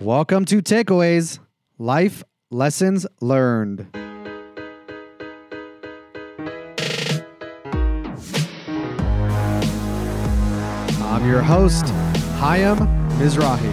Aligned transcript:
Welcome 0.00 0.44
to 0.44 0.62
Takeaways 0.62 1.40
Life 1.76 2.22
Lessons 2.52 3.04
Learned. 3.20 3.88
I'm 11.02 11.26
your 11.26 11.42
host, 11.42 11.86
Hayam 12.38 12.78
Mizrahi. 13.18 13.72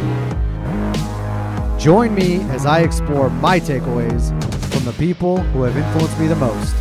Join 1.79 2.15
me 2.15 2.41
as 2.49 2.65
I 2.65 2.79
explore 2.79 3.29
my 3.29 3.59
takeaways 3.59 4.29
from 4.73 4.83
the 4.83 4.93
people 4.93 5.37
who 5.37 5.61
have 5.61 5.77
influenced 5.77 6.19
me 6.19 6.25
the 6.25 6.35
most. 6.37 6.75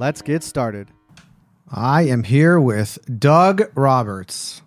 Let's 0.00 0.22
get 0.22 0.42
started. 0.42 0.88
I 1.70 2.04
am 2.04 2.22
here 2.22 2.58
with 2.58 2.98
Doug 3.18 3.70
Roberts. 3.74 4.62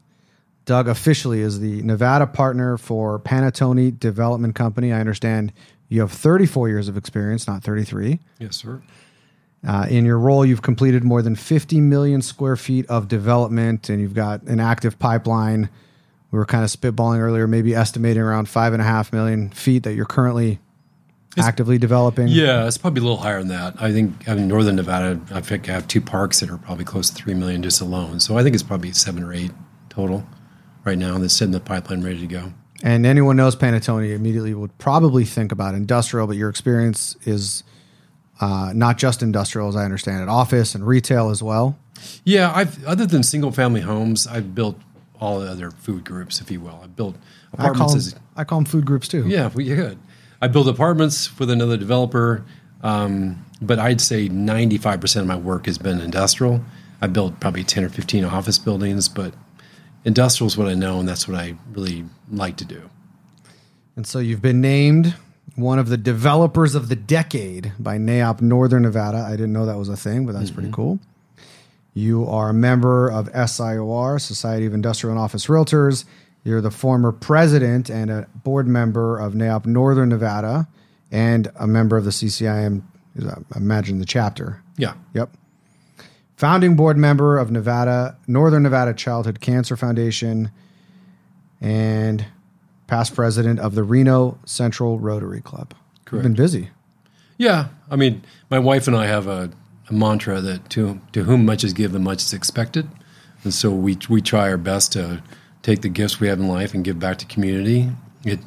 Doug 0.66 0.88
officially 0.88 1.41
is 1.41 1.60
the 1.60 1.82
Nevada 1.82 2.28
partner 2.28 2.78
for 2.78 3.18
Panattoni 3.18 3.98
Development 3.98 4.54
Company. 4.54 4.94
I 4.94 5.00
understand 5.00 5.52
you 5.90 6.02
have 6.02 6.12
34 6.12 6.70
years 6.70 6.88
of 6.88 6.98
experience, 6.98 7.48
not 7.48 7.64
33. 7.64 8.20
Yes, 8.38 8.58
sir. 8.58 8.84
Uh, 9.68 9.88
in 9.90 10.05
your 10.05 10.20
role, 10.20 10.46
you've 10.46 10.62
completed 10.62 11.04
more 11.04 11.24
than 11.24 11.36
50 11.36 11.82
million 11.82 12.22
square 12.22 12.55
feet 12.55 12.86
of 12.86 13.08
development, 13.08 13.90
and 13.90 14.00
you've 14.00 14.13
got 14.13 14.44
an 14.44 14.60
active 14.60 15.00
pipeline. 15.00 15.68
We 16.30 16.38
were 16.38 16.46
kind 16.46 16.63
of 16.63 16.70
spitballing 16.70 17.20
earlier, 17.20 17.48
maybe 17.48 17.74
estimating 17.74 18.22
around 18.22 18.50
five 18.50 18.72
and 18.72 18.84
a 18.84 18.86
half 18.86 19.12
million 19.12 19.50
feet 19.50 19.82
that 19.82 19.96
you're 19.96 20.05
currently 20.05 20.60
actively 21.38 21.78
developing. 21.78 22.28
Yeah, 22.28 22.68
it's 22.68 22.78
probably 22.78 23.02
a 23.02 23.04
little 23.04 23.18
higher 23.18 23.40
than 23.40 23.50
that. 23.50 23.76
I 23.82 23.91
think 23.91 24.28
in 24.28 24.48
northern 24.48 24.76
Nevada, 24.76 25.20
I 25.32 25.41
think 25.41 25.70
I 25.70 25.74
have 25.74 25.88
two 25.88 26.02
parks 26.02 26.40
that 26.40 26.50
are 26.50 26.58
probably 26.58 26.86
close 26.86 27.10
to 27.10 27.16
three 27.16 27.34
million 27.34 27.64
just 27.64 27.82
alone. 27.82 28.20
So 28.20 28.38
I 28.38 28.44
think 28.44 28.54
it's 28.54 28.63
probably 28.63 28.91
seven 28.94 29.24
or 29.24 29.34
eight 29.34 29.52
total 29.90 30.26
right 30.84 30.98
now 30.98 31.18
that's 31.18 31.34
sitting 31.34 31.54
in 31.54 31.60
the 31.60 31.66
pipeline 31.66 32.04
ready 32.04 32.20
to 32.20 32.27
go. 32.27 32.54
And 32.84 33.05
anyone 33.05 33.38
knows 33.38 33.55
Panattoni 33.55 34.13
immediately 34.13 34.54
would 34.54 34.77
probably 34.77 35.24
think 35.24 35.52
about 35.54 35.74
industrial, 35.74 36.27
but 36.27 36.35
your 36.35 36.49
experience 36.49 37.16
is 37.24 37.63
uh, 38.41 38.74
not 38.76 38.98
just 38.98 39.24
industrial, 39.24 39.70
as 39.70 39.76
I 39.76 39.85
understand 39.85 40.22
it, 40.22 40.27
office 40.29 40.76
and 40.76 40.85
retail 40.85 41.29
as 41.29 41.41
well. 41.41 41.77
Yeah, 42.26 42.52
I've 42.54 42.84
other 42.85 43.05
than 43.05 43.24
single 43.24 43.52
family 43.52 43.79
homes, 43.79 44.27
I've 44.27 44.54
built 44.54 44.77
all 45.20 45.40
the 45.40 45.50
other 45.50 45.72
food 45.72 46.04
groups, 46.04 46.41
if 46.41 46.52
you 46.52 46.60
will. 46.60 46.82
I've 46.84 46.96
built 46.98 47.16
I 47.54 47.57
call, 47.57 47.66
apartments. 47.68 48.12
them, 48.12 48.20
as, 48.20 48.40
I 48.40 48.44
call 48.44 48.57
them 48.60 48.66
food 48.66 48.85
groups 48.85 49.07
too. 49.07 49.26
yeah, 49.27 49.50
you 49.55 49.76
could. 49.76 49.98
I 50.44 50.48
built 50.48 50.68
apartments 50.68 51.40
with 51.40 51.49
another 51.49 51.77
developer, 51.77 52.44
um, 52.82 53.46
but 53.62 53.80
I'd 53.80 54.02
say 54.02 54.27
95% 54.27 55.22
of 55.22 55.26
my 55.26 55.38
work 55.38 55.68
has 55.68 55.77
been 55.77 56.02
industrial. 56.02 56.62
I 57.02 57.08
built 57.08 57.40
probably 57.40 57.63
10 57.63 57.85
or 57.85 57.90
15 57.90 58.26
office 58.26 58.60
buildings, 58.60 59.08
but 59.08 59.34
industrial 60.04 60.48
is 60.48 60.58
what 60.58 60.68
I 60.68 60.74
know, 60.74 61.00
and 61.00 61.08
that's 61.08 61.30
what 61.30 61.40
I 61.40 61.55
really 61.72 62.04
like 62.30 62.58
to 62.58 62.66
do. 62.66 62.90
And 63.96 64.06
so 64.06 64.19
you've 64.19 64.41
been 64.41 64.59
named 64.59 65.16
one 65.56 65.80
of 65.80 65.88
the 65.88 65.96
developers 65.96 66.75
of 66.75 66.90
the 66.90 66.97
decade 66.97 67.72
by 67.80 67.97
NAIOP 67.97 68.41
Northern 68.41 68.81
Nevada. 68.81 69.19
I 69.19 69.31
didn't 69.38 69.53
know 69.53 69.66
that 69.66 69.78
was 69.78 69.88
a 69.88 69.96
thing, 69.96 70.25
but 70.25 70.34
that's 70.34 70.52
pretty 70.52 70.72
cool. 70.74 71.00
You 71.94 72.28
are 72.28 72.50
a 72.50 72.53
member 72.53 73.09
of 73.09 73.31
SIOR, 73.31 74.19
Society 74.19 74.66
of 74.66 74.74
Industrial 74.74 75.16
and 75.16 75.24
Office 75.24 75.47
Realtors. 75.47 76.03
You're 76.44 76.62
the 76.62 76.72
former 76.72 77.12
president 77.12 77.90
and 77.90 78.12
a 78.12 78.28
board 78.36 78.68
member 78.68 79.18
of 79.18 79.34
NAIOP 79.34 79.66
Northern 79.66 80.09
Nevada 80.09 80.68
and 81.12 81.50
a 81.56 81.68
member 81.68 81.96
of 81.96 82.06
the 82.06 82.12
CCIM, 82.12 82.81
I 83.24 83.58
imagine 83.58 84.00
the 84.00 84.06
chapter. 84.06 84.62
Yeah. 84.78 84.96
Yep. 85.13 85.30
Founding 86.38 86.75
board 86.75 86.97
member 86.97 87.38
of 87.38 87.52
Nevada, 87.52 88.18
Northern 88.28 88.63
Nevada 88.63 88.94
Childhood 88.94 89.40
Cancer 89.40 89.78
Foundation, 89.78 90.52
and 91.62 92.25
past 92.88 93.16
president 93.16 93.59
of 93.59 93.75
the 93.75 93.84
Reno 93.84 94.38
Central 94.46 95.00
Rotary 95.00 95.40
Club. 95.40 95.73
You've 95.97 96.06
Correct. 96.06 96.23
been 96.23 96.34
busy. 96.34 96.69
Yeah. 97.38 97.67
I 97.90 97.96
mean, 97.96 98.23
my 98.50 98.59
wife 98.59 98.88
and 98.88 98.96
I 98.96 99.06
have 99.06 99.28
a, 99.28 99.51
a 99.90 99.94
mantra 99.94 100.41
that 100.41 100.69
to, 100.72 101.00
to 101.13 101.23
whom 101.23 101.46
much 101.46 101.63
is 101.63 101.73
given, 101.73 102.03
much 102.03 102.23
is 102.23 102.34
expected. 102.34 102.90
And 103.44 103.53
so 103.53 103.72
we, 103.72 103.97
we 104.09 104.22
try 104.22 104.50
our 104.50 104.57
best 104.57 104.91
to 104.94 105.22
take 105.63 105.81
the 105.81 105.90
gifts 105.90 106.19
we 106.19 106.28
have 106.28 106.40
in 106.40 106.47
life 106.47 106.74
and 106.74 106.84
give 106.84 107.00
back 107.00 107.18
to 107.18 107.25
community. 107.25 107.90
It, 108.24 108.40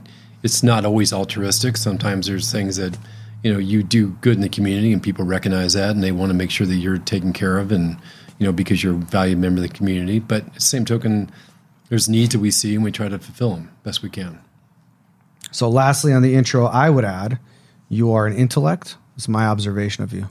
it's 0.43 0.63
not 0.63 0.85
always 0.85 1.13
altruistic. 1.13 1.77
Sometimes 1.77 2.29
there's 2.29 2.53
things 2.53 2.77
that, 2.77 2.97
you 3.43 3.53
know, 3.53 3.59
you 3.59 3.83
do 3.83 4.11
good 4.21 4.37
in 4.37 4.43
the 4.43 4.49
community 4.49 4.93
and 4.93 5.03
people 5.03 5.25
recognize 5.25 5.73
that 5.73 5.91
and 5.91 6.03
they 6.03 6.13
want 6.13 6.31
to 6.31 6.35
make 6.35 6.51
sure 6.51 6.67
that 6.67 6.77
you're 6.77 6.99
taken 6.99 7.33
care 7.33 7.59
of 7.59 7.73
and, 7.73 7.97
you 8.39 8.47
know, 8.47 8.53
because 8.53 8.85
you're 8.85 8.95
a 8.95 8.99
valued 8.99 9.39
member 9.39 9.63
of 9.63 9.69
the 9.69 9.75
community. 9.75 10.19
But 10.19 10.61
same 10.63 10.85
token, 10.85 11.31
there's 11.89 12.09
needs 12.09 12.35
that 12.35 12.41
we 12.41 12.51
see 12.51 12.75
and 12.75 12.85
we 12.85 12.93
try 12.93 13.09
to 13.09 13.19
fulfill 13.19 13.55
them 13.55 13.71
best 13.83 14.03
we 14.03 14.11
can. 14.11 14.39
So, 15.51 15.71
lastly, 15.71 16.13
on 16.13 16.23
the 16.23 16.35
intro, 16.35 16.67
I 16.67 16.91
would 16.91 17.05
add 17.05 17.39
you 17.89 18.13
are 18.13 18.27
an 18.27 18.37
intellect. 18.37 18.97
It's 19.17 19.29
my 19.29 19.47
observation 19.47 20.05
of 20.05 20.13
you. 20.13 20.29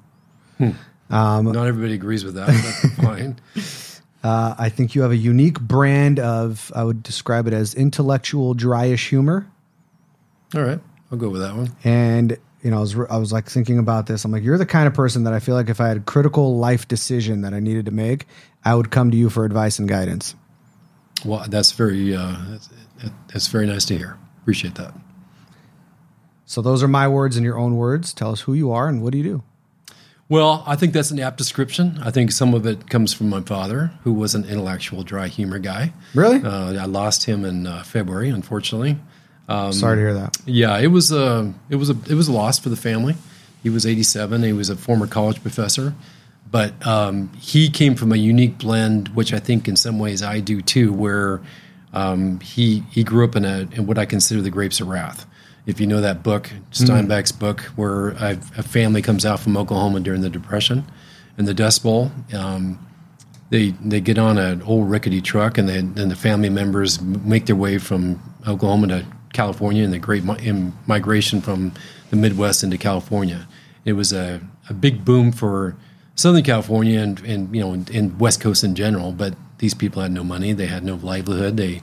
Hmm. 0.58 0.72
Um, 1.10 1.46
not 1.46 1.68
everybody 1.68 1.94
agrees 1.94 2.24
with 2.24 2.36
that, 2.36 2.48
but 2.48 3.04
fine. 3.04 3.40
Uh, 4.26 4.56
I 4.58 4.70
think 4.70 4.96
you 4.96 5.04
have 5.04 5.12
a 5.12 5.16
unique 5.16 5.60
brand 5.60 6.20
of, 6.20 6.72
I 6.76 6.84
would 6.84 7.04
describe 7.04 7.46
it 7.46 7.54
as 7.54 7.76
intellectual, 7.76 8.56
dryish 8.56 9.10
humor. 9.10 9.46
All 10.56 10.64
right. 10.64 10.80
I'll 11.12 11.18
go 11.20 11.30
with 11.30 11.42
that 11.42 11.56
one. 11.56 11.76
And 11.84 12.36
you 12.64 12.72
know, 12.72 12.78
I 12.78 12.80
was 12.80 12.96
I 12.96 13.18
was 13.18 13.32
like 13.32 13.48
thinking 13.48 13.78
about 13.78 14.08
this. 14.08 14.26
I'm 14.26 14.32
like, 14.32 14.42
you're 14.42 14.58
the 14.58 14.66
kind 14.66 14.88
of 14.88 14.96
person 14.96 15.26
that 15.26 15.34
I 15.34 15.40
feel 15.40 15.54
like 15.54 15.70
if 15.70 15.80
I 15.80 15.88
had 15.90 15.98
a 15.98 16.00
critical 16.00 16.58
life 16.58 16.88
decision 16.88 17.42
that 17.42 17.54
I 17.54 17.60
needed 17.60 17.86
to 17.86 17.92
make, 17.92 18.26
I 18.64 18.74
would 18.74 18.90
come 18.90 19.12
to 19.12 19.18
you 19.18 19.30
for 19.30 19.46
advice 19.46 19.78
and 19.78 19.88
guidance. 19.88 20.34
Well, 21.24 21.46
that's 21.48 21.74
very 21.74 22.16
uh, 22.16 22.36
that's, 22.50 22.70
that's 23.32 23.48
very 23.50 23.68
nice 23.68 23.86
to 23.86 23.98
hear. 23.98 24.18
Appreciate 24.42 24.74
that. 24.76 24.96
So 26.46 26.64
those 26.64 26.82
are 26.82 26.88
my 26.88 27.08
words 27.08 27.38
and 27.38 27.46
your 27.46 27.60
own 27.60 27.76
words. 27.76 28.12
Tell 28.12 28.32
us 28.32 28.42
who 28.42 28.56
you 28.56 28.72
are 28.72 28.88
and 28.88 29.04
what 29.04 29.12
do 29.12 29.20
you 29.20 29.24
do. 29.24 29.44
Well, 30.28 30.64
I 30.66 30.76
think 30.76 30.94
that's 30.94 31.12
an 31.12 31.20
apt 31.20 31.38
description. 31.38 32.00
I 32.04 32.10
think 32.10 32.32
some 32.32 32.56
of 32.56 32.66
it 32.66 32.90
comes 32.90 33.14
from 33.14 33.30
my 33.30 33.42
father, 33.42 33.92
who 34.04 34.14
was 34.14 34.34
an 34.34 34.44
intellectual, 34.46 35.04
dry 35.04 35.28
humor 35.28 35.60
guy. 35.60 35.94
Really? 36.16 36.42
Uh, 36.42 36.74
I 36.74 36.86
lost 36.86 37.26
him 37.26 37.46
in 37.46 37.68
uh, 37.68 37.84
February, 37.84 38.30
unfortunately. 38.30 38.98
Sorry 39.72 39.98
to 39.98 40.02
hear 40.02 40.14
that. 40.16 40.38
Yeah, 40.48 40.80
it 40.80 40.88
was 40.88 41.12
a 41.12 41.54
it 41.70 41.76
was 41.76 41.92
a 41.92 41.98
it 42.10 42.16
was 42.16 42.28
a 42.28 42.32
loss 42.32 42.58
for 42.58 42.70
the 42.70 42.76
family. 42.76 43.16
He 43.62 43.70
was 43.70 43.86
87. 43.86 44.42
He 44.44 44.54
was 44.54 44.70
a 44.70 44.76
former 44.76 45.06
college 45.06 45.42
professor, 45.42 45.94
but 46.50 46.74
um, 46.86 47.32
he 47.40 47.70
came 47.70 47.96
from 47.96 48.12
a 48.12 48.16
unique 48.16 48.58
blend, 48.58 49.10
which 49.10 49.34
I 49.34 49.40
think 49.40 49.68
in 49.68 49.76
some 49.76 50.00
ways 50.00 50.24
I 50.24 50.40
do 50.40 50.62
too, 50.62 50.92
where 50.92 51.42
um, 51.94 52.40
he 52.40 52.84
he 52.90 53.04
grew 53.04 53.26
up 53.26 53.36
in 53.36 53.46
a 53.46 53.68
in 53.72 53.86
what 53.86 54.00
I 54.00 54.06
consider 54.06 54.42
the 54.42 54.50
grapes 54.50 54.80
of 54.82 54.88
wrath. 54.88 55.28
If 55.66 55.80
you 55.80 55.88
know 55.88 56.02
that 56.02 56.22
book, 56.22 56.52
Steinbeck's 56.72 57.32
book, 57.32 57.62
where 57.76 58.10
a, 58.10 58.38
a 58.58 58.64
family 58.64 59.02
comes 59.02 59.26
out 59.26 59.40
from 59.40 59.58
Oklahoma 59.58 60.00
during 60.00 60.22
the 60.22 60.30
Depression, 60.30 60.86
and 61.38 61.48
the 61.48 61.54
Dust 61.54 61.84
Bowl. 61.84 62.12
Um, 62.34 62.80
they 63.50 63.72
they 63.84 64.02
get 64.02 64.18
on 64.18 64.38
an 64.38 64.62
old 64.64 64.90
rickety 64.90 65.22
truck 65.22 65.58
and 65.58 65.70
they 65.70 65.80
and 65.80 65.96
the 66.12 66.16
family 66.16 66.50
members 66.50 67.02
make 67.02 67.46
their 67.46 67.56
way 67.56 67.78
from 67.78 68.20
Oklahoma 68.48 68.88
to 68.88 69.06
California 69.34 69.84
and 69.84 69.94
the 69.94 70.00
great 70.00 70.24
im- 70.44 70.74
migration 70.88 71.42
from 71.42 71.72
the 72.10 72.16
Midwest 72.16 72.64
into 72.64 72.78
California. 72.78 73.48
It 73.84 73.94
was 73.94 74.12
a, 74.14 74.42
a 74.70 74.74
big 74.74 75.06
boom 75.06 75.32
for 75.32 75.76
Southern 76.16 76.44
California 76.44 77.00
and, 77.00 77.20
and 77.22 77.56
you 77.56 77.62
know 77.62 77.74
and 77.74 78.20
West 78.20 78.42
Coast 78.42 78.64
in 78.64 78.74
general. 78.74 79.12
But 79.12 79.36
these 79.60 79.74
people 79.74 80.02
had 80.02 80.12
no 80.12 80.24
money, 80.24 80.54
they 80.54 80.68
had 80.68 80.84
no 80.84 80.96
livelihood. 80.96 81.58
They 81.58 81.82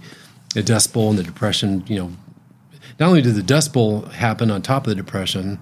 the 0.54 0.62
Dust 0.62 0.92
Bowl 0.92 1.10
and 1.10 1.18
the 1.18 1.22
Depression. 1.22 1.84
You 1.86 1.98
know, 1.98 2.12
not 2.98 3.08
only 3.08 3.22
did 3.22 3.34
the 3.34 3.42
Dust 3.42 3.72
Bowl 3.72 4.02
happen 4.06 4.50
on 4.50 4.62
top 4.62 4.86
of 4.86 4.90
the 4.90 4.94
Depression, 4.94 5.58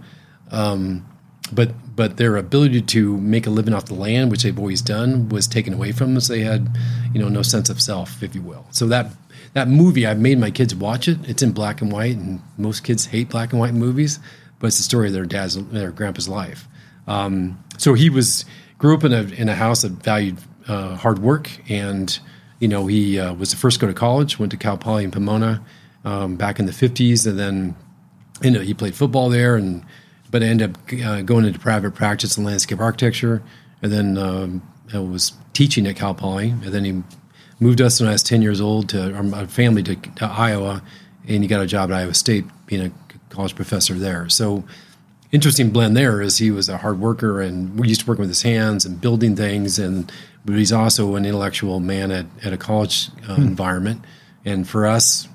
um, 0.50 1.06
but 1.52 1.72
but 1.96 2.16
their 2.16 2.36
ability 2.36 2.82
to 2.82 3.16
make 3.18 3.46
a 3.46 3.50
living 3.50 3.74
off 3.74 3.86
the 3.86 3.94
land, 3.94 4.30
which 4.30 4.42
they've 4.42 4.58
always 4.58 4.80
done, 4.80 5.28
was 5.28 5.46
taken 5.46 5.74
away 5.74 5.92
from 5.92 6.14
them. 6.14 6.20
So 6.20 6.32
they 6.32 6.40
had, 6.40 6.68
you 7.12 7.20
know, 7.20 7.28
no 7.28 7.42
sense 7.42 7.68
of 7.68 7.80
self, 7.80 8.22
if 8.22 8.34
you 8.34 8.42
will. 8.42 8.66
So 8.70 8.86
that 8.88 9.12
that 9.54 9.68
movie, 9.68 10.06
I've 10.06 10.20
made 10.20 10.38
my 10.38 10.50
kids 10.50 10.74
watch 10.74 11.08
it. 11.08 11.18
It's 11.28 11.42
in 11.42 11.52
black 11.52 11.80
and 11.80 11.90
white, 11.90 12.16
and 12.16 12.40
most 12.56 12.84
kids 12.84 13.06
hate 13.06 13.30
black 13.30 13.52
and 13.52 13.60
white 13.60 13.74
movies, 13.74 14.20
but 14.58 14.68
it's 14.68 14.76
the 14.76 14.82
story 14.82 15.08
of 15.08 15.12
their 15.12 15.26
dad's, 15.26 15.56
their 15.68 15.90
grandpa's 15.90 16.28
life. 16.28 16.68
Um, 17.06 17.62
so 17.78 17.94
he 17.94 18.10
was 18.10 18.44
grew 18.78 18.94
up 18.94 19.04
in 19.04 19.12
a 19.12 19.22
in 19.22 19.48
a 19.48 19.54
house 19.54 19.82
that 19.82 19.92
valued 19.92 20.38
uh, 20.68 20.96
hard 20.96 21.18
work, 21.18 21.50
and 21.68 22.18
you 22.60 22.68
know 22.68 22.86
he 22.86 23.18
uh, 23.18 23.34
was 23.34 23.50
the 23.50 23.56
first 23.56 23.80
to 23.80 23.86
go 23.86 23.92
to 23.92 23.98
college. 23.98 24.38
Went 24.38 24.52
to 24.52 24.58
Cal 24.58 24.78
Poly 24.78 25.04
in 25.04 25.10
Pomona 25.10 25.64
um, 26.04 26.36
back 26.36 26.58
in 26.58 26.66
the 26.66 26.72
fifties, 26.72 27.26
and 27.26 27.38
then 27.38 27.76
you 28.42 28.50
know 28.50 28.60
he 28.60 28.74
played 28.74 28.94
football 28.94 29.28
there 29.28 29.56
and 29.56 29.84
but 30.30 30.42
I 30.42 30.46
ended 30.46 30.70
up 30.70 30.92
uh, 31.04 31.22
going 31.22 31.44
into 31.44 31.58
private 31.58 31.94
practice 31.94 32.38
in 32.38 32.44
landscape 32.44 32.80
architecture, 32.80 33.42
and 33.82 33.90
then 33.90 34.16
um, 34.16 34.62
I 34.92 35.00
was 35.00 35.32
teaching 35.52 35.86
at 35.86 35.96
Cal 35.96 36.14
Poly, 36.14 36.50
and 36.50 36.64
then 36.64 36.84
he 36.84 37.02
moved 37.58 37.80
us 37.80 38.00
when 38.00 38.08
I 38.08 38.12
was 38.12 38.22
ten 38.22 38.42
years 38.42 38.60
old 38.60 38.88
to 38.90 39.12
our, 39.14 39.34
our 39.34 39.46
family 39.46 39.82
to, 39.82 39.96
to 39.96 40.26
Iowa, 40.26 40.82
and 41.26 41.42
he 41.42 41.48
got 41.48 41.62
a 41.62 41.66
job 41.66 41.90
at 41.90 41.96
Iowa 41.96 42.14
State 42.14 42.44
being 42.66 42.86
a 42.86 42.92
college 43.30 43.54
professor 43.54 43.94
there. 43.94 44.28
So 44.28 44.64
interesting 45.32 45.70
blend 45.70 45.96
there 45.96 46.20
is 46.20 46.38
he 46.38 46.50
was 46.50 46.68
a 46.68 46.76
hard 46.76 46.98
worker 46.98 47.40
and 47.40 47.78
we 47.78 47.88
used 47.88 48.00
to 48.00 48.06
work 48.06 48.18
with 48.18 48.28
his 48.28 48.42
hands 48.42 48.84
and 48.84 49.00
building 49.00 49.36
things. 49.36 49.78
And 49.78 50.10
but 50.44 50.56
he's 50.56 50.72
also 50.72 51.14
an 51.14 51.24
intellectual 51.24 51.80
man 51.80 52.10
at, 52.10 52.26
at 52.42 52.52
a 52.52 52.56
college 52.56 53.08
uh, 53.28 53.36
hmm. 53.36 53.42
environment. 53.42 54.04
And 54.44 54.68
for 54.68 54.86
us 54.86 55.28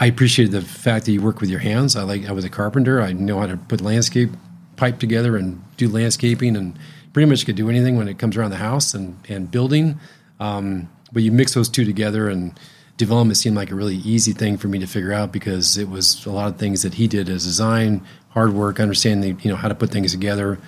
i 0.00 0.06
appreciated 0.06 0.52
the 0.52 0.62
fact 0.62 1.06
that 1.06 1.12
you 1.12 1.22
work 1.22 1.40
with 1.40 1.48
your 1.48 1.60
hands 1.60 1.94
i 1.94 2.02
like 2.02 2.28
i 2.28 2.32
was 2.32 2.44
a 2.44 2.50
carpenter 2.50 3.00
i 3.00 3.12
know 3.12 3.38
how 3.38 3.46
to 3.46 3.56
put 3.56 3.80
landscape 3.80 4.30
pipe 4.76 4.98
together 4.98 5.36
and 5.36 5.62
do 5.76 5.88
landscaping 5.88 6.56
and 6.56 6.76
pretty 7.12 7.28
much 7.28 7.44
could 7.46 7.56
do 7.56 7.68
anything 7.68 7.96
when 7.96 8.08
it 8.08 8.18
comes 8.18 8.36
around 8.36 8.50
the 8.50 8.56
house 8.56 8.94
and, 8.94 9.16
and 9.28 9.50
building 9.50 9.98
um, 10.40 10.88
but 11.12 11.22
you 11.22 11.30
mix 11.30 11.54
those 11.54 11.68
two 11.68 11.84
together 11.84 12.28
and 12.28 12.58
development 13.00 13.36
seemed 13.36 13.56
like 13.56 13.70
a 13.70 13.74
really 13.74 13.96
easy 13.96 14.32
thing 14.32 14.58
for 14.58 14.68
me 14.68 14.78
to 14.78 14.86
figure 14.86 15.12
out 15.12 15.32
because 15.32 15.78
it 15.78 15.88
was 15.88 16.24
a 16.26 16.30
lot 16.30 16.48
of 16.48 16.58
things 16.58 16.82
that 16.82 16.94
he 16.94 17.08
did 17.08 17.28
as 17.30 17.44
design 17.44 18.02
hard 18.30 18.52
work, 18.52 18.78
understanding 18.78 19.40
you 19.42 19.50
know 19.50 19.56
how 19.56 19.68
to 19.68 19.74
put 19.74 19.90
things 19.90 20.12
together, 20.12 20.58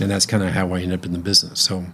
and 0.00 0.10
that's 0.10 0.26
kind 0.26 0.42
of 0.42 0.50
how 0.50 0.72
I 0.72 0.80
ended 0.80 0.98
up 0.98 1.06
in 1.06 1.12
the 1.12 1.18
business. 1.18 1.60
So, 1.60 1.84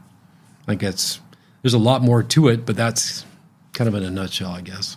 I 0.66 0.76
guess 0.76 1.20
there's 1.62 1.74
a 1.74 1.78
lot 1.78 2.00
more 2.00 2.22
to 2.22 2.48
it, 2.48 2.64
but 2.64 2.76
that's 2.76 3.26
kind 3.72 3.88
of 3.88 3.94
in 3.94 4.04
a 4.04 4.10
nutshell, 4.10 4.52
I 4.52 4.60
guess. 4.60 4.96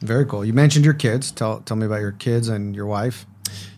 Very 0.00 0.24
cool. 0.26 0.44
You 0.44 0.52
mentioned 0.52 0.84
your 0.84 0.94
kids. 0.94 1.30
Tell 1.30 1.60
tell 1.60 1.76
me 1.76 1.86
about 1.86 2.00
your 2.00 2.12
kids 2.12 2.48
and 2.48 2.74
your 2.74 2.86
wife. 2.86 3.26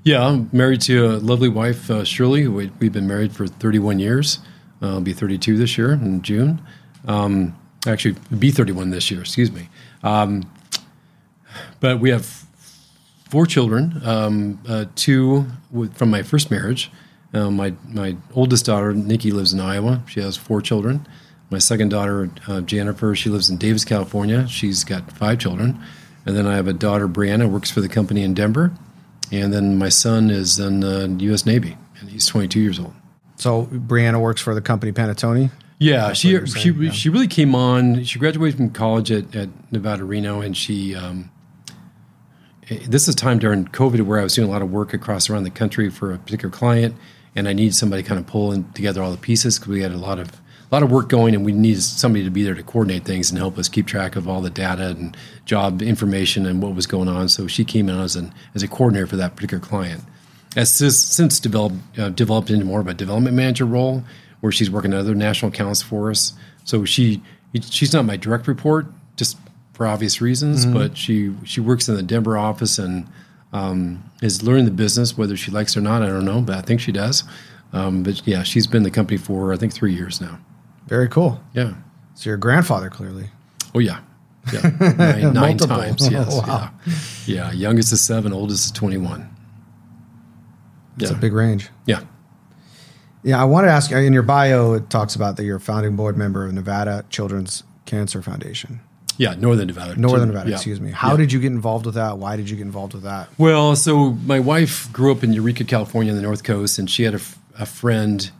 Yeah, 0.02 0.26
I'm 0.26 0.48
married 0.52 0.80
to 0.82 1.06
a 1.06 1.16
lovely 1.18 1.48
wife, 1.48 1.90
uh, 1.90 2.04
Shirley. 2.04 2.48
We, 2.48 2.64
have 2.66 2.92
been 2.92 3.06
married 3.06 3.32
for 3.32 3.46
31 3.46 3.98
years. 3.98 4.38
Uh, 4.82 4.94
I'll 4.94 5.00
be 5.00 5.12
32 5.12 5.56
this 5.56 5.78
year 5.78 5.92
in 5.92 6.22
June. 6.22 6.60
Um, 7.06 7.56
actually, 7.86 8.16
be 8.36 8.50
31 8.50 8.90
this 8.90 9.10
year. 9.10 9.20
Excuse 9.20 9.52
me. 9.52 9.68
Um, 10.02 10.50
but 11.80 12.00
we 12.00 12.10
have 12.10 12.44
four 13.28 13.46
children, 13.46 14.00
um, 14.04 14.60
uh, 14.68 14.86
two 14.96 15.46
with, 15.70 15.96
from 15.96 16.10
my 16.10 16.22
first 16.22 16.50
marriage. 16.50 16.90
Um, 17.32 17.56
my 17.56 17.74
my 17.88 18.16
oldest 18.34 18.66
daughter 18.66 18.92
Nikki 18.92 19.30
lives 19.30 19.52
in 19.52 19.60
Iowa. 19.60 20.02
She 20.08 20.20
has 20.20 20.36
four 20.36 20.60
children. 20.60 21.06
My 21.48 21.58
second 21.58 21.90
daughter 21.90 22.30
uh, 22.48 22.60
Jennifer, 22.60 23.14
she 23.14 23.28
lives 23.28 23.50
in 23.50 23.56
Davis, 23.56 23.84
California. 23.84 24.46
She's 24.48 24.84
got 24.84 25.10
five 25.12 25.38
children, 25.38 25.80
and 26.26 26.36
then 26.36 26.46
I 26.46 26.56
have 26.56 26.68
a 26.68 26.72
daughter 26.72 27.08
Brianna, 27.08 27.48
works 27.50 27.70
for 27.70 27.80
the 27.80 27.88
company 27.88 28.22
in 28.22 28.34
Denver, 28.34 28.72
and 29.32 29.52
then 29.52 29.78
my 29.78 29.88
son 29.88 30.30
is 30.30 30.58
in 30.58 30.80
the 30.80 31.16
U.S. 31.24 31.46
Navy, 31.46 31.76
and 32.00 32.10
he's 32.10 32.26
22 32.26 32.60
years 32.60 32.78
old. 32.78 32.94
So 33.36 33.66
Brianna 33.66 34.20
works 34.20 34.40
for 34.40 34.54
the 34.54 34.60
company 34.60 34.92
Panattoni. 34.92 35.50
Yeah, 35.78 36.08
That's 36.08 36.18
she 36.18 36.44
she 36.46 36.70
yeah. 36.72 36.90
she 36.90 37.08
really 37.08 37.26
came 37.26 37.54
on. 37.54 38.04
She 38.04 38.18
graduated 38.18 38.58
from 38.58 38.70
college 38.70 39.10
at, 39.10 39.34
at 39.34 39.48
Nevada 39.72 40.04
Reno, 40.04 40.42
and 40.42 40.54
she 40.54 40.94
um, 40.94 41.30
this 42.86 43.08
is 43.08 43.14
a 43.14 43.16
time 43.16 43.38
during 43.38 43.64
COVID 43.64 44.02
where 44.02 44.20
I 44.20 44.22
was 44.22 44.34
doing 44.34 44.46
a 44.46 44.50
lot 44.50 44.60
of 44.60 44.70
work 44.70 44.92
across 44.92 45.30
around 45.30 45.44
the 45.44 45.50
country 45.50 45.88
for 45.88 46.12
a 46.12 46.18
particular 46.18 46.52
client, 46.52 46.94
and 47.34 47.48
I 47.48 47.54
needed 47.54 47.74
somebody 47.74 48.02
kind 48.02 48.20
of 48.20 48.26
pulling 48.26 48.70
together 48.72 49.02
all 49.02 49.10
the 49.10 49.16
pieces 49.16 49.58
because 49.58 49.68
we 49.68 49.80
had 49.80 49.92
a 49.92 49.96
lot 49.96 50.18
of 50.18 50.38
a 50.70 50.74
lot 50.74 50.82
of 50.84 50.90
work 50.92 51.08
going, 51.08 51.34
and 51.34 51.44
we 51.44 51.52
needed 51.52 51.82
somebody 51.82 52.24
to 52.24 52.30
be 52.30 52.44
there 52.44 52.54
to 52.54 52.62
coordinate 52.62 53.04
things 53.04 53.30
and 53.30 53.38
help 53.38 53.58
us 53.58 53.68
keep 53.68 53.86
track 53.86 54.14
of 54.14 54.28
all 54.28 54.40
the 54.40 54.50
data 54.50 54.90
and 54.90 55.16
job 55.44 55.82
information 55.82 56.46
and 56.46 56.62
what 56.62 56.74
was 56.74 56.86
going 56.86 57.08
on. 57.08 57.28
So 57.28 57.48
she 57.48 57.64
came 57.64 57.88
in 57.88 57.98
as 57.98 58.14
an 58.14 58.32
as 58.54 58.62
a 58.62 58.68
coordinator 58.68 59.06
for 59.06 59.16
that 59.16 59.34
particular 59.34 59.64
client. 59.64 60.04
Has 60.54 60.72
since 60.72 61.40
developed 61.40 61.76
uh, 61.98 62.10
developed 62.10 62.50
into 62.50 62.64
more 62.64 62.80
of 62.80 62.86
a 62.86 62.94
development 62.94 63.36
manager 63.36 63.64
role, 63.64 64.04
where 64.40 64.52
she's 64.52 64.70
working 64.70 64.92
at 64.92 65.00
other 65.00 65.14
national 65.14 65.50
accounts 65.50 65.82
for 65.82 66.10
us. 66.10 66.34
So 66.64 66.84
she 66.84 67.20
she's 67.60 67.92
not 67.92 68.04
my 68.04 68.16
direct 68.16 68.46
report, 68.46 68.86
just 69.16 69.36
for 69.72 69.86
obvious 69.86 70.20
reasons, 70.20 70.64
mm-hmm. 70.64 70.74
but 70.74 70.96
she 70.96 71.34
she 71.44 71.60
works 71.60 71.88
in 71.88 71.96
the 71.96 72.02
Denver 72.02 72.38
office 72.38 72.78
and 72.78 73.08
um, 73.52 74.04
is 74.22 74.44
learning 74.44 74.66
the 74.66 74.70
business. 74.70 75.18
Whether 75.18 75.36
she 75.36 75.50
likes 75.50 75.74
it 75.74 75.80
or 75.80 75.82
not, 75.82 76.02
I 76.02 76.06
don't 76.06 76.24
know, 76.24 76.40
but 76.40 76.56
I 76.56 76.60
think 76.60 76.80
she 76.80 76.92
does. 76.92 77.24
Um, 77.72 78.02
but 78.02 78.26
yeah, 78.26 78.42
she's 78.44 78.66
been 78.66 78.84
the 78.84 78.90
company 78.90 79.16
for 79.16 79.52
I 79.52 79.56
think 79.56 79.72
three 79.72 79.94
years 79.94 80.20
now. 80.20 80.38
Very 80.90 81.08
cool. 81.08 81.40
Yeah. 81.54 81.74
So 82.14 82.28
your 82.28 82.36
grandfather 82.36 82.90
clearly. 82.90 83.30
Oh 83.74 83.78
yeah. 83.78 84.00
Yeah, 84.52 84.60
nine, 84.98 85.32
nine 85.32 85.56
times. 85.56 86.10
Yes. 86.10 86.28
Oh, 86.30 86.40
wow. 86.46 86.70
Yeah. 87.26 87.50
yeah. 87.50 87.52
Youngest 87.52 87.92
is 87.92 88.00
seven, 88.00 88.32
oldest 88.32 88.66
is 88.66 88.72
twenty-one. 88.72 89.34
That's 90.96 91.12
yeah. 91.12 91.16
a 91.16 91.20
big 91.20 91.32
range. 91.32 91.68
Yeah. 91.86 92.00
Yeah, 93.22 93.40
I 93.40 93.44
wanted 93.44 93.68
to 93.68 93.74
ask 93.74 93.92
in 93.92 94.12
your 94.12 94.22
bio, 94.22 94.72
it 94.72 94.90
talks 94.90 95.14
about 95.14 95.36
that 95.36 95.44
you're 95.44 95.58
a 95.58 95.60
founding 95.60 95.94
board 95.94 96.16
member 96.16 96.44
of 96.44 96.52
Nevada 96.52 97.04
Children's 97.10 97.62
Cancer 97.84 98.22
Foundation. 98.22 98.80
Yeah, 99.18 99.34
Northern 99.34 99.66
Nevada. 99.66 99.94
Northern 100.00 100.28
Nevada, 100.28 100.48
yeah. 100.48 100.56
excuse 100.56 100.80
me. 100.80 100.90
How 100.90 101.10
yeah. 101.10 101.18
did 101.18 101.32
you 101.32 101.38
get 101.38 101.52
involved 101.52 101.84
with 101.84 101.96
that? 101.96 102.16
Why 102.16 102.36
did 102.36 102.48
you 102.48 102.56
get 102.56 102.62
involved 102.62 102.94
with 102.94 103.02
that? 103.02 103.28
Well, 103.36 103.76
so 103.76 104.12
my 104.24 104.40
wife 104.40 104.90
grew 104.90 105.12
up 105.12 105.22
in 105.22 105.34
Eureka, 105.34 105.64
California, 105.64 106.10
on 106.10 106.16
the 106.16 106.22
North 106.22 106.42
Coast, 106.42 106.78
and 106.78 106.90
she 106.90 107.02
had 107.02 107.14
a, 107.14 107.20
a 107.58 107.66
friend 107.66 108.30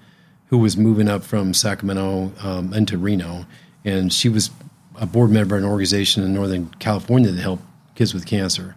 who 0.50 0.58
was 0.58 0.76
moving 0.76 1.08
up 1.08 1.23
from 1.23 1.55
Sacramento 1.55 2.32
um, 2.43 2.75
into 2.75 2.99
Reno, 2.99 3.47
and 3.85 4.12
she 4.12 4.29
was 4.29 4.50
a 4.97 5.06
board 5.06 5.31
member 5.31 5.56
of 5.56 5.62
an 5.62 5.69
organization 5.69 6.25
in 6.25 6.35
Northern 6.35 6.69
California 6.81 7.31
that 7.31 7.41
helped 7.41 7.62
kids 7.94 8.12
with 8.12 8.26
cancer. 8.26 8.75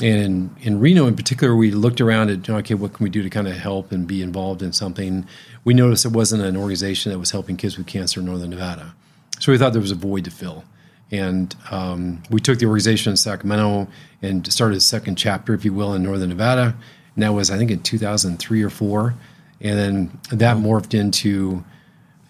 And 0.00 0.20
in, 0.20 0.56
in 0.60 0.80
Reno, 0.80 1.06
in 1.06 1.16
particular, 1.16 1.54
we 1.54 1.72
looked 1.72 2.00
around 2.00 2.30
at 2.30 2.48
okay, 2.48 2.74
what 2.74 2.94
can 2.94 3.04
we 3.04 3.10
do 3.10 3.22
to 3.22 3.28
kind 3.28 3.48
of 3.48 3.56
help 3.56 3.92
and 3.92 4.06
be 4.06 4.22
involved 4.22 4.62
in 4.62 4.72
something? 4.72 5.26
We 5.64 5.74
noticed 5.74 6.06
it 6.06 6.12
wasn't 6.12 6.44
an 6.44 6.56
organization 6.56 7.12
that 7.12 7.18
was 7.18 7.32
helping 7.32 7.56
kids 7.56 7.76
with 7.76 7.88
cancer 7.88 8.20
in 8.20 8.26
Northern 8.26 8.50
Nevada, 8.50 8.94
so 9.40 9.50
we 9.50 9.58
thought 9.58 9.72
there 9.72 9.82
was 9.82 9.90
a 9.90 9.96
void 9.96 10.24
to 10.26 10.30
fill. 10.30 10.64
And 11.10 11.56
um, 11.72 12.22
we 12.30 12.40
took 12.40 12.60
the 12.60 12.66
organization 12.66 13.10
in 13.10 13.16
Sacramento 13.16 13.88
and 14.22 14.50
started 14.52 14.76
a 14.76 14.80
second 14.80 15.16
chapter, 15.16 15.54
if 15.54 15.64
you 15.64 15.72
will, 15.72 15.92
in 15.92 16.04
Northern 16.04 16.28
Nevada. 16.28 16.76
And 17.16 17.24
that 17.24 17.32
was, 17.32 17.50
I 17.50 17.58
think, 17.58 17.72
in 17.72 17.82
2003 17.82 18.62
or 18.62 18.70
four. 18.70 19.16
And 19.60 19.78
then 19.78 20.20
that 20.30 20.56
morphed 20.56 20.98
into 20.98 21.64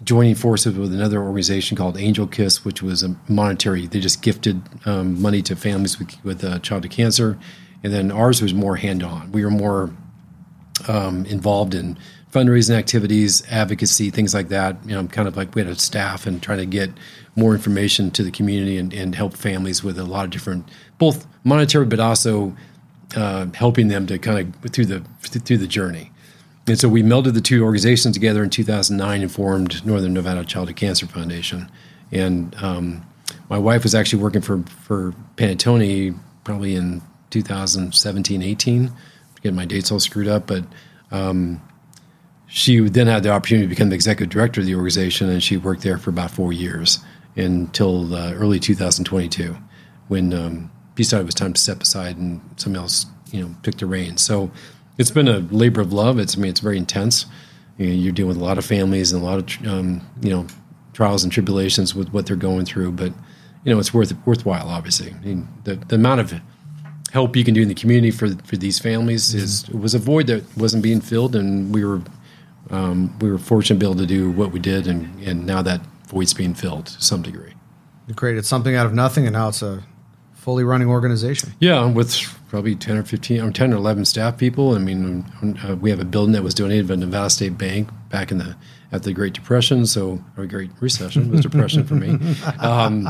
joining 0.03 0.35
forces 0.35 0.77
with 0.77 0.93
another 0.93 1.21
organization 1.23 1.77
called 1.77 1.99
Angel 1.99 2.27
Kiss, 2.27 2.65
which 2.65 2.83
was 2.83 3.03
a 3.03 3.15
monetary. 3.29 3.87
They 3.87 4.01
just 4.01 4.23
gifted 4.23 4.63
um, 4.87 5.21
money 5.21 5.43
to 5.43 5.55
families 5.55 5.99
with, 5.99 6.25
with 6.25 6.45
uh, 6.45 6.59
childhood 6.61 6.93
cancer. 6.93 7.39
And 7.83 7.93
then 7.93 8.11
ours 8.11 8.43
was 8.43 8.55
more 8.55 8.77
hand 8.77 9.03
on. 9.03 9.33
We 9.33 9.45
were 9.45 9.51
more 9.51 9.91
um, 10.89 11.27
involved 11.27 11.75
in 11.75 11.99
fundraising 12.33 12.77
activities, 12.77 13.43
advocacy, 13.51 14.11
things 14.11 14.35
like 14.35 14.49
that. 14.49 14.77
You 14.85 14.95
know, 14.95 15.07
kind 15.07 15.29
of 15.29 15.37
like 15.37 15.55
we 15.55 15.63
had 15.63 15.71
a 15.71 15.79
staff 15.79 16.27
and 16.27 16.43
trying 16.43 16.59
to 16.59 16.67
get 16.67 16.91
more 17.37 17.55
information 17.55 18.11
to 18.13 18.23
the 18.23 18.31
community 18.31 18.79
and, 18.79 18.93
and 18.93 19.15
help 19.15 19.37
families 19.37 19.83
with 19.83 19.99
a 19.99 20.05
lot 20.05 20.25
of 20.25 20.31
different, 20.31 20.69
both 20.99 21.27
monetary, 21.45 21.87
but 21.87 22.01
also 22.01 22.57
uh, 23.17 23.47
helping 23.55 23.89
them 23.89 24.07
to 24.07 24.19
kind 24.19 24.55
of 24.55 24.73
through 24.73 24.87
the 24.87 25.01
through 25.21 25.59
the 25.59 25.67
journey. 25.67 26.13
And 26.67 26.79
so 26.79 26.89
we 26.89 27.03
melded 27.03 27.35
the 27.35 27.41
two 27.41 27.65
organizations 27.65 28.15
together 28.15 28.45
in 28.45 28.51
2009 28.51 29.23
and 29.23 29.33
formed 29.33 29.85
Northern 29.85 30.15
Nevada 30.15 30.45
Childhood 30.45 30.77
Cancer 30.77 31.07
Foundation. 31.07 31.71
And 32.13 32.55
um, 32.63 33.07
my 33.49 33.59
wife 33.59 33.83
was 33.83 33.95
actually 33.95 34.23
working 34.23 34.43
for 34.43 34.63
for 34.63 35.15
Panattoni 35.37 36.17
probably 36.45 36.75
in 36.75 37.03
2017, 37.31 38.43
18. 38.43 38.93
Get 39.43 39.55
my 39.55 39.65
dates 39.65 39.91
all 39.91 40.01
screwed 40.01 40.29
up, 40.29 40.47
but 40.47 40.65
um, 41.11 41.61
she 42.47 42.81
then 42.81 43.07
had 43.07 43.23
the 43.23 43.31
opportunity 43.31 43.67
to 43.67 43.71
become 43.71 43.89
the 43.89 43.95
executive 43.95 44.31
director 44.31 44.61
of 44.61 44.67
the 44.67 44.75
organization, 44.75 45.29
and 45.29 45.43
she 45.43 45.57
worked 45.57 45.83
there 45.83 45.99
for 45.99 46.11
about 46.11 46.31
four 46.31 46.53
years 46.53 46.99
until 47.37 48.15
uh, 48.15 48.33
early 48.35 48.59
2022, 48.59 49.57
when 50.09 50.35
um, 50.35 50.71
he 50.97 51.05
decided 51.05 51.23
it 51.23 51.27
was 51.27 51.35
time 51.35 51.53
to 51.53 51.61
step 51.61 51.81
aside 51.81 52.17
and 52.17 52.41
somebody 52.57 52.83
else, 52.83 53.07
you 53.31 53.41
know, 53.41 53.55
took 53.63 53.79
the 53.79 53.87
reins. 53.87 54.21
So 54.21 54.51
it's 55.01 55.11
been 55.11 55.29
a 55.29 55.39
labor 55.39 55.81
of 55.81 55.95
love. 55.95 56.19
It's 56.19 56.37
I 56.37 56.41
mean, 56.41 56.51
it's 56.51 56.61
very 56.61 56.77
intense. 56.77 57.25
You 57.79 57.87
know, 57.87 57.93
you're 57.95 58.13
dealing 58.13 58.29
with 58.29 58.37
a 58.37 58.45
lot 58.45 58.59
of 58.59 58.67
families 58.67 59.13
and 59.13 59.23
a 59.23 59.25
lot 59.25 59.39
of 59.39 59.67
um, 59.67 60.03
you 60.21 60.31
know 60.31 60.47
trials 60.93 61.25
and 61.25 61.33
tribulations 61.33 61.95
with 61.95 62.11
what 62.11 62.27
they're 62.27 62.37
going 62.37 62.67
through, 62.67 62.93
but 62.93 63.13
you 63.65 63.73
know, 63.73 63.79
it's 63.79 63.95
worth 63.95 64.13
worthwhile. 64.27 64.69
Obviously, 64.69 65.11
I 65.11 65.25
mean, 65.25 65.49
the 65.65 65.77
the 65.77 65.97
amount 65.97 66.21
of 66.21 66.35
help 67.13 67.35
you 67.35 67.45
can 67.45 67.55
do 67.55 67.63
in 67.63 67.69
the 67.69 67.75
community 67.75 68.11
for 68.11 68.29
for 68.45 68.59
these 68.59 68.79
families 68.79 69.31
mm-hmm. 69.31 69.39
is 69.39 69.69
was 69.71 69.95
a 69.95 69.99
void 69.99 70.27
that 70.27 70.45
wasn't 70.59 70.83
being 70.83 71.01
filled, 71.01 71.35
and 71.35 71.75
we 71.75 71.83
were 71.83 72.03
um, 72.69 73.19
we 73.21 73.31
were 73.31 73.39
fortunate 73.39 73.81
to 73.81 73.87
be 73.87 73.91
able 73.91 74.01
to 74.01 74.07
do 74.07 74.31
what 74.31 74.53
we 74.53 74.61
did, 74.61 74.87
and, 74.87 75.19
and 75.23 75.47
now 75.47 75.63
that 75.63 75.81
void's 76.09 76.35
being 76.35 76.55
filled 76.55 76.87
to 76.87 77.03
some 77.03 77.23
degree. 77.23 77.55
You 78.07 78.15
created 78.15 78.45
something 78.45 78.75
out 78.75 78.85
of 78.85 78.93
nothing, 78.93 79.27
and 79.27 79.33
now 79.33 79.49
it's 79.49 79.63
a 79.63 79.83
fully 80.41 80.65
running 80.65 80.89
organization. 80.89 81.53
Yeah, 81.61 81.85
with 81.85 82.17
probably 82.49 82.75
10 82.75 82.97
or 82.97 83.05
15, 83.05 83.41
or 83.43 83.51
10 83.53 83.73
or 83.73 83.77
11 83.77 84.07
staff 84.07 84.39
people. 84.39 84.75
I 84.75 84.79
mean, 84.79 85.25
uh, 85.65 85.77
we 85.77 85.91
have 85.91 86.01
a 86.01 86.05
building 86.05 86.33
that 86.33 86.43
was 86.43 86.55
donated 86.55 86.89
by 86.89 86.97
Nevada 86.97 87.31
State 87.31 87.59
Bank 87.59 87.91
back 88.09 88.33
in 88.33 88.39
the 88.39 88.57
at 88.93 89.05
the 89.05 89.13
Great 89.13 89.35
Depression, 89.35 89.87
so 89.87 90.19
or 90.37 90.47
Great 90.47 90.71
Recession 90.81 91.31
was 91.31 91.43
depression 91.43 91.85
for 91.85 91.95
me. 91.95 92.19
Um, 92.59 93.05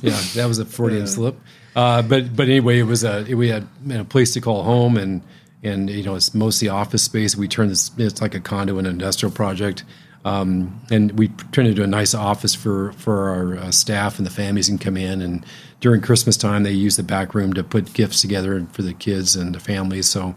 yeah, 0.00 0.20
that 0.34 0.46
was 0.46 0.58
a 0.58 0.64
Freudian 0.64 1.02
yeah. 1.02 1.06
slip. 1.06 1.40
Uh, 1.74 2.02
but 2.02 2.36
but 2.36 2.48
anyway, 2.48 2.78
it 2.78 2.84
was 2.84 3.02
a 3.02 3.34
we 3.34 3.48
had 3.48 3.66
a 3.90 4.04
place 4.04 4.32
to 4.34 4.40
call 4.40 4.62
home, 4.62 4.96
and 4.96 5.22
and 5.62 5.90
you 5.90 6.04
know 6.04 6.14
it's 6.14 6.34
mostly 6.34 6.68
office 6.68 7.02
space. 7.02 7.36
We 7.36 7.48
turned 7.48 7.70
this 7.70 7.90
it's 7.98 8.20
like 8.20 8.34
a 8.34 8.40
condo 8.40 8.78
and 8.78 8.86
industrial 8.86 9.32
project, 9.32 9.84
um, 10.24 10.80
and 10.90 11.18
we 11.18 11.28
turned 11.52 11.68
it 11.68 11.72
into 11.72 11.82
a 11.82 11.88
nice 11.88 12.14
office 12.14 12.54
for 12.54 12.92
for 12.92 13.30
our 13.30 13.56
uh, 13.56 13.70
staff 13.70 14.18
and 14.18 14.26
the 14.26 14.30
families 14.30 14.68
can 14.68 14.78
come 14.78 14.96
in. 14.96 15.20
And 15.20 15.44
during 15.84 16.00
Christmas 16.00 16.38
time, 16.38 16.62
they 16.62 16.72
use 16.72 16.96
the 16.96 17.02
back 17.02 17.34
room 17.34 17.52
to 17.52 17.62
put 17.62 17.92
gifts 17.92 18.22
together 18.22 18.66
for 18.72 18.80
the 18.80 18.94
kids 18.94 19.36
and 19.36 19.54
the 19.54 19.60
families. 19.60 20.08
So 20.08 20.34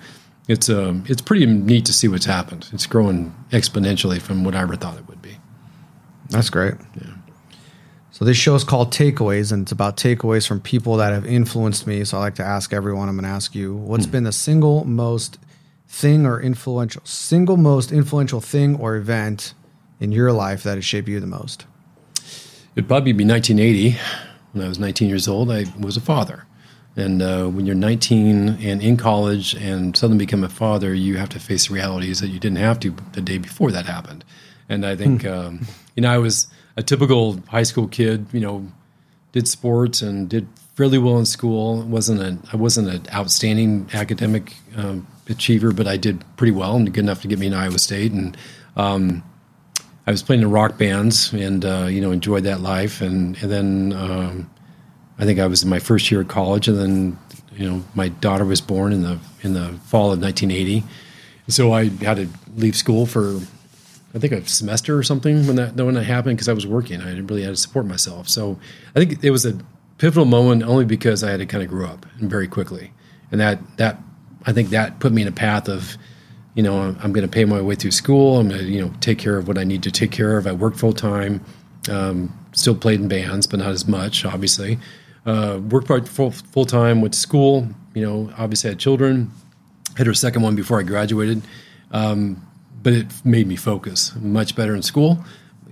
it's 0.49 0.67
um, 0.67 1.05
it's 1.07 1.21
pretty 1.21 1.45
neat 1.45 1.85
to 1.85 1.93
see 1.93 2.09
what's 2.09 2.25
happened. 2.25 2.67
It's 2.73 2.85
growing 2.85 3.33
exponentially 3.51 4.21
from 4.21 4.43
what 4.43 4.55
I 4.55 4.61
ever 4.63 4.75
thought 4.75 4.97
it 4.97 5.07
would 5.07 5.21
be. 5.21 5.37
That's 6.31 6.49
great. 6.49 6.73
Yeah. 6.99 7.13
So 8.11 8.25
this 8.25 8.35
show 8.35 8.55
is 8.55 8.65
called 8.65 8.91
Takeaways, 8.91 9.53
and 9.53 9.61
it's 9.61 9.71
about 9.71 9.95
takeaways 9.95 10.45
from 10.45 10.59
people 10.59 10.97
that 10.97 11.13
have 11.13 11.25
influenced 11.25 11.87
me. 11.87 12.03
So 12.03 12.17
I 12.17 12.19
like 12.19 12.35
to 12.35 12.43
ask 12.43 12.73
everyone. 12.73 13.07
I'm 13.07 13.15
going 13.15 13.23
to 13.23 13.29
ask 13.29 13.55
you, 13.55 13.73
what's 13.73 14.03
hmm. 14.03 14.11
been 14.11 14.23
the 14.25 14.33
single 14.33 14.83
most 14.83 15.39
thing 15.87 16.25
or 16.25 16.41
influential, 16.41 17.03
single 17.05 17.55
most 17.55 17.93
influential 17.93 18.41
thing 18.41 18.75
or 18.75 18.97
event 18.97 19.53
in 20.01 20.11
your 20.11 20.33
life 20.33 20.63
that 20.63 20.75
has 20.75 20.83
shaped 20.83 21.07
you 21.07 21.21
the 21.21 21.25
most? 21.25 21.65
It'd 22.75 22.89
probably 22.89 23.13
be 23.13 23.23
1980. 23.23 23.97
When 24.57 24.65
I 24.65 24.69
was 24.69 24.79
19 24.79 25.07
years 25.07 25.27
old, 25.27 25.51
I 25.51 25.65
was 25.79 25.97
a 25.97 26.01
father. 26.01 26.45
And 26.95 27.21
uh, 27.21 27.45
when 27.45 27.67
you're 27.67 27.75
19 27.75 28.57
and 28.59 28.81
in 28.81 28.97
college 28.97 29.53
and 29.53 29.95
suddenly 29.95 30.25
become 30.25 30.43
a 30.43 30.49
father, 30.49 30.95
you 30.95 31.17
have 31.17 31.29
to 31.29 31.39
face 31.39 31.67
the 31.67 31.75
realities 31.75 32.19
that 32.21 32.29
you 32.29 32.39
didn't 32.39 32.57
have 32.57 32.79
to 32.79 32.95
the 33.13 33.21
day 33.21 33.37
before 33.37 33.71
that 33.71 33.85
happened. 33.85 34.25
And 34.67 34.85
I 34.85 34.95
think, 34.95 35.21
hmm. 35.21 35.27
um, 35.27 35.67
you 35.95 36.01
know, 36.01 36.11
I 36.11 36.17
was 36.17 36.47
a 36.75 36.81
typical 36.81 37.39
high 37.47 37.63
school 37.63 37.87
kid, 37.87 38.25
you 38.33 38.39
know, 38.39 38.67
did 39.31 39.47
sports 39.47 40.01
and 40.01 40.27
did 40.27 40.47
fairly 40.75 40.97
well 40.97 41.19
in 41.19 41.25
school. 41.25 41.83
wasn't 41.83 42.21
a, 42.21 42.37
I 42.51 42.55
wasn't 42.55 42.89
an 42.89 43.03
outstanding 43.13 43.89
academic 43.93 44.55
um, 44.75 45.05
achiever, 45.29 45.71
but 45.71 45.87
I 45.87 45.97
did 45.97 46.23
pretty 46.35 46.51
well 46.51 46.75
and 46.75 46.91
good 46.91 47.03
enough 47.03 47.21
to 47.21 47.27
get 47.27 47.37
me 47.37 47.47
in 47.47 47.53
Iowa 47.53 47.77
State. 47.77 48.11
And 48.11 48.35
um, 48.75 49.23
I 50.07 50.11
was 50.11 50.23
playing 50.23 50.41
in 50.41 50.49
rock 50.49 50.77
bands 50.77 51.33
and, 51.33 51.65
uh, 51.65 51.87
you 51.89 51.99
know, 51.99 52.11
enjoyed 52.11 52.45
that 52.45 52.61
life. 52.61 53.01
And, 53.01 53.37
and 53.43 53.51
then 53.51 53.93
um, 53.93 54.49
I 55.19 55.25
think 55.25 55.39
I 55.39 55.47
was 55.47 55.63
in 55.63 55.69
my 55.69 55.79
first 55.79 56.11
year 56.11 56.21
of 56.21 56.27
college, 56.27 56.67
and 56.67 56.77
then 56.77 57.19
you 57.55 57.69
know 57.69 57.83
my 57.95 58.09
daughter 58.09 58.45
was 58.45 58.61
born 58.61 58.93
in 58.93 59.01
the 59.01 59.19
in 59.41 59.53
the 59.53 59.73
fall 59.85 60.11
of 60.11 60.21
1980. 60.21 60.83
So 61.47 61.71
I 61.71 61.85
had 61.85 62.17
to 62.17 62.27
leave 62.55 62.75
school 62.75 63.05
for 63.05 63.39
I 64.13 64.19
think 64.19 64.33
a 64.33 64.45
semester 64.47 64.97
or 64.97 65.03
something 65.03 65.47
when 65.47 65.55
that 65.55 65.75
when 65.75 65.95
that 65.95 66.03
happened 66.03 66.37
because 66.37 66.49
I 66.49 66.53
was 66.53 66.67
working. 66.67 67.01
I 67.01 67.05
didn't 67.05 67.27
really 67.27 67.43
had 67.43 67.49
to 67.49 67.57
support 67.57 67.85
myself. 67.85 68.29
So 68.29 68.59
I 68.95 68.99
think 68.99 69.23
it 69.23 69.31
was 69.31 69.45
a 69.45 69.57
pivotal 69.97 70.25
moment 70.25 70.63
only 70.63 70.85
because 70.85 71.23
I 71.23 71.31
had 71.31 71.39
to 71.39 71.45
kind 71.45 71.63
of 71.63 71.69
grow 71.69 71.87
up 71.87 72.05
and 72.19 72.29
very 72.29 72.47
quickly, 72.47 72.91
and 73.31 73.41
that 73.41 73.59
that 73.77 73.97
I 74.45 74.53
think 74.53 74.69
that 74.69 74.99
put 74.99 75.11
me 75.11 75.23
in 75.23 75.27
a 75.27 75.31
path 75.33 75.67
of 75.67 75.97
you 76.57 76.63
know 76.63 76.93
I'm 77.01 77.13
going 77.13 77.25
to 77.25 77.31
pay 77.31 77.45
my 77.45 77.61
way 77.61 77.75
through 77.75 77.91
school. 77.91 78.39
I'm 78.39 78.49
going 78.49 78.59
to 78.59 78.67
you 78.67 78.81
know 78.81 78.91
take 78.99 79.19
care 79.19 79.37
of 79.37 79.47
what 79.47 79.57
I 79.57 79.63
need 79.63 79.83
to 79.83 79.91
take 79.91 80.11
care 80.11 80.37
of. 80.37 80.45
I 80.45 80.51
work 80.51 80.75
full 80.75 80.93
time. 80.93 81.39
Um, 81.89 82.37
still 82.51 82.75
played 82.75 82.99
in 82.99 83.07
bands, 83.07 83.47
but 83.47 83.59
not 83.59 83.69
as 83.69 83.87
much, 83.87 84.25
obviously 84.25 84.77
uh, 85.27 85.59
worked 85.69 85.87
part 85.87 86.07
full, 86.07 86.31
full 86.31 86.65
time, 86.65 87.07
to 87.07 87.17
school. 87.17 87.67
You 87.93 88.05
know, 88.05 88.33
obviously 88.37 88.71
had 88.71 88.79
children. 88.79 89.31
Had 89.97 90.07
her 90.07 90.13
second 90.13 90.41
one 90.43 90.55
before 90.55 90.79
I 90.79 90.83
graduated, 90.83 91.41
um, 91.91 92.45
but 92.83 92.93
it 92.93 93.07
made 93.25 93.47
me 93.47 93.55
focus 93.55 94.15
much 94.15 94.55
better 94.55 94.75
in 94.75 94.83
school. 94.83 95.23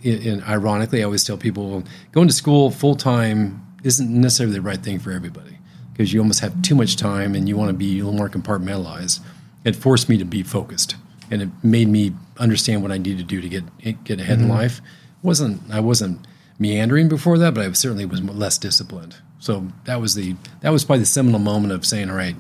And 0.03 0.43
ironically, 0.43 1.01
I 1.01 1.05
always 1.05 1.23
tell 1.23 1.37
people 1.37 1.83
going 2.11 2.27
to 2.27 2.33
school 2.33 2.71
full 2.71 2.95
time 2.95 3.61
isn't 3.83 4.09
necessarily 4.09 4.55
the 4.55 4.61
right 4.61 4.79
thing 4.79 4.97
for 4.99 5.11
everybody 5.11 5.59
because 5.91 6.11
you 6.11 6.19
almost 6.19 6.39
have 6.39 6.59
too 6.63 6.73
much 6.73 6.97
time 6.97 7.35
and 7.35 7.47
you 7.47 7.55
want 7.55 7.69
to 7.69 7.73
be 7.73 7.99
a 7.99 8.03
little 8.03 8.17
more 8.17 8.29
compartmentalized. 8.29 9.19
It 9.65 9.75
forced 9.75 10.07
me 10.07 10.17
to 10.17 10.25
be 10.25 10.43
focused, 10.43 10.95
and 11.29 11.41
it 11.41 11.49
made 11.61 11.89
me 11.89 12.13
understand 12.37 12.81
what 12.81 12.91
I 12.91 12.97
needed 12.97 13.17
to 13.17 13.23
do 13.23 13.41
to 13.41 13.49
get 13.49 14.03
get 14.05 14.21
ahead 14.21 14.37
mm-hmm. 14.37 14.49
in 14.49 14.55
life. 14.55 14.81
Wasn't 15.21 15.61
I 15.69 15.81
wasn't 15.81 16.25
meandering 16.57 17.09
before 17.09 17.37
that, 17.39 17.53
but 17.53 17.65
I 17.65 17.71
certainly 17.73 18.05
was 18.05 18.23
less 18.23 18.57
disciplined. 18.57 19.17
So 19.39 19.67
that 19.85 19.99
was 19.99 20.15
the 20.15 20.35
that 20.61 20.71
was 20.71 20.85
probably 20.85 21.01
the 21.01 21.07
seminal 21.07 21.39
moment 21.39 21.73
of 21.73 21.85
saying, 21.85 22.09
all 22.09 22.15
right, 22.15 22.35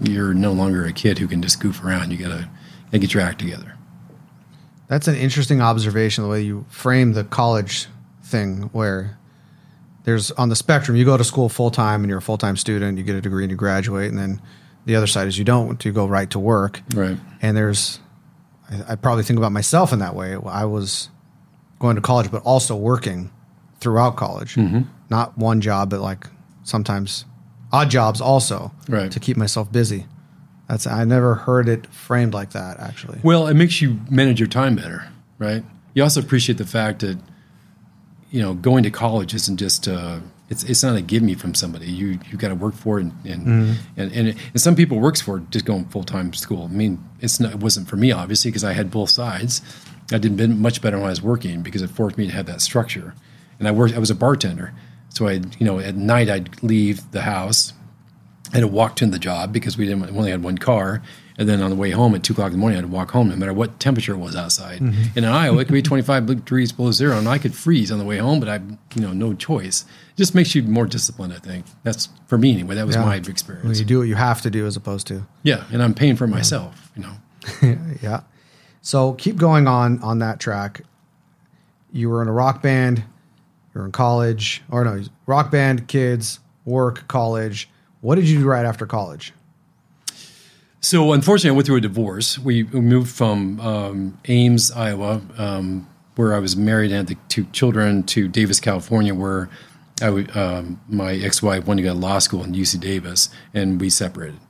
you're 0.00 0.34
no 0.34 0.52
longer 0.52 0.84
a 0.84 0.92
kid 0.92 1.18
who 1.18 1.28
can 1.28 1.42
just 1.42 1.60
goof 1.60 1.82
around. 1.84 2.10
You 2.10 2.18
gotta, 2.18 2.48
gotta 2.86 2.98
get 2.98 3.14
your 3.14 3.22
act 3.22 3.38
together. 3.38 3.76
That's 4.88 5.08
an 5.08 5.14
interesting 5.14 5.60
observation 5.60 6.24
the 6.24 6.30
way 6.30 6.42
you 6.42 6.66
frame 6.68 7.12
the 7.12 7.24
college 7.24 7.88
thing 8.24 8.70
where 8.72 9.18
there's 10.04 10.30
on 10.32 10.48
the 10.48 10.56
spectrum 10.56 10.96
you 10.96 11.04
go 11.04 11.16
to 11.16 11.24
school 11.24 11.48
full 11.48 11.70
time 11.70 12.02
and 12.02 12.08
you're 12.08 12.18
a 12.18 12.22
full 12.22 12.38
time 12.38 12.56
student, 12.56 12.98
you 12.98 13.04
get 13.04 13.16
a 13.16 13.20
degree 13.20 13.44
and 13.44 13.50
you 13.50 13.56
graduate, 13.56 14.10
and 14.10 14.18
then 14.18 14.40
the 14.84 14.96
other 14.96 15.06
side 15.06 15.28
is 15.28 15.38
you 15.38 15.44
don't, 15.44 15.84
you 15.84 15.92
go 15.92 16.06
right 16.06 16.30
to 16.30 16.38
work. 16.38 16.80
Right. 16.94 17.18
And 17.40 17.56
there's 17.56 18.00
I, 18.70 18.92
I 18.92 18.96
probably 18.96 19.24
think 19.24 19.38
about 19.38 19.52
myself 19.52 19.92
in 19.92 19.98
that 20.00 20.14
way. 20.14 20.36
I 20.46 20.64
was 20.64 21.08
going 21.78 21.96
to 21.96 22.02
college 22.02 22.30
but 22.30 22.42
also 22.42 22.76
working 22.76 23.30
throughout 23.80 24.16
college. 24.16 24.54
Mm-hmm. 24.54 24.82
Not 25.10 25.36
one 25.36 25.60
job, 25.60 25.90
but 25.90 26.00
like 26.00 26.26
sometimes 26.62 27.24
odd 27.72 27.90
jobs 27.90 28.20
also 28.20 28.72
right. 28.88 29.10
to 29.10 29.20
keep 29.20 29.36
myself 29.36 29.70
busy. 29.70 30.06
That's 30.68 30.86
I 30.86 31.04
never 31.04 31.34
heard 31.34 31.68
it 31.68 31.86
framed 31.88 32.34
like 32.34 32.52
that 32.52 32.78
actually. 32.78 33.20
Well, 33.22 33.46
it 33.46 33.54
makes 33.54 33.82
you 33.82 34.00
manage 34.10 34.40
your 34.40 34.48
time 34.48 34.76
better, 34.76 35.08
right? 35.38 35.64
You 35.94 36.02
also 36.02 36.20
appreciate 36.20 36.58
the 36.58 36.66
fact 36.66 37.00
that 37.00 37.18
you 38.30 38.40
know 38.40 38.54
going 38.54 38.84
to 38.84 38.90
college 38.90 39.34
isn't 39.34 39.58
just 39.58 39.86
uh, 39.86 40.20
it's 40.52 40.62
it's 40.64 40.82
not 40.82 40.94
a 40.94 41.02
give 41.02 41.22
me 41.22 41.34
from 41.34 41.54
somebody. 41.54 41.86
You 41.86 42.20
you 42.30 42.38
got 42.38 42.48
to 42.48 42.54
work 42.54 42.74
for 42.74 42.98
it, 42.98 43.02
and 43.02 43.12
and, 43.24 43.46
mm-hmm. 43.46 44.00
and 44.00 44.12
and, 44.12 44.28
and 44.28 44.60
some 44.60 44.76
people 44.76 45.00
works 45.00 45.20
for 45.20 45.38
it 45.38 45.50
just 45.50 45.64
going 45.64 45.86
full 45.86 46.04
time 46.04 46.32
school. 46.32 46.64
I 46.64 46.68
mean, 46.68 47.02
it's 47.20 47.40
not 47.40 47.52
it 47.52 47.60
wasn't 47.60 47.88
for 47.88 47.96
me 47.96 48.12
obviously 48.12 48.50
because 48.50 48.62
I 48.62 48.72
had 48.74 48.90
both 48.90 49.10
sides. 49.10 49.62
I 50.12 50.18
did 50.18 50.38
much 50.58 50.82
better 50.82 50.98
when 50.98 51.06
I 51.06 51.10
was 51.10 51.22
working 51.22 51.62
because 51.62 51.80
it 51.80 51.88
forced 51.88 52.18
me 52.18 52.26
to 52.26 52.32
have 52.32 52.46
that 52.46 52.60
structure 52.60 53.14
and 53.58 53.68
I 53.68 53.70
worked. 53.70 53.94
I 53.94 53.98
was 53.98 54.10
a 54.10 54.14
bartender, 54.14 54.74
so 55.08 55.28
I, 55.28 55.40
you 55.58 55.64
know, 55.64 55.78
at 55.78 55.94
night 55.94 56.28
I'd 56.28 56.62
leave 56.62 57.08
the 57.12 57.22
house. 57.22 57.72
I 58.50 58.56
had 58.56 58.60
to 58.62 58.68
walk 58.68 58.96
to 58.96 59.06
the 59.06 59.20
job 59.20 59.52
because 59.52 59.78
we 59.78 59.86
didn't 59.86 60.12
we 60.12 60.18
only 60.18 60.30
had 60.32 60.42
one 60.42 60.58
car, 60.58 61.00
and 61.38 61.48
then 61.48 61.62
on 61.62 61.70
the 61.70 61.76
way 61.76 61.90
home 61.90 62.14
at 62.14 62.22
two 62.22 62.32
o'clock 62.32 62.48
in 62.48 62.52
the 62.52 62.58
morning, 62.58 62.76
I 62.76 62.80
had 62.82 62.90
to 62.90 62.94
walk 62.94 63.10
home 63.10 63.28
no 63.28 63.36
matter 63.36 63.52
what 63.52 63.80
temperature 63.80 64.12
it 64.12 64.18
was 64.18 64.36
outside. 64.36 64.80
Mm-hmm. 64.80 65.02
And 65.16 65.24
in 65.24 65.24
Iowa, 65.24 65.58
it 65.58 65.64
could 65.66 65.74
be 65.74 65.82
twenty 65.90 66.02
five 66.02 66.26
degrees 66.26 66.72
below 66.72 66.92
zero, 66.92 67.18
and 67.18 67.28
I 67.28 67.38
could 67.38 67.54
freeze 67.54 67.90
on 67.90 67.98
the 67.98 68.04
way 68.04 68.18
home, 68.18 68.40
but 68.40 68.48
I, 68.48 68.60
you 68.94 69.02
know, 69.02 69.12
no 69.12 69.34
choice. 69.34 69.82
It 69.82 70.16
just 70.16 70.34
makes 70.34 70.54
you 70.54 70.62
more 70.62 70.86
disciplined. 70.86 71.32
I 71.32 71.38
think 71.38 71.66
that's 71.82 72.08
for 72.26 72.38
me 72.38 72.52
anyway. 72.52 72.74
That 72.74 72.86
was 72.86 72.96
yeah. 72.96 73.04
my 73.04 73.16
experience. 73.16 73.64
When 73.66 73.76
you 73.76 73.84
do 73.84 73.98
what 73.98 74.08
you 74.08 74.16
have 74.16 74.40
to 74.42 74.50
do 74.50 74.66
as 74.66 74.76
opposed 74.76 75.06
to 75.08 75.26
yeah, 75.42 75.64
and 75.72 75.82
I'm 75.82 75.94
paying 75.94 76.16
for 76.16 76.26
myself. 76.26 76.90
You 76.96 77.02
know. 77.02 77.78
yeah. 78.02 78.22
So 78.80 79.14
keep 79.14 79.36
going 79.36 79.66
on 79.66 80.02
on 80.02 80.18
that 80.20 80.40
track. 80.40 80.82
You 81.92 82.08
were 82.08 82.22
in 82.22 82.28
a 82.28 82.32
rock 82.32 82.62
band 82.62 83.04
you're 83.74 83.84
in 83.84 83.92
college, 83.92 84.62
or 84.70 84.84
no, 84.84 85.02
rock 85.26 85.50
band, 85.50 85.88
kids, 85.88 86.40
work, 86.64 87.06
college. 87.08 87.68
What 88.00 88.16
did 88.16 88.28
you 88.28 88.40
do 88.40 88.46
right 88.46 88.66
after 88.66 88.86
college? 88.86 89.32
So, 90.82 91.12
unfortunately, 91.12 91.50
I 91.50 91.56
went 91.56 91.66
through 91.66 91.76
a 91.76 91.80
divorce. 91.80 92.38
We, 92.38 92.64
moved 92.64 93.10
from 93.10 93.60
um, 93.60 94.18
Ames, 94.26 94.72
Iowa, 94.72 95.22
um, 95.38 95.88
where 96.16 96.34
I 96.34 96.40
was 96.40 96.56
married 96.56 96.90
and 96.90 96.96
had 96.96 97.06
the 97.06 97.16
two 97.28 97.44
children, 97.52 98.02
to 98.04 98.26
Davis, 98.26 98.58
California, 98.58 99.14
where 99.14 99.48
I 100.02 100.06
um, 100.06 100.80
my 100.88 101.14
ex-wife 101.14 101.66
wanted 101.66 101.82
to 101.82 101.88
go 101.88 101.94
to 101.94 101.98
law 101.98 102.18
school 102.18 102.42
in 102.42 102.52
UC 102.52 102.80
Davis, 102.80 103.28
and 103.54 103.80
we 103.80 103.90
separated. 103.90 104.40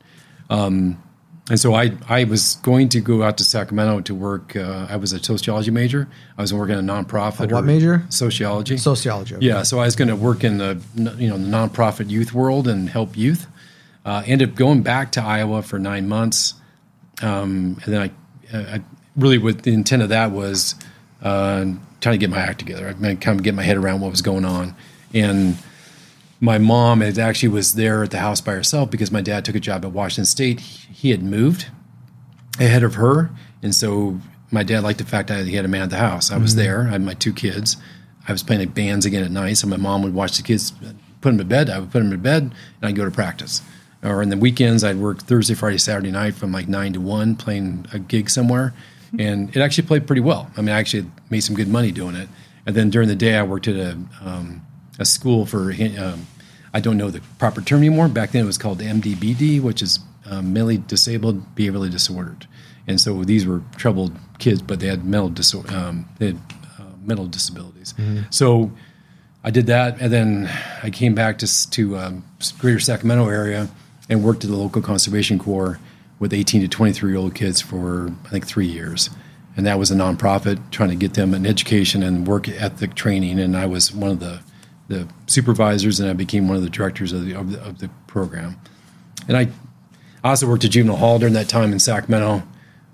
Um, 0.48 1.02
and 1.50 1.58
so 1.58 1.74
I, 1.74 1.92
I 2.08 2.24
was 2.24 2.54
going 2.62 2.88
to 2.90 3.00
go 3.00 3.22
out 3.22 3.36
to 3.38 3.44
Sacramento 3.44 4.00
to 4.02 4.14
work. 4.14 4.54
Uh, 4.54 4.86
I 4.88 4.96
was 4.96 5.12
a 5.12 5.22
sociology 5.22 5.70
major. 5.70 6.08
I 6.38 6.42
was 6.42 6.54
working 6.54 6.78
in 6.78 6.88
a 6.88 6.92
nonprofit. 6.92 7.50
A 7.50 7.54
what 7.54 7.64
major? 7.64 8.06
Sociology. 8.10 8.76
Sociology. 8.78 9.34
Okay. 9.36 9.46
Yeah. 9.46 9.64
So 9.64 9.80
I 9.80 9.84
was 9.84 9.96
going 9.96 10.08
to 10.08 10.16
work 10.16 10.44
in 10.44 10.58
the 10.58 10.80
you 10.94 11.28
know 11.28 11.36
the 11.36 11.48
nonprofit 11.48 12.08
youth 12.08 12.32
world 12.32 12.68
and 12.68 12.88
help 12.88 13.16
youth. 13.16 13.46
Uh, 14.04 14.23
ended 14.26 14.50
up 14.50 14.54
going 14.56 14.82
back 14.82 15.12
to 15.12 15.23
Iowa 15.23 15.62
for 15.62 15.78
nine 15.78 16.09
months, 16.09 16.54
um, 17.23 17.78
and 17.85 17.94
then 17.94 18.11
I, 18.52 18.56
I, 18.56 18.82
really 19.16 19.38
with 19.38 19.62
the 19.62 19.73
intent 19.73 20.02
of 20.02 20.09
that 20.09 20.32
was 20.32 20.75
uh, 21.23 21.64
trying 22.00 22.14
to 22.14 22.18
get 22.18 22.30
my 22.30 22.40
act 22.40 22.59
together. 22.59 22.88
I 22.88 22.94
mean, 22.94 23.18
kind 23.18 23.38
of 23.38 23.44
get 23.44 23.54
my 23.54 23.62
head 23.62 23.76
around 23.76 24.00
what 24.00 24.11
was 24.11 24.23
going 24.23 24.44
on, 24.44 24.75
and 25.14 25.56
my 26.40 26.59
mom 26.59 27.02
actually 27.02 27.50
was 27.50 27.75
there 27.75 28.02
at 28.02 28.11
the 28.11 28.18
house 28.18 28.40
by 28.40 28.52
herself 28.52 28.90
because 28.90 29.12
my 29.12 29.21
dad 29.21 29.44
took 29.44 29.54
a 29.54 29.61
job 29.61 29.85
at 29.85 29.92
Washington 29.92 30.25
State. 30.25 30.59
He 30.59 31.11
had 31.11 31.23
moved 31.23 31.68
ahead 32.59 32.82
of 32.82 32.94
her, 32.94 33.30
and 33.62 33.73
so 33.73 34.18
my 34.50 34.64
dad 34.64 34.82
liked 34.82 34.99
the 34.99 35.04
fact 35.04 35.28
that 35.28 35.47
he 35.47 35.54
had 35.54 35.64
a 35.64 35.68
man 35.68 35.82
at 35.82 35.90
the 35.90 35.97
house. 35.97 36.32
I 36.32 36.38
was 36.38 36.52
mm-hmm. 36.52 36.61
there. 36.61 36.88
I 36.88 36.90
had 36.90 37.02
my 37.02 37.14
two 37.14 37.32
kids. 37.32 37.76
I 38.26 38.32
was 38.32 38.42
playing 38.42 38.68
bands 38.71 39.06
again 39.06 39.23
at 39.23 39.30
night, 39.30 39.54
so 39.54 39.68
my 39.68 39.76
mom 39.76 40.02
would 40.02 40.14
watch 40.14 40.37
the 40.37 40.42
kids, 40.42 40.73
put 41.21 41.30
them 41.30 41.38
to 41.38 41.44
bed. 41.44 41.71
I 41.71 41.78
would 41.78 41.90
put 41.90 42.00
them 42.00 42.11
to 42.11 42.18
bed, 42.18 42.42
and 42.42 42.54
I'd 42.82 42.97
go 42.97 43.04
to 43.04 43.11
practice. 43.11 43.62
Or 44.02 44.21
in 44.21 44.30
the 44.30 44.37
weekends, 44.37 44.82
I'd 44.82 44.97
work 44.97 45.23
Thursday, 45.23 45.54
Friday, 45.54 45.78
Saturday 45.78 46.11
night 46.11 46.35
from 46.35 46.50
like 46.50 46.66
nine 46.66 46.92
to 46.94 47.00
one, 47.00 47.37
playing 47.37 47.87
a 47.92 48.00
gig 48.00 48.28
somewhere, 48.28 48.75
and 49.16 49.54
it 49.54 49.61
actually 49.61 49.87
played 49.87 50.06
pretty 50.06 50.23
well. 50.23 50.50
I 50.56 50.61
mean, 50.61 50.75
I 50.75 50.78
actually 50.80 51.06
made 51.30 51.40
some 51.40 51.54
good 51.54 51.68
money 51.68 51.92
doing 51.92 52.16
it. 52.16 52.28
And 52.66 52.75
then 52.75 52.90
during 52.90 53.09
the 53.09 53.14
day, 53.14 53.37
I 53.37 53.42
worked 53.42 53.68
at 53.68 53.76
a 53.76 53.99
um, 54.21 54.62
a 54.99 55.04
school 55.04 55.47
for 55.47 55.73
um, 55.99 56.26
I 56.75 56.80
don't 56.80 56.97
know 56.97 57.11
the 57.11 57.21
proper 57.38 57.61
term 57.61 57.78
anymore. 57.78 58.09
Back 58.09 58.32
then 58.32 58.42
it 58.42 58.47
was 58.47 58.59
called 58.59 58.80
MDBD, 58.80 59.61
which 59.61 59.82
is 59.82 60.00
um, 60.26 60.52
mentally 60.52 60.78
disabled, 60.78 61.54
behaviorally 61.54 61.90
disordered. 61.90 62.47
And 62.87 63.00
so 63.00 63.23
these 63.25 63.47
were 63.47 63.62
troubled 63.76 64.16
kids, 64.38 64.62
but 64.62 64.80
they 64.80 64.88
had 64.88 65.04
mental 65.04 65.28
disorder, 65.28 65.73
um, 65.75 66.09
they 66.18 66.26
had 66.28 66.40
uh, 66.78 66.85
mental 67.04 67.26
disabilities. 67.26 67.94
Mm-hmm. 67.97 68.23
So 68.30 68.73
I 69.44 69.50
did 69.50 69.66
that, 69.66 70.00
and 70.00 70.12
then 70.12 70.50
I 70.82 70.90
came 70.90 71.14
back 71.14 71.38
to 71.38 71.71
to 71.71 71.97
um, 71.99 72.25
Greater 72.59 72.80
Sacramento 72.80 73.28
area 73.28 73.68
and 74.12 74.23
worked 74.23 74.45
at 74.45 74.50
the 74.50 74.57
local 74.57 74.83
conservation 74.83 75.38
corps, 75.38 75.78
with 76.19 76.33
18 76.33 76.61
to 76.61 76.69
23 76.69 77.11
year 77.11 77.19
old 77.19 77.35
kids 77.35 77.61
for 77.61 78.14
I 78.25 78.28
think 78.28 78.47
three 78.47 78.66
years, 78.66 79.11
and 79.57 79.66
that 79.66 79.78
was 79.78 79.90
a 79.90 79.97
nonprofit 79.97 80.71
trying 80.71 80.90
to 80.90 80.95
get 80.95 81.14
them 81.14 81.35
an 81.35 81.45
education 81.45 82.02
and 82.04 82.28
work 82.28 82.49
ethic 82.49 82.95
training. 82.95 83.40
And 83.40 83.57
I 83.57 83.66
was 83.66 83.92
one 83.92 84.12
of 84.12 84.21
the 84.21 84.40
the 84.87 85.09
supervisors, 85.26 85.99
and 85.99 86.09
I 86.09 86.12
became 86.12 86.47
one 86.47 86.57
of 86.57 86.62
the 86.62 86.71
directors 86.71 87.12
of 87.12 87.25
the 87.25 87.35
of 87.35 87.50
the, 87.50 87.61
of 87.61 87.78
the 87.78 87.88
program. 88.07 88.57
And 89.26 89.37
I 89.37 89.49
I 90.23 90.31
also 90.31 90.47
worked 90.47 90.64
at 90.64 90.71
juvenile 90.71 90.97
hall 90.97 91.19
during 91.19 91.35
that 91.35 91.49
time 91.49 91.73
in 91.73 91.81
Sacramento. 91.81 92.45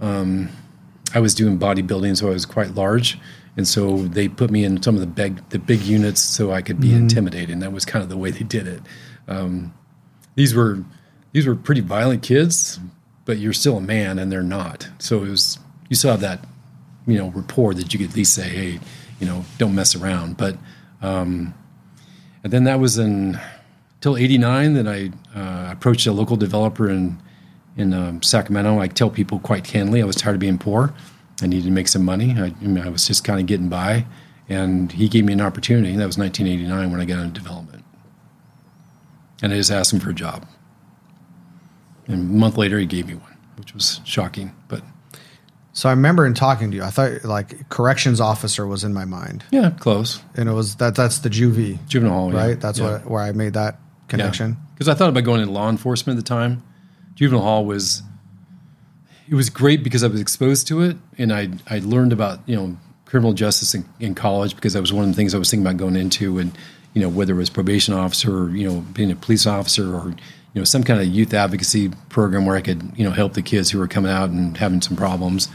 Um, 0.00 0.48
I 1.14 1.20
was 1.20 1.34
doing 1.34 1.58
bodybuilding, 1.58 2.16
so 2.16 2.28
I 2.28 2.30
was 2.30 2.46
quite 2.46 2.74
large, 2.74 3.18
and 3.58 3.68
so 3.68 3.98
they 3.98 4.28
put 4.28 4.50
me 4.50 4.64
in 4.64 4.82
some 4.82 4.94
of 4.94 5.02
the 5.02 5.06
big 5.06 5.46
the 5.50 5.58
big 5.58 5.82
units 5.82 6.22
so 6.22 6.50
I 6.52 6.62
could 6.62 6.80
be 6.80 6.88
mm-hmm. 6.88 7.02
intimidating. 7.02 7.58
That 7.58 7.72
was 7.72 7.84
kind 7.84 8.02
of 8.02 8.08
the 8.08 8.16
way 8.16 8.30
they 8.30 8.44
did 8.44 8.66
it. 8.66 8.80
Um, 9.26 9.74
these 10.34 10.54
were 10.54 10.82
these 11.32 11.46
were 11.46 11.54
pretty 11.54 11.80
violent 11.80 12.22
kids, 12.22 12.80
but 13.24 13.38
you're 13.38 13.52
still 13.52 13.76
a 13.76 13.80
man, 13.80 14.18
and 14.18 14.32
they're 14.32 14.42
not. 14.42 14.88
So 14.98 15.22
it 15.22 15.28
was 15.28 15.58
you 15.88 15.96
still 15.96 16.10
have 16.10 16.20
that 16.20 16.44
you 17.06 17.18
know 17.18 17.30
rapport 17.30 17.74
that 17.74 17.92
you 17.92 17.98
could 17.98 18.10
at 18.10 18.16
least 18.16 18.34
say, 18.34 18.48
hey, 18.48 18.80
you 19.20 19.26
know, 19.26 19.44
don't 19.58 19.74
mess 19.74 19.94
around. 19.94 20.36
But 20.36 20.56
um, 21.02 21.54
and 22.42 22.52
then 22.52 22.64
that 22.64 22.80
was 22.80 22.98
in 22.98 23.38
till 24.00 24.16
'89. 24.16 24.74
Then 24.74 24.88
I 24.88 25.10
uh, 25.38 25.72
approached 25.72 26.06
a 26.06 26.12
local 26.12 26.36
developer 26.36 26.88
in 26.88 27.18
in 27.76 27.94
um, 27.94 28.22
Sacramento. 28.22 28.78
I 28.78 28.88
tell 28.88 29.10
people 29.10 29.38
quite 29.38 29.64
candidly, 29.64 30.02
I 30.02 30.04
was 30.04 30.16
tired 30.16 30.34
of 30.34 30.40
being 30.40 30.58
poor. 30.58 30.92
I 31.40 31.46
needed 31.46 31.66
to 31.66 31.70
make 31.70 31.86
some 31.86 32.04
money. 32.04 32.34
I, 32.36 32.46
I, 32.46 32.66
mean, 32.66 32.84
I 32.84 32.88
was 32.88 33.06
just 33.06 33.22
kind 33.22 33.38
of 33.38 33.46
getting 33.46 33.68
by, 33.68 34.04
and 34.48 34.90
he 34.90 35.08
gave 35.08 35.24
me 35.24 35.32
an 35.32 35.40
opportunity. 35.40 35.94
That 35.94 36.06
was 36.06 36.18
1989 36.18 36.90
when 36.90 37.00
I 37.00 37.04
got 37.04 37.20
into 37.20 37.40
development, 37.40 37.84
and 39.40 39.52
I 39.52 39.56
just 39.56 39.70
asked 39.70 39.92
him 39.92 40.00
for 40.00 40.10
a 40.10 40.14
job. 40.14 40.46
And 42.08 42.30
a 42.30 42.38
month 42.38 42.56
later, 42.56 42.78
he 42.78 42.86
gave 42.86 43.06
me 43.06 43.14
one, 43.14 43.36
which 43.56 43.74
was 43.74 44.00
shocking, 44.04 44.54
but. 44.68 44.82
So 45.74 45.88
I 45.88 45.92
remember 45.92 46.26
in 46.26 46.34
talking 46.34 46.72
to 46.72 46.76
you, 46.76 46.82
I 46.82 46.90
thought 46.90 47.24
like 47.24 47.68
corrections 47.68 48.20
officer 48.20 48.66
was 48.66 48.82
in 48.82 48.92
my 48.92 49.04
mind. 49.04 49.44
Yeah, 49.52 49.70
close. 49.78 50.20
And 50.34 50.48
it 50.48 50.52
was 50.52 50.76
that 50.76 50.96
that's 50.96 51.18
the 51.18 51.28
juvie 51.28 51.78
juvenile 51.86 52.14
hall, 52.14 52.32
right? 52.32 52.48
Yeah. 52.48 52.54
That's 52.54 52.80
yeah. 52.80 52.92
what 52.92 53.10
where 53.10 53.22
I 53.22 53.30
made 53.30 53.52
that 53.52 53.78
connection. 54.08 54.56
Because 54.74 54.88
yeah. 54.88 54.94
I 54.94 54.96
thought 54.96 55.10
about 55.10 55.22
going 55.22 55.40
into 55.40 55.52
law 55.52 55.68
enforcement 55.68 56.18
at 56.18 56.24
the 56.24 56.28
time. 56.28 56.64
Juvenile 57.14 57.42
hall 57.42 57.64
was 57.64 58.02
it 59.28 59.34
was 59.34 59.50
great 59.50 59.82
because 59.82 60.02
I 60.02 60.08
was 60.08 60.20
exposed 60.20 60.66
to 60.68 60.82
it, 60.82 60.96
and 61.16 61.32
I 61.32 61.50
I 61.68 61.78
learned 61.80 62.12
about 62.12 62.40
you 62.46 62.56
know 62.56 62.76
criminal 63.04 63.32
justice 63.32 63.74
in, 63.74 63.84
in 64.00 64.14
college 64.14 64.54
because 64.54 64.72
that 64.72 64.80
was 64.80 64.92
one 64.92 65.04
of 65.04 65.10
the 65.10 65.16
things 65.16 65.34
I 65.34 65.38
was 65.38 65.50
thinking 65.50 65.66
about 65.66 65.76
going 65.76 65.96
into, 65.96 66.38
and 66.38 66.56
you 66.94 67.02
know 67.02 67.08
whether 67.08 67.34
it 67.34 67.36
was 67.36 67.50
probation 67.50 67.94
officer 67.94 68.44
or 68.44 68.50
you 68.50 68.68
know 68.68 68.80
being 68.80 69.10
a 69.10 69.16
police 69.16 69.46
officer 69.46 69.94
or 69.94 70.14
you 70.54 70.60
know 70.60 70.64
some 70.64 70.82
kind 70.82 71.00
of 71.00 71.06
youth 71.06 71.34
advocacy 71.34 71.90
program 72.08 72.46
where 72.46 72.56
I 72.56 72.60
could 72.60 72.92
you 72.96 73.04
know 73.04 73.10
help 73.10 73.34
the 73.34 73.42
kids 73.42 73.70
who 73.70 73.78
were 73.78 73.88
coming 73.88 74.10
out 74.10 74.30
and 74.30 74.56
having 74.56 74.80
some 74.80 74.96
problems. 74.96 75.48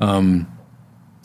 Um, 0.00 0.50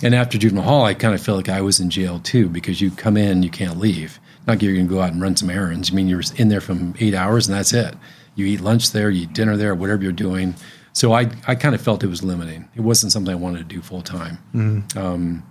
and 0.04 0.14
after 0.14 0.38
juvenile 0.38 0.64
hall, 0.64 0.86
I 0.86 0.94
kind 0.94 1.14
of 1.14 1.22
felt 1.22 1.38
like 1.38 1.50
I 1.50 1.62
was 1.62 1.80
in 1.80 1.90
jail 1.90 2.20
too 2.20 2.50
because 2.50 2.82
you 2.82 2.92
come 2.92 3.16
in, 3.16 3.44
you 3.44 3.50
can't 3.50 3.78
leave. 3.78 4.20
Not 4.46 4.62
you're 4.62 4.74
going 4.74 4.88
to 4.88 4.94
go 4.94 5.02
out 5.02 5.14
and 5.14 5.22
run 5.22 5.36
some 5.36 5.50
errands. 5.50 5.92
I 5.92 5.96
mean, 5.96 6.08
you're 6.08 6.22
in 6.36 6.50
there 6.50 6.62
from 6.62 6.94
eight 7.00 7.16
hours 7.16 7.48
and 7.48 7.58
that's 7.58 7.74
it. 7.74 7.96
You 8.36 8.46
eat 8.46 8.62
lunch 8.62 8.92
there, 8.92 9.10
you 9.10 9.24
eat 9.24 9.34
dinner 9.34 9.56
there, 9.56 9.74
whatever 9.74 10.04
you're 10.04 10.12
doing. 10.12 10.56
So 10.92 11.14
I, 11.14 11.32
I 11.48 11.56
kind 11.56 11.74
of 11.74 11.82
felt 11.82 12.04
it 12.04 12.08
was 12.08 12.24
limiting. 12.24 12.70
It 12.76 12.82
wasn't 12.82 13.12
something 13.12 13.32
I 13.32 13.36
wanted 13.36 13.60
to 13.60 13.76
do 13.76 13.82
full 13.82 14.02
time. 14.02 14.38
Mm-hmm. 14.54 14.98
Um, 14.98 15.44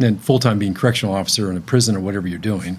and 0.00 0.22
full 0.22 0.38
time 0.38 0.58
being 0.58 0.74
correctional 0.74 1.14
officer 1.14 1.50
in 1.50 1.56
a 1.56 1.60
prison 1.60 1.96
or 1.96 2.00
whatever 2.00 2.28
you're 2.28 2.38
doing, 2.38 2.78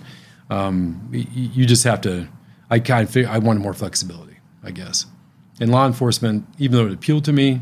um, 0.50 1.08
you, 1.12 1.50
you, 1.54 1.66
just 1.66 1.84
have 1.84 2.02
to. 2.02 2.28
I 2.70 2.80
kind 2.80 3.04
of 3.04 3.10
figure, 3.10 3.30
I 3.30 3.40
wanted 3.40 3.62
more 3.62 3.74
flexibility, 3.74 4.29
I 4.64 4.72
guess. 4.72 5.06
In 5.60 5.72
law 5.72 5.86
enforcement, 5.86 6.46
even 6.58 6.78
though 6.78 6.88
it 6.88 6.94
appealed 6.94 7.26
to 7.26 7.34
me, 7.34 7.62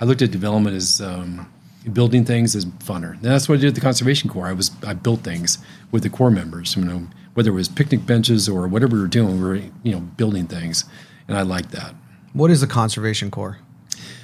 I 0.00 0.04
looked 0.04 0.22
at 0.22 0.30
development 0.30 0.76
as 0.76 1.00
um, 1.00 1.50
building 1.92 2.24
things 2.24 2.54
as 2.54 2.64
funner. 2.64 3.12
And 3.12 3.22
that's 3.22 3.48
what 3.48 3.58
I 3.58 3.60
did 3.60 3.68
at 3.68 3.74
the 3.74 3.80
Conservation 3.80 4.28
Corps. 4.28 4.46
I 4.46 4.52
was 4.52 4.70
I 4.86 4.94
built 4.94 5.20
things 5.20 5.58
with 5.90 6.02
the 6.02 6.10
Corps 6.10 6.30
members. 6.30 6.76
You 6.76 6.84
know, 6.84 7.08
whether 7.34 7.50
it 7.50 7.54
was 7.54 7.68
picnic 7.68 8.06
benches 8.06 8.48
or 8.48 8.66
whatever 8.66 8.96
we 8.96 9.02
were 9.02 9.08
doing, 9.08 9.40
we 9.40 9.46
were 9.46 9.56
you 9.82 9.92
know 9.92 10.00
building 10.00 10.46
things, 10.46 10.84
and 11.28 11.36
I 11.36 11.42
liked 11.42 11.72
that. 11.72 11.94
What 12.32 12.50
is 12.50 12.60
the 12.60 12.66
Conservation 12.66 13.30
Corps? 13.30 13.58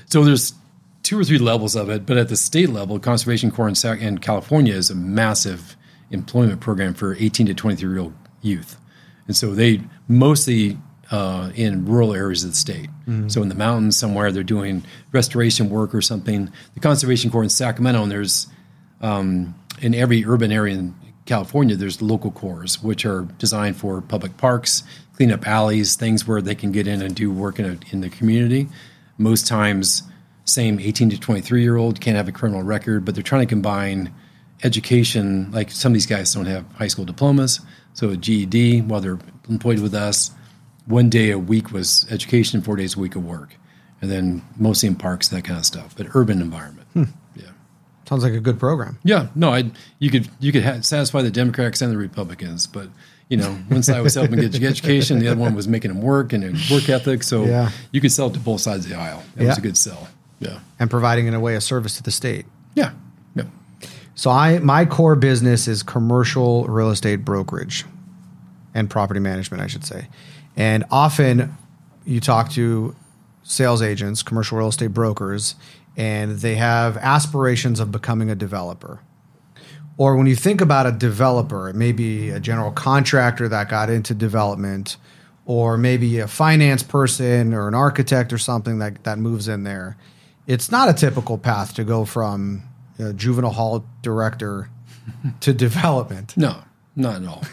So 0.07 0.25
there's 0.25 0.55
two 1.03 1.19
or 1.19 1.25
three 1.25 1.39
levels 1.39 1.75
of 1.75 1.89
it, 1.89 2.05
but 2.05 2.17
at 2.19 2.29
the 2.29 2.37
state 2.37 2.69
level, 2.69 2.99
Conservation 2.99 3.51
Corps 3.51 3.69
in, 3.69 3.99
in 3.99 4.19
California 4.19 4.75
is 4.75 4.91
a 4.91 4.95
massive 4.95 5.77
employment 6.11 6.61
program 6.61 6.95
for 6.95 7.17
18 7.17 7.47
to 7.47 7.55
23 7.55 7.91
year 7.91 7.99
old 8.01 8.15
youth, 8.43 8.77
and 9.27 9.37
so 9.37 9.55
they 9.55 9.81
mostly 10.09 10.79
uh, 11.13 11.53
in 11.55 11.85
rural 11.85 12.15
areas 12.15 12.43
of 12.43 12.51
the 12.51 12.57
state. 12.57 12.91
Mm-hmm. 13.07 13.29
So 13.29 13.43
in 13.43 13.49
the 13.49 13.55
mountains 13.55 13.97
somewhere, 13.97 14.33
they're 14.33 14.43
doing 14.43 14.83
restoration 15.13 15.71
work 15.71 15.95
or 15.95 16.03
something. 16.03 16.51
The 16.75 16.81
Conservation 16.81 17.31
Corps 17.31 17.45
in 17.45 17.51
Sacramento, 17.51 18.03
and 18.03 18.11
there's 18.11 18.49
um, 19.01 19.55
in 19.81 19.95
every 19.95 20.25
urban 20.25 20.51
area 20.51 20.75
in 20.75 20.95
California, 21.27 21.77
there's 21.77 22.03
local 22.03 22.33
corps 22.33 22.83
which 22.83 23.07
are 23.07 23.23
designed 23.39 23.77
for 23.77 24.01
public 24.01 24.37
parks, 24.39 24.83
clean 25.15 25.31
up 25.31 25.47
alleys, 25.47 25.95
things 25.95 26.27
where 26.27 26.41
they 26.41 26.55
can 26.55 26.73
get 26.73 26.89
in 26.89 27.01
and 27.01 27.15
do 27.15 27.31
work 27.31 27.61
in, 27.61 27.67
a, 27.67 27.79
in 27.93 28.01
the 28.01 28.11
community 28.11 28.69
most 29.19 29.47
times 29.47 30.03
same 30.45 30.81
18 30.81 31.11
to 31.11 31.21
23 31.21 31.63
year 31.63 31.77
old 31.77 32.01
can't 32.01 32.17
have 32.17 32.29
a 32.29 32.33
criminal 32.33 32.63
record 32.63 33.05
but 33.05 33.15
they're 33.15 33.23
trying 33.23 33.43
to 33.43 33.47
combine 33.47 34.13
education 34.65 35.51
like 35.53 35.71
some 35.71 35.93
of 35.93 35.95
these 35.95 36.07
guys 36.07 36.33
don't 36.35 36.47
have 36.47 36.65
high 36.73 36.89
school 36.89 37.05
diplomas 37.05 37.61
so 37.95 38.11
a 38.11 38.17
ged 38.17 38.89
while 38.89 39.01
they're 39.01 39.19
employed 39.49 39.79
with 39.79 39.95
us 39.95 40.33
one 40.87 41.09
day 41.09 41.31
a 41.31 41.39
week 41.39 41.73
was 41.73 42.07
education 42.11 42.61
four 42.63 42.77
days 42.77 42.97
a 42.97 43.01
week 43.01 43.17
of 43.17 43.25
work 43.25 43.57
and 44.01 44.11
then 44.11 44.43
mostly 44.57 44.89
in 44.89 44.97
parks 44.97 45.29
that 45.29 45.45
kind 45.45 45.59
of 45.59 45.67
stuff 45.67 45.95
but 45.97 46.07
urban 46.15 46.41
environment 46.41 46.87
hmm. 46.93 47.05
yeah 47.37 47.51
sounds 48.09 48.23
like 48.23 48.33
a 48.33 48.41
good 48.41 48.59
program 48.59 48.99
yeah 49.05 49.29
no 49.35 49.53
i 49.53 49.71
you 49.99 50.11
could 50.11 50.29
you 50.41 50.53
could 50.53 50.65
ha- 50.65 50.81
satisfy 50.81 51.23
the 51.23 51.31
democrats 51.31 51.81
and 51.81 51.93
the 51.93 51.97
republicans 51.97 52.67
but 52.67 52.89
you 53.33 53.39
know, 53.39 53.51
one 53.69 53.83
side 53.83 54.03
was 54.03 54.15
helping 54.15 54.41
get 54.41 54.63
education, 54.63 55.19
the 55.19 55.29
other 55.29 55.41
one 55.41 55.55
was 55.55 55.67
making 55.67 55.91
them 55.91 56.03
work 56.03 56.35
and 56.35 56.45
work 56.71 56.91
ethic. 56.91 57.23
So 57.23 57.47
yeah. 57.47 57.71
you 57.91 57.99
could 58.03 58.13
sell 58.13 58.27
it 58.27 58.35
to 58.35 58.39
both 58.39 58.61
sides 58.61 58.85
of 58.85 58.91
the 58.91 58.99
aisle. 58.99 59.23
It 59.37 59.45
yeah. 59.45 59.49
was 59.49 59.57
a 59.57 59.63
good 59.63 59.79
sell. 59.79 60.07
Yeah. 60.39 60.59
And 60.79 60.91
providing 60.91 61.29
in 61.29 61.33
a 61.33 61.41
way 61.41 61.55
a 61.55 61.61
service 61.63 61.97
to 61.97 62.03
the 62.03 62.11
state. 62.11 62.45
Yeah. 62.75 62.93
Yeah. 63.35 63.45
So 64.15 64.31
I 64.31 64.59
my 64.59 64.85
core 64.85 65.17
business 65.17 65.67
is 65.67 65.83
commercial 65.83 66.67
real 66.67 66.91
estate 66.91 67.25
brokerage 67.25 67.87
and 68.75 68.89
property 68.89 69.21
management, 69.21 69.63
I 69.63 69.67
should 69.67 69.85
say. 69.85 70.09
And 70.57 70.85
often 70.91 71.57
you 72.05 72.21
talk 72.21 72.51
to 72.53 72.95
sales 73.43 73.83
agents, 73.83 74.23
commercial 74.23 74.59
real 74.59 74.69
estate 74.69 74.89
brokers, 74.89 75.55
and 75.97 76.39
they 76.39 76.55
have 76.55 76.97
aspirations 76.97 77.81
of 77.81 77.91
becoming 77.91 78.31
a 78.31 78.35
developer 78.35 79.01
or 79.97 80.17
when 80.17 80.27
you 80.27 80.37
think 80.37 80.61
about 80.61 80.87
a 80.87 80.93
developer, 80.93 81.69
it 81.69 81.77
may 81.77 81.93
be 81.93 82.31
a 82.31 82.41
general 82.41 82.73
contractor 82.73 83.49
that 83.49 83.69
got 83.69 83.91
into 83.91 84.15
development, 84.15 84.97
or 85.45 85.77
maybe 85.77 86.19
a 86.19 86.29
finance 86.29 86.83
person 86.83 87.53
or 87.53 87.69
an 87.69 87.75
architect 87.75 88.33
or 88.33 88.39
something 88.39 88.79
that, 88.79 89.05
that 89.05 89.19
moves 89.19 89.49
in 89.49 89.65
there. 89.65 89.97
It's 90.47 90.71
not 90.71 90.89
a 90.89 90.93
typical 90.93 91.39
path 91.39 91.75
to 91.75 91.85
go 91.85 92.05
from 92.05 92.63
a 92.99 93.13
juvenile 93.13 93.53
hall 93.53 93.85
director 94.03 94.71
to 95.41 95.53
development. 95.53 96.37
No, 96.37 96.63
not 96.97 97.23
at 97.23 97.29
all. 97.29 97.45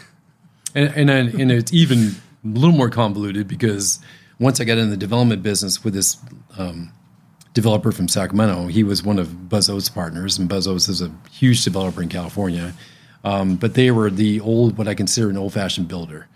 And, 0.74 1.10
and, 1.10 1.10
and 1.10 1.52
it's 1.52 1.72
even 1.72 1.98
a 2.44 2.48
little 2.48 2.76
more 2.76 2.90
convoluted 2.90 3.48
because 3.48 3.98
once 4.38 4.60
I 4.60 4.64
got 4.64 4.78
in 4.78 4.90
the 4.90 4.96
development 4.96 5.42
business 5.42 5.84
with 5.84 5.94
this 5.94 6.16
um, 6.56 6.92
developer 7.54 7.92
from 7.92 8.08
Sacramento. 8.08 8.68
He 8.68 8.84
was 8.84 9.02
one 9.02 9.18
of 9.18 9.48
Buzz 9.48 9.68
Oates' 9.68 9.88
partners, 9.88 10.38
and 10.38 10.48
Buzz 10.48 10.66
Oates 10.66 10.88
is 10.88 11.02
a 11.02 11.10
huge 11.30 11.64
developer 11.64 12.02
in 12.02 12.08
California. 12.08 12.74
Um, 13.24 13.56
but 13.56 13.74
they 13.74 13.90
were 13.90 14.10
the 14.10 14.40
old, 14.40 14.78
what 14.78 14.88
I 14.88 14.94
consider 14.94 15.28
an 15.28 15.36
old-fashioned 15.36 15.88
builder. 15.88 16.28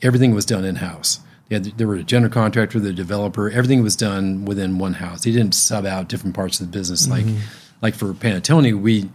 Everything 0.00 0.34
was 0.34 0.46
done 0.46 0.64
in-house. 0.64 1.20
They, 1.48 1.56
had, 1.56 1.64
they 1.64 1.84
were 1.84 1.96
a 1.96 2.02
general 2.02 2.32
contractor, 2.32 2.78
the 2.78 2.92
developer. 2.92 3.50
Everything 3.50 3.82
was 3.82 3.96
done 3.96 4.44
within 4.44 4.78
one 4.78 4.94
house. 4.94 5.24
They 5.24 5.32
didn't 5.32 5.54
sub 5.54 5.84
out 5.84 6.08
different 6.08 6.34
parts 6.34 6.60
of 6.60 6.70
the 6.70 6.78
business. 6.78 7.06
Mm-hmm. 7.06 7.34
Like, 7.34 7.44
like 7.82 7.94
for 7.94 8.12
Panattoni, 8.14 8.78
we 8.80 9.10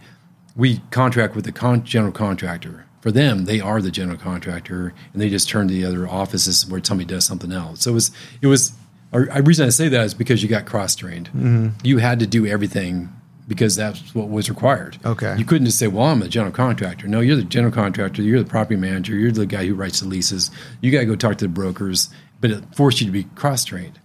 we 0.54 0.80
contract 0.90 1.34
with 1.34 1.44
the 1.44 1.52
con- 1.52 1.84
general 1.84 2.12
contractor. 2.12 2.86
For 3.06 3.12
them, 3.12 3.44
they 3.44 3.60
are 3.60 3.80
the 3.80 3.92
general 3.92 4.18
contractor, 4.18 4.92
and 5.12 5.22
they 5.22 5.30
just 5.30 5.48
turn 5.48 5.68
to 5.68 5.72
the 5.72 5.84
other 5.84 6.08
offices 6.08 6.66
where 6.66 6.82
somebody 6.82 7.06
does 7.06 7.24
something 7.24 7.52
else. 7.52 7.82
So 7.82 7.92
it 7.92 7.94
was 7.94 8.10
it 8.42 8.48
was 8.48 8.72
the 9.12 9.42
reason 9.44 9.64
I 9.64 9.68
say 9.68 9.86
that 9.86 10.04
is 10.06 10.12
because 10.12 10.42
you 10.42 10.48
got 10.48 10.66
cross 10.66 10.96
trained. 10.96 11.28
Mm-hmm. 11.28 11.68
You 11.84 11.98
had 11.98 12.18
to 12.18 12.26
do 12.26 12.46
everything 12.46 13.10
because 13.46 13.76
that's 13.76 14.12
what 14.12 14.28
was 14.28 14.50
required. 14.50 14.98
Okay. 15.04 15.36
You 15.38 15.44
couldn't 15.44 15.66
just 15.66 15.78
say, 15.78 15.86
"Well, 15.86 16.06
I'm 16.06 16.20
a 16.20 16.26
general 16.26 16.50
contractor." 16.50 17.06
No, 17.06 17.20
you're 17.20 17.36
the 17.36 17.44
general 17.44 17.72
contractor. 17.72 18.22
You're 18.22 18.42
the 18.42 18.50
property 18.50 18.74
manager. 18.74 19.14
You're 19.14 19.30
the 19.30 19.46
guy 19.46 19.66
who 19.66 19.76
writes 19.76 20.00
the 20.00 20.08
leases. 20.08 20.50
You 20.80 20.90
got 20.90 20.98
to 20.98 21.06
go 21.06 21.14
talk 21.14 21.38
to 21.38 21.44
the 21.44 21.48
brokers, 21.48 22.10
but 22.40 22.50
it 22.50 22.74
forced 22.74 23.00
you 23.00 23.06
to 23.06 23.12
be 23.12 23.22
cross 23.36 23.64
trained. 23.64 24.00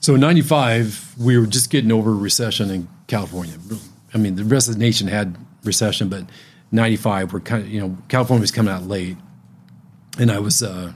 So 0.00 0.16
in 0.16 0.20
'95, 0.20 1.14
we 1.18 1.38
were 1.38 1.46
just 1.46 1.70
getting 1.70 1.90
over 1.90 2.10
a 2.10 2.14
recession 2.14 2.70
in 2.70 2.88
California. 3.06 3.54
I 4.12 4.18
mean, 4.18 4.36
the 4.36 4.44
rest 4.44 4.68
of 4.68 4.74
the 4.74 4.80
nation 4.80 5.08
had 5.08 5.34
recession, 5.64 6.10
but 6.10 6.26
'95, 6.72 7.32
we're 7.32 7.40
kind 7.40 7.62
of 7.62 7.68
you 7.68 7.80
know 7.80 7.96
California 8.08 8.40
was 8.40 8.50
coming 8.50 8.72
out 8.72 8.84
late, 8.84 9.16
and 10.18 10.30
I 10.30 10.38
was. 10.38 10.62
Uh, 10.62 10.92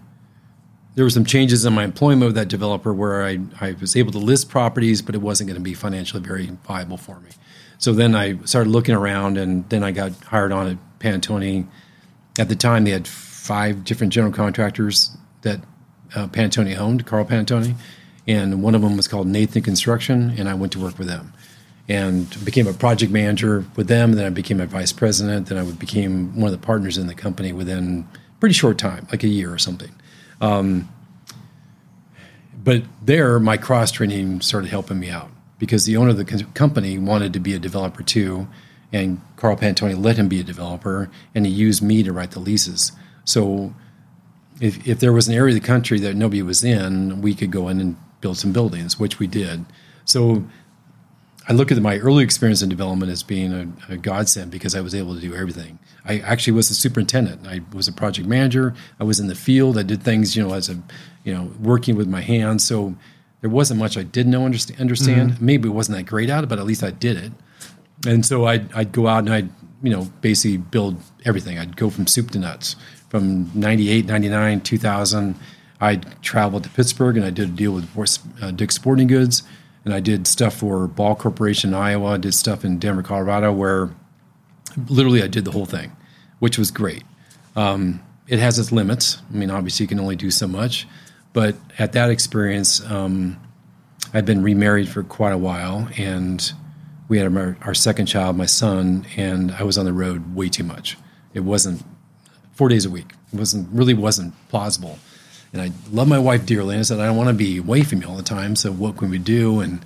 there 0.94 1.04
were 1.04 1.10
some 1.10 1.24
changes 1.24 1.64
in 1.64 1.72
my 1.72 1.84
employment 1.84 2.30
with 2.30 2.34
that 2.34 2.48
developer 2.48 2.92
where 2.92 3.24
I, 3.24 3.38
I 3.60 3.76
was 3.80 3.94
able 3.94 4.10
to 4.10 4.18
list 4.18 4.48
properties, 4.48 5.00
but 5.00 5.14
it 5.14 5.18
wasn't 5.18 5.46
going 5.46 5.54
to 5.54 5.62
be 5.62 5.72
financially 5.72 6.20
very 6.20 6.46
viable 6.66 6.96
for 6.96 7.20
me. 7.20 7.30
So 7.78 7.92
then 7.92 8.16
I 8.16 8.36
started 8.46 8.70
looking 8.70 8.96
around, 8.96 9.38
and 9.38 9.68
then 9.68 9.84
I 9.84 9.92
got 9.92 10.12
hired 10.24 10.50
on 10.50 10.66
at 10.66 10.98
Panattoni. 10.98 11.68
At 12.36 12.48
the 12.48 12.56
time, 12.56 12.82
they 12.82 12.90
had 12.90 13.06
five 13.06 13.84
different 13.84 14.12
general 14.12 14.32
contractors 14.32 15.16
that 15.42 15.60
uh, 16.16 16.26
Panattoni 16.26 16.76
owned, 16.76 17.06
Carl 17.06 17.24
Panattoni, 17.24 17.76
and 18.26 18.60
one 18.60 18.74
of 18.74 18.82
them 18.82 18.96
was 18.96 19.06
called 19.06 19.28
Nathan 19.28 19.62
Construction, 19.62 20.34
and 20.36 20.48
I 20.48 20.54
went 20.54 20.72
to 20.72 20.80
work 20.80 20.98
with 20.98 21.06
them 21.06 21.32
and 21.88 22.44
became 22.44 22.66
a 22.66 22.72
project 22.72 23.10
manager 23.10 23.64
with 23.76 23.88
them. 23.88 24.12
Then 24.12 24.26
I 24.26 24.30
became 24.30 24.60
a 24.60 24.66
vice 24.66 24.92
president. 24.92 25.48
Then 25.48 25.58
I 25.58 25.70
became 25.70 26.36
one 26.36 26.52
of 26.52 26.60
the 26.60 26.64
partners 26.64 26.98
in 26.98 27.06
the 27.06 27.14
company 27.14 27.52
within 27.52 28.06
pretty 28.40 28.52
short 28.52 28.78
time, 28.78 29.06
like 29.10 29.24
a 29.24 29.28
year 29.28 29.52
or 29.52 29.58
something. 29.58 29.92
Um, 30.40 30.88
but 32.62 32.82
there, 33.02 33.38
my 33.40 33.56
cross 33.56 33.90
training 33.90 34.42
started 34.42 34.68
helping 34.68 35.00
me 35.00 35.08
out 35.08 35.30
because 35.58 35.86
the 35.86 35.96
owner 35.96 36.10
of 36.10 36.16
the 36.16 36.46
company 36.54 36.98
wanted 36.98 37.32
to 37.32 37.40
be 37.40 37.54
a 37.54 37.58
developer 37.58 38.02
too, 38.02 38.46
and 38.92 39.20
Carl 39.36 39.56
Panattoni 39.56 40.00
let 40.00 40.16
him 40.16 40.28
be 40.28 40.40
a 40.40 40.44
developer, 40.44 41.10
and 41.34 41.46
he 41.46 41.52
used 41.52 41.82
me 41.82 42.02
to 42.02 42.12
write 42.12 42.32
the 42.32 42.40
leases. 42.40 42.92
So, 43.24 43.74
if 44.60 44.86
if 44.86 45.00
there 45.00 45.12
was 45.12 45.28
an 45.28 45.34
area 45.34 45.54
of 45.54 45.60
the 45.60 45.66
country 45.66 45.98
that 46.00 46.14
nobody 46.14 46.42
was 46.42 46.64
in, 46.64 47.22
we 47.22 47.34
could 47.34 47.50
go 47.50 47.68
in 47.68 47.80
and 47.80 47.96
build 48.20 48.38
some 48.38 48.52
buildings, 48.52 48.98
which 48.98 49.18
we 49.18 49.26
did. 49.26 49.64
So 50.04 50.44
I 51.48 51.54
look 51.54 51.72
at 51.72 51.80
my 51.80 51.96
early 51.98 52.22
experience 52.22 52.60
in 52.60 52.68
development 52.68 53.10
as 53.10 53.22
being 53.22 53.52
a, 53.88 53.94
a, 53.94 53.96
godsend 53.96 54.50
because 54.50 54.74
I 54.74 54.82
was 54.82 54.94
able 54.94 55.14
to 55.14 55.20
do 55.20 55.34
everything. 55.34 55.78
I 56.04 56.18
actually 56.18 56.52
was 56.52 56.68
a 56.70 56.74
superintendent. 56.74 57.46
I 57.46 57.62
was 57.72 57.88
a 57.88 57.92
project 57.92 58.28
manager. 58.28 58.74
I 59.00 59.04
was 59.04 59.18
in 59.18 59.28
the 59.28 59.34
field. 59.34 59.78
I 59.78 59.82
did 59.82 60.02
things, 60.02 60.36
you 60.36 60.46
know, 60.46 60.52
as 60.52 60.68
a, 60.68 60.78
you 61.24 61.32
know, 61.32 61.50
working 61.58 61.96
with 61.96 62.06
my 62.06 62.20
hands. 62.20 62.64
So 62.64 62.94
there 63.40 63.48
wasn't 63.48 63.80
much 63.80 63.96
I 63.96 64.02
didn't 64.02 64.32
know 64.32 64.44
understand. 64.44 64.78
understand. 64.78 65.32
Mm-hmm. 65.32 65.46
Maybe 65.46 65.68
it 65.70 65.72
wasn't 65.72 65.96
that 65.96 66.04
great 66.04 66.28
at 66.28 66.44
it, 66.44 66.48
but 66.48 66.58
at 66.58 66.66
least 66.66 66.82
I 66.82 66.90
did 66.90 67.16
it. 67.16 67.32
And 68.06 68.26
so 68.26 68.44
I'd, 68.44 68.70
I'd 68.74 68.92
go 68.92 69.06
out 69.06 69.20
and 69.20 69.32
I'd, 69.32 69.48
you 69.82 69.90
know, 69.90 70.04
basically 70.20 70.58
build 70.58 71.00
everything. 71.24 71.58
I'd 71.58 71.76
go 71.76 71.88
from 71.88 72.06
soup 72.06 72.30
to 72.32 72.38
nuts. 72.38 72.76
From 73.08 73.50
98, 73.58 74.04
99, 74.04 74.60
2000, 74.60 75.34
I 75.80 75.96
traveled 76.20 76.64
to 76.64 76.68
Pittsburgh 76.68 77.16
and 77.16 77.24
I 77.24 77.30
did 77.30 77.48
a 77.48 77.52
deal 77.52 77.72
with 77.72 78.18
uh, 78.42 78.50
Dick's 78.50 78.74
Sporting 78.74 79.06
Goods 79.06 79.44
and 79.84 79.94
I 79.94 80.00
did 80.00 80.26
stuff 80.26 80.54
for 80.54 80.86
Ball 80.86 81.14
Corporation 81.14 81.70
in 81.70 81.74
Iowa. 81.74 82.14
I 82.14 82.16
did 82.18 82.34
stuff 82.34 82.64
in 82.64 82.78
Denver, 82.78 83.02
Colorado, 83.02 83.52
where 83.52 83.90
literally 84.88 85.22
I 85.22 85.28
did 85.28 85.44
the 85.44 85.50
whole 85.50 85.66
thing, 85.66 85.92
which 86.38 86.58
was 86.58 86.70
great. 86.70 87.04
Um, 87.56 88.02
it 88.26 88.38
has 88.38 88.58
its 88.58 88.70
limits. 88.70 89.18
I 89.32 89.36
mean, 89.36 89.50
obviously, 89.50 89.84
you 89.84 89.88
can 89.88 90.00
only 90.00 90.16
do 90.16 90.30
so 90.30 90.46
much. 90.46 90.86
But 91.32 91.56
at 91.78 91.92
that 91.92 92.10
experience, 92.10 92.80
um, 92.90 93.38
I'd 94.12 94.26
been 94.26 94.42
remarried 94.42 94.88
for 94.88 95.02
quite 95.02 95.32
a 95.32 95.38
while, 95.38 95.88
and 95.96 96.52
we 97.08 97.18
had 97.18 97.34
our, 97.36 97.56
our, 97.62 97.74
second 97.74 98.06
child, 98.06 98.36
my 98.36 98.46
son, 98.46 99.06
and 99.16 99.52
I 99.52 99.62
was 99.62 99.78
on 99.78 99.84
the 99.84 99.92
road 99.92 100.34
way 100.34 100.48
too 100.48 100.64
much. 100.64 100.96
It 101.34 101.40
wasn't 101.40 101.82
four 102.52 102.68
days 102.68 102.84
a 102.84 102.90
week. 102.90 103.12
It 103.32 103.38
wasn't 103.38 103.68
really 103.72 103.94
wasn't 103.94 104.34
plausible 104.48 104.98
and 105.52 105.62
I 105.62 105.70
love 105.90 106.08
my 106.08 106.18
wife 106.18 106.46
dearly. 106.46 106.74
And 106.74 106.80
I 106.80 106.82
said, 106.82 107.00
I 107.00 107.06
don't 107.06 107.16
want 107.16 107.28
to 107.28 107.34
be 107.34 107.58
away 107.58 107.82
from 107.82 108.02
you 108.02 108.08
all 108.08 108.16
the 108.16 108.22
time. 108.22 108.56
So 108.56 108.70
what 108.70 108.96
can 108.96 109.10
we 109.10 109.18
do? 109.18 109.60
And 109.60 109.84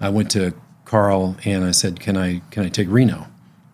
I 0.00 0.08
went 0.08 0.30
to 0.32 0.54
Carl 0.84 1.36
and 1.44 1.64
I 1.64 1.70
said, 1.70 2.00
Can 2.00 2.16
I 2.16 2.40
can 2.50 2.64
I 2.64 2.68
take 2.68 2.88
Reno? 2.90 3.26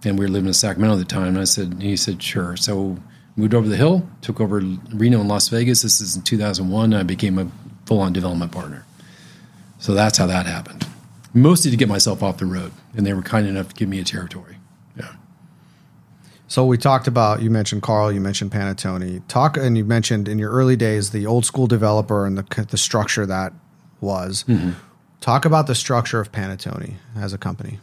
And 0.05 0.19
we 0.19 0.25
were 0.25 0.31
living 0.31 0.49
in 0.49 0.55
Sacramento 0.55 0.95
at 0.95 0.99
the 0.99 1.05
time. 1.05 1.29
And 1.29 1.39
I 1.39 1.45
said, 1.45 1.83
he 1.83 1.97
said, 1.97 2.23
Sure. 2.23 2.57
So 2.57 2.99
moved 3.37 3.55
over 3.55 3.69
the 3.69 3.77
hill, 3.77 4.09
took 4.21 4.41
over 4.41 4.61
Reno 4.61 5.21
and 5.21 5.29
Las 5.29 5.49
Vegas. 5.49 5.83
This 5.83 6.01
is 6.01 6.17
in 6.17 6.23
2001. 6.23 6.95
I 6.95 7.03
became 7.03 7.39
a 7.39 7.51
full 7.87 8.01
on 8.01 8.13
development 8.13 8.53
partner. 8.53 8.85
So 9.79 9.95
that's 9.95 10.19
how 10.19 10.27
that 10.27 10.47
happened. 10.47 10.87
Mostly 11.35 11.71
to 11.71 11.77
get 11.77 11.89
myself 11.89 12.23
off 12.23 12.39
the 12.39 12.47
road, 12.47 12.73
and 12.97 13.07
they 13.07 13.13
were 13.13 13.23
kind 13.23 13.47
enough 13.47 13.69
to 13.69 13.75
give 13.75 13.89
me 13.89 14.01
a 14.01 14.05
territory. 14.05 14.58
So 16.49 16.65
we 16.65 16.79
talked 16.79 17.07
about 17.07 17.43
you 17.43 17.51
mentioned 17.51 17.83
Carl, 17.83 18.11
you 18.11 18.21
mentioned 18.21 18.51
Panattoni. 18.51 19.23
Talk 19.29 19.57
and 19.59 19.77
you 19.77 19.85
mentioned 19.85 20.29
in 20.29 20.39
your 20.39 20.51
early 20.51 20.77
days 20.77 21.11
the 21.11 21.27
old 21.27 21.45
school 21.45 21.67
developer 21.67 22.27
and 22.27 22.39
the 22.39 22.67
the 22.71 22.79
structure 22.79 23.27
that 23.27 23.53
was. 24.01 24.45
Mm-hmm. 24.49 24.71
Talk 25.21 25.45
about 25.45 25.67
the 25.67 25.75
structure 25.75 26.21
of 26.21 26.33
Panattoni 26.33 26.95
as 27.17 27.33
a 27.33 27.39
company. 27.39 27.81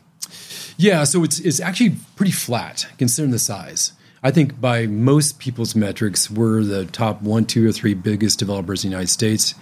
Yeah, 0.78 1.04
so 1.04 1.24
it's 1.24 1.40
it's 1.40 1.60
actually 1.60 1.96
pretty 2.16 2.32
flat 2.32 2.88
considering 2.98 3.32
the 3.32 3.40
size. 3.40 3.94
I 4.24 4.32
think 4.32 4.60
by 4.60 4.88
most 4.88 5.38
people's 5.38 5.76
metrics, 5.76 6.32
we're 6.32 6.64
the 6.64 6.86
top 6.86 7.22
one, 7.22 7.46
two, 7.46 7.68
or 7.70 7.72
three 7.72 7.94
biggest 7.94 8.40
developers 8.40 8.84
in 8.84 8.90
the 8.90 8.96
United 8.96 9.12
States. 9.12 9.54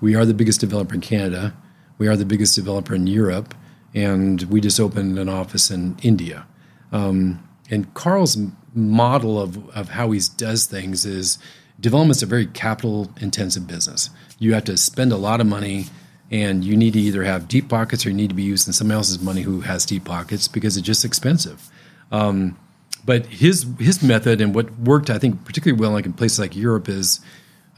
We 0.00 0.14
are 0.14 0.24
the 0.24 0.32
biggest 0.32 0.60
developer 0.60 0.94
in 0.94 1.02
Canada. 1.02 1.54
We 1.98 2.08
are 2.08 2.16
the 2.16 2.24
biggest 2.24 2.54
developer 2.54 2.94
in 2.94 3.06
Europe, 3.06 3.54
and 3.94 4.42
we 4.44 4.62
just 4.62 4.80
opened 4.80 5.18
an 5.18 5.28
office 5.28 5.70
in 5.70 5.98
India. 6.02 6.46
Um, 6.92 7.45
and 7.70 7.92
Carl's 7.94 8.38
model 8.74 9.40
of, 9.40 9.68
of 9.70 9.90
how 9.90 10.10
he 10.10 10.20
does 10.36 10.66
things 10.66 11.04
is 11.04 11.38
development's 11.80 12.22
a 12.22 12.26
very 12.26 12.46
capital 12.46 13.10
intensive 13.20 13.66
business. 13.66 14.10
You 14.38 14.54
have 14.54 14.64
to 14.64 14.76
spend 14.76 15.12
a 15.12 15.16
lot 15.16 15.40
of 15.40 15.46
money 15.46 15.86
and 16.30 16.64
you 16.64 16.76
need 16.76 16.94
to 16.94 17.00
either 17.00 17.24
have 17.24 17.48
deep 17.48 17.68
pockets 17.68 18.04
or 18.04 18.10
you 18.10 18.14
need 18.14 18.28
to 18.28 18.34
be 18.34 18.42
using 18.42 18.72
somebody 18.72 18.96
else's 18.96 19.20
money 19.20 19.42
who 19.42 19.60
has 19.60 19.86
deep 19.86 20.04
pockets 20.04 20.48
because 20.48 20.76
it's 20.76 20.86
just 20.86 21.04
expensive. 21.04 21.70
Um, 22.10 22.58
but 23.04 23.26
his 23.26 23.66
his 23.78 24.02
method 24.02 24.40
and 24.40 24.54
what 24.54 24.76
worked, 24.80 25.10
I 25.10 25.18
think, 25.18 25.44
particularly 25.44 25.80
well, 25.80 25.92
like 25.92 26.06
in 26.06 26.12
places 26.12 26.40
like 26.40 26.56
Europe, 26.56 26.88
is 26.88 27.20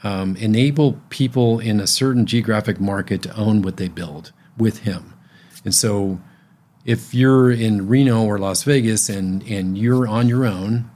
um, 0.02 0.36
enable 0.36 0.94
people 1.10 1.60
in 1.60 1.80
a 1.80 1.86
certain 1.86 2.24
geographic 2.24 2.80
market 2.80 3.22
to 3.22 3.36
own 3.36 3.60
what 3.60 3.76
they 3.76 3.88
build 3.88 4.32
with 4.56 4.80
him. 4.80 5.14
And 5.64 5.74
so 5.74 6.18
if 6.88 7.12
you're 7.12 7.50
in 7.50 7.86
Reno 7.86 8.24
or 8.24 8.38
Las 8.38 8.62
Vegas 8.62 9.10
and 9.10 9.42
and 9.42 9.76
you're 9.76 10.08
on 10.08 10.26
your 10.26 10.46
own, 10.46 10.90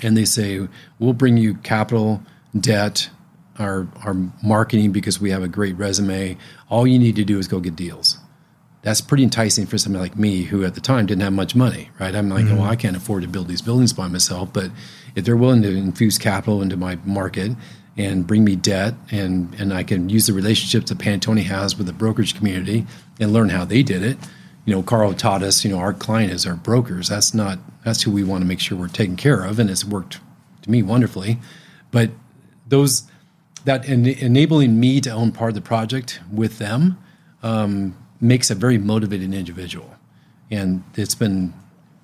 and 0.00 0.16
they 0.16 0.24
say 0.24 0.66
we'll 0.98 1.12
bring 1.12 1.36
you 1.36 1.56
capital, 1.56 2.22
debt, 2.58 3.10
our 3.58 3.86
our 4.02 4.16
marketing 4.42 4.92
because 4.92 5.20
we 5.20 5.30
have 5.30 5.42
a 5.42 5.48
great 5.48 5.76
resume. 5.76 6.38
All 6.70 6.86
you 6.86 6.98
need 6.98 7.16
to 7.16 7.24
do 7.24 7.38
is 7.38 7.46
go 7.46 7.60
get 7.60 7.76
deals. 7.76 8.16
That's 8.80 9.02
pretty 9.02 9.24
enticing 9.24 9.66
for 9.66 9.76
somebody 9.76 10.04
like 10.04 10.16
me 10.16 10.44
who 10.44 10.64
at 10.64 10.74
the 10.74 10.80
time 10.80 11.04
didn't 11.04 11.22
have 11.22 11.34
much 11.34 11.54
money, 11.54 11.90
right? 12.00 12.14
I'm 12.14 12.30
like, 12.30 12.46
mm-hmm. 12.46 12.56
well, 12.56 12.70
I 12.70 12.76
can't 12.76 12.96
afford 12.96 13.22
to 13.24 13.28
build 13.28 13.48
these 13.48 13.62
buildings 13.62 13.92
by 13.92 14.08
myself, 14.08 14.54
but 14.54 14.70
if 15.14 15.26
they're 15.26 15.36
willing 15.36 15.62
to 15.62 15.68
infuse 15.68 16.16
capital 16.16 16.62
into 16.62 16.78
my 16.78 16.96
market 17.04 17.52
and 17.96 18.26
bring 18.26 18.42
me 18.42 18.56
debt 18.56 18.94
and 19.10 19.54
and 19.58 19.74
I 19.74 19.82
can 19.82 20.08
use 20.08 20.28
the 20.28 20.32
relationships 20.32 20.88
that 20.88 20.96
Panattoni 20.96 21.42
has 21.42 21.76
with 21.76 21.88
the 21.88 21.92
brokerage 21.92 22.34
community 22.34 22.86
and 23.20 23.34
learn 23.34 23.50
how 23.50 23.66
they 23.66 23.82
did 23.82 24.02
it, 24.02 24.16
you 24.64 24.74
know, 24.74 24.82
Carl 24.82 25.12
taught 25.12 25.42
us, 25.42 25.64
you 25.64 25.70
know, 25.70 25.78
our 25.78 25.92
client 25.92 26.32
is 26.32 26.46
our 26.46 26.54
brokers. 26.54 27.08
That's 27.08 27.34
not 27.34 27.58
that's 27.84 28.02
who 28.02 28.10
we 28.10 28.24
want 28.24 28.42
to 28.42 28.46
make 28.46 28.60
sure 28.60 28.78
we're 28.78 28.88
taken 28.88 29.16
care 29.16 29.44
of, 29.44 29.58
and 29.58 29.68
it's 29.68 29.84
worked 29.84 30.20
to 30.62 30.70
me 30.70 30.82
wonderfully. 30.82 31.38
But 31.90 32.10
those 32.66 33.02
that 33.64 33.88
en- 33.88 34.06
enabling 34.06 34.80
me 34.80 35.00
to 35.02 35.10
own 35.10 35.32
part 35.32 35.50
of 35.50 35.54
the 35.54 35.60
project 35.60 36.20
with 36.32 36.58
them 36.58 36.98
um, 37.42 37.96
makes 38.20 38.50
a 38.50 38.54
very 38.54 38.78
motivated 38.78 39.34
individual, 39.34 39.96
and 40.50 40.82
it's 40.96 41.14
been 41.14 41.52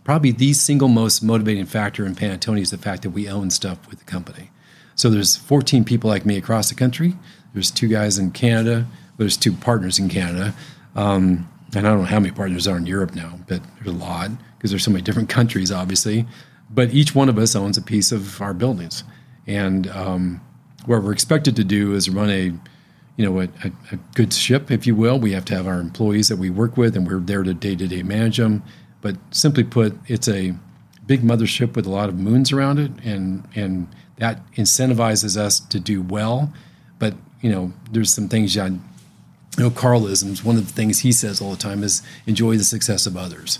probably 0.04 0.32
the 0.32 0.52
single 0.52 0.88
most 0.88 1.22
motivating 1.22 1.66
factor 1.66 2.04
in 2.04 2.14
Panattoni 2.14 2.60
is 2.60 2.70
the 2.70 2.78
fact 2.78 3.02
that 3.02 3.10
we 3.10 3.28
own 3.28 3.50
stuff 3.50 3.88
with 3.88 4.00
the 4.00 4.04
company. 4.04 4.50
So 4.96 5.08
there's 5.08 5.36
14 5.36 5.84
people 5.84 6.10
like 6.10 6.26
me 6.26 6.36
across 6.36 6.68
the 6.68 6.74
country. 6.74 7.14
There's 7.54 7.70
two 7.70 7.88
guys 7.88 8.18
in 8.18 8.32
Canada. 8.32 8.86
There's 9.16 9.36
two 9.36 9.52
partners 9.52 9.98
in 9.98 10.08
Canada. 10.08 10.54
Um, 10.94 11.49
and 11.74 11.86
I 11.86 11.90
don't 11.90 12.00
know 12.00 12.06
how 12.06 12.20
many 12.20 12.34
partners 12.34 12.66
are 12.66 12.76
in 12.76 12.86
Europe 12.86 13.14
now, 13.14 13.38
but 13.46 13.62
there's 13.76 13.94
a 13.94 13.98
lot 13.98 14.30
because 14.56 14.70
there's 14.70 14.84
so 14.84 14.90
many 14.90 15.02
different 15.02 15.28
countries, 15.28 15.70
obviously. 15.70 16.26
But 16.68 16.92
each 16.92 17.14
one 17.14 17.28
of 17.28 17.38
us 17.38 17.56
owns 17.56 17.76
a 17.76 17.82
piece 17.82 18.12
of 18.12 18.40
our 18.40 18.54
buildings, 18.54 19.04
and 19.46 19.88
um, 19.88 20.40
what 20.86 21.02
we're 21.02 21.12
expected 21.12 21.56
to 21.56 21.64
do 21.64 21.94
is 21.94 22.08
run 22.08 22.30
a, 22.30 22.52
you 23.16 23.24
know, 23.24 23.40
a, 23.40 23.44
a, 23.44 23.72
a, 23.92 23.96
good 24.14 24.32
ship, 24.32 24.70
if 24.70 24.86
you 24.86 24.94
will. 24.94 25.18
We 25.18 25.32
have 25.32 25.44
to 25.46 25.54
have 25.54 25.66
our 25.66 25.80
employees 25.80 26.28
that 26.28 26.36
we 26.36 26.48
work 26.48 26.76
with, 26.76 26.96
and 26.96 27.06
we're 27.06 27.18
there 27.18 27.42
to 27.42 27.54
day 27.54 27.74
to 27.74 27.88
day 27.88 28.02
manage 28.02 28.36
them. 28.36 28.62
But 29.00 29.16
simply 29.30 29.64
put, 29.64 29.96
it's 30.06 30.28
a 30.28 30.54
big 31.06 31.22
mothership 31.22 31.74
with 31.74 31.86
a 31.86 31.90
lot 31.90 32.08
of 32.08 32.16
moons 32.16 32.52
around 32.52 32.78
it, 32.78 32.92
and 33.02 33.46
and 33.54 33.88
that 34.18 34.40
incentivizes 34.52 35.36
us 35.36 35.58
to 35.58 35.80
do 35.80 36.02
well. 36.02 36.52
But 36.98 37.14
you 37.40 37.50
know, 37.50 37.72
there's 37.90 38.12
some 38.12 38.28
things 38.28 38.54
you 38.54 38.78
you 39.56 39.64
know, 39.64 39.70
Carlisms, 39.70 40.44
one 40.44 40.56
of 40.56 40.66
the 40.66 40.72
things 40.72 41.00
he 41.00 41.12
says 41.12 41.40
all 41.40 41.50
the 41.50 41.56
time 41.56 41.82
is 41.82 42.02
enjoy 42.26 42.56
the 42.56 42.64
success 42.64 43.06
of 43.06 43.16
others. 43.16 43.58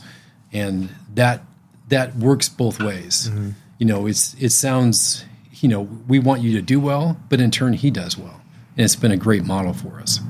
And 0.53 0.91
that 1.15 1.43
that 1.89 2.17
works 2.17 2.49
both 2.49 2.81
ways. 2.81 3.29
Mm-hmm. 3.29 3.51
You 3.79 3.87
know, 3.87 4.07
it's 4.07 4.35
it 4.35 4.51
sounds, 4.51 5.25
you 5.53 5.69
know, 5.69 5.83
we 5.83 6.19
want 6.19 6.43
you 6.43 6.53
to 6.57 6.63
do 6.63 6.81
well, 6.81 7.19
but 7.29 7.41
in 7.41 7.51
turn 7.51 7.73
he 7.73 7.91
does 7.91 8.17
well. 8.17 8.41
And 8.77 8.85
it's 8.85 8.97
been 8.97 9.11
a 9.11 9.17
great 9.17 9.45
model 9.45 9.73
for 9.73 10.01
us. 10.01 10.21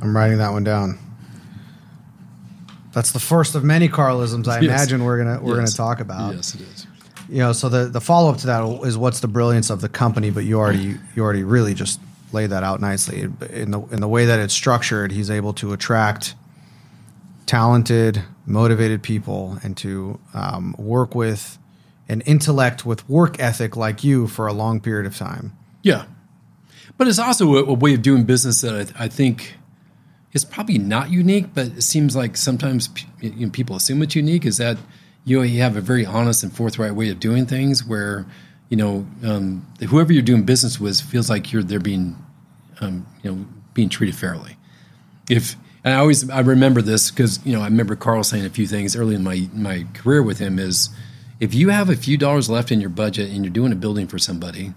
I'm 0.00 0.16
writing 0.16 0.38
that 0.38 0.50
one 0.50 0.64
down. 0.64 0.98
That's 2.92 3.12
the 3.12 3.20
first 3.20 3.54
of 3.54 3.64
many 3.64 3.88
Carlisms 3.88 4.48
I 4.48 4.54
yes. 4.60 4.64
imagine 4.64 5.04
we're 5.04 5.18
gonna 5.18 5.40
we're 5.42 5.60
yes. 5.60 5.74
gonna 5.74 5.88
talk 5.88 6.00
about. 6.00 6.34
Yes, 6.34 6.54
it 6.54 6.60
is. 6.60 6.86
you 7.28 7.38
know, 7.38 7.52
so 7.52 7.68
the, 7.68 7.86
the 7.86 8.00
follow 8.00 8.30
up 8.30 8.38
to 8.38 8.46
that 8.46 8.64
is 8.84 8.96
what's 8.96 9.20
the 9.20 9.28
brilliance 9.28 9.70
of 9.70 9.80
the 9.80 9.88
company, 9.88 10.30
but 10.30 10.44
you 10.44 10.58
already 10.58 10.96
you 11.14 11.22
already 11.22 11.44
really 11.44 11.74
just 11.74 12.00
laid 12.32 12.48
that 12.48 12.62
out 12.62 12.80
nicely 12.80 13.28
in 13.50 13.70
the 13.70 13.80
in 13.90 14.00
the 14.00 14.08
way 14.08 14.26
that 14.26 14.38
it's 14.38 14.54
structured. 14.54 15.12
He's 15.12 15.30
able 15.30 15.52
to 15.54 15.72
attract 15.72 16.34
talented, 17.46 18.22
motivated 18.46 19.02
people 19.02 19.58
and 19.62 19.76
to 19.78 20.18
um, 20.34 20.74
work 20.78 21.14
with 21.14 21.58
an 22.08 22.20
intellect 22.22 22.84
with 22.84 23.08
work 23.08 23.40
ethic 23.40 23.76
like 23.76 24.04
you 24.04 24.26
for 24.26 24.46
a 24.46 24.52
long 24.52 24.80
period 24.80 25.06
of 25.06 25.16
time. 25.16 25.56
Yeah, 25.82 26.04
but 26.96 27.08
it's 27.08 27.18
also 27.18 27.56
a, 27.56 27.64
a 27.64 27.74
way 27.74 27.94
of 27.94 28.02
doing 28.02 28.24
business 28.24 28.60
that 28.60 28.92
I, 28.98 29.04
I, 29.04 29.08
think 29.08 29.54
is 30.32 30.44
probably 30.44 30.78
not 30.78 31.10
unique, 31.10 31.54
but 31.54 31.66
it 31.68 31.82
seems 31.82 32.14
like 32.14 32.36
sometimes 32.36 32.88
you 33.20 33.46
know, 33.46 33.50
people 33.50 33.76
assume 33.76 34.02
it's 34.02 34.14
unique. 34.14 34.44
Is 34.44 34.58
that 34.58 34.78
you 35.24 35.38
know, 35.38 35.42
you 35.42 35.60
have 35.60 35.76
a 35.76 35.80
very 35.80 36.04
honest 36.04 36.42
and 36.42 36.54
forthright 36.54 36.94
way 36.94 37.10
of 37.10 37.20
doing 37.20 37.46
things 37.46 37.84
where 37.84 38.26
you 38.72 38.76
know 38.76 39.06
um, 39.22 39.66
whoever 39.90 40.14
you're 40.14 40.22
doing 40.22 40.44
business 40.44 40.80
with 40.80 40.98
feels 40.98 41.28
like 41.28 41.52
you're 41.52 41.62
they're 41.62 41.78
being 41.78 42.16
um, 42.80 43.06
you 43.22 43.30
know 43.30 43.46
being 43.74 43.90
treated 43.90 44.16
fairly. 44.16 44.56
If 45.28 45.56
and 45.84 45.92
I 45.92 45.98
always 45.98 46.30
I 46.30 46.40
remember 46.40 46.80
this 46.80 47.10
because 47.10 47.44
you 47.44 47.52
know 47.52 47.60
I 47.60 47.66
remember 47.66 47.96
Carl 47.96 48.24
saying 48.24 48.46
a 48.46 48.48
few 48.48 48.66
things 48.66 48.96
early 48.96 49.14
in 49.14 49.22
my 49.22 49.46
my 49.52 49.86
career 49.92 50.22
with 50.22 50.38
him 50.38 50.58
is 50.58 50.88
if 51.38 51.52
you 51.52 51.68
have 51.68 51.90
a 51.90 51.96
few 51.96 52.16
dollars 52.16 52.48
left 52.48 52.72
in 52.72 52.80
your 52.80 52.88
budget 52.88 53.30
and 53.30 53.44
you're 53.44 53.52
doing 53.52 53.72
a 53.72 53.76
building 53.76 54.06
for 54.06 54.18
somebody, 54.18 54.72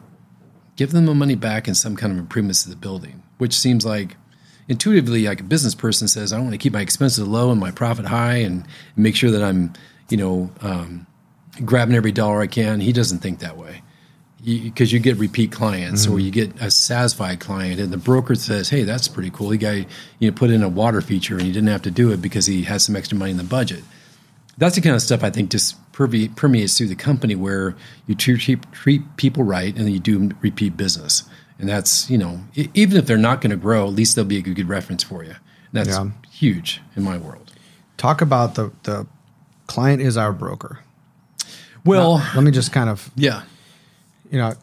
give 0.75 0.91
them 0.91 1.05
the 1.05 1.15
money 1.15 1.35
back 1.35 1.69
in 1.69 1.73
some 1.73 1.95
kind 1.95 2.11
of 2.11 2.19
improvements 2.19 2.63
to 2.63 2.69
the 2.69 2.75
building, 2.75 3.23
which 3.37 3.53
seems 3.53 3.85
like 3.85 4.17
intuitively 4.67 5.25
like 5.25 5.39
a 5.39 5.43
business 5.43 5.73
person 5.73 6.09
says 6.09 6.33
I 6.33 6.39
want 6.39 6.51
to 6.51 6.57
keep 6.57 6.73
my 6.73 6.81
expenses 6.81 7.25
low 7.25 7.49
and 7.49 7.61
my 7.61 7.71
profit 7.71 8.07
high 8.07 8.39
and 8.39 8.67
make 8.97 9.15
sure 9.15 9.31
that 9.31 9.41
I'm 9.41 9.71
you 10.09 10.17
know 10.17 10.51
um, 10.59 11.07
grabbing 11.63 11.95
every 11.95 12.11
dollar 12.11 12.41
I 12.41 12.47
can. 12.47 12.81
He 12.81 12.91
doesn't 12.91 13.19
think 13.19 13.39
that 13.39 13.55
way 13.55 13.81
because 14.45 14.91
you, 14.91 14.97
you, 14.97 15.03
get 15.03 15.17
repeat 15.17 15.51
clients 15.51 16.05
mm-hmm. 16.05 16.13
or 16.13 16.19
you 16.19 16.29
get 16.29 16.55
a 16.61 16.69
satisfied 16.69 17.39
client 17.39 17.79
and 17.79 17.91
the 17.91 17.97
broker 17.97 18.35
says 18.35 18.69
hey 18.69 18.83
that's 18.83 19.07
pretty 19.07 19.31
cool. 19.31 19.49
He 19.49 19.57
got 19.57 19.75
you 20.19 20.29
know 20.29 20.31
put 20.31 20.51
in 20.51 20.61
a 20.61 20.69
water 20.69 21.01
feature 21.01 21.35
and 21.35 21.43
he 21.43 21.51
didn't 21.51 21.69
have 21.69 21.81
to 21.83 21.91
do 21.91 22.11
it 22.11 22.21
because 22.21 22.45
he 22.45 22.63
has 22.63 22.85
some 22.85 22.95
extra 22.95 23.17
money 23.17 23.31
in 23.31 23.37
the 23.37 23.43
budget. 23.43 23.83
That's 24.57 24.75
the 24.75 24.81
kind 24.81 24.95
of 24.95 25.01
stuff 25.01 25.23
i 25.23 25.29
think 25.29 25.49
just 25.49 25.75
permeates 25.91 26.77
through 26.77 26.87
the 26.87 26.95
company 26.95 27.35
where 27.35 27.75
you 28.05 28.15
treat, 28.15 28.71
treat 28.73 29.01
people 29.17 29.43
right 29.43 29.75
and 29.75 29.89
you 29.89 29.99
do 29.99 30.31
repeat 30.41 30.75
business. 30.77 31.23
And 31.57 31.67
that's 31.67 32.09
you 32.09 32.17
know 32.17 32.41
even 32.73 32.97
if 32.97 33.07
they're 33.07 33.17
not 33.17 33.41
going 33.41 33.51
to 33.51 33.57
grow 33.57 33.87
at 33.87 33.93
least 33.93 34.15
they'll 34.15 34.25
be 34.25 34.37
a 34.37 34.41
good, 34.41 34.55
good 34.55 34.69
reference 34.69 35.03
for 35.03 35.23
you. 35.23 35.31
And 35.31 35.73
that's 35.73 35.89
yeah. 35.89 36.09
huge 36.29 36.81
in 36.95 37.03
my 37.03 37.17
world. 37.17 37.51
Talk 37.97 38.21
about 38.21 38.55
the 38.55 38.71
the 38.83 39.07
client 39.65 40.01
is 40.01 40.17
our 40.17 40.31
broker. 40.31 40.81
Well 41.83 42.19
now, 42.19 42.31
let 42.35 42.43
me 42.43 42.51
just 42.51 42.71
kind 42.71 42.89
of 42.89 43.09
yeah 43.15 43.43
you 44.31 44.37
know, 44.37 44.53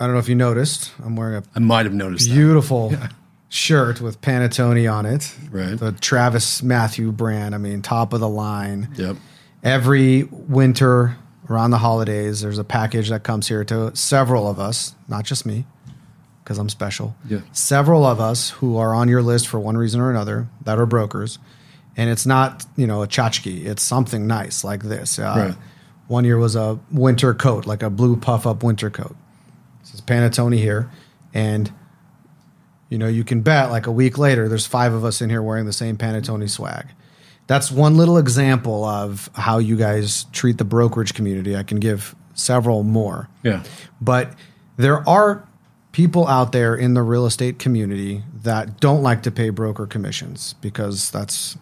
I 0.00 0.04
don't 0.04 0.12
know 0.12 0.20
if 0.20 0.28
you 0.28 0.34
noticed. 0.34 0.92
I'm 1.04 1.16
wearing 1.16 1.36
a 1.36 1.42
I 1.54 1.58
might 1.58 1.86
have 1.86 1.94
noticed 1.94 2.28
beautiful 2.28 2.92
shirt 3.48 4.00
with 4.00 4.20
Panattoni 4.20 4.92
on 4.92 5.06
it. 5.06 5.34
Right. 5.50 5.78
The 5.78 5.92
Travis 5.92 6.62
Matthew 6.62 7.10
brand. 7.10 7.54
I 7.54 7.58
mean, 7.58 7.82
top 7.82 8.12
of 8.12 8.20
the 8.20 8.28
line. 8.28 8.90
Yep. 8.96 9.16
Every 9.64 10.24
winter 10.24 11.16
around 11.50 11.70
the 11.70 11.78
holidays, 11.78 12.42
there's 12.42 12.58
a 12.58 12.64
package 12.64 13.08
that 13.08 13.24
comes 13.24 13.48
here 13.48 13.64
to 13.64 13.94
several 13.96 14.48
of 14.48 14.60
us, 14.60 14.94
not 15.08 15.24
just 15.24 15.44
me, 15.44 15.66
because 16.44 16.58
I'm 16.58 16.68
special. 16.68 17.16
Yeah. 17.28 17.40
Several 17.52 18.04
of 18.04 18.20
us 18.20 18.50
who 18.50 18.76
are 18.76 18.94
on 18.94 19.08
your 19.08 19.22
list 19.22 19.48
for 19.48 19.58
one 19.58 19.76
reason 19.76 20.00
or 20.00 20.10
another 20.10 20.46
that 20.64 20.78
are 20.78 20.86
brokers. 20.86 21.38
And 21.96 22.08
it's 22.08 22.26
not, 22.26 22.64
you 22.76 22.86
know, 22.86 23.02
a 23.02 23.08
tchotchke. 23.08 23.66
It's 23.66 23.82
something 23.82 24.28
nice 24.28 24.62
like 24.62 24.84
this. 24.84 25.18
Uh, 25.18 25.34
right 25.36 25.56
one 26.08 26.24
year 26.24 26.38
was 26.38 26.56
a 26.56 26.78
winter 26.90 27.34
coat, 27.34 27.66
like 27.66 27.82
a 27.82 27.90
blue 27.90 28.16
puff 28.16 28.46
up 28.46 28.62
winter 28.62 28.90
coat. 28.90 29.14
This 29.80 29.94
is 29.94 30.00
Panattoni 30.00 30.56
here. 30.56 30.90
And, 31.32 31.70
you 32.88 32.98
know, 32.98 33.06
you 33.06 33.22
can 33.22 33.42
bet 33.42 33.70
like 33.70 33.86
a 33.86 33.92
week 33.92 34.18
later, 34.18 34.48
there's 34.48 34.66
five 34.66 34.92
of 34.92 35.04
us 35.04 35.20
in 35.20 35.30
here 35.30 35.42
wearing 35.42 35.66
the 35.66 35.72
same 35.72 35.96
Panattoni 35.96 36.48
swag. 36.48 36.86
That's 37.46 37.70
one 37.70 37.96
little 37.96 38.18
example 38.18 38.84
of 38.84 39.30
how 39.34 39.58
you 39.58 39.76
guys 39.76 40.24
treat 40.32 40.58
the 40.58 40.64
brokerage 40.64 41.14
community. 41.14 41.56
I 41.56 41.62
can 41.62 41.78
give 41.78 42.14
several 42.34 42.82
more. 42.82 43.28
Yeah. 43.42 43.62
But 44.00 44.34
there 44.76 45.06
are 45.08 45.46
people 45.92 46.26
out 46.26 46.52
there 46.52 46.74
in 46.74 46.94
the 46.94 47.02
real 47.02 47.26
estate 47.26 47.58
community 47.58 48.22
that 48.42 48.80
don't 48.80 49.02
like 49.02 49.22
to 49.22 49.30
pay 49.30 49.50
broker 49.50 49.86
commissions 49.86 50.54
because 50.60 51.10
that's 51.10 51.56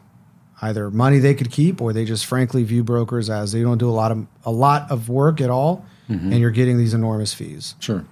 either 0.62 0.90
money 0.90 1.18
they 1.18 1.34
could 1.34 1.50
keep 1.50 1.80
or 1.80 1.92
they 1.92 2.04
just 2.04 2.26
frankly 2.26 2.62
view 2.64 2.82
brokers 2.82 3.28
as 3.28 3.52
they 3.52 3.62
don't 3.62 3.78
do 3.78 3.88
a 3.88 3.92
lot 3.92 4.10
of 4.10 4.26
a 4.44 4.50
lot 4.50 4.90
of 4.90 5.08
work 5.08 5.40
at 5.40 5.50
all 5.50 5.84
mm-hmm. 6.08 6.32
and 6.32 6.40
you're 6.40 6.50
getting 6.50 6.78
these 6.78 6.94
enormous 6.94 7.34
fees. 7.34 7.74
Sure. 7.80 8.04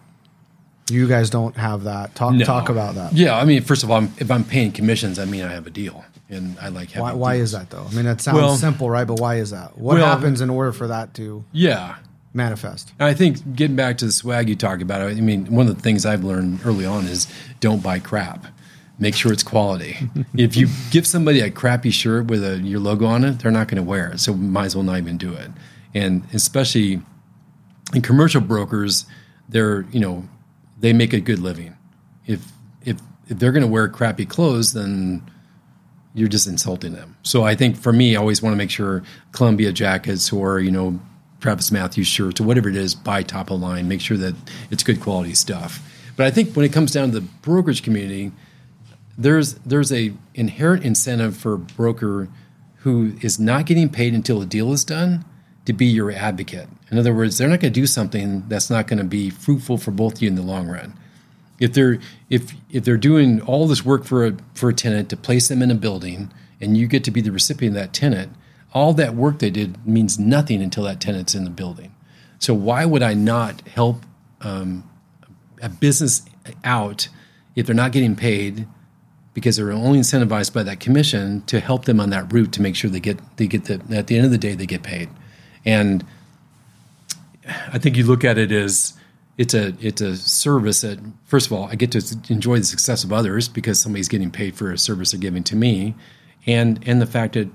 You 0.90 1.08
guys 1.08 1.30
don't 1.30 1.56
have 1.56 1.84
that. 1.84 2.14
Talk 2.14 2.34
no. 2.34 2.44
talk 2.44 2.68
about 2.68 2.96
that. 2.96 3.14
Yeah, 3.14 3.38
I 3.38 3.44
mean, 3.46 3.62
first 3.62 3.84
of 3.84 3.90
all, 3.90 4.06
if 4.18 4.30
I'm 4.30 4.44
paying 4.44 4.70
commissions, 4.70 5.18
I 5.18 5.24
mean 5.24 5.42
I 5.42 5.50
have 5.52 5.66
a 5.66 5.70
deal, 5.70 6.04
and 6.28 6.58
I 6.60 6.68
like 6.68 6.90
having. 6.90 7.02
Why, 7.04 7.12
why 7.14 7.34
is 7.36 7.52
that 7.52 7.70
though? 7.70 7.86
I 7.90 7.94
mean, 7.94 8.04
that 8.04 8.20
sounds 8.20 8.36
well, 8.36 8.54
simple, 8.56 8.90
right? 8.90 9.06
But 9.06 9.18
why 9.18 9.36
is 9.36 9.50
that? 9.50 9.78
What 9.78 9.94
well, 9.94 10.06
happens 10.06 10.42
in 10.42 10.50
order 10.50 10.72
for 10.72 10.88
that 10.88 11.14
to? 11.14 11.42
Yeah, 11.52 11.96
manifest. 12.34 12.92
I 13.00 13.14
think 13.14 13.56
getting 13.56 13.76
back 13.76 13.96
to 13.98 14.04
the 14.04 14.12
swag 14.12 14.50
you 14.50 14.56
talk 14.56 14.82
about, 14.82 15.00
I 15.00 15.14
mean, 15.14 15.46
one 15.46 15.68
of 15.68 15.74
the 15.74 15.80
things 15.80 16.04
I've 16.04 16.22
learned 16.22 16.60
early 16.66 16.84
on 16.84 17.06
is 17.06 17.28
don't 17.60 17.82
buy 17.82 17.98
crap 17.98 18.46
make 18.98 19.14
sure 19.14 19.32
it's 19.32 19.42
quality. 19.42 19.96
if 20.36 20.56
you 20.56 20.68
give 20.90 21.06
somebody 21.06 21.40
a 21.40 21.50
crappy 21.50 21.90
shirt 21.90 22.26
with 22.26 22.44
a, 22.44 22.58
your 22.58 22.80
logo 22.80 23.06
on 23.06 23.24
it, 23.24 23.40
they're 23.40 23.50
not 23.50 23.68
going 23.68 23.76
to 23.76 23.88
wear 23.88 24.12
it. 24.12 24.20
So 24.20 24.34
might 24.34 24.66
as 24.66 24.76
well 24.76 24.84
not 24.84 24.98
even 24.98 25.18
do 25.18 25.32
it. 25.34 25.50
And 25.94 26.24
especially 26.32 27.00
in 27.94 28.02
commercial 28.02 28.40
brokers, 28.40 29.06
they're 29.48 29.82
you 29.92 30.00
know 30.00 30.24
they 30.80 30.92
make 30.92 31.12
a 31.12 31.20
good 31.20 31.38
living. 31.38 31.76
If 32.26 32.52
if 32.82 32.98
if 33.28 33.38
they're 33.38 33.52
going 33.52 33.62
to 33.62 33.68
wear 33.68 33.88
crappy 33.88 34.26
clothes, 34.26 34.72
then 34.72 35.22
you're 36.14 36.28
just 36.28 36.46
insulting 36.46 36.92
them. 36.92 37.16
So 37.22 37.44
I 37.44 37.54
think 37.54 37.76
for 37.76 37.92
me, 37.92 38.16
I 38.16 38.20
always 38.20 38.42
want 38.42 38.52
to 38.52 38.56
make 38.56 38.70
sure 38.70 39.02
Columbia 39.32 39.72
jackets 39.72 40.32
or 40.32 40.60
you 40.60 40.70
know 40.70 40.98
Travis 41.40 41.70
Matthews 41.70 42.06
shirts 42.06 42.40
or 42.40 42.44
whatever 42.44 42.68
it 42.68 42.76
is, 42.76 42.94
buy 42.94 43.22
top 43.22 43.50
of 43.50 43.60
line. 43.60 43.86
Make 43.88 44.00
sure 44.00 44.16
that 44.16 44.34
it's 44.70 44.82
good 44.82 45.00
quality 45.00 45.34
stuff. 45.34 45.80
But 46.16 46.26
I 46.26 46.30
think 46.30 46.54
when 46.54 46.64
it 46.64 46.72
comes 46.72 46.92
down 46.92 47.10
to 47.10 47.20
the 47.20 47.26
brokerage 47.42 47.82
community, 47.82 48.32
there's 49.16 49.54
there's 49.54 49.92
a 49.92 50.12
inherent 50.34 50.84
incentive 50.84 51.36
for 51.36 51.54
a 51.54 51.58
broker 51.58 52.28
who 52.78 53.14
is 53.22 53.38
not 53.38 53.66
getting 53.66 53.88
paid 53.88 54.14
until 54.14 54.40
the 54.40 54.46
deal 54.46 54.72
is 54.72 54.84
done 54.84 55.24
to 55.64 55.72
be 55.72 55.86
your 55.86 56.10
advocate. 56.12 56.68
In 56.90 56.98
other 56.98 57.14
words, 57.14 57.38
they're 57.38 57.48
not 57.48 57.60
going 57.60 57.72
to 57.72 57.80
do 57.80 57.86
something 57.86 58.44
that's 58.48 58.68
not 58.68 58.86
going 58.86 58.98
to 58.98 59.04
be 59.04 59.30
fruitful 59.30 59.78
for 59.78 59.90
both 59.90 60.16
of 60.16 60.22
you 60.22 60.28
in 60.28 60.34
the 60.34 60.42
long 60.42 60.68
run. 60.68 60.94
If 61.58 61.72
they're 61.72 61.98
if 62.28 62.52
if 62.70 62.84
they're 62.84 62.96
doing 62.96 63.40
all 63.42 63.66
this 63.66 63.84
work 63.84 64.04
for 64.04 64.26
a 64.26 64.36
for 64.54 64.68
a 64.68 64.74
tenant 64.74 65.08
to 65.10 65.16
place 65.16 65.48
them 65.48 65.62
in 65.62 65.70
a 65.70 65.74
building 65.74 66.32
and 66.60 66.76
you 66.76 66.86
get 66.86 67.04
to 67.04 67.10
be 67.10 67.20
the 67.20 67.32
recipient 67.32 67.76
of 67.76 67.82
that 67.82 67.92
tenant, 67.92 68.32
all 68.72 68.92
that 68.94 69.14
work 69.14 69.38
they 69.38 69.50
did 69.50 69.86
means 69.86 70.18
nothing 70.18 70.60
until 70.60 70.84
that 70.84 71.00
tenant's 71.00 71.34
in 71.34 71.44
the 71.44 71.50
building. 71.50 71.94
So 72.38 72.52
why 72.52 72.84
would 72.84 73.02
I 73.02 73.14
not 73.14 73.66
help 73.68 74.04
um, 74.40 74.88
a 75.62 75.68
business 75.68 76.22
out 76.64 77.08
if 77.54 77.66
they're 77.66 77.74
not 77.74 77.92
getting 77.92 78.16
paid 78.16 78.66
because 79.34 79.56
they're 79.56 79.72
only 79.72 79.98
incentivized 79.98 80.54
by 80.54 80.62
that 80.62 80.80
commission 80.80 81.42
to 81.42 81.60
help 81.60 81.84
them 81.84 82.00
on 82.00 82.10
that 82.10 82.32
route 82.32 82.52
to 82.52 82.62
make 82.62 82.76
sure 82.76 82.88
they 82.88 83.00
get 83.00 83.18
they 83.36 83.46
get 83.46 83.64
the 83.64 83.82
at 83.90 84.06
the 84.06 84.16
end 84.16 84.24
of 84.24 84.30
the 84.30 84.38
day 84.38 84.54
they 84.54 84.66
get 84.66 84.82
paid. 84.82 85.10
And 85.64 86.04
I 87.72 87.78
think 87.78 87.96
you 87.96 88.04
look 88.04 88.24
at 88.24 88.38
it 88.38 88.52
as 88.52 88.94
it's 89.36 89.52
a 89.52 89.74
it's 89.80 90.00
a 90.00 90.16
service 90.16 90.82
that 90.82 90.98
first 91.24 91.46
of 91.46 91.52
all 91.52 91.64
I 91.64 91.74
get 91.74 91.90
to 91.92 92.32
enjoy 92.32 92.58
the 92.58 92.64
success 92.64 93.04
of 93.04 93.12
others 93.12 93.48
because 93.48 93.80
somebody's 93.80 94.08
getting 94.08 94.30
paid 94.30 94.54
for 94.54 94.72
a 94.72 94.78
service 94.78 95.10
they're 95.10 95.20
giving 95.20 95.42
to 95.44 95.56
me, 95.56 95.94
and 96.46 96.82
and 96.86 97.02
the 97.02 97.06
fact 97.06 97.34
that 97.34 97.48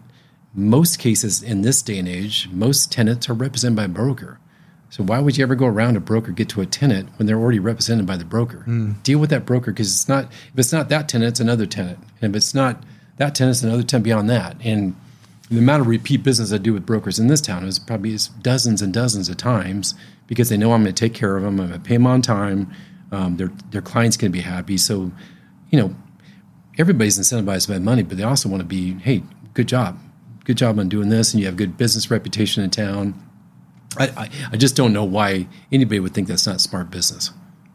most 0.53 0.99
cases 0.99 1.41
in 1.41 1.61
this 1.61 1.81
day 1.81 1.97
and 1.97 2.07
age 2.07 2.49
most 2.51 2.91
tenants 2.91 3.29
are 3.29 3.33
represented 3.33 3.77
by 3.77 3.85
a 3.85 3.87
broker. 3.87 4.39
So 4.89 5.03
why 5.03 5.19
would 5.19 5.37
you 5.37 5.43
ever 5.43 5.55
go 5.55 5.67
around 5.67 5.97
a 5.97 5.99
broker 5.99 6.31
get 6.31 6.49
to 6.49 6.61
a 6.61 6.65
tenant 6.65 7.09
when 7.17 7.27
they're 7.27 7.39
already 7.39 7.59
represented 7.59 8.05
by 8.05 8.17
the 8.17 8.25
broker? 8.25 8.63
Mm. 8.67 9.01
Deal 9.03 9.19
with 9.19 9.29
that 9.29 9.45
broker 9.45 9.71
because 9.71 9.93
it's 9.93 10.09
not 10.09 10.25
if 10.25 10.57
it's 10.57 10.73
not 10.73 10.89
that 10.89 11.07
tenant, 11.07 11.29
it's 11.29 11.39
another 11.39 11.65
tenant, 11.65 11.99
and 12.21 12.33
if 12.33 12.37
it's 12.37 12.53
not 12.53 12.83
that 13.17 13.35
tenant, 13.35 13.55
it's 13.55 13.63
another 13.63 13.83
tenant 13.83 14.03
beyond 14.03 14.29
that. 14.29 14.57
And 14.63 14.95
the 15.49 15.59
amount 15.59 15.81
of 15.81 15.87
repeat 15.87 16.23
business 16.23 16.51
I 16.51 16.57
do 16.57 16.73
with 16.73 16.85
brokers 16.85 17.19
in 17.19 17.27
this 17.27 17.41
town 17.41 17.65
is 17.65 17.77
probably 17.77 18.17
dozens 18.41 18.81
and 18.81 18.93
dozens 18.93 19.29
of 19.29 19.37
times 19.37 19.93
because 20.27 20.49
they 20.49 20.57
know 20.57 20.73
I'm 20.73 20.83
going 20.83 20.93
to 20.93 20.99
take 20.99 21.13
care 21.13 21.37
of 21.37 21.43
them. 21.43 21.59
I'm 21.59 21.67
going 21.69 21.81
to 21.81 21.87
pay 21.87 21.95
them 21.95 22.07
on 22.07 22.21
time. 22.21 22.73
Um, 23.11 23.37
their 23.37 23.51
their 23.69 23.81
clients 23.81 24.17
going 24.17 24.31
to 24.31 24.37
be 24.37 24.43
happy. 24.43 24.77
So, 24.77 25.11
you 25.69 25.79
know, 25.79 25.95
everybody's 26.79 27.19
incentivized 27.19 27.69
by 27.69 27.77
money, 27.77 28.01
but 28.01 28.17
they 28.17 28.23
also 28.23 28.49
want 28.49 28.61
to 28.61 28.67
be, 28.67 28.93
hey, 28.95 29.23
good 29.53 29.67
job, 29.67 29.99
good 30.45 30.57
job 30.57 30.79
on 30.79 30.89
doing 30.89 31.09
this, 31.09 31.33
and 31.33 31.41
you 31.41 31.45
have 31.45 31.57
good 31.57 31.77
business 31.77 32.09
reputation 32.09 32.63
in 32.63 32.71
town 32.71 33.28
I, 33.97 34.07
I, 34.07 34.29
I 34.51 34.57
just 34.57 34.75
don't 34.75 34.93
know 34.93 35.03
why 35.03 35.47
anybody 35.71 35.99
would 35.99 36.13
think 36.13 36.27
that's 36.27 36.45
not 36.45 36.61
smart 36.61 36.91
business. 36.91 37.31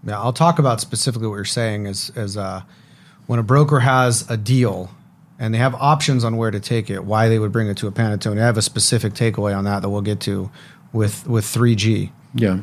Yeah, 0.07 0.21
I'll 0.21 0.33
talk 0.33 0.59
about 0.59 0.81
specifically 0.81 1.29
what 1.29 1.37
you're 1.37 1.45
saying 1.45 1.87
is 1.87 2.11
is 2.15 2.37
uh, 2.37 2.63
when 3.27 3.39
a 3.39 3.43
broker 3.43 3.81
has 3.81 4.29
a 4.31 4.37
deal 4.37 4.91
and 5.39 5.53
they 5.53 5.59
have 5.59 5.75
options 5.75 6.25
on 6.25 6.37
where 6.37 6.51
to 6.51 6.61
take 6.61 6.91
it, 6.91 7.05
why 7.05 7.29
they 7.29 7.39
would 7.39 7.53
bring 7.53 7.69
it 7.69 7.77
to 7.79 7.89
a 7.89 7.93
Panattoni. 7.93 8.41
I 8.41 8.47
have 8.47 8.57
a 8.57 8.63
specific 8.63 9.15
takeaway 9.15 9.57
on 9.57 9.65
that 9.65 9.83
that 9.83 9.89
we'll 9.89 10.03
get 10.03 10.21
to 10.21 10.51
with 10.93 11.27
with 11.27 11.45
3G. 11.45 12.13
Yeah. 12.35 12.61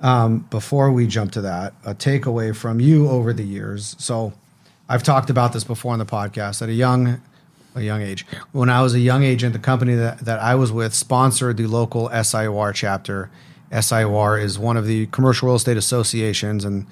Um, 0.00 0.46
before 0.50 0.92
we 0.92 1.08
jump 1.08 1.32
to 1.32 1.40
that, 1.40 1.74
a 1.84 1.94
takeaway 1.94 2.54
from 2.54 2.78
you 2.78 3.08
over 3.08 3.32
the 3.32 3.42
years. 3.42 3.96
So, 3.98 4.32
I've 4.88 5.02
talked 5.02 5.28
about 5.28 5.52
this 5.52 5.64
before 5.64 5.92
on 5.92 5.98
the 5.98 6.06
podcast. 6.06 6.62
At 6.62 6.68
a 6.68 6.72
young, 6.72 7.20
a 7.74 7.82
young 7.82 8.02
age, 8.02 8.26
when 8.52 8.70
I 8.70 8.82
was 8.82 8.94
a 8.94 9.00
young 9.00 9.22
agent, 9.22 9.52
the 9.52 9.58
company 9.58 9.94
that, 9.94 10.20
that 10.20 10.40
I 10.40 10.54
was 10.54 10.72
with 10.72 10.94
sponsored 10.94 11.56
the 11.56 11.66
local 11.66 12.08
SIOR 12.08 12.74
chapter. 12.74 13.30
SIOR 13.70 14.42
is 14.42 14.58
one 14.58 14.76
of 14.76 14.86
the 14.86 15.06
commercial 15.06 15.48
real 15.48 15.56
estate 15.56 15.76
associations, 15.76 16.64
and 16.64 16.86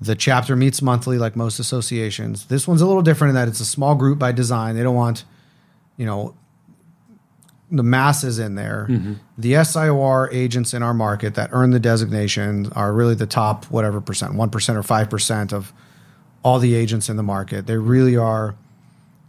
the 0.00 0.14
chapter 0.14 0.56
meets 0.56 0.82
monthly, 0.82 1.18
like 1.18 1.36
most 1.36 1.58
associations. 1.58 2.46
This 2.46 2.68
one's 2.68 2.80
a 2.80 2.86
little 2.86 3.02
different 3.02 3.30
in 3.30 3.34
that 3.36 3.48
it's 3.48 3.60
a 3.60 3.64
small 3.64 3.94
group 3.94 4.18
by 4.18 4.32
design. 4.32 4.76
They 4.76 4.82
don't 4.82 4.96
want, 4.96 5.24
you 5.96 6.04
know, 6.04 6.34
the 7.70 7.82
masses 7.82 8.38
in 8.38 8.54
there. 8.54 8.86
Mm-hmm. 8.90 9.14
The 9.38 9.52
SIOR 9.54 10.28
agents 10.32 10.74
in 10.74 10.82
our 10.82 10.94
market 10.94 11.34
that 11.34 11.50
earn 11.52 11.70
the 11.70 11.80
designation 11.80 12.70
are 12.72 12.92
really 12.92 13.14
the 13.14 13.26
top 13.26 13.64
whatever 13.66 14.00
percent, 14.00 14.34
one 14.34 14.50
percent 14.50 14.76
or 14.78 14.82
five 14.82 15.08
percent 15.08 15.52
of 15.52 15.72
all 16.42 16.58
the 16.58 16.74
agents 16.74 17.08
in 17.08 17.16
the 17.16 17.22
market. 17.24 17.66
They 17.66 17.76
really 17.76 18.16
are 18.16 18.54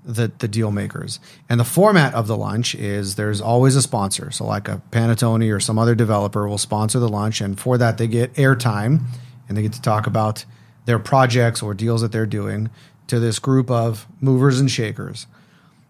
the 0.08 0.32
the 0.40 0.48
deal 0.48 0.72
makers. 0.72 1.20
And 1.50 1.60
the 1.60 1.66
format 1.66 2.14
of 2.14 2.28
the 2.28 2.38
lunch 2.38 2.74
is 2.74 3.16
there's 3.16 3.42
always 3.42 3.76
a 3.76 3.82
sponsor. 3.82 4.32
So 4.32 4.46
like 4.46 4.68
a 4.68 4.82
Panattoni 4.92 5.54
or 5.54 5.60
some 5.60 5.78
other 5.78 5.94
developer 5.94 6.48
will 6.48 6.58
sponsor 6.58 7.00
the 7.00 7.10
lunch, 7.10 7.42
and 7.42 7.60
for 7.60 7.78
that 7.78 7.98
they 7.98 8.08
get 8.08 8.34
airtime, 8.36 9.02
and 9.48 9.58
they 9.58 9.62
get 9.62 9.74
to 9.74 9.82
talk 9.82 10.08
about 10.08 10.46
their 10.86 10.98
projects 10.98 11.62
or 11.62 11.74
deals 11.74 12.02
that 12.02 12.12
they're 12.12 12.26
doing 12.26 12.70
to 13.08 13.20
this 13.20 13.40
group 13.40 13.70
of 13.70 14.08
movers 14.22 14.60
and 14.60 14.72
shakers. 14.72 15.28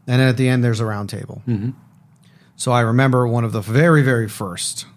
And 0.07 0.19
then 0.19 0.29
at 0.29 0.37
the 0.37 0.49
end 0.49 0.63
there's 0.63 0.79
a 0.79 0.85
round 0.85 1.09
table. 1.09 1.41
Mm-hmm. 1.47 1.71
So 2.55 2.71
I 2.71 2.81
remember 2.81 3.27
one 3.27 3.43
of 3.43 3.51
the 3.51 3.61
very, 3.61 4.01
very 4.01 4.27
first 4.27 4.87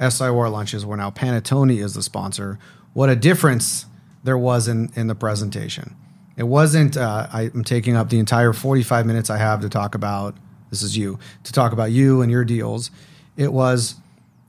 SIOR 0.00 0.50
lunches 0.50 0.86
where 0.86 0.96
now 0.96 1.10
Panattoni 1.10 1.82
is 1.82 1.94
the 1.94 2.02
sponsor. 2.02 2.58
What 2.94 3.10
a 3.10 3.16
difference 3.16 3.84
there 4.24 4.38
was 4.38 4.68
in, 4.68 4.90
in 4.96 5.06
the 5.06 5.14
presentation. 5.14 5.94
It 6.38 6.46
wasn't, 6.46 6.96
uh, 6.96 7.26
I'm 7.32 7.64
taking 7.64 7.96
up 7.96 8.10
the 8.10 8.20
entire 8.20 8.52
45 8.52 9.04
minutes 9.06 9.28
I 9.28 9.38
have 9.38 9.60
to 9.62 9.68
talk 9.68 9.96
about, 9.96 10.36
this 10.70 10.82
is 10.82 10.96
you, 10.96 11.18
to 11.42 11.52
talk 11.52 11.72
about 11.72 11.90
you 11.90 12.22
and 12.22 12.30
your 12.30 12.44
deals. 12.44 12.92
It 13.36 13.52
was, 13.52 13.96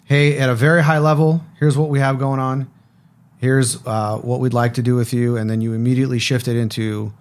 hey, 0.05 0.37
at 0.37 0.49
a 0.49 0.55
very 0.55 0.83
high 0.83 0.99
level, 0.99 1.43
here's 1.59 1.75
what 1.75 1.89
we 1.89 1.99
have 1.99 2.19
going 2.19 2.39
on. 2.39 2.71
Here's 3.39 3.83
uh, 3.87 4.19
what 4.19 4.39
we'd 4.39 4.53
like 4.53 4.75
to 4.75 4.83
do 4.83 4.95
with 4.95 5.13
you. 5.13 5.35
And 5.35 5.49
then 5.49 5.61
you 5.61 5.73
immediately 5.73 6.19
shifted 6.19 6.55
into, 6.55 7.11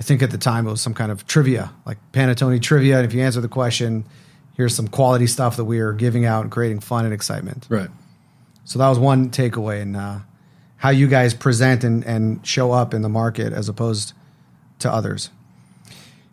I 0.00 0.02
think 0.02 0.22
at 0.22 0.30
the 0.30 0.38
time 0.38 0.66
it 0.66 0.70
was 0.70 0.80
some 0.80 0.94
kind 0.94 1.12
of 1.12 1.26
trivia, 1.26 1.70
like 1.84 1.98
Panattoni 2.12 2.62
trivia. 2.62 2.96
And 2.96 3.04
if 3.04 3.12
you 3.12 3.20
answer 3.20 3.42
the 3.42 3.48
question, 3.48 4.06
here's 4.56 4.74
some 4.74 4.88
quality 4.88 5.26
stuff 5.26 5.56
that 5.56 5.64
we 5.64 5.80
are 5.80 5.92
giving 5.92 6.24
out 6.24 6.42
and 6.42 6.50
creating 6.50 6.80
fun 6.80 7.04
and 7.04 7.12
excitement. 7.12 7.66
Right. 7.68 7.90
So 8.64 8.78
that 8.78 8.88
was 8.88 8.98
one 8.98 9.28
takeaway 9.28 9.82
and 9.82 9.94
uh, 9.94 10.20
how 10.76 10.90
you 10.90 11.08
guys 11.08 11.34
present 11.34 11.84
and, 11.84 12.04
and 12.04 12.46
show 12.46 12.72
up 12.72 12.92
in 12.94 13.02
the 13.02 13.08
market 13.08 13.52
as 13.52 13.68
opposed 13.68 14.12
to 14.80 14.92
others. 14.92 15.30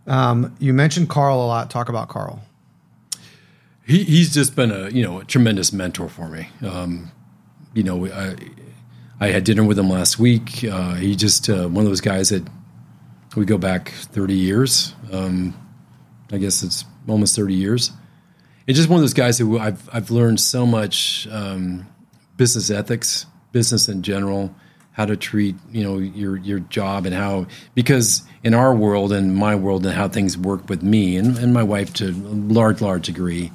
Um, 0.06 0.56
you 0.60 0.74
mentioned 0.74 1.10
Carl 1.10 1.44
a 1.44 1.48
lot. 1.48 1.70
Talk 1.70 1.90
about 1.90 2.10
Carl. 2.10 2.42
He, 3.86 4.04
he's 4.04 4.34
just 4.34 4.56
been 4.56 4.72
a 4.72 4.90
you 4.90 5.04
know 5.04 5.20
a 5.20 5.26
tremendous 5.26 5.74
mentor 5.74 6.10
for 6.10 6.28
me. 6.30 6.50
Um, 6.66 7.12
you 7.74 7.84
know, 7.84 8.06
I 8.08 8.36
I 9.20 9.28
had 9.28 9.44
dinner 9.44 9.64
with 9.64 9.80
him 9.80 9.90
last 9.90 10.20
week. 10.20 10.64
Uh, 10.64 10.96
he 10.96 11.16
just 11.16 11.50
uh, 11.50 11.68
one 11.68 11.86
of 11.86 11.92
those 11.92 12.02
guys 12.02 12.30
that 12.30 12.48
we 13.36 13.46
go 13.46 13.58
back 13.58 13.90
thirty 13.90 14.36
years. 14.36 14.94
Um, 15.12 15.54
I 16.32 16.38
guess 16.38 16.64
it's 16.64 16.86
almost 17.08 17.36
thirty 17.36 17.56
years. 17.56 17.92
It's 18.68 18.78
just 18.78 18.90
one 18.90 18.98
of 18.98 19.04
those 19.04 19.14
guys 19.14 19.38
who 19.38 19.60
I've 19.60 19.90
I've 19.92 20.12
learned 20.12 20.40
so 20.40 20.66
much 20.66 21.28
um, 21.32 21.88
business 22.38 22.70
ethics, 22.70 23.26
business 23.54 23.88
in 23.88 24.02
general, 24.02 24.54
how 24.92 25.06
to 25.06 25.16
treat 25.16 25.56
you 25.72 25.84
know 25.84 25.98
your 25.98 26.36
your 26.38 26.60
job 26.60 27.06
and 27.06 27.16
how 27.16 27.48
because 27.74 28.24
in 28.44 28.54
our 28.54 28.76
world 28.76 29.14
and 29.14 29.36
my 29.36 29.56
world 29.56 29.86
and 29.86 29.96
how 29.96 30.10
things 30.10 30.38
work 30.38 30.68
with 30.68 30.84
me 30.84 31.16
and, 31.16 31.38
and 31.38 31.54
my 31.54 31.64
wife 31.64 31.94
to 31.94 32.10
a 32.10 32.12
large 32.12 32.82
large 32.82 33.06
degree, 33.06 33.52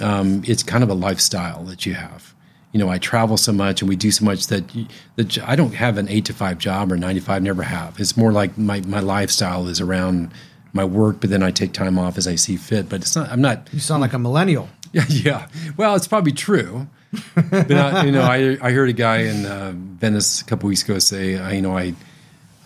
um, 0.00 0.42
it's 0.46 0.62
kind 0.62 0.82
of 0.82 0.88
a 0.88 0.94
lifestyle 0.94 1.64
that 1.64 1.84
you 1.84 1.94
have. 1.94 2.34
You 2.72 2.78
know, 2.78 2.88
I 2.88 2.96
travel 2.96 3.36
so 3.36 3.52
much 3.52 3.82
and 3.82 3.88
we 3.88 3.96
do 3.96 4.10
so 4.10 4.24
much 4.24 4.46
that 4.46 4.74
you, 4.74 4.86
that 5.16 5.38
I 5.46 5.56
don't 5.56 5.74
have 5.74 5.98
an 5.98 6.08
eight 6.08 6.24
to 6.26 6.32
five 6.32 6.56
job 6.56 6.90
or 6.90 6.96
nine 6.96 7.16
to 7.16 7.20
five. 7.20 7.42
Never 7.42 7.62
have. 7.62 8.00
It's 8.00 8.16
more 8.16 8.32
like 8.32 8.56
my 8.56 8.80
my 8.80 9.00
lifestyle 9.00 9.68
is 9.68 9.80
around 9.80 10.32
my 10.72 10.84
work, 10.84 11.20
but 11.20 11.30
then 11.30 11.42
I 11.42 11.50
take 11.50 11.72
time 11.72 11.98
off 11.98 12.16
as 12.16 12.26
I 12.26 12.34
see 12.34 12.56
fit. 12.56 12.88
But 12.88 13.02
it's 13.02 13.14
not. 13.14 13.30
I'm 13.30 13.42
not. 13.42 13.68
You 13.72 13.80
sound 13.80 14.00
like 14.00 14.14
a 14.14 14.18
millennial. 14.18 14.68
Yeah, 14.92 15.04
yeah. 15.08 15.48
Well, 15.76 15.94
it's 15.94 16.08
probably 16.08 16.32
true. 16.32 16.88
but 17.34 17.70
I, 17.70 18.04
you 18.04 18.12
know, 18.12 18.22
I 18.22 18.56
I 18.60 18.72
heard 18.72 18.88
a 18.88 18.94
guy 18.94 19.18
in 19.18 19.44
uh, 19.44 19.72
Venice 19.74 20.40
a 20.40 20.44
couple 20.44 20.68
weeks 20.68 20.82
ago 20.82 20.98
say, 20.98 21.38
I, 21.38 21.52
you 21.52 21.62
know, 21.62 21.76
I 21.76 21.94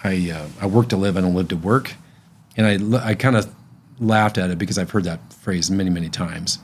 I 0.05 0.31
uh, 0.31 0.47
I 0.61 0.67
work 0.67 0.89
to 0.91 0.97
live, 0.97 1.17
I 1.17 1.21
don't 1.21 1.35
live 1.35 1.49
to 1.49 1.57
work, 1.57 1.95
and 2.57 2.67
I 2.67 3.09
I 3.11 3.15
kind 3.15 3.37
of 3.37 3.53
laughed 3.99 4.39
at 4.39 4.51
it 4.51 4.59
because 4.59 4.79
I've 4.79 4.91
heard 4.91 5.05
that 5.05 5.33
phrase 5.33 5.71
many 5.71 5.91
many 5.91 6.09
times. 6.09 6.59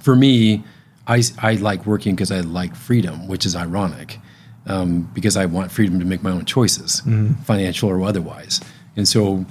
For 0.00 0.16
me, 0.16 0.64
I 1.06 1.22
I 1.38 1.54
like 1.54 1.84
working 1.86 2.14
because 2.14 2.32
I 2.32 2.40
like 2.40 2.74
freedom, 2.74 3.28
which 3.28 3.44
is 3.44 3.54
ironic, 3.54 4.18
um, 4.66 5.10
because 5.12 5.36
I 5.36 5.46
want 5.46 5.70
freedom 5.72 5.98
to 6.00 6.06
make 6.06 6.22
my 6.22 6.30
own 6.30 6.46
choices, 6.46 7.02
financial 7.44 7.90
or 7.90 8.02
otherwise, 8.02 8.60
and 8.96 9.06
so. 9.06 9.44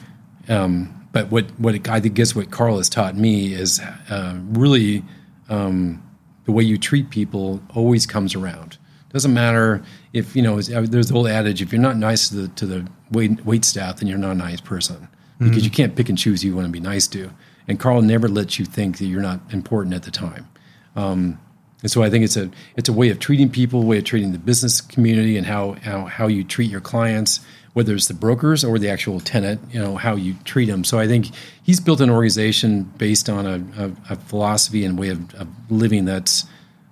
Um, 0.48 0.92
but 1.12 1.32
what, 1.32 1.46
what 1.58 1.88
I 1.88 2.00
guess 2.02 2.36
what 2.36 2.52
Carl 2.52 2.76
has 2.76 2.90
taught 2.90 3.16
me 3.16 3.54
is 3.54 3.80
uh, 4.10 4.38
really 4.50 5.02
um, 5.48 6.04
the 6.46 6.52
way 6.52 6.64
you 6.64 6.78
treat 6.78 7.10
people 7.10 7.62
always 7.76 8.06
comes 8.06 8.36
around. 8.36 8.78
Doesn't 9.12 9.34
matter 9.34 9.84
if 10.14 10.36
you 10.36 10.42
know. 10.42 10.62
There's 10.62 11.08
the 11.08 11.16
old 11.16 11.28
adage: 11.28 11.62
if 11.62 11.72
you're 11.72 11.82
not 11.82 11.98
nice 11.98 12.30
to 12.30 12.36
the 12.36 12.48
to 12.50 12.66
the 12.66 12.88
wait, 13.12 13.46
wait 13.46 13.64
staff, 13.64 13.98
then 13.98 14.08
you're 14.10 14.18
not 14.18 14.32
a 14.32 14.36
nice 14.36 14.60
person 14.60 15.08
because 15.40 15.64
you 15.64 15.72
can't 15.72 15.96
pick 15.96 16.10
and 16.10 16.18
choose 16.18 16.42
who 16.42 16.50
you 16.50 16.56
want 16.56 16.66
to 16.66 16.72
be 16.72 16.80
nice 16.80 17.08
to. 17.08 17.30
And 17.68 17.80
Carl 17.80 18.02
never 18.02 18.28
lets 18.28 18.60
you 18.60 18.66
think 18.66 18.98
that 18.98 19.06
you're 19.06 19.22
not 19.22 19.40
important 19.52 19.96
at 19.96 20.04
the 20.04 20.12
time. 20.12 20.48
Um, 20.96 21.40
and 21.82 21.92
so 21.92 22.04
I 22.04 22.10
think 22.10 22.24
it's 22.24 22.38
a 22.38 22.50
it's 22.76 22.90
a 22.90 22.94
way 22.94 23.10
of 23.10 23.20
treating 23.20 23.50
people, 23.50 23.84
way 23.84 23.98
of 23.98 24.06
treating 24.06 24.32
the 24.32 24.40
business 24.40 24.82
community, 24.82 25.38
and 25.38 25.46
how 25.46 25.74
how, 25.82 26.06
how 26.06 26.28
you 26.28 26.44
treat 26.44 26.70
your 26.70 26.82
clients, 26.82 27.40
whether 27.76 27.94
it's 27.94 28.08
the 28.08 28.14
brokers 28.14 28.64
or 28.64 28.80
the 28.80 28.88
actual 28.88 29.20
tenant, 29.20 29.60
you 29.70 29.78
know 29.78 29.98
how 29.98 30.16
you 30.16 30.34
treat 30.46 30.68
them. 30.68 30.86
So 30.86 30.98
I 30.98 31.08
think 31.08 31.28
he's 31.62 31.82
built 31.82 32.00
an 32.00 32.10
organization 32.10 32.84
based 32.98 33.28
on 33.30 33.46
a, 33.46 33.86
a, 33.86 34.14
a 34.14 34.16
philosophy 34.16 34.86
and 34.86 34.98
way 34.98 35.10
of, 35.10 35.36
of 35.36 35.50
living 35.70 36.06
that's 36.06 36.46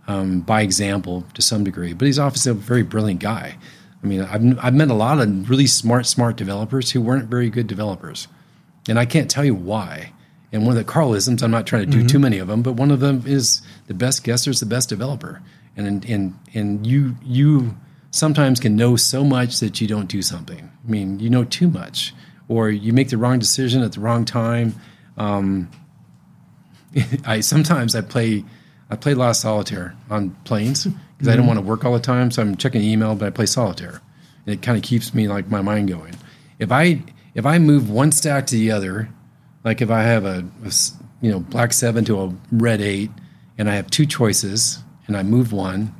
um, 0.09 0.41
by 0.41 0.61
example 0.61 1.23
to 1.35 1.41
some 1.41 1.63
degree. 1.63 1.93
But 1.93 2.07
he's 2.07 2.19
obviously 2.19 2.51
a 2.51 2.55
very 2.55 2.83
brilliant 2.83 3.21
guy. 3.21 3.55
I 4.03 4.07
mean, 4.07 4.23
I've 4.23 4.59
I've 4.59 4.73
met 4.73 4.89
a 4.89 4.93
lot 4.93 5.19
of 5.19 5.49
really 5.49 5.67
smart 5.67 6.05
smart 6.05 6.35
developers 6.35 6.91
who 6.91 7.01
weren't 7.01 7.29
very 7.29 7.49
good 7.49 7.67
developers, 7.67 8.27
and 8.89 8.99
I 8.99 9.05
can't 9.05 9.31
tell 9.31 9.45
you 9.45 9.55
why. 9.55 10.11
And 10.51 10.63
one 10.67 10.77
of 10.77 10.85
the 10.85 10.91
Carlisms, 10.91 11.41
I'm 11.41 11.49
not 11.49 11.65
trying 11.65 11.89
to 11.89 11.97
do 11.97 12.05
too 12.05 12.19
many 12.19 12.39
of 12.39 12.47
them, 12.49 12.61
but 12.61 12.73
one 12.73 12.91
of 12.91 12.99
them 12.99 13.23
is 13.25 13.61
the 13.87 13.93
best 13.93 14.23
guesser 14.23 14.51
is 14.51 14.59
the 14.59 14.65
best 14.65 14.89
developer. 14.89 15.41
And 15.77 16.03
and 16.05 16.37
and 16.53 16.85
you 16.85 17.15
you 17.23 17.77
sometimes 18.13 18.59
can 18.59 18.75
know 18.75 18.95
so 18.95 19.23
much 19.23 19.59
that 19.59 19.81
you 19.81 19.87
don't 19.87 20.07
do 20.07 20.21
something. 20.21 20.71
I 20.85 20.89
mean, 20.89 21.19
you 21.19 21.29
know 21.29 21.43
too 21.43 21.67
much, 21.67 22.13
or 22.47 22.69
you 22.69 22.93
make 22.93 23.09
the 23.09 23.17
wrong 23.17 23.39
decision 23.39 23.81
at 23.81 23.93
the 23.93 23.99
wrong 23.99 24.23
time. 24.23 24.75
Um, 25.17 25.69
I 27.25 27.41
sometimes 27.41 27.95
I 27.95 28.01
play 28.01 28.45
I 28.89 28.95
play 28.95 29.13
a 29.13 29.15
lot 29.15 29.31
of 29.31 29.35
solitaire 29.35 29.95
on 30.09 30.29
planes 30.43 30.85
because 30.85 31.27
I 31.27 31.35
don't 31.35 31.47
want 31.47 31.59
to 31.59 31.65
work 31.65 31.83
all 31.83 31.93
the 31.93 31.99
time. 31.99 32.29
So 32.31 32.41
I'm 32.41 32.55
checking 32.55 32.83
email, 32.83 33.15
but 33.15 33.25
I 33.25 33.29
play 33.31 33.47
solitaire, 33.47 34.01
and 34.45 34.53
it 34.53 34.61
kind 34.61 34.77
of 34.77 34.83
keeps 34.83 35.13
me 35.13 35.27
like 35.27 35.49
my 35.49 35.61
mind 35.61 35.89
going. 35.89 36.15
If 36.59 36.71
I 36.71 37.01
if 37.33 37.45
I 37.45 37.57
move 37.57 37.89
one 37.89 38.11
stack 38.11 38.45
to 38.47 38.55
the 38.55 38.71
other, 38.71 39.09
like 39.63 39.81
if 39.81 39.89
I 39.89 40.03
have 40.03 40.25
a 40.25 40.45
you 41.19 41.31
know 41.31 41.39
black 41.39 41.73
seven 41.73 42.05
to 42.05 42.21
a 42.21 42.35
red 42.51 42.79
eight, 42.79 43.09
and 43.57 43.69
I 43.69 43.75
have 43.75 43.89
two 43.89 44.05
choices, 44.05 44.83
and 45.07 45.17
I 45.17 45.23
move 45.23 45.51
one, 45.51 45.95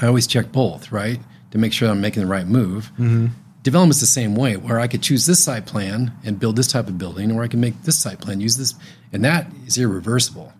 I 0.00 0.06
always 0.06 0.26
check 0.26 0.50
both, 0.52 0.90
right, 0.90 1.20
to 1.54 1.58
make 1.58 1.72
sure 1.72 1.88
I'm 1.88 2.00
making 2.00 2.24
the 2.24 2.28
right 2.28 2.46
move. 2.46 2.90
Mm-hmm. 2.94 3.28
Development's 3.62 4.00
the 4.00 4.06
same 4.06 4.34
way, 4.34 4.56
where 4.56 4.80
I 4.80 4.88
could 4.88 5.02
choose 5.02 5.24
this 5.24 5.42
site 5.42 5.66
plan 5.66 6.12
and 6.24 6.38
build 6.38 6.56
this 6.56 6.66
type 6.66 6.88
of 6.88 6.98
building, 6.98 7.30
or 7.30 7.44
I 7.44 7.48
can 7.48 7.60
make 7.60 7.80
this 7.84 7.96
site 7.96 8.20
plan, 8.20 8.40
use 8.40 8.56
this, 8.56 8.74
and 9.12 9.24
that 9.24 9.46
is 9.64 9.78
irreversible. 9.78 10.52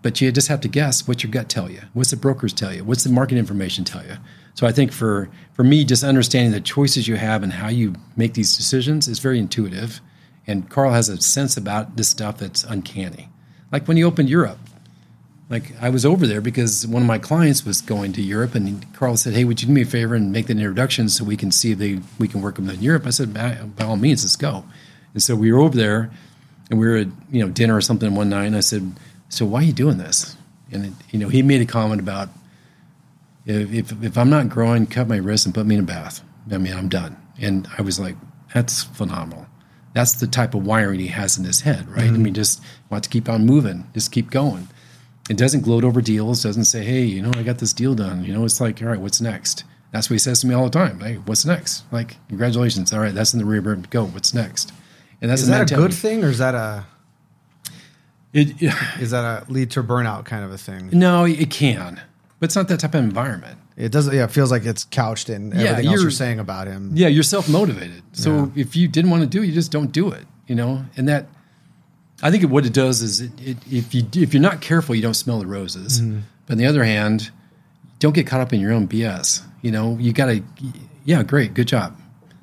But 0.00 0.20
you 0.20 0.30
just 0.30 0.46
have 0.46 0.60
to 0.60 0.68
guess 0.68 1.08
what 1.08 1.24
your 1.24 1.32
gut 1.32 1.48
tell 1.48 1.68
you, 1.68 1.80
what's 1.92 2.10
the 2.10 2.16
brokers 2.16 2.52
tell 2.52 2.72
you, 2.72 2.84
what's 2.84 3.02
the 3.02 3.10
market 3.10 3.36
information 3.36 3.84
tell 3.84 4.04
you. 4.04 4.14
So 4.54 4.64
I 4.64 4.70
think 4.70 4.92
for 4.92 5.28
for 5.54 5.64
me, 5.64 5.84
just 5.84 6.04
understanding 6.04 6.52
the 6.52 6.60
choices 6.60 7.08
you 7.08 7.16
have 7.16 7.42
and 7.42 7.52
how 7.52 7.68
you 7.68 7.94
make 8.16 8.34
these 8.34 8.56
decisions 8.56 9.08
is 9.08 9.18
very 9.18 9.40
intuitive. 9.40 10.00
And 10.46 10.70
Carl 10.70 10.92
has 10.92 11.08
a 11.08 11.20
sense 11.20 11.56
about 11.56 11.96
this 11.96 12.08
stuff 12.08 12.38
that's 12.38 12.62
uncanny. 12.62 13.28
Like 13.72 13.88
when 13.88 13.96
he 13.96 14.04
opened 14.04 14.30
Europe, 14.30 14.58
like 15.52 15.70
I 15.82 15.90
was 15.90 16.06
over 16.06 16.26
there 16.26 16.40
because 16.40 16.86
one 16.86 17.02
of 17.02 17.06
my 17.06 17.18
clients 17.18 17.66
was 17.66 17.82
going 17.82 18.14
to 18.14 18.22
Europe, 18.22 18.54
and 18.54 18.90
Carl 18.94 19.18
said, 19.18 19.34
"Hey, 19.34 19.44
would 19.44 19.60
you 19.60 19.68
do 19.68 19.74
me 19.74 19.82
a 19.82 19.84
favor 19.84 20.14
and 20.14 20.32
make 20.32 20.46
that 20.46 20.56
introduction 20.56 21.10
so 21.10 21.24
we 21.24 21.36
can 21.36 21.52
see 21.52 21.72
if 21.72 21.78
they 21.78 22.00
we 22.18 22.26
can 22.26 22.40
work 22.40 22.56
with 22.56 22.66
them 22.66 22.74
in 22.74 22.82
Europe?" 22.82 23.06
I 23.06 23.10
said, 23.10 23.34
"By, 23.34 23.58
by 23.76 23.84
all 23.84 23.96
means, 23.96 24.24
let's 24.24 24.36
go." 24.36 24.64
And 25.12 25.22
so 25.22 25.36
we 25.36 25.52
were 25.52 25.58
over 25.58 25.76
there, 25.76 26.10
and 26.70 26.80
we 26.80 26.86
were 26.86 26.96
at 26.96 27.08
you 27.30 27.44
know 27.44 27.50
dinner 27.50 27.76
or 27.76 27.82
something 27.82 28.14
one 28.14 28.30
night, 28.30 28.46
and 28.46 28.56
I 28.56 28.60
said, 28.60 28.92
"So 29.28 29.44
why 29.44 29.60
are 29.60 29.64
you 29.64 29.74
doing 29.74 29.98
this?" 29.98 30.36
And 30.72 30.86
it, 30.86 30.92
you 31.10 31.18
know, 31.18 31.28
he 31.28 31.42
made 31.42 31.60
a 31.60 31.66
comment 31.66 32.00
about 32.00 32.30
if, 33.44 33.70
if 33.72 34.02
if 34.02 34.16
I'm 34.16 34.30
not 34.30 34.48
growing, 34.48 34.86
cut 34.86 35.06
my 35.06 35.18
wrist 35.18 35.44
and 35.44 35.54
put 35.54 35.66
me 35.66 35.74
in 35.74 35.82
a 35.82 35.84
bath. 35.84 36.22
I 36.50 36.56
mean, 36.56 36.72
I'm 36.72 36.88
done. 36.88 37.16
And 37.38 37.68
I 37.78 37.82
was 37.82 38.00
like, 38.00 38.16
that's 38.54 38.82
phenomenal. 38.82 39.46
That's 39.94 40.14
the 40.14 40.26
type 40.26 40.54
of 40.54 40.66
wiring 40.66 41.00
he 41.00 41.08
has 41.08 41.36
in 41.36 41.44
his 41.44 41.60
head, 41.60 41.88
right? 41.88 42.04
I 42.04 42.08
mm-hmm. 42.08 42.22
mean, 42.22 42.34
just 42.34 42.62
want 42.88 43.04
to 43.04 43.10
keep 43.10 43.28
on 43.28 43.44
moving, 43.44 43.86
just 43.94 44.12
keep 44.12 44.30
going. 44.30 44.68
It 45.30 45.36
doesn't 45.36 45.60
gloat 45.62 45.84
over 45.84 46.00
deals, 46.00 46.42
doesn't 46.42 46.64
say, 46.64 46.84
hey, 46.84 47.02
you 47.04 47.22
know, 47.22 47.30
I 47.36 47.42
got 47.42 47.58
this 47.58 47.72
deal 47.72 47.94
done. 47.94 48.24
You 48.24 48.32
know, 48.34 48.44
it's 48.44 48.60
like, 48.60 48.82
all 48.82 48.88
right, 48.88 48.98
what's 49.00 49.20
next? 49.20 49.64
That's 49.92 50.08
what 50.10 50.14
he 50.14 50.18
says 50.18 50.40
to 50.40 50.46
me 50.46 50.54
all 50.54 50.64
the 50.64 50.70
time. 50.70 51.00
Hey, 51.00 51.14
what's 51.16 51.44
next? 51.44 51.84
Like, 51.92 52.16
congratulations. 52.28 52.92
All 52.92 53.00
right, 53.00 53.14
that's 53.14 53.32
in 53.32 53.38
the 53.38 53.44
rear 53.44 53.60
mirror. 53.60 53.76
Go. 53.90 54.06
What's 54.06 54.34
next? 54.34 54.72
And 55.20 55.30
that's 55.30 55.42
Is 55.42 55.48
that 55.48 55.70
a 55.70 55.74
good 55.76 55.94
thing 55.94 56.24
or 56.24 56.28
is 56.28 56.38
that 56.38 56.54
a 56.54 56.84
It, 58.32 58.60
is 59.00 59.10
that 59.12 59.24
a 59.24 59.50
lead 59.52 59.70
to 59.72 59.82
burnout 59.82 60.24
kind 60.24 60.44
of 60.44 60.50
a 60.50 60.58
thing? 60.58 60.88
no, 60.92 61.24
it 61.24 61.50
can, 61.50 62.00
but 62.40 62.46
it's 62.46 62.56
not 62.56 62.68
that 62.68 62.80
type 62.80 62.94
of 62.94 63.04
environment. 63.04 63.58
It 63.76 63.92
doesn't. 63.92 64.14
Yeah, 64.14 64.24
it 64.24 64.30
feels 64.30 64.50
like 64.50 64.64
it's 64.66 64.84
couched 64.84 65.30
in 65.30 65.52
everything 65.52 65.68
else 65.76 65.84
you're- 65.84 66.02
you're 66.02 66.10
saying 66.10 66.38
about 66.40 66.66
him. 66.66 66.90
Yeah, 66.94 67.08
you're 67.08 67.22
self 67.22 67.48
motivated. 67.48 68.02
So 68.12 68.50
if 68.56 68.74
you 68.76 68.88
didn't 68.88 69.10
want 69.10 69.22
to 69.22 69.28
do 69.28 69.42
it, 69.42 69.46
you 69.46 69.52
just 69.52 69.70
don't 69.70 69.92
do 69.92 70.10
it. 70.10 70.26
You 70.46 70.54
know, 70.56 70.84
and 70.96 71.08
that 71.08 71.28
I 72.22 72.30
think 72.30 72.44
what 72.50 72.64
it 72.64 72.72
does 72.72 73.02
is 73.02 73.20
it, 73.20 73.32
it, 73.40 73.56
if 73.70 73.94
you 73.94 74.04
if 74.14 74.32
you're 74.32 74.42
not 74.42 74.60
careful, 74.60 74.94
you 74.94 75.02
don't 75.02 75.14
smell 75.14 75.40
the 75.40 75.46
roses. 75.46 76.00
But 76.46 76.52
on 76.52 76.58
the 76.58 76.66
other 76.66 76.84
hand, 76.84 77.30
don't 77.98 78.14
get 78.14 78.26
caught 78.26 78.40
up 78.40 78.52
in 78.52 78.60
your 78.60 78.72
own 78.72 78.86
BS. 78.88 79.42
You 79.62 79.70
know, 79.72 79.96
you 79.98 80.12
got 80.12 80.26
to. 80.26 80.42
Yeah, 81.04 81.22
great, 81.24 81.52
good 81.54 81.66
job. 81.68 81.98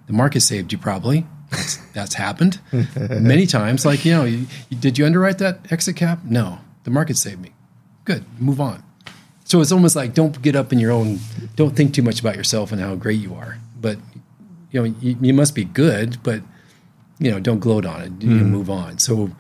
The 0.08 0.14
market 0.14 0.42
saved 0.42 0.72
you 0.72 0.78
probably. 0.78 1.26
That's 1.52 1.78
that's 1.94 2.14
happened 2.16 2.60
many 3.10 3.46
times. 3.48 3.86
Like 3.86 4.04
you 4.06 4.12
know, 4.14 4.26
you, 4.26 4.46
you- 4.70 4.78
did 4.78 4.98
you 4.98 5.06
underwrite 5.06 5.38
that 5.40 5.72
exit 5.72 5.96
cap? 5.96 6.20
No, 6.26 6.60
the 6.84 6.92
market 6.92 7.18
saved 7.18 7.42
me. 7.42 7.52
Good, 8.06 8.26
move 8.40 8.60
on. 8.60 8.84
So 9.46 9.62
it's 9.62 9.72
almost 9.72 9.96
like 9.96 10.14
don't 10.14 10.40
get 10.42 10.56
up 10.56 10.72
in 10.74 10.80
your 10.80 10.92
own. 10.92 11.20
Don't 11.56 11.76
think 11.76 11.94
too 11.94 12.04
much 12.04 12.20
about 12.20 12.36
yourself 12.36 12.72
and 12.72 12.80
how 12.82 12.96
great 12.96 13.20
you 13.20 13.34
are. 13.36 13.58
But 13.80 13.98
you 14.72 14.80
know, 14.82 14.94
you, 15.02 15.18
you 15.22 15.34
must 15.34 15.56
be 15.56 15.64
good, 15.64 16.22
but 16.22 16.42
you 17.18 17.32
know, 17.32 17.40
don't 17.40 17.60
gloat 17.60 17.86
on 17.86 18.02
it. 18.02 18.12
You 18.22 18.30
Mm-hmm. 18.30 18.52
move 18.52 18.70
on. 18.70 19.00
So 19.00 19.32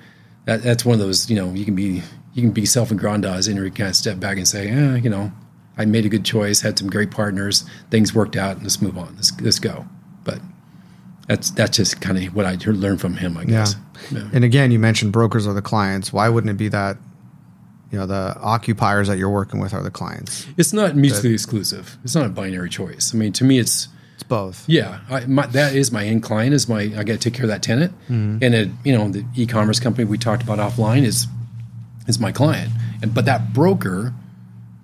that, 0.49 0.63
that's 0.63 0.83
one 0.83 0.95
of 0.95 0.99
those. 0.99 1.29
You 1.29 1.35
know, 1.35 1.53
you 1.53 1.63
can 1.63 1.75
be 1.75 2.01
you 2.33 2.41
can 2.41 2.51
be 2.51 2.65
self-aggrandized 2.65 3.47
and 3.47 3.57
you 3.57 3.71
kind 3.71 3.89
of 3.89 3.95
step 3.95 4.19
back 4.19 4.37
and 4.37 4.47
say, 4.47 4.69
eh, 4.69 4.95
you 4.95 5.09
know, 5.09 5.31
I 5.77 5.85
made 5.85 6.05
a 6.05 6.09
good 6.09 6.25
choice, 6.25 6.61
had 6.61 6.79
some 6.79 6.89
great 6.89 7.11
partners, 7.11 7.65
things 7.91 8.13
worked 8.13 8.35
out, 8.35 8.61
let's 8.63 8.81
move 8.81 8.97
on, 8.97 9.15
let's 9.15 9.39
let's 9.41 9.59
go. 9.59 9.85
But 10.23 10.39
that's 11.27 11.51
that's 11.51 11.77
just 11.77 12.01
kind 12.01 12.17
of 12.17 12.35
what 12.35 12.45
I 12.45 12.57
learned 12.65 12.99
from 12.99 13.17
him, 13.17 13.37
I 13.37 13.45
guess. 13.45 13.75
Yeah. 14.11 14.29
And 14.33 14.43
again, 14.43 14.71
you 14.71 14.79
mentioned 14.79 15.13
brokers 15.13 15.45
are 15.45 15.53
the 15.53 15.61
clients. 15.61 16.11
Why 16.11 16.29
wouldn't 16.29 16.49
it 16.49 16.57
be 16.57 16.69
that? 16.69 16.97
You 17.91 17.97
know, 17.97 18.05
the 18.05 18.37
occupiers 18.39 19.07
that 19.07 19.17
you're 19.17 19.31
working 19.31 19.59
with 19.59 19.73
are 19.73 19.81
the 19.81 19.89
clients. 19.89 20.45
It's 20.57 20.73
not 20.73 20.95
mutually 20.95 21.33
exclusive. 21.33 21.97
It's 22.03 22.13
not 22.13 22.25
a 22.25 22.29
binary 22.29 22.69
choice. 22.69 23.15
I 23.15 23.17
mean, 23.17 23.33
to 23.33 23.43
me, 23.43 23.57
It's 23.57 23.87
both. 24.29 24.63
Yeah, 24.67 25.01
I, 25.09 25.25
my, 25.25 25.45
that 25.47 25.75
is 25.75 25.91
my 25.91 26.05
end 26.05 26.23
client. 26.23 26.53
Is 26.53 26.69
my 26.69 26.81
I 26.81 27.03
got 27.03 27.13
to 27.13 27.17
take 27.17 27.33
care 27.33 27.43
of 27.43 27.49
that 27.49 27.61
tenant, 27.61 27.91
mm-hmm. 28.03 28.37
and 28.41 28.55
it, 28.55 28.69
you 28.85 28.97
know 28.97 29.09
the 29.09 29.25
e-commerce 29.35 29.79
company 29.79 30.05
we 30.05 30.17
talked 30.17 30.43
about 30.43 30.59
offline 30.59 31.03
is 31.03 31.27
is 32.07 32.19
my 32.19 32.31
client. 32.31 32.71
And 33.01 33.13
but 33.13 33.25
that 33.25 33.53
broker, 33.53 34.13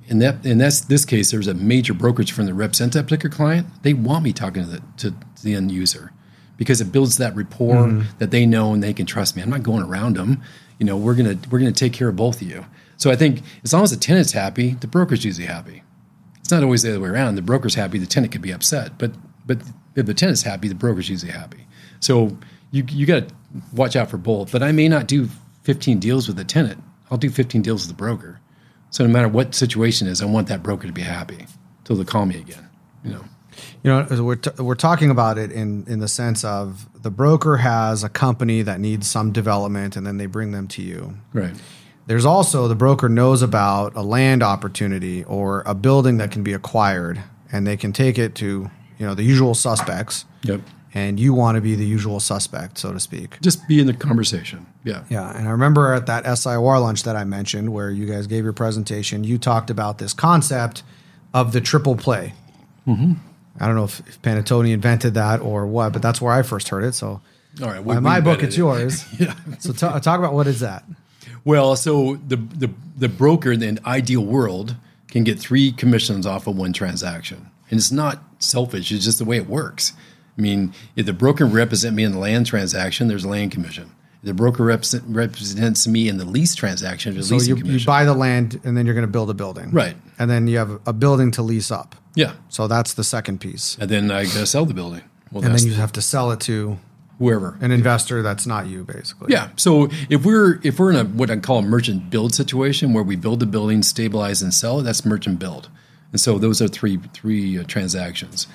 in 0.08 0.20
that 0.20 0.46
in 0.46 0.58
that's 0.58 0.82
this 0.82 1.06
case, 1.06 1.32
there's 1.32 1.48
a 1.48 1.54
major 1.54 1.94
brokerage 1.94 2.34
firm 2.34 2.48
that 2.48 2.54
represents 2.54 2.96
that 2.96 3.04
particular 3.04 3.34
client. 3.34 3.68
They 3.84 3.94
want 3.94 4.24
me 4.24 4.34
talking 4.34 4.64
to 4.64 4.70
the 4.70 4.82
to 4.98 5.14
the 5.44 5.54
end 5.54 5.72
user 5.72 6.12
because 6.58 6.82
it 6.82 6.92
builds 6.92 7.18
that 7.18 7.36
rapport 7.36 7.76
mm-hmm. 7.76 8.18
that 8.20 8.32
they 8.32 8.46
know 8.46 8.74
and 8.74 8.84
they 8.84 8.94
can 8.94 9.06
trust 9.06 9.36
me. 9.36 9.42
I'm 9.42 9.50
not 9.50 9.64
going 9.64 9.84
around 9.84 10.18
them. 10.18 10.42
You 10.80 10.86
know, 10.86 10.98
we're 10.98 11.16
gonna 11.16 11.38
we're 11.50 11.60
gonna 11.60 11.72
take 11.72 11.94
care 11.94 12.10
of 12.10 12.18
both 12.18 12.42
of 12.42 12.48
you. 12.48 12.66
So 12.98 13.12
I 13.12 13.16
think 13.16 13.42
as 13.64 13.74
long 13.74 13.84
as 13.84 13.92
the 13.92 13.98
tenant's 13.98 14.32
happy, 14.32 14.72
the 14.72 14.88
broker's 14.88 15.24
usually 15.24 15.48
happy 15.48 15.84
it's 16.46 16.52
not 16.52 16.62
always 16.62 16.84
the 16.84 16.92
other 16.92 17.00
way 17.00 17.10
around. 17.10 17.34
The 17.34 17.42
broker's 17.42 17.74
happy, 17.74 17.98
the 17.98 18.06
tenant 18.06 18.32
could 18.32 18.44
be 18.44 18.52
upset, 18.52 19.00
but 19.00 19.12
but 19.46 19.60
if 19.96 20.06
the 20.06 20.14
tenant's 20.14 20.42
happy, 20.42 20.68
the 20.68 20.76
broker's 20.76 21.10
usually 21.10 21.32
happy. 21.32 21.66
So 22.00 22.38
you 22.72 22.84
you 22.90 23.06
got 23.06 23.30
to 23.30 23.36
watch 23.74 23.96
out 23.96 24.10
for 24.10 24.18
both. 24.18 24.52
But 24.52 24.64
I 24.64 24.72
may 24.72 24.88
not 24.88 25.08
do 25.08 25.30
15 25.64 26.00
deals 26.00 26.28
with 26.28 26.38
the 26.38 26.44
tenant. 26.44 26.84
I'll 27.10 27.18
do 27.18 27.30
15 27.30 27.62
deals 27.62 27.84
with 27.84 27.96
the 27.96 28.00
broker. 28.00 28.40
So 28.90 29.06
no 29.06 29.12
matter 29.12 29.28
what 29.28 29.54
situation 29.56 30.08
is, 30.08 30.22
I 30.22 30.26
want 30.26 30.48
that 30.48 30.64
broker 30.64 30.88
to 30.88 30.94
be 30.94 31.02
happy 31.02 31.48
till 31.84 31.96
they 31.96 32.04
call 32.04 32.26
me 32.26 32.38
again. 32.38 32.70
You 33.04 33.12
know. 33.12 33.26
You 33.84 33.92
know, 33.92 34.24
we're, 34.24 34.36
t- 34.36 34.62
we're 34.62 34.76
talking 34.76 35.10
about 35.10 35.38
it 35.38 35.52
in, 35.52 35.86
in 35.88 36.00
the 36.00 36.08
sense 36.08 36.44
of 36.44 36.90
the 37.02 37.12
broker 37.12 37.58
has 37.58 38.04
a 38.04 38.10
company 38.10 38.64
that 38.64 38.80
needs 38.80 39.08
some 39.08 39.32
development 39.32 39.96
and 39.96 40.06
then 40.06 40.18
they 40.18 40.26
bring 40.26 40.52
them 40.52 40.68
to 40.70 40.82
you. 40.82 41.16
Right. 41.34 41.54
There's 42.08 42.26
also 42.26 42.68
the 42.68 42.76
broker 42.76 43.08
knows 43.08 43.42
about 43.42 43.96
a 43.96 44.02
land 44.02 44.44
opportunity 44.44 45.24
or 45.24 45.64
a 45.66 45.74
building 45.74 46.18
that 46.18 46.32
can 46.32 46.44
be 46.44 46.54
acquired 46.54 47.22
and 47.52 47.66
they 47.66 47.78
can 47.78 47.94
take 47.94 48.18
it 48.18 48.36
to, 48.36 48.70
you 48.98 49.06
know, 49.06 49.14
the 49.16 49.24
usual 49.24 49.54
suspects 49.56 50.26
Yep. 50.44 50.62
and 50.94 51.20
you 51.20 51.34
want 51.34 51.56
to 51.56 51.62
be 51.62 51.76
the 51.76 51.86
usual 51.86 52.20
suspect, 52.20 52.78
so 52.78 52.94
to 52.94 53.00
speak. 53.00 53.40
Just 53.42 53.68
be 53.68 53.80
in 53.80 53.88
the 53.88 53.94
conversation. 53.94 54.66
Yeah. 54.84 55.04
Yeah, 55.10 55.36
and 55.38 55.48
I 55.48 55.52
remember 55.52 55.94
at 55.94 56.06
that 56.06 56.24
SIOR 56.26 56.80
lunch 56.82 57.04
that 57.04 57.16
I 57.16 57.24
mentioned 57.24 57.74
where 57.74 57.90
you 57.92 58.06
guys 58.06 58.28
gave 58.28 58.44
your 58.44 58.54
presentation, 58.54 59.24
you 59.24 59.38
talked 59.38 59.70
about 59.70 59.98
this 59.98 60.14
concept 60.14 60.84
of 61.34 61.52
the 61.52 61.62
triple 61.62 61.96
play. 61.96 62.34
Mm-hmm. 62.88 63.14
I 63.60 63.66
don't 63.68 63.76
know 63.76 63.86
if, 63.86 64.00
if 64.08 64.22
Panattoni 64.22 64.72
invented 64.74 65.14
that 65.16 65.42
or 65.42 65.66
what, 65.66 65.94
but 65.94 66.02
that's 66.02 66.22
where 66.22 66.34
I 66.34 66.42
first 66.44 66.70
heard 66.70 66.84
it. 66.84 66.94
So 66.94 67.22
All 67.62 67.68
right. 67.70 67.84
by 67.86 68.00
my 68.00 68.20
book, 68.22 68.44
it's 68.44 68.56
it. 68.56 68.60
yours. 68.60 69.06
Yeah. 69.20 69.34
So 69.60 69.72
ta- 69.74 70.00
talk 70.00 70.20
about 70.20 70.34
what 70.34 70.46
is 70.48 70.60
that? 70.60 70.84
Well, 71.46 71.76
so 71.76 72.16
the 72.28 72.36
the 72.38 72.70
the 72.98 73.08
broker 73.10 73.52
in 73.52 73.62
an 73.64 73.80
ideal 73.86 74.26
world 74.26 74.76
can 75.10 75.24
get 75.24 75.40
three 75.40 75.72
commissions 75.72 76.26
off 76.26 76.48
of 76.48 76.58
one 76.58 76.74
transaction, 76.74 77.50
and 77.70 77.78
it's 77.80 77.92
not 77.92 78.24
selfish. 78.40 78.92
It's 78.92 79.06
just 79.06 79.18
the 79.20 79.26
way 79.26 79.38
it 79.38 79.48
works. 79.48 79.94
I 80.38 80.42
mean, 80.42 80.74
if 80.96 81.06
the 81.06 81.14
broker 81.14 81.46
represents 81.46 81.96
me 81.96 82.04
in 82.04 82.12
the 82.12 82.20
land 82.20 82.46
transaction, 82.46 83.08
there's 83.08 83.24
a 83.24 83.30
land 83.30 83.52
commission. 83.52 83.92
If 84.22 84.28
the 84.28 84.34
broker 84.34 84.64
represent, 84.64 85.04
represents 85.08 85.88
me 85.88 86.10
in 86.10 86.18
the 86.18 86.26
lease 86.26 86.56
transaction, 86.56 87.14
there's 87.14 87.28
a 87.28 87.30
So 87.30 87.36
leasing 87.54 87.66
you, 87.66 87.78
you 87.80 87.86
buy 87.86 88.04
the 88.06 88.14
land 88.14 88.60
and 88.64 88.76
then 88.76 88.86
you're 88.86 88.96
going 88.96 89.08
to 89.08 89.12
build 89.12 89.30
a 89.30 89.34
building. 89.34 89.72
Right. 89.72 89.96
And 90.20 90.30
then 90.30 90.48
you 90.48 90.58
have 90.58 90.80
a 90.86 90.94
building 90.94 91.32
to 91.32 91.42
lease 91.42 91.72
up. 91.72 91.96
yeah, 92.16 92.34
So 92.50 92.68
that's 92.68 92.94
the 92.94 93.04
second 93.04 93.40
piece. 93.40 93.78
and 93.80 93.90
then 93.90 94.12
I 94.12 94.24
gotta 94.26 94.46
sell 94.46 94.66
the 94.66 94.74
building. 94.74 95.02
Well, 95.32 95.44
And 95.44 95.54
then 95.58 95.66
you 95.66 95.74
have 95.76 95.92
to 95.94 96.02
sell 96.02 96.32
it 96.32 96.40
to 96.42 96.78
whoever. 97.20 97.58
an 97.62 97.72
investor 97.72 98.22
that's 98.22 98.46
not 98.46 98.68
you, 98.68 98.84
basically. 98.84 99.32
Yeah. 99.34 99.50
So 99.58 99.90
if 100.10 100.26
we're 100.26 100.60
if 100.64 100.80
we're 100.80 100.92
in 100.92 100.98
a 100.98 101.04
what 101.06 101.30
I 101.32 101.38
call 101.38 101.60
a 101.60 101.62
merchant 101.62 102.10
build 102.10 102.34
situation 102.36 102.94
where 102.94 103.04
we 103.04 103.16
build 103.16 103.40
the 103.40 103.46
building, 103.46 103.84
stabilize, 103.84 104.42
and 104.42 104.54
sell 104.54 104.80
it, 104.80 104.84
that's 104.84 105.06
merchant 105.06 105.40
build. 105.40 105.70
And 106.16 106.20
so 106.22 106.40
those 106.40 106.62
are 106.62 106.70
three 106.70 106.98
three 107.12 107.60
uh, 107.60 107.66
transactions. 107.68 108.48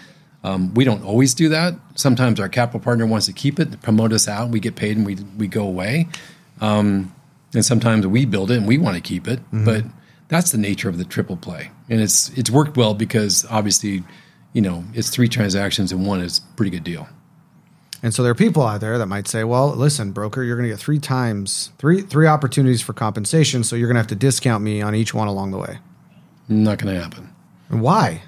Um, 0.43 0.73
we 0.73 0.83
don't 0.83 1.05
always 1.05 1.35
do 1.35 1.51
that. 1.51 1.75
Sometimes 1.95 2.41
our 2.41 2.49
capital 2.49 2.81
partner 2.81 3.05
wants 3.05 3.27
to 3.27 3.35
keep 3.35 3.61
it, 3.61 3.83
promote 3.83 4.15
us 4.15 4.27
out, 4.27 4.49
we 4.49 4.61
get 4.61 4.77
paid, 4.77 4.97
and 4.97 5.05
we 5.05 5.17
we 5.37 5.47
go 5.47 5.67
away. 5.67 6.09
Um, 6.63 7.15
and 7.53 7.63
sometimes 7.63 8.07
we 8.07 8.25
build 8.25 8.51
it 8.51 8.57
and 8.57 8.67
we 8.67 8.79
want 8.79 8.97
to 8.97 9.03
keep 9.03 9.29
it, 9.29 9.41
but 9.53 9.85
that's 10.29 10.53
the 10.53 10.57
nature 10.57 10.89
of 10.89 10.97
the 10.97 11.05
triple 11.05 11.37
play, 11.37 11.71
and 11.91 12.01
it's 12.01 12.31
it's 12.31 12.49
worked 12.49 12.79
well 12.79 12.95
because 12.95 13.45
obviously, 13.51 14.05
you 14.55 14.63
know, 14.63 14.83
it's 14.95 15.11
three 15.11 15.29
transactions 15.29 15.93
and 15.93 16.07
one 16.07 16.23
is 16.23 16.39
a 16.39 16.57
pretty 16.57 16.71
good 16.71 16.85
deal. 16.85 17.11
And 18.03 18.15
so 18.15 18.23
there 18.23 18.33
are 18.33 18.35
people 18.47 18.63
out 18.63 18.81
there 18.81 18.97
that 18.97 19.07
might 19.07 19.29
say, 19.29 19.45
"Well, 19.45 19.77
listen, 19.77 20.13
broker, 20.13 20.43
you're 20.43 20.57
going 20.57 20.67
to 20.71 20.73
get 20.73 20.81
three 20.81 20.99
times 20.99 21.73
three 21.77 22.01
three 22.01 22.27
opportunities 22.27 22.81
for 22.81 22.95
compensation, 22.95 23.65
so 23.65 23.77
you're 23.77 23.89
going 23.89 23.97
to 23.97 24.01
have 24.01 24.07
to 24.07 24.15
discount 24.29 24.65
me 24.65 24.81
on 24.81 24.95
each 24.95 25.13
one 25.13 25.29
along 25.29 25.51
the 25.51 25.59
way." 25.59 25.79
Not 26.49 26.79
going 26.79 26.95
to 26.95 27.01
happen. 27.01 27.31
Why? 27.71 28.23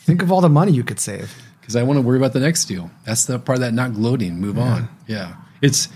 Think 0.00 0.22
of 0.22 0.30
all 0.30 0.40
the 0.40 0.48
money 0.48 0.72
you 0.72 0.84
could 0.84 1.00
save. 1.00 1.34
because 1.60 1.74
I 1.76 1.82
want 1.82 1.96
to 1.98 2.00
worry 2.02 2.16
about 2.16 2.32
the 2.32 2.40
next 2.40 2.66
deal. 2.66 2.90
That's 3.04 3.24
the 3.24 3.38
part 3.38 3.56
of 3.56 3.60
that 3.60 3.74
not 3.74 3.92
gloating. 3.94 4.38
Move 4.40 4.58
on. 4.58 4.88
Yeah, 5.06 5.34
it's. 5.60 5.88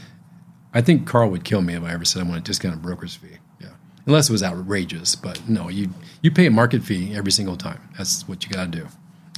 I 0.74 0.80
think 0.80 1.06
Carl 1.06 1.30
would 1.30 1.44
kill 1.44 1.62
me 1.62 1.74
if 1.74 1.82
I 1.82 1.92
ever 1.92 2.04
said 2.04 2.20
I 2.20 2.28
want 2.28 2.44
to 2.44 2.48
discount 2.48 2.74
a 2.74 2.78
broker's 2.78 3.14
fee. 3.14 3.38
Yeah, 3.60 3.68
unless 4.06 4.28
it 4.28 4.32
was 4.32 4.42
outrageous. 4.42 5.14
But 5.14 5.48
no, 5.48 5.68
you 5.68 5.90
you 6.22 6.30
pay 6.32 6.46
a 6.46 6.50
market 6.50 6.82
fee 6.82 7.14
every 7.14 7.32
single 7.32 7.56
time. 7.56 7.80
That's 7.96 8.26
what 8.28 8.44
you 8.44 8.50
got 8.50 8.72
to 8.72 8.78
do, 8.80 8.88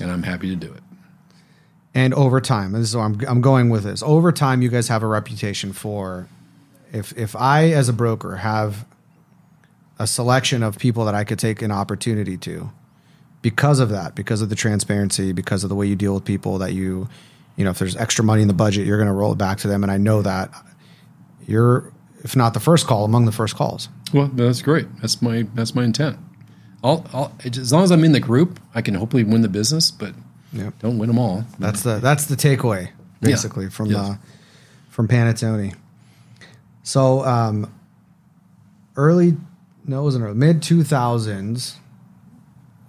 and 0.01 0.11
I'm 0.11 0.23
happy 0.23 0.49
to 0.49 0.57
do 0.57 0.73
it. 0.73 0.83
And 1.95 2.15
over 2.15 2.41
time, 2.41 2.73
this 2.73 2.89
is 2.89 2.97
where 2.97 3.05
I'm 3.05 3.21
I'm 3.29 3.41
going 3.43 3.69
with 3.69 3.85
this. 3.85 4.03
Over 4.03 4.33
time, 4.33 4.63
you 4.63 4.71
guys 4.71 4.89
have 4.89 5.03
a 5.03 5.07
reputation 5.07 5.75
for 5.75 6.29
if 6.93 7.17
if 7.17 7.37
I 7.37 7.73
as 7.73 7.91
a 7.91 7.93
broker 7.93 8.37
have 8.37 8.87
a 9.99 10.07
selection 10.07 10.63
of 10.63 10.79
people 10.79 11.05
that 11.05 11.15
I 11.15 11.25
could 11.25 11.39
take 11.39 11.61
an 11.61 11.71
opportunity 11.71 12.39
to 12.39 12.71
because 13.43 13.81
of 13.81 13.89
that, 13.91 14.15
because 14.15 14.41
of 14.41 14.49
the 14.49 14.55
transparency, 14.57 15.33
because 15.33 15.63
of 15.65 15.69
the 15.69 15.75
way 15.77 15.87
you 15.87 15.97
deal 15.97 16.15
with 16.15 16.25
people 16.25 16.59
that 16.59 16.73
you 16.73 17.09
you 17.57 17.65
know, 17.65 17.71
if 17.71 17.79
there's 17.79 17.97
extra 17.97 18.25
money 18.25 18.41
in 18.41 18.49
the 18.49 18.55
budget, 18.55 18.87
you're 18.87 18.97
going 18.97 19.09
to 19.09 19.13
roll 19.13 19.33
it 19.33 19.39
back 19.39 19.59
to 19.59 19.69
them 19.69 19.83
and 19.83 19.93
I 19.93 19.99
know 19.99 20.23
that 20.23 20.51
you're 21.47 21.93
if 22.25 22.35
not 22.37 22.55
the 22.55 22.61
first 22.61 22.87
call 22.87 23.05
among 23.05 23.27
the 23.27 23.33
first 23.33 23.57
calls. 23.57 23.89
Well, 24.15 24.29
that's 24.33 24.63
great. 24.63 24.87
That's 25.01 25.21
my 25.21 25.43
that's 25.55 25.75
my 25.75 25.85
intent. 25.85 26.19
I'll, 26.85 27.05
I'll 27.13 27.33
as 27.45 27.73
long 27.73 27.83
as 27.85 27.91
I'm 27.91 28.05
in 28.05 28.13
the 28.13 28.21
group, 28.21 28.59
I 28.75 28.81
can 28.83 28.95
hopefully 28.95 29.25
win 29.25 29.43
the 29.43 29.49
business, 29.49 29.91
but 29.91 30.15
Yep. 30.55 30.81
don't 30.81 30.99
win 30.99 31.09
them 31.09 31.19
all. 31.19 31.45
That's 31.59 31.83
the 31.83 31.99
that's 31.99 32.27
the 32.27 32.37
takeaway 32.37 32.91
basically 33.21 33.69
from 33.71 33.87
Yes. 33.91 34.01
uh, 34.01 34.17
from 34.91 35.09
Panattoni. 35.09 35.75
So 36.83 37.25
um, 37.25 37.73
early 38.97 39.37
no, 39.85 40.01
it 40.01 40.05
wasn't 40.05 40.25
early. 40.25 40.35
Mid 40.35 40.63
two 40.63 40.85
thousands. 40.85 41.77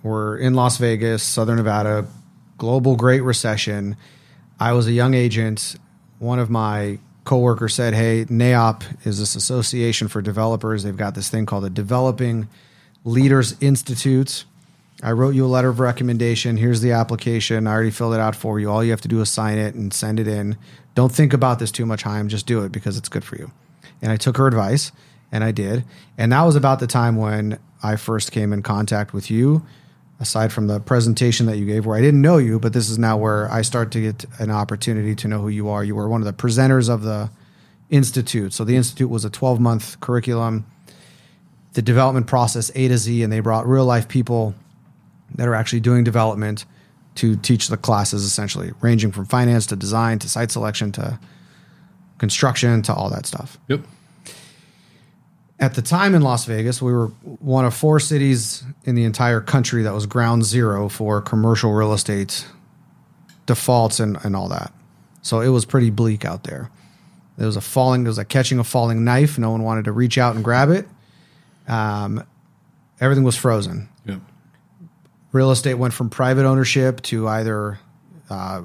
We're 0.04 0.38
in 0.38 0.54
Las 0.54 0.78
Vegas, 0.78 1.24
Southern 1.24 1.56
Nevada, 1.56 2.06
global 2.58 2.98
Great 2.98 3.22
Recession. 3.22 3.96
I 4.60 4.74
was 4.74 4.86
a 4.86 4.92
young 4.92 5.14
agent. 5.14 5.78
One 6.20 6.40
of 6.40 6.50
my 6.50 7.00
coworkers 7.24 7.74
said, 7.74 7.94
"Hey, 7.94 8.26
NAIOP 8.26 8.84
is 9.06 9.18
this 9.20 9.36
association 9.36 10.10
for 10.10 10.22
developers. 10.22 10.84
They've 10.84 10.96
got 10.96 11.16
this 11.16 11.30
thing 11.30 11.46
called 11.46 11.64
the 11.64 11.70
Developing 11.70 12.50
Leaders 13.06 13.56
Institute." 13.62 14.44
I 15.02 15.12
wrote 15.12 15.36
you 15.36 15.46
a 15.46 15.48
letter 15.48 15.70
of 15.70 15.80
recommendation. 15.80 16.58
Here's 16.58 16.82
the 16.82 16.92
application. 16.92 17.66
I 17.68 17.72
already 17.72 17.92
filled 17.92 18.14
it 18.14 18.20
out 18.20 18.36
for 18.36 18.60
you. 18.60 18.70
All 18.70 18.84
you 18.84 18.92
have 18.92 19.02
to 19.02 19.08
do 19.08 19.20
is 19.22 19.30
sign 19.30 19.58
it 19.58 19.74
and 19.74 19.94
send 19.94 20.20
it 20.20 20.28
in. 20.28 20.58
Don't 20.96 21.12
think 21.12 21.34
about 21.34 21.60
this 21.60 21.72
too 21.72 21.86
much, 21.86 22.04
Chaim. 22.04 22.28
Just 22.28 22.46
do 22.46 22.62
it 22.64 22.72
because 22.72 22.98
it's 22.98 23.10
good 23.10 23.24
for 23.24 23.36
you. 23.38 23.52
And 24.02 24.12
I 24.12 24.18
took 24.18 24.38
her 24.38 24.48
advice 24.48 24.92
and 25.32 25.44
I 25.44 25.52
did. 25.52 25.84
And 26.18 26.32
that 26.32 26.44
was 26.44 26.56
about 26.56 26.80
the 26.80 26.88
time 26.88 27.16
when 27.16 27.58
I 27.82 27.96
first 27.98 28.32
came 28.32 28.54
in 28.54 28.62
contact 28.62 29.14
with 29.14 29.30
you, 29.32 29.64
aside 30.20 30.54
from 30.54 30.68
the 30.68 30.80
presentation 30.80 31.46
that 31.48 31.58
you 31.58 31.66
gave, 31.66 31.86
where 31.86 31.98
I 31.98 32.02
didn't 32.02 32.22
know 32.22 32.38
you, 32.38 32.60
but 32.60 32.74
this 32.74 32.90
is 32.90 32.98
now 32.98 33.18
where 33.18 33.52
I 33.52 33.62
start 33.62 33.92
to 33.92 34.02
get 34.02 34.26
an 34.40 34.52
opportunity 34.52 35.16
to 35.16 35.28
know 35.28 35.40
who 35.40 35.50
you 35.50 35.70
are. 35.70 35.84
You 35.84 35.96
were 35.96 36.08
one 36.08 36.22
of 36.22 36.26
the 36.26 36.34
presenters 36.34 36.90
of 36.90 37.02
the 37.02 37.30
Institute. 37.90 38.54
So 38.54 38.64
the 38.64 38.76
Institute 38.76 39.10
was 39.10 39.26
a 39.26 39.30
12 39.30 39.60
month 39.60 40.00
curriculum, 40.00 40.66
the 41.74 41.82
development 41.82 42.28
process 42.28 42.72
A 42.76 42.88
to 42.88 42.98
Z, 42.98 43.22
and 43.24 43.32
they 43.32 43.40
brought 43.40 43.68
real 43.68 43.86
life 43.86 44.08
people 44.08 44.56
that 45.36 45.48
are 45.48 45.56
actually 45.56 45.80
doing 45.80 46.04
development 46.04 46.66
to 47.16 47.36
teach 47.36 47.68
the 47.68 47.78
classes 47.78 48.24
essentially, 48.24 48.72
ranging 48.82 49.12
from 49.12 49.26
finance 49.26 49.66
to 49.68 49.76
design 49.76 50.20
to 50.20 50.30
site 50.30 50.52
selection 50.52 50.92
to 50.94 51.20
construction 52.18 52.82
to 52.84 52.94
all 52.94 53.10
that 53.10 53.26
stuff. 53.26 53.58
Yep. 53.68 53.82
At 55.64 55.76
the 55.76 55.82
time 55.82 56.14
in 56.14 56.22
Las 56.22 56.44
Vegas, 56.44 56.82
we 56.82 56.92
were 56.92 57.08
one 57.24 57.64
of 57.64 57.74
four 57.74 57.98
cities 57.98 58.66
in 58.84 58.96
the 58.96 59.06
entire 59.06 59.40
country 59.40 59.84
that 59.84 59.94
was 59.94 60.06
ground 60.06 60.44
zero 60.44 60.90
for 60.90 61.22
commercial 61.22 61.72
real 61.72 61.94
estate 61.94 62.46
defaults 63.46 64.02
and, 64.02 64.18
and 64.26 64.36
all 64.36 64.50
that. 64.50 64.74
So 65.22 65.40
it 65.40 65.48
was 65.48 65.64
pretty 65.64 65.90
bleak 65.90 66.26
out 66.26 66.44
there. 66.44 66.70
There 67.38 67.46
was 67.48 67.56
a 67.56 67.62
falling, 67.62 68.04
there 68.04 68.10
was 68.10 68.18
a 68.18 68.26
catching 68.26 68.60
a 68.60 68.66
falling 68.66 69.06
knife. 69.06 69.40
No 69.40 69.52
one 69.52 69.64
wanted 69.64 69.86
to 69.86 69.94
reach 69.94 70.18
out 70.18 70.36
and 70.36 70.44
grab 70.44 70.70
it. 70.70 70.86
Um, 71.66 72.26
everything 73.00 73.24
was 73.24 73.38
frozen. 73.38 73.88
Yep. 74.06 74.20
Real 75.32 75.50
estate 75.50 75.76
went 75.76 75.94
from 75.94 76.10
private 76.10 76.46
ownership 76.46 77.02
to 77.04 77.30
either 77.30 77.80
uh, 78.30 78.64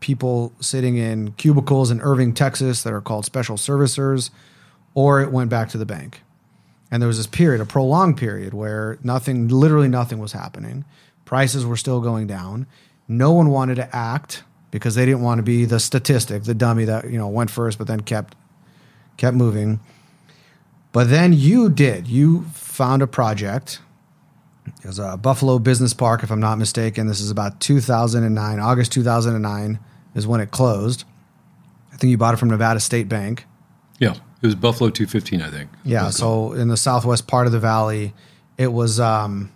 people 0.00 0.54
sitting 0.60 0.96
in 0.96 1.32
cubicles 1.32 1.90
in 1.90 2.00
Irving, 2.00 2.32
Texas, 2.32 2.84
that 2.84 2.94
are 2.94 3.02
called 3.02 3.26
special 3.26 3.58
servicers, 3.58 4.30
or 4.96 5.20
it 5.20 5.30
went 5.30 5.50
back 5.50 5.68
to 5.68 5.78
the 5.78 5.86
bank. 5.86 6.22
And 6.90 7.02
there 7.02 7.06
was 7.06 7.18
this 7.18 7.26
period, 7.26 7.60
a 7.60 7.66
prolonged 7.66 8.16
period, 8.16 8.54
where 8.54 8.98
nothing, 9.04 9.48
literally 9.48 9.88
nothing 9.88 10.18
was 10.18 10.32
happening. 10.32 10.84
Prices 11.26 11.66
were 11.66 11.76
still 11.76 12.00
going 12.00 12.26
down. 12.26 12.66
No 13.06 13.32
one 13.32 13.50
wanted 13.50 13.74
to 13.76 13.94
act 13.94 14.42
because 14.70 14.94
they 14.94 15.04
didn't 15.04 15.20
want 15.20 15.38
to 15.38 15.42
be 15.42 15.66
the 15.66 15.78
statistic, 15.78 16.44
the 16.44 16.54
dummy 16.54 16.86
that 16.86 17.10
you 17.10 17.18
know 17.18 17.28
went 17.28 17.50
first, 17.50 17.76
but 17.76 17.86
then 17.86 18.00
kept 18.00 18.34
kept 19.18 19.36
moving. 19.36 19.80
But 20.92 21.10
then 21.10 21.32
you 21.32 21.68
did. 21.68 22.08
You 22.08 22.44
found 22.54 23.02
a 23.02 23.06
project. 23.06 23.80
It 24.82 24.86
was 24.86 24.98
a 24.98 25.16
Buffalo 25.16 25.58
Business 25.58 25.92
Park, 25.92 26.22
if 26.22 26.30
I'm 26.30 26.40
not 26.40 26.58
mistaken. 26.58 27.06
This 27.06 27.20
is 27.20 27.30
about 27.30 27.60
2009, 27.60 28.58
August 28.58 28.92
2009 28.92 29.78
is 30.14 30.26
when 30.26 30.40
it 30.40 30.50
closed. 30.50 31.04
I 31.92 31.96
think 31.96 32.10
you 32.10 32.16
bought 32.16 32.34
it 32.34 32.38
from 32.38 32.50
Nevada 32.50 32.80
State 32.80 33.08
Bank. 33.08 33.44
Yeah. 33.98 34.14
It 34.46 34.50
was 34.50 34.54
Buffalo 34.54 34.90
215, 34.90 35.42
I 35.42 35.50
think. 35.50 35.70
Yeah, 35.84 36.10
so 36.10 36.52
in 36.52 36.68
the 36.68 36.76
southwest 36.76 37.26
part 37.26 37.46
of 37.46 37.52
the 37.52 37.58
valley, 37.58 38.14
it 38.56 38.72
was. 38.72 39.00
Um, 39.00 39.52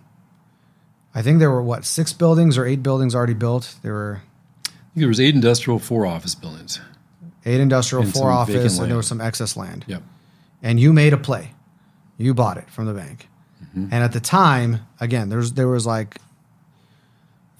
I 1.15 1.21
think 1.21 1.39
there 1.39 1.49
were 1.49 1.61
what 1.61 1.85
six 1.85 2.11
buildings 2.11 2.57
or 2.57 2.65
eight 2.65 2.83
buildings 2.83 3.15
already 3.15 3.33
built. 3.33 3.75
There 3.83 3.93
were 3.93 4.21
I 4.65 4.69
think 4.69 4.95
there 4.95 5.07
was 5.07 5.21
eight 5.21 5.33
industrial, 5.33 5.79
four 5.79 6.05
office 6.05 6.35
buildings. 6.35 6.81
eight 7.45 7.61
industrial, 7.61 8.03
And 8.03 8.13
four 8.13 8.29
office, 8.31 8.79
and 8.79 8.89
there 8.89 8.97
was 8.97 9.07
some 9.07 9.21
excess 9.21 9.55
land. 9.55 9.85
Yep. 9.87 10.03
And 10.61 10.77
you 10.77 10.91
made 10.91 11.13
a 11.13 11.17
play. 11.17 11.51
You 12.17 12.33
bought 12.33 12.57
it 12.57 12.69
from 12.69 12.85
the 12.85 12.93
bank. 12.93 13.29
Mm-hmm. 13.63 13.87
And 13.91 14.03
at 14.03 14.11
the 14.11 14.19
time, 14.19 14.81
again, 14.99 15.29
there's 15.29 15.53
there 15.53 15.69
was 15.69 15.85
like 15.85 16.17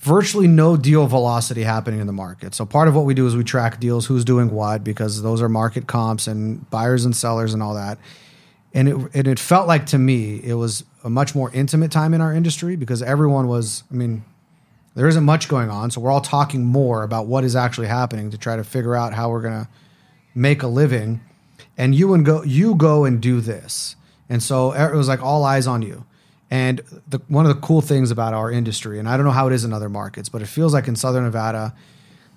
virtually 0.02 0.48
no 0.48 0.76
deal 0.76 1.06
velocity 1.06 1.62
happening 1.62 2.00
in 2.00 2.08
the 2.08 2.14
market. 2.14 2.56
So 2.56 2.66
part 2.66 2.88
of 2.88 2.96
what 2.96 3.06
we 3.06 3.14
do 3.14 3.28
is 3.28 3.36
we 3.36 3.44
track 3.44 3.80
deals, 3.80 4.08
who's 4.08 4.26
doing 4.26 4.50
what, 4.50 4.84
because 4.84 5.22
those 5.22 5.42
are 5.42 5.50
market 5.50 5.86
comps 5.88 6.28
and 6.28 6.68
buyers 6.72 7.06
and 7.06 7.16
sellers 7.16 7.54
and 7.54 7.62
all 7.62 7.76
that. 7.76 8.00
And 8.74 8.88
it 8.90 8.96
and 9.14 9.28
it 9.28 9.38
felt 9.38 9.68
like 9.68 9.86
to 9.88 10.00
me 10.00 10.42
it 10.44 10.56
was 10.56 10.84
a 11.04 11.10
much 11.10 11.36
more 11.36 11.52
intimate 11.52 11.92
time 11.92 12.14
in 12.14 12.22
our 12.22 12.34
industry 12.34 12.76
because 12.76 13.02
everyone 13.02 13.48
was. 13.48 13.84
I 13.92 13.96
mean, 13.96 14.24
there 14.96 15.08
isn't 15.08 15.26
much 15.26 15.50
going 15.50 15.70
on, 15.70 15.92
so 15.92 16.00
we're 16.00 16.12
all 16.12 16.22
talking 16.22 16.64
more 16.64 17.04
about 17.04 17.28
what 17.28 17.44
is 17.44 17.56
actually 17.56 17.88
happening 17.88 18.32
to 18.32 18.38
try 18.38 18.56
to 18.56 18.64
figure 18.64 18.96
out 18.96 19.14
how 19.14 19.30
we're 19.30 19.42
gonna 19.42 19.68
make 20.34 20.64
a 20.64 20.68
living. 20.68 21.20
And 21.78 21.94
you 21.94 22.14
and 22.14 22.26
go 22.26 22.44
you 22.44 22.76
go 22.76 23.04
and 23.04 23.22
do 23.22 23.42
this, 23.42 23.98
and 24.30 24.42
so 24.42 24.72
it 24.72 24.96
was 24.96 25.10
like 25.10 25.22
all 25.22 25.44
eyes 25.44 25.68
on 25.68 25.82
you. 25.82 26.06
And 26.52 26.82
the, 27.08 27.20
one 27.30 27.46
of 27.46 27.56
the 27.56 27.62
cool 27.62 27.80
things 27.80 28.12
about 28.12 28.34
our 28.34 28.52
industry, 28.52 29.00
and 29.00 29.08
I 29.08 29.16
don't 29.16 29.26
know 29.26 29.32
how 29.32 29.48
it 29.48 29.54
is 29.54 29.64
in 29.64 29.72
other 29.72 29.88
markets, 29.90 30.28
but 30.28 30.42
it 30.42 30.48
feels 30.48 30.74
like 30.74 30.88
in 30.90 30.98
Southern 30.98 31.24
Nevada, 31.24 31.74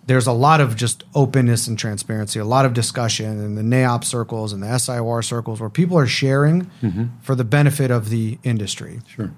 there's 0.07 0.29
a 0.29 0.33
lot 0.33 0.61
of 0.61 0.77
just 0.77 1.03
openness 1.17 1.67
and 1.67 1.77
transparency, 1.77 2.39
a 2.39 2.45
lot 2.45 2.65
of 2.65 2.75
discussion 2.75 3.43
in 3.45 3.57
the 3.57 3.63
NAIOP 3.63 4.05
circles 4.05 4.53
and 4.53 4.63
the 4.63 4.69
SIOR 4.69 5.25
circles 5.25 5.61
where 5.61 5.71
people 5.71 5.99
are 5.99 6.07
sharing 6.07 6.71
mm-hmm. 6.81 7.07
for 7.23 7.35
the 7.35 7.43
benefit 7.43 7.91
of 7.91 8.11
the 8.11 8.39
industry. 8.45 9.01
Sure. 9.09 9.33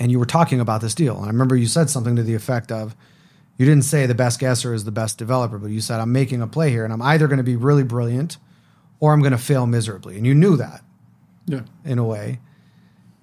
And 0.00 0.10
you 0.10 0.18
were 0.18 0.26
talking 0.26 0.58
about 0.58 0.80
this 0.80 0.94
deal. 0.94 1.16
And 1.16 1.26
I 1.26 1.28
remember 1.28 1.54
you 1.54 1.66
said 1.66 1.90
something 1.90 2.16
to 2.16 2.22
the 2.22 2.34
effect 2.34 2.72
of, 2.72 2.96
you 3.58 3.66
didn't 3.66 3.84
say 3.84 4.06
the 4.06 4.14
best 4.14 4.40
guesser 4.40 4.72
is 4.72 4.84
the 4.84 4.90
best 4.90 5.18
developer, 5.18 5.58
but 5.58 5.70
you 5.70 5.80
said, 5.80 6.00
I'm 6.00 6.12
making 6.12 6.40
a 6.42 6.46
play 6.46 6.70
here 6.70 6.84
and 6.84 6.92
I'm 6.92 7.02
either 7.02 7.28
going 7.28 7.38
to 7.38 7.44
be 7.44 7.56
really 7.56 7.84
brilliant 7.84 8.38
or 9.00 9.12
I'm 9.12 9.20
going 9.20 9.32
to 9.32 9.38
fail 9.38 9.66
miserably. 9.66 10.16
And 10.16 10.26
you 10.26 10.34
knew 10.34 10.56
that 10.56 10.82
Yeah. 11.46 11.60
in 11.84 11.98
a 11.98 12.04
way. 12.04 12.40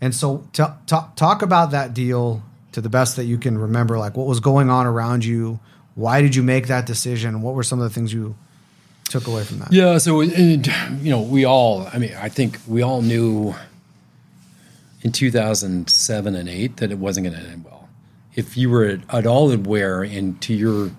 And 0.01 0.15
so, 0.15 0.47
t- 0.51 0.63
talk 0.87 1.15
talk 1.15 1.41
about 1.41 1.71
that 1.71 1.93
deal 1.93 2.41
to 2.71 2.81
the 2.81 2.89
best 2.89 3.15
that 3.15 3.25
you 3.25 3.37
can 3.37 3.57
remember. 3.57 3.97
Like, 3.97 4.17
what 4.17 4.27
was 4.27 4.39
going 4.39 4.69
on 4.69 4.85
around 4.87 5.23
you? 5.23 5.59
Why 5.95 6.21
did 6.21 6.35
you 6.35 6.43
make 6.43 6.67
that 6.67 6.85
decision? 6.85 7.41
What 7.41 7.53
were 7.53 7.63
some 7.63 7.79
of 7.79 7.83
the 7.83 7.93
things 7.93 8.13
you 8.13 8.35
took 9.05 9.27
away 9.27 9.43
from 9.43 9.59
that? 9.59 9.71
Yeah, 9.71 9.97
so 9.97 10.21
and, 10.21 10.67
you 11.01 11.11
know, 11.11 11.21
we 11.21 11.45
all. 11.45 11.87
I 11.93 11.99
mean, 11.99 12.15
I 12.15 12.29
think 12.29 12.59
we 12.67 12.81
all 12.81 13.01
knew 13.01 13.53
in 15.01 15.11
2007 15.11 16.35
and 16.35 16.49
eight 16.49 16.77
that 16.77 16.91
it 16.91 16.97
wasn't 16.97 17.27
going 17.27 17.39
to 17.39 17.49
end 17.49 17.65
well. 17.65 17.89
If 18.35 18.55
you 18.55 18.69
were 18.69 18.85
at, 18.85 18.99
at 19.13 19.27
all 19.27 19.51
aware, 19.51 20.03
and 20.03 20.41
to 20.41 20.53
your 20.53 20.91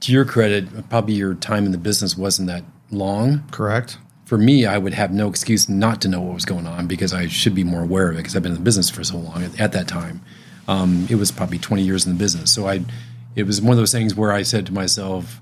to 0.00 0.12
your 0.12 0.24
credit, 0.24 0.88
probably 0.88 1.14
your 1.14 1.34
time 1.34 1.66
in 1.66 1.72
the 1.72 1.78
business 1.78 2.16
wasn't 2.16 2.48
that 2.48 2.64
long. 2.90 3.44
Correct. 3.50 3.98
For 4.28 4.36
me, 4.36 4.66
I 4.66 4.76
would 4.76 4.92
have 4.92 5.10
no 5.10 5.30
excuse 5.30 5.70
not 5.70 6.02
to 6.02 6.08
know 6.08 6.20
what 6.20 6.34
was 6.34 6.44
going 6.44 6.66
on 6.66 6.86
because 6.86 7.14
I 7.14 7.28
should 7.28 7.54
be 7.54 7.64
more 7.64 7.82
aware 7.82 8.10
of 8.10 8.16
it 8.16 8.18
because 8.18 8.36
I've 8.36 8.42
been 8.42 8.52
in 8.52 8.58
the 8.58 8.62
business 8.62 8.90
for 8.90 9.02
so 9.02 9.16
long. 9.16 9.42
At, 9.42 9.58
at 9.58 9.72
that 9.72 9.88
time, 9.88 10.20
um, 10.68 11.06
it 11.08 11.14
was 11.14 11.32
probably 11.32 11.58
20 11.58 11.82
years 11.82 12.04
in 12.04 12.12
the 12.12 12.18
business, 12.18 12.52
so 12.52 12.68
I. 12.68 12.84
It 13.36 13.44
was 13.44 13.62
one 13.62 13.70
of 13.70 13.78
those 13.78 13.92
things 13.92 14.14
where 14.14 14.30
I 14.30 14.42
said 14.42 14.66
to 14.66 14.72
myself, 14.72 15.40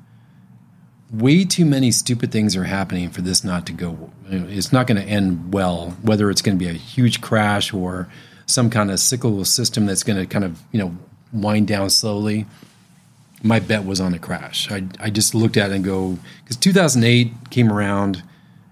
way 1.11 1.45
too 1.45 1.65
many 1.65 1.91
stupid 1.91 2.31
things 2.31 2.55
are 2.55 2.63
happening 2.63 3.11
for 3.11 3.23
this 3.23 3.43
not 3.43 3.67
to 3.67 3.73
go. 3.73 4.13
It's 4.29 4.73
not 4.73 4.87
going 4.87 5.03
to 5.03 5.09
end 5.09 5.53
well. 5.53 5.97
Whether 6.03 6.31
it's 6.31 6.43
going 6.43 6.57
to 6.57 6.65
be 6.65 6.71
a 6.71 6.75
huge 6.75 7.21
crash 7.21 7.75
or 7.75 8.09
some 8.47 8.71
kind 8.71 8.93
of 8.93 9.01
cyclical 9.01 9.45
system 9.45 9.87
that's 9.87 10.05
going 10.05 10.19
to 10.19 10.27
kind 10.27 10.45
of 10.45 10.63
you 10.71 10.79
know 10.79 10.97
wind 11.33 11.67
down 11.67 11.91
slowly. 11.91 12.47
My 13.43 13.59
bet 13.59 13.85
was 13.85 14.01
on 14.01 14.15
a 14.15 14.21
crash. 14.21 14.71
I 14.71 14.85
I 15.01 15.11
just 15.11 15.35
looked 15.35 15.57
at 15.57 15.73
it 15.73 15.75
and 15.75 15.85
go 15.85 16.19
because 16.45 16.57
2008 16.57 17.51
came 17.51 17.73
around. 17.73 18.23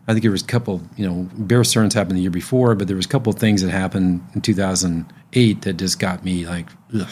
I 0.07 0.13
think 0.13 0.23
there 0.23 0.31
was 0.31 0.43
a 0.43 0.47
couple, 0.47 0.83
you 0.97 1.07
know, 1.07 1.29
Bear 1.35 1.65
Stearns 1.65 1.95
happened 1.95 2.19
the 2.19 2.23
year 2.23 2.31
before, 2.31 2.75
but 2.75 2.89
there 2.89 2.97
was 2.97 3.07
a 3.07 3.09
couple 3.09 3.33
of 3.33 3.39
things 3.39 3.63
that 3.63 3.71
happened 3.71 4.23
in 4.35 4.43
2008 4.43 5.63
that 5.63 5.73
just 5.75 5.99
got 5.99 6.25
me 6.25 6.47
like, 6.47 6.67
ugh. 6.95 7.09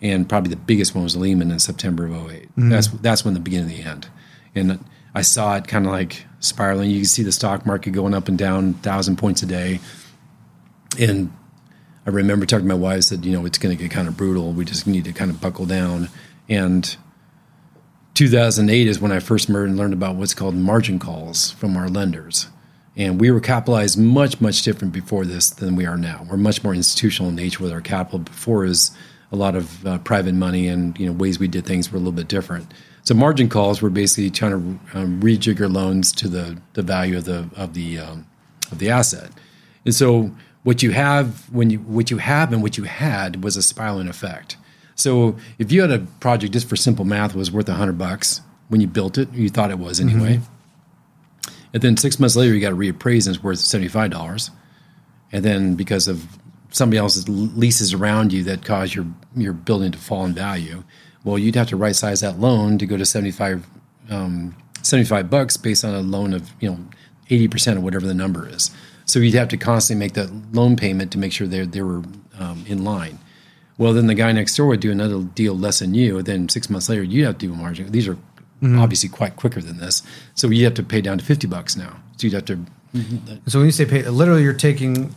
And 0.00 0.28
probably 0.28 0.50
the 0.50 0.56
biggest 0.56 0.94
one 0.94 1.04
was 1.04 1.16
Lehman 1.16 1.50
in 1.50 1.58
September 1.58 2.06
of 2.06 2.12
8 2.12 2.42
mm-hmm. 2.42 2.68
That's 2.70 2.88
that's 2.88 3.24
when 3.24 3.34
the 3.34 3.40
beginning 3.40 3.70
of 3.70 3.76
the 3.76 3.82
end. 3.82 4.08
And 4.54 4.84
I 5.14 5.22
saw 5.22 5.56
it 5.56 5.66
kind 5.66 5.86
of 5.86 5.92
like 5.92 6.24
spiraling. 6.40 6.90
You 6.90 6.98
can 6.98 7.04
see 7.06 7.22
the 7.22 7.32
stock 7.32 7.66
market 7.66 7.90
going 7.90 8.14
up 8.14 8.28
and 8.28 8.38
down, 8.38 8.74
thousand 8.74 9.16
points 9.16 9.42
a 9.42 9.46
day. 9.46 9.80
And 10.98 11.32
I 12.06 12.10
remember 12.10 12.46
talking 12.46 12.68
to 12.68 12.74
my 12.74 12.80
wife, 12.80 13.04
said, 13.04 13.24
you 13.24 13.32
know, 13.32 13.44
it's 13.44 13.58
going 13.58 13.76
to 13.76 13.82
get 13.82 13.90
kind 13.90 14.08
of 14.08 14.16
brutal. 14.16 14.52
We 14.52 14.64
just 14.64 14.86
need 14.86 15.04
to 15.04 15.12
kind 15.12 15.30
of 15.30 15.40
buckle 15.40 15.66
down. 15.66 16.08
And 16.48 16.96
2008 18.18 18.88
is 18.88 18.98
when 18.98 19.12
I 19.12 19.20
first 19.20 19.48
learned 19.48 19.92
about 19.92 20.16
what's 20.16 20.34
called 20.34 20.56
margin 20.56 20.98
calls 20.98 21.52
from 21.52 21.76
our 21.76 21.88
lenders. 21.88 22.48
And 22.96 23.20
we 23.20 23.30
were 23.30 23.38
capitalized 23.38 23.96
much, 23.96 24.40
much 24.40 24.62
different 24.62 24.92
before 24.92 25.24
this 25.24 25.50
than 25.50 25.76
we 25.76 25.86
are 25.86 25.96
now. 25.96 26.26
We're 26.28 26.36
much 26.36 26.64
more 26.64 26.74
institutional 26.74 27.28
in 27.28 27.36
nature 27.36 27.62
with 27.62 27.70
our 27.70 27.80
capital. 27.80 28.18
Before 28.18 28.64
is 28.64 28.90
a 29.30 29.36
lot 29.36 29.54
of 29.54 29.86
uh, 29.86 29.98
private 29.98 30.34
money 30.34 30.66
and 30.66 30.98
you 30.98 31.06
know 31.06 31.12
ways 31.12 31.38
we 31.38 31.46
did 31.46 31.64
things 31.64 31.92
were 31.92 31.96
a 31.96 32.00
little 32.00 32.10
bit 32.10 32.26
different. 32.26 32.74
So 33.04 33.14
margin 33.14 33.48
calls 33.48 33.80
were 33.80 33.88
basically 33.88 34.30
trying 34.30 34.50
to 34.50 34.98
um, 34.98 35.20
rejigger 35.22 35.72
loans 35.72 36.10
to 36.14 36.26
the, 36.28 36.60
the 36.72 36.82
value 36.82 37.18
of 37.18 37.24
the 37.24 37.48
of 37.54 37.74
the 37.74 38.00
um, 38.00 38.26
of 38.72 38.80
the 38.80 38.90
asset. 38.90 39.30
And 39.84 39.94
so 39.94 40.32
What 40.64 40.82
you 40.82 40.90
have 40.90 41.48
when 41.52 41.70
you 41.70 41.78
what 41.78 42.10
you 42.10 42.18
have 42.18 42.52
and 42.52 42.64
what 42.64 42.76
you 42.76 42.82
had 42.84 43.44
was 43.44 43.56
a 43.56 43.62
spiraling 43.62 44.08
effect. 44.08 44.56
So 44.98 45.36
if 45.60 45.70
you 45.70 45.80
had 45.80 45.92
a 45.92 46.00
project 46.18 46.52
just 46.52 46.68
for 46.68 46.74
simple 46.74 47.04
math 47.04 47.34
was 47.34 47.52
worth 47.52 47.68
a 47.68 47.74
hundred 47.74 47.98
bucks 47.98 48.40
when 48.68 48.80
you 48.80 48.88
built 48.88 49.16
it, 49.16 49.32
you 49.32 49.48
thought 49.48 49.70
it 49.70 49.78
was 49.78 50.00
anyway. 50.00 50.40
And 51.72 51.82
then 51.82 51.96
six 51.96 52.18
months 52.18 52.34
later, 52.34 52.52
you 52.52 52.60
got 52.60 52.70
to 52.70 52.76
reappraise 52.76 53.26
and 53.26 53.36
it's 53.36 53.42
worth 53.42 53.60
seventy 53.60 53.88
five 53.88 54.10
dollars. 54.10 54.50
And 55.30 55.44
then 55.44 55.76
because 55.76 56.08
of 56.08 56.26
somebody 56.70 56.98
else's 56.98 57.28
leases 57.28 57.94
around 57.94 58.32
you 58.32 58.42
that 58.44 58.64
cause 58.64 58.94
your 58.94 59.06
your 59.36 59.52
building 59.52 59.92
to 59.92 59.98
fall 59.98 60.24
in 60.24 60.34
value, 60.34 60.82
well, 61.22 61.38
you'd 61.38 61.54
have 61.54 61.68
to 61.68 61.76
right 61.76 61.94
size 61.94 62.20
that 62.20 62.40
loan 62.40 62.76
to 62.78 62.86
go 62.86 62.96
to 62.96 63.06
75, 63.06 63.66
um, 64.10 64.56
75 64.82 65.30
bucks 65.30 65.56
based 65.56 65.84
on 65.84 65.94
a 65.94 66.00
loan 66.00 66.32
of 66.32 66.50
you 66.58 66.70
know 66.70 66.78
eighty 67.30 67.46
percent 67.46 67.78
of 67.78 67.84
whatever 67.84 68.06
the 68.06 68.14
number 68.14 68.48
is. 68.48 68.72
So 69.04 69.20
you'd 69.20 69.34
have 69.34 69.48
to 69.48 69.56
constantly 69.56 70.04
make 70.04 70.14
that 70.14 70.28
loan 70.52 70.74
payment 70.74 71.12
to 71.12 71.18
make 71.18 71.32
sure 71.32 71.46
they 71.46 71.64
they 71.64 71.82
were 71.82 72.02
um, 72.40 72.64
in 72.66 72.82
line. 72.82 73.20
Well, 73.78 73.92
then 73.92 74.08
the 74.08 74.14
guy 74.14 74.32
next 74.32 74.56
door 74.56 74.66
would 74.66 74.80
do 74.80 74.90
another 74.90 75.22
deal 75.22 75.56
less 75.56 75.78
than 75.78 75.94
you. 75.94 76.20
Then 76.22 76.48
six 76.48 76.68
months 76.68 76.88
later, 76.88 77.02
you 77.02 77.24
have 77.24 77.38
to 77.38 77.46
do 77.46 77.52
a 77.52 77.56
margin. 77.56 77.90
These 77.92 78.08
are 78.08 78.14
mm-hmm. 78.14 78.78
obviously 78.78 79.08
quite 79.08 79.36
quicker 79.36 79.60
than 79.60 79.78
this. 79.78 80.02
So 80.34 80.48
you 80.48 80.64
have 80.64 80.74
to 80.74 80.82
pay 80.82 81.00
down 81.00 81.18
to 81.18 81.24
fifty 81.24 81.46
bucks 81.46 81.76
now. 81.76 81.96
So 82.16 82.26
you'd 82.26 82.34
have 82.34 82.44
to. 82.46 82.58
So 83.46 83.60
when 83.60 83.66
you 83.66 83.72
say 83.72 83.84
pay, 83.86 84.02
literally 84.08 84.42
you're 84.42 84.52
taking 84.52 85.14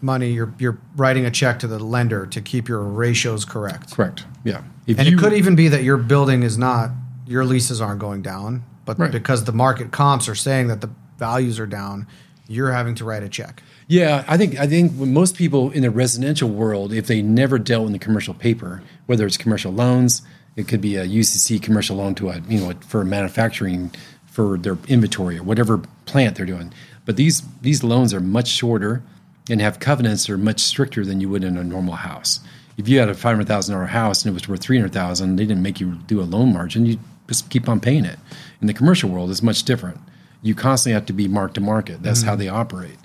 money, 0.00 0.30
you're 0.30 0.54
you're 0.58 0.78
writing 0.96 1.26
a 1.26 1.30
check 1.30 1.58
to 1.60 1.66
the 1.66 1.78
lender 1.78 2.26
to 2.26 2.40
keep 2.40 2.68
your 2.68 2.82
ratios 2.82 3.44
correct. 3.44 3.94
Correct. 3.94 4.24
Yeah. 4.44 4.62
If 4.86 4.98
And 4.98 5.08
you, 5.08 5.16
it 5.16 5.20
could 5.20 5.32
even 5.32 5.56
be 5.56 5.68
that 5.68 5.82
your 5.82 5.96
building 5.96 6.42
is 6.42 6.56
not 6.56 6.90
your 7.26 7.44
leases 7.44 7.80
aren't 7.80 8.00
going 8.00 8.22
down, 8.22 8.64
but 8.84 8.98
Right. 8.98 9.12
because 9.12 9.44
the 9.44 9.52
market 9.52 9.92
comps 9.92 10.28
are 10.28 10.34
saying 10.34 10.68
that 10.68 10.80
the 10.80 10.90
values 11.18 11.60
are 11.60 11.66
down, 11.66 12.06
you're 12.48 12.72
having 12.72 12.94
to 12.96 13.04
write 13.04 13.22
a 13.22 13.28
check. 13.28 13.62
Yeah, 13.90 14.24
I 14.28 14.36
think 14.36 14.56
I 14.56 14.68
think 14.68 14.92
most 14.92 15.34
people 15.34 15.72
in 15.72 15.82
the 15.82 15.90
residential 15.90 16.48
world, 16.48 16.92
if 16.92 17.08
they 17.08 17.22
never 17.22 17.58
dealt 17.58 17.88
in 17.88 17.92
the 17.92 17.98
commercial 17.98 18.34
paper, 18.34 18.84
whether 19.06 19.26
it's 19.26 19.36
commercial 19.36 19.72
loans, 19.72 20.22
it 20.54 20.68
could 20.68 20.80
be 20.80 20.94
a 20.94 21.04
UCC 21.04 21.60
commercial 21.60 21.96
loan 21.96 22.14
to 22.14 22.28
a 22.28 22.38
you 22.48 22.60
know 22.60 22.72
for 22.86 23.04
manufacturing 23.04 23.90
for 24.26 24.56
their 24.56 24.78
inventory 24.86 25.38
or 25.38 25.42
whatever 25.42 25.78
plant 26.06 26.36
they're 26.36 26.46
doing. 26.46 26.72
But 27.04 27.16
these 27.16 27.42
these 27.62 27.82
loans 27.82 28.14
are 28.14 28.20
much 28.20 28.46
shorter 28.46 29.02
and 29.50 29.60
have 29.60 29.80
covenants 29.80 30.24
that 30.24 30.34
are 30.34 30.38
much 30.38 30.60
stricter 30.60 31.04
than 31.04 31.20
you 31.20 31.28
would 31.28 31.42
in 31.42 31.56
a 31.58 31.64
normal 31.64 31.94
house. 31.94 32.38
If 32.76 32.86
you 32.88 33.00
had 33.00 33.08
a 33.08 33.14
five 33.14 33.32
hundred 33.32 33.48
thousand 33.48 33.74
dollar 33.74 33.86
house 33.86 34.24
and 34.24 34.30
it 34.30 34.34
was 34.34 34.48
worth 34.48 34.60
three 34.60 34.78
hundred 34.78 34.92
thousand, 34.92 35.34
they 35.34 35.46
didn't 35.46 35.64
make 35.64 35.80
you 35.80 35.96
do 36.06 36.20
a 36.20 36.22
loan 36.22 36.52
margin. 36.52 36.86
You 36.86 37.00
just 37.26 37.50
keep 37.50 37.68
on 37.68 37.80
paying 37.80 38.04
it. 38.04 38.20
In 38.60 38.68
the 38.68 38.74
commercial 38.74 39.10
world, 39.10 39.32
it's 39.32 39.42
much 39.42 39.64
different. 39.64 39.98
You 40.42 40.54
constantly 40.54 40.94
have 40.94 41.06
to 41.06 41.12
be 41.12 41.26
mark 41.26 41.54
to 41.54 41.60
market. 41.60 42.04
That's 42.04 42.20
mm-hmm. 42.20 42.28
how 42.28 42.36
they 42.36 42.46
operate. 42.46 42.99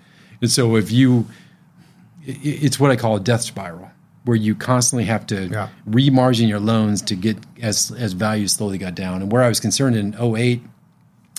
And 0.45 0.51
so 0.51 0.75
if 0.75 0.91
you, 0.91 1.25
it's 2.23 2.79
what 2.79 2.91
I 2.91 2.95
call 2.95 3.15
a 3.15 3.19
death 3.19 3.41
spiral, 3.41 3.89
where 4.25 4.37
you 4.37 4.53
constantly 4.53 5.05
have 5.05 5.25
to 5.27 5.47
Yeah. 5.47 5.69
remargin 5.89 6.47
your 6.47 6.59
loans 6.59 7.01
to 7.03 7.15
get 7.15 7.37
as 7.63 7.89
as 7.97 8.13
value 8.13 8.47
slowly 8.47 8.77
got 8.77 8.93
down. 8.93 9.23
And 9.23 9.31
where 9.31 9.41
I 9.41 9.47
was 9.49 9.59
concerned 9.59 9.95
in 9.95 10.13
08, 10.13 10.61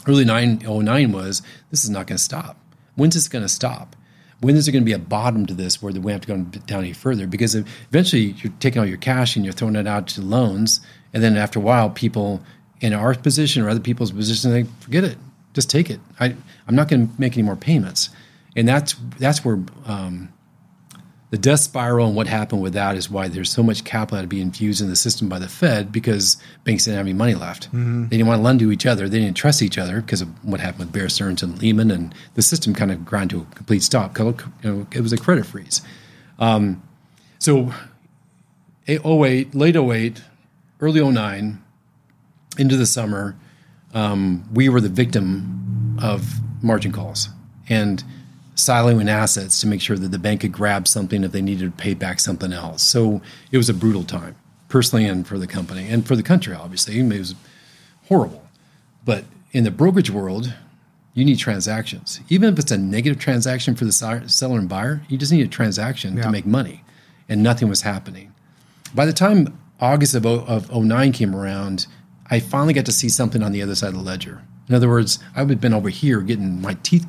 early 0.09 0.25
9, 0.25 0.61
09 0.67 1.13
was 1.13 1.41
this 1.71 1.85
is 1.85 1.91
not 1.91 2.09
going 2.09 2.17
to 2.17 2.23
stop. 2.23 2.57
When's 2.97 3.15
this 3.15 3.29
going 3.29 3.45
to 3.45 3.49
stop? 3.49 3.95
When 4.41 4.57
is 4.57 4.67
there 4.67 4.73
going 4.73 4.83
to 4.83 4.87
be 4.87 4.93
a 4.93 4.99
bottom 4.99 5.47
to 5.47 5.55
this 5.55 5.81
where 5.81 5.93
the 5.93 6.01
we 6.01 6.11
have 6.11 6.23
to 6.23 6.27
go 6.27 6.37
down 6.67 6.81
any 6.81 6.93
further? 6.93 7.29
Because 7.29 7.55
eventually 7.55 8.35
you're 8.43 8.53
taking 8.59 8.81
all 8.81 8.87
your 8.87 8.99
cash 8.99 9.37
and 9.37 9.45
you're 9.45 9.55
throwing 9.55 9.77
it 9.77 9.87
out 9.87 10.09
to 10.09 10.21
loans. 10.21 10.81
And 11.15 11.23
then 11.23 11.37
after 11.37 11.61
a 11.61 11.63
while, 11.63 11.91
people 11.91 12.43
in 12.81 12.93
our 12.93 13.15
position 13.15 13.63
or 13.63 13.69
other 13.69 13.79
people's 13.81 14.11
position, 14.11 14.51
they 14.51 14.65
forget 14.81 15.05
it. 15.05 15.17
Just 15.55 15.71
take 15.71 15.91
it. 15.91 16.01
I, 16.19 16.35
I'm 16.67 16.75
not 16.75 16.89
going 16.89 17.07
to 17.07 17.21
make 17.21 17.35
any 17.35 17.45
more 17.45 17.55
payments. 17.57 18.11
And 18.57 18.67
that's, 18.67 18.95
that's 19.19 19.45
where 19.45 19.61
um, 19.85 20.33
the 21.31 21.39
death 21.39 21.61
spiral 21.61 22.07
and 22.07 22.17
what 22.17 22.27
happened 22.29 22.63
with 22.63 22.73
that 22.75 22.97
is 22.97 23.11
why 23.11 23.29
there's 23.29 23.51
so 23.51 23.63
much 23.63 23.85
capital 23.85 24.23
to 24.23 24.27
be 24.27 24.41
infused 24.41 24.81
in 24.81 24.89
the 24.89 24.97
system 24.97 25.29
by 25.29 25.39
the 25.39 25.49
Fed 25.49 25.93
because 25.93 26.37
banks 26.65 26.85
didn't 26.85 26.97
have 26.97 27.07
any 27.07 27.13
money 27.13 27.35
left. 27.35 27.69
They 28.09 28.17
didn't 28.17 28.29
want 28.29 28.39
to 28.39 28.43
lend 28.43 28.61
to 28.61 28.73
each 28.73 28.87
other. 28.87 29.09
They 29.09 29.19
didn't 29.19 29.37
trust 29.37 29.61
each 29.61 29.77
other 29.77 30.01
because 30.01 30.23
of 30.23 30.29
what 30.45 30.61
happened 30.61 30.81
with 30.81 30.93
Bear 30.93 31.09
Stearns 31.09 31.43
and 31.43 31.61
Lehman, 31.61 31.91
and 31.91 32.15
the 32.35 32.43
system 32.43 32.75
kind 32.75 32.93
of 32.93 33.05
ground 33.05 33.31
to 33.31 33.41
a 33.41 33.55
complete 33.55 33.83
stop. 33.83 34.17
You 34.19 34.35
know, 34.63 34.87
it 34.93 35.01
was 35.01 35.13
a 35.13 35.19
credit 35.19 35.47
freeze. 35.47 35.83
Um, 36.39 36.83
so, 37.39 37.73
08, 38.89 39.55
late 39.55 39.77
08, 39.77 40.23
early 40.81 41.03
09, 41.03 41.63
into 42.59 42.77
the 42.77 42.87
summer, 42.87 43.37
um, 43.95 44.49
we 44.55 44.69
were 44.69 44.81
the 44.81 44.89
victim 44.89 45.99
of 46.01 46.41
margin 46.63 46.93
calls 46.93 47.29
and 47.69 48.03
siloing 48.57 49.09
assets 49.09 49.61
to 49.61 49.67
make 49.67 49.81
sure 49.81 49.97
that 49.97 50.09
the 50.11 50.19
bank 50.19 50.41
could 50.41 50.53
grab 50.53 50.89
something 50.89 51.23
if 51.25 51.33
they 51.33 51.43
needed 51.43 51.65
to 51.77 51.83
pay 51.83 51.95
back 51.95 52.19
something 52.21 52.53
else. 52.53 52.83
So 52.83 53.21
it 53.53 53.57
was 53.59 53.69
a 53.69 53.75
brutal 53.75 54.03
time, 54.05 54.35
personally 54.69 55.05
and 55.07 55.27
for 55.27 55.39
the 55.39 55.47
company 55.47 55.89
and 55.89 56.07
for 56.07 56.17
the 56.17 56.23
country, 56.23 56.55
obviously. 56.55 56.99
It 56.99 57.07
was 57.19 57.35
horrible. 58.09 58.43
But 59.05 59.25
in 59.53 59.65
the 59.65 59.71
brokerage 59.71 60.11
world, 60.11 60.53
you 61.15 61.25
need 61.25 61.39
transactions. 61.39 62.21
Even 62.29 62.53
if 62.53 62.59
it's 62.59 62.71
a 62.73 62.77
negative 62.79 63.19
transaction 63.19 63.75
for 63.75 63.85
the 63.85 63.93
seller 63.93 64.59
and 64.59 64.69
buyer, 64.69 65.03
you 65.09 65.17
just 65.17 65.33
need 65.33 65.45
a 65.47 65.49
transaction 65.49 66.17
Yeah. 66.17 66.25
to 66.25 66.31
make 66.31 66.47
money. 66.47 66.83
And 67.29 67.43
nothing 67.43 67.69
was 67.69 67.83
happening. 67.83 68.33
By 68.95 69.07
the 69.07 69.13
time 69.13 69.57
August 69.81 70.15
of, 70.15 70.25
o- 70.27 70.45
of 70.47 70.71
09 70.71 71.13
came 71.13 71.35
around, 71.35 71.87
I 72.31 72.41
finally 72.41 72.73
got 72.75 72.87
to 72.87 72.93
see 72.93 73.09
something 73.09 73.43
on 73.43 73.53
the 73.53 73.63
other 73.63 73.75
side 73.75 73.89
of 73.89 73.95
the 73.95 74.01
ledger. 74.01 74.43
In 74.69 74.75
other 74.75 74.89
words, 74.89 75.19
I 75.35 75.43
would 75.43 75.51
have 75.51 75.61
been 75.61 75.75
over 75.75 75.89
here 75.91 76.21
getting 76.21 76.61
my 76.61 76.75
teeth 76.83 77.07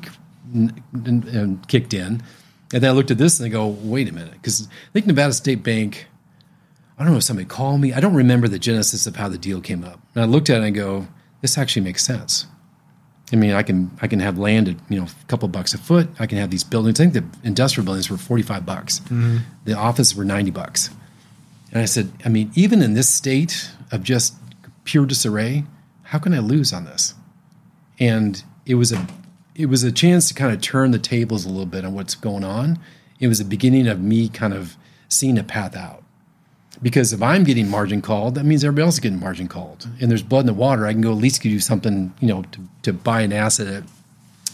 n- 0.54 0.82
n- 0.94 1.62
kicked 1.68 1.94
in. 1.94 2.22
And 2.72 2.82
then 2.82 2.90
I 2.90 2.92
looked 2.92 3.10
at 3.10 3.18
this 3.18 3.40
and 3.40 3.46
I 3.46 3.48
go, 3.48 3.66
wait 3.66 4.08
a 4.08 4.12
minute. 4.12 4.32
Because 4.32 4.68
I 4.68 4.92
think 4.92 5.06
Nevada 5.06 5.32
State 5.32 5.62
Bank, 5.62 6.06
I 6.98 7.04
don't 7.04 7.12
know 7.12 7.18
if 7.18 7.24
somebody 7.24 7.48
called 7.48 7.80
me. 7.80 7.92
I 7.92 8.00
don't 8.00 8.14
remember 8.14 8.48
the 8.48 8.58
genesis 8.58 9.06
of 9.06 9.16
how 9.16 9.28
the 9.28 9.38
deal 9.38 9.60
came 9.60 9.84
up. 9.84 10.00
And 10.14 10.22
I 10.22 10.26
looked 10.26 10.50
at 10.50 10.54
it 10.54 10.56
and 10.58 10.66
I 10.66 10.70
go, 10.70 11.08
this 11.40 11.56
actually 11.56 11.82
makes 11.82 12.04
sense. 12.04 12.46
I 13.32 13.36
mean, 13.36 13.52
I 13.52 13.62
can 13.62 13.90
I 14.00 14.06
can 14.06 14.20
have 14.20 14.38
land 14.38 14.68
at 14.68 14.76
you 14.88 14.98
know 14.98 15.04
a 15.06 15.26
couple 15.26 15.48
bucks 15.48 15.74
a 15.74 15.78
foot. 15.78 16.08
I 16.18 16.26
can 16.26 16.38
have 16.38 16.50
these 16.50 16.64
buildings. 16.64 16.98
I 16.98 17.04
think 17.04 17.12
the 17.12 17.46
industrial 17.46 17.84
buildings 17.84 18.10
were 18.10 18.16
forty 18.16 18.42
five 18.42 18.64
bucks. 18.64 19.00
Mm-hmm. 19.00 19.38
The 19.64 19.74
offices 19.74 20.14
were 20.14 20.24
ninety 20.24 20.50
bucks. 20.50 20.88
And 21.70 21.82
I 21.82 21.84
said, 21.84 22.10
I 22.24 22.30
mean, 22.30 22.50
even 22.54 22.80
in 22.80 22.94
this 22.94 23.08
state 23.08 23.70
of 23.92 24.02
just 24.02 24.34
pure 24.84 25.04
disarray, 25.04 25.64
how 26.04 26.18
can 26.18 26.32
I 26.32 26.38
lose 26.38 26.72
on 26.72 26.86
this? 26.86 27.14
And 28.00 28.42
it 28.64 28.76
was 28.76 28.92
a 28.92 29.06
it 29.58 29.66
was 29.66 29.82
a 29.82 29.90
chance 29.90 30.28
to 30.28 30.34
kind 30.34 30.54
of 30.54 30.60
turn 30.60 30.92
the 30.92 31.00
tables 31.00 31.44
a 31.44 31.48
little 31.48 31.66
bit 31.66 31.84
on 31.84 31.92
what's 31.92 32.14
going 32.14 32.44
on. 32.44 32.78
It 33.18 33.26
was 33.26 33.40
the 33.40 33.44
beginning 33.44 33.88
of 33.88 34.00
me 34.00 34.28
kind 34.28 34.54
of 34.54 34.76
seeing 35.08 35.36
a 35.36 35.42
path 35.42 35.76
out. 35.76 36.04
Because 36.80 37.12
if 37.12 37.20
I'm 37.20 37.42
getting 37.42 37.68
margin 37.68 38.00
called, 38.00 38.36
that 38.36 38.44
means 38.44 38.62
everybody 38.62 38.84
else 38.84 38.94
is 38.94 39.00
getting 39.00 39.18
margin 39.18 39.48
called. 39.48 39.88
And 40.00 40.08
there's 40.08 40.22
blood 40.22 40.40
in 40.40 40.46
the 40.46 40.54
water. 40.54 40.86
I 40.86 40.92
can 40.92 41.00
go 41.00 41.10
at 41.10 41.18
least 41.18 41.42
do 41.42 41.58
something, 41.58 42.14
you 42.20 42.28
know, 42.28 42.42
to, 42.42 42.60
to 42.82 42.92
buy 42.92 43.22
an 43.22 43.32
asset 43.32 43.66
at 43.66 43.82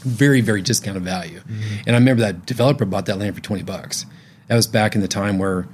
very, 0.01 0.41
very 0.41 0.63
discounted 0.63 1.03
value. 1.03 1.41
Mm-hmm. 1.41 1.81
And 1.87 1.97
I 1.97 1.99
remember 1.99 2.23
that 2.23 2.47
developer 2.47 2.87
bought 2.87 3.05
that 3.05 3.19
land 3.19 3.35
for 3.35 3.43
20 3.43 3.63
bucks. 3.63 4.07
That 4.49 4.57
was 4.57 4.67
back 4.67 4.95
in 4.95 5.03
the 5.03 5.09
time 5.09 5.39
where 5.39 5.69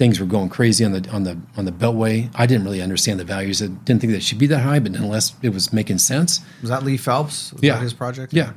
things 0.00 0.18
were 0.18 0.24
going 0.26 0.48
crazy 0.48 0.82
on 0.82 0.92
the 0.92 1.02
on 1.10 1.22
the 1.24 1.36
on 1.58 1.66
the 1.66 1.72
beltway. 1.82 2.30
I 2.34 2.46
didn't 2.46 2.64
really 2.64 2.80
understand 2.80 3.20
the 3.20 3.24
values. 3.36 3.60
I 3.62 3.66
didn't 3.66 4.00
think 4.00 4.12
they 4.14 4.18
should 4.20 4.38
be 4.38 4.46
that 4.46 4.60
high, 4.60 4.78
but 4.80 4.96
unless 4.96 5.34
it 5.42 5.50
was 5.50 5.72
making 5.74 5.98
sense. 5.98 6.40
Was 6.62 6.70
that 6.70 6.82
Lee 6.82 6.96
Phelps? 6.96 7.52
Was 7.52 7.62
Yeah. 7.62 7.74
that 7.74 7.82
his 7.82 7.92
project? 7.92 8.32
Yeah. 8.32 8.52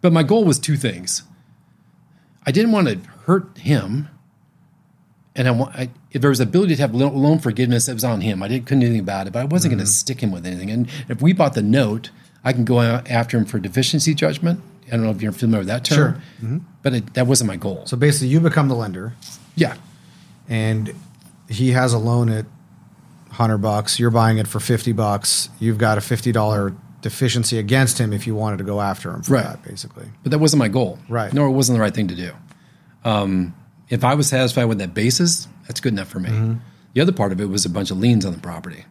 But 0.00 0.12
my 0.12 0.24
goal 0.24 0.44
was 0.44 0.58
two 0.58 0.76
things. 0.76 1.22
I 2.44 2.50
didn't 2.50 2.72
want 2.72 2.88
to 2.88 2.96
hurt 3.26 3.56
him. 3.58 4.08
And 5.36 5.46
I 5.48 5.52
want 5.52 5.74
I, 5.76 5.90
if 6.10 6.20
there 6.22 6.30
was 6.30 6.40
ability 6.40 6.74
to 6.76 6.82
have 6.82 6.94
loan 6.94 7.38
forgiveness, 7.38 7.88
it 7.88 7.94
was 7.94 8.04
on 8.04 8.20
him. 8.20 8.42
I 8.42 8.48
didn't 8.48 8.66
couldn't 8.66 8.80
do 8.80 8.86
anything 8.86 9.00
about 9.08 9.26
it, 9.28 9.32
but 9.32 9.40
I 9.40 9.44
wasn't 9.44 9.72
Mm-hmm. 9.72 9.78
going 9.78 9.86
to 9.86 9.92
stick 9.92 10.20
him 10.20 10.32
with 10.32 10.44
anything. 10.46 10.70
And 10.70 10.88
if 11.08 11.22
we 11.22 11.32
bought 11.32 11.54
the 11.54 11.62
note, 11.62 12.10
I 12.44 12.52
can 12.52 12.64
go 12.64 12.80
after 12.80 13.36
him 13.38 13.44
for 13.44 13.58
deficiency 13.60 14.12
judgment. 14.14 14.60
I 14.88 14.90
don't 14.96 15.02
know 15.04 15.10
if 15.10 15.22
you're 15.22 15.32
familiar 15.32 15.60
with 15.60 15.68
that 15.68 15.84
term, 15.84 16.20
Sure. 16.40 16.60
but 16.82 16.92
it, 16.94 17.14
that 17.14 17.26
wasn't 17.26 17.48
my 17.48 17.56
goal. 17.56 17.82
So 17.86 17.96
basically, 17.96 18.28
you 18.28 18.38
become 18.40 18.68
the 18.68 18.74
lender, 18.76 19.14
yeah, 19.56 19.74
and 20.48 20.94
he 21.48 21.70
has 21.72 21.92
a 21.92 21.98
loan 21.98 22.28
at 22.30 22.46
hundred 23.30 23.58
bucks. 23.58 23.98
You're 23.98 24.10
buying 24.10 24.38
it 24.38 24.46
for 24.46 24.60
fifty 24.60 24.92
bucks. 24.92 25.48
You've 25.58 25.78
got 25.78 25.98
a 25.98 26.00
fifty 26.00 26.32
dollar 26.32 26.74
deficiency 27.00 27.58
against 27.58 27.98
him 27.98 28.12
if 28.12 28.26
you 28.26 28.34
wanted 28.34 28.56
to 28.58 28.64
go 28.64 28.80
after 28.80 29.10
him 29.10 29.22
for 29.22 29.34
Right. 29.34 29.44
that, 29.44 29.62
basically. 29.62 30.06
but 30.22 30.30
that 30.30 30.38
wasn't 30.38 30.58
my 30.60 30.68
goal. 30.68 30.98
Right. 31.08 31.32
Nor 31.34 31.48
it 31.48 31.52
wasn't 31.52 31.76
the 31.76 31.82
right 31.82 31.92
thing 31.94 32.08
to 32.08 32.14
do. 32.14 32.32
Um, 33.04 33.54
if 33.90 34.04
I 34.04 34.14
was 34.14 34.28
satisfied 34.28 34.64
with 34.64 34.78
that 34.78 34.94
basis, 34.94 35.46
that's 35.66 35.80
good 35.80 35.92
enough 35.92 36.08
for 36.08 36.18
me. 36.20 36.30
Mm-hmm. 36.30 36.54
The 36.94 37.00
other 37.02 37.12
part 37.12 37.32
of 37.32 37.40
it 37.42 37.46
was 37.50 37.66
a 37.66 37.68
bunch 37.68 37.90
of 37.90 37.98
liens 37.98 38.24
on 38.24 38.32
the 38.32 38.38
property, 38.40 38.84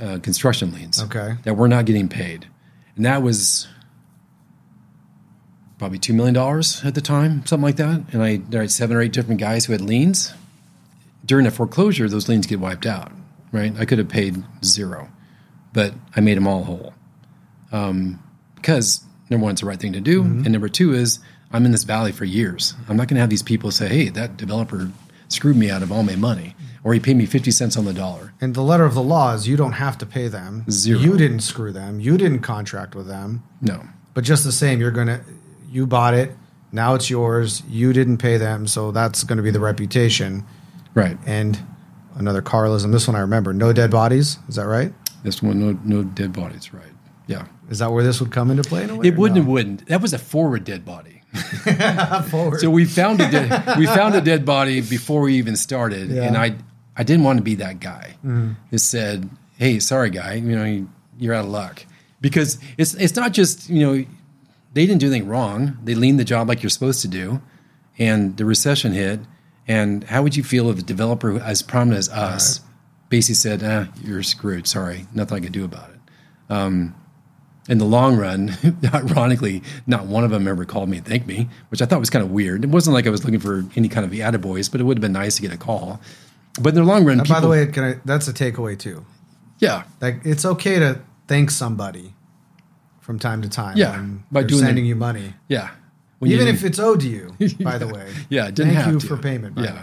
uh, 0.00 0.18
construction 0.22 0.72
liens. 0.72 1.02
Okay. 1.02 1.34
That 1.42 1.54
were 1.54 1.66
not 1.66 1.86
getting 1.86 2.08
paid, 2.08 2.46
and 2.96 3.04
that 3.06 3.22
was 3.22 3.66
probably 5.78 5.98
two 5.98 6.12
million 6.14 6.34
dollars 6.34 6.84
at 6.84 6.94
the 6.94 7.00
time, 7.00 7.44
something 7.46 7.64
like 7.64 7.76
that. 7.76 8.02
And 8.12 8.22
I 8.22 8.36
there 8.36 8.60
had 8.60 8.70
seven 8.70 8.96
or 8.96 9.00
eight 9.02 9.12
different 9.12 9.40
guys 9.40 9.64
who 9.64 9.72
had 9.72 9.80
liens. 9.80 10.32
During 11.24 11.46
a 11.46 11.50
foreclosure, 11.50 12.08
those 12.08 12.28
liens 12.28 12.46
get 12.46 12.60
wiped 12.60 12.86
out. 12.86 13.12
Right. 13.52 13.72
I 13.78 13.84
could 13.84 13.98
have 13.98 14.08
paid 14.08 14.42
zero, 14.64 15.08
but 15.72 15.94
I 16.16 16.20
made 16.20 16.36
them 16.36 16.46
all 16.48 16.64
whole 16.64 16.92
um, 17.74 18.22
because 18.54 19.04
number 19.28 19.44
one, 19.44 19.52
it's 19.52 19.60
the 19.60 19.66
right 19.66 19.78
thing 19.78 19.92
to 19.92 20.00
do, 20.00 20.22
mm-hmm. 20.22 20.44
and 20.44 20.52
number 20.52 20.68
two 20.68 20.94
is 20.94 21.18
I'm 21.52 21.66
in 21.66 21.72
this 21.72 21.84
valley 21.84 22.12
for 22.12 22.24
years. 22.24 22.74
I'm 22.88 22.96
not 22.96 23.08
going 23.08 23.16
to 23.16 23.20
have 23.20 23.30
these 23.30 23.42
people 23.42 23.70
say, 23.70 23.88
"Hey, 23.88 24.08
that 24.10 24.36
developer 24.36 24.90
screwed 25.28 25.56
me 25.56 25.70
out 25.70 25.82
of 25.82 25.90
all 25.90 26.02
my 26.02 26.16
money," 26.16 26.54
or 26.84 26.94
he 26.94 27.00
paid 27.00 27.16
me 27.16 27.26
fifty 27.26 27.50
cents 27.50 27.76
on 27.76 27.84
the 27.84 27.92
dollar. 27.92 28.32
And 28.40 28.54
the 28.54 28.62
letter 28.62 28.84
of 28.84 28.94
the 28.94 29.02
law 29.02 29.34
is 29.34 29.48
you 29.48 29.56
don't 29.56 29.72
have 29.72 29.98
to 29.98 30.06
pay 30.06 30.28
them. 30.28 30.64
Zero. 30.70 31.00
You 31.00 31.16
didn't 31.16 31.40
screw 31.40 31.72
them. 31.72 32.00
You 32.00 32.16
didn't 32.16 32.40
contract 32.40 32.94
with 32.94 33.08
them. 33.08 33.42
No, 33.60 33.82
But 34.14 34.24
just 34.24 34.44
the 34.44 34.52
same, 34.52 34.80
you're 34.80 34.92
gonna 34.92 35.20
you 35.68 35.86
bought 35.86 36.14
it. 36.14 36.30
Now 36.70 36.94
it's 36.94 37.10
yours. 37.10 37.62
You 37.68 37.92
didn't 37.92 38.18
pay 38.18 38.36
them, 38.36 38.66
so 38.66 38.90
that's 38.90 39.22
going 39.22 39.36
to 39.36 39.44
be 39.44 39.52
the 39.52 39.60
reputation. 39.60 40.44
Right. 40.94 41.18
And 41.26 41.58
another 42.16 42.42
Carlism. 42.42 42.92
This 42.92 43.06
one 43.08 43.16
I 43.16 43.20
remember. 43.20 43.52
No 43.52 43.72
dead 43.72 43.90
bodies. 43.90 44.38
Is 44.48 44.56
that 44.56 44.66
right? 44.66 44.92
This 45.22 45.42
one, 45.42 45.58
no, 45.60 45.78
no 45.84 46.02
dead 46.04 46.32
bodies. 46.32 46.72
Right. 46.72 46.84
Yeah. 47.26 47.46
Is 47.70 47.78
that 47.78 47.90
where 47.92 48.04
this 48.04 48.20
would 48.20 48.30
come 48.30 48.50
into 48.50 48.62
play? 48.62 48.84
In 48.84 48.90
a 48.90 48.96
way, 48.96 49.08
It 49.08 49.16
wouldn't. 49.16 49.36
no? 49.38 49.42
It 49.42 49.52
wouldn't. 49.52 49.86
That 49.88 50.02
was 50.02 50.12
a 50.12 50.18
forward 50.18 50.64
dead 50.64 50.84
body. 50.84 51.22
Forward. 52.30 52.60
So 52.60 52.70
we 52.70 52.84
found 52.84 53.20
a 53.20 53.28
dead, 53.28 53.76
we 53.78 53.86
found 53.86 54.14
a 54.14 54.20
dead 54.20 54.44
body 54.44 54.80
before 54.80 55.22
we 55.22 55.34
even 55.36 55.56
started, 55.56 56.08
Yeah. 56.10 56.22
and 56.22 56.36
I 56.36 56.54
I 56.96 57.02
didn't 57.02 57.24
want 57.24 57.38
to 57.38 57.42
be 57.42 57.56
that 57.56 57.80
guy 57.80 58.14
mm-hmm. 58.24 58.52
that 58.70 58.78
said, 58.78 59.28
"Hey, 59.56 59.80
sorry, 59.80 60.10
guy, 60.10 60.34
you 60.34 60.54
know 60.54 60.64
you- 60.64 60.88
you're 61.18 61.34
out 61.34 61.44
of 61.44 61.50
luck," 61.50 61.86
because 62.20 62.58
it's 62.78 62.94
it's 62.94 63.16
not 63.16 63.32
just 63.32 63.68
you 63.68 63.80
know 63.84 64.04
they 64.74 64.86
didn't 64.86 64.98
do 65.00 65.08
anything 65.08 65.26
wrong. 65.26 65.76
They 65.82 65.96
leaned 65.96 66.20
the 66.20 66.24
job 66.24 66.48
like 66.48 66.62
you're 66.62 66.70
supposed 66.70 67.02
to 67.02 67.08
do, 67.08 67.40
and 67.98 68.36
the 68.36 68.44
recession 68.44 68.92
hit. 68.92 69.18
And 69.66 70.04
how 70.04 70.22
would 70.22 70.36
you 70.36 70.44
feel 70.44 70.70
if 70.70 70.78
a 70.78 70.82
developer 70.82 71.38
as 71.40 71.62
prominent 71.62 71.98
as 71.98 72.08
us 72.10 72.60
basically 73.08 73.34
said, 73.36 73.62
ah, 73.64 73.86
"You're 74.02 74.22
screwed. 74.22 74.66
Sorry, 74.66 75.06
nothing 75.14 75.38
I 75.38 75.40
can 75.40 75.52
do 75.52 75.64
about 75.64 75.90
it." 75.90 76.00
Um, 76.52 76.94
in 77.68 77.78
the 77.78 77.86
long 77.86 78.16
run, 78.16 78.52
ironically, 78.94 79.62
not 79.86 80.04
one 80.06 80.22
of 80.22 80.30
them 80.30 80.46
ever 80.46 80.66
called 80.66 80.88
me 80.90 80.98
and 80.98 81.06
thanked 81.06 81.26
me, 81.26 81.48
which 81.70 81.80
I 81.80 81.86
thought 81.86 81.98
was 82.00 82.10
kind 82.10 82.22
of 82.22 82.30
weird. 82.30 82.62
It 82.62 82.68
wasn't 82.70 82.92
like 82.92 83.06
I 83.06 83.10
was 83.10 83.24
looking 83.24 83.40
for 83.40 83.64
any 83.74 83.88
kind 83.88 84.04
of 84.04 84.10
the 84.10 84.20
attaboys, 84.20 84.70
but 84.70 84.80
it 84.82 84.84
would 84.84 84.98
have 84.98 85.02
been 85.02 85.12
nice 85.12 85.36
to 85.36 85.42
get 85.42 85.50
a 85.52 85.56
call. 85.56 85.98
But 86.60 86.70
in 86.70 86.74
the 86.74 86.84
long 86.84 87.04
run, 87.06 87.20
And 87.20 87.28
by 87.28 87.40
the 87.40 87.48
way, 87.48 87.66
can 87.66 87.84
I, 87.84 87.94
that's 88.04 88.28
a 88.28 88.34
takeaway 88.34 88.78
too. 88.78 89.06
yeah, 89.60 89.84
Like 90.02 90.20
it's 90.24 90.44
okay 90.44 90.78
to 90.78 91.00
thank 91.26 91.50
somebody 91.50 92.12
from 93.00 93.18
time 93.18 93.40
to 93.42 93.48
time. 93.48 93.78
Yeah, 93.78 94.04
by 94.30 94.42
doing 94.42 94.60
sending 94.62 94.84
the- 94.84 94.88
you 94.88 94.96
money, 94.96 95.32
yeah. 95.48 95.70
When 96.24 96.32
even 96.32 96.48
if 96.48 96.64
it's 96.64 96.78
owed 96.78 97.00
to 97.00 97.08
you. 97.08 97.34
By 97.60 97.78
the 97.78 97.86
way, 97.88 98.12
Yeah, 98.28 98.46
it 98.48 98.54
didn't 98.54 98.72
Thank 98.74 98.84
have 98.84 98.92
you 98.94 99.00
to. 99.00 99.06
for 99.06 99.16
payment. 99.16 99.54
By 99.54 99.64
yeah, 99.64 99.74
way. 99.74 99.82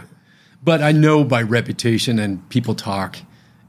but 0.62 0.82
I 0.82 0.92
know 0.92 1.24
by 1.24 1.42
reputation 1.42 2.18
and 2.18 2.46
people 2.48 2.74
talk. 2.74 3.16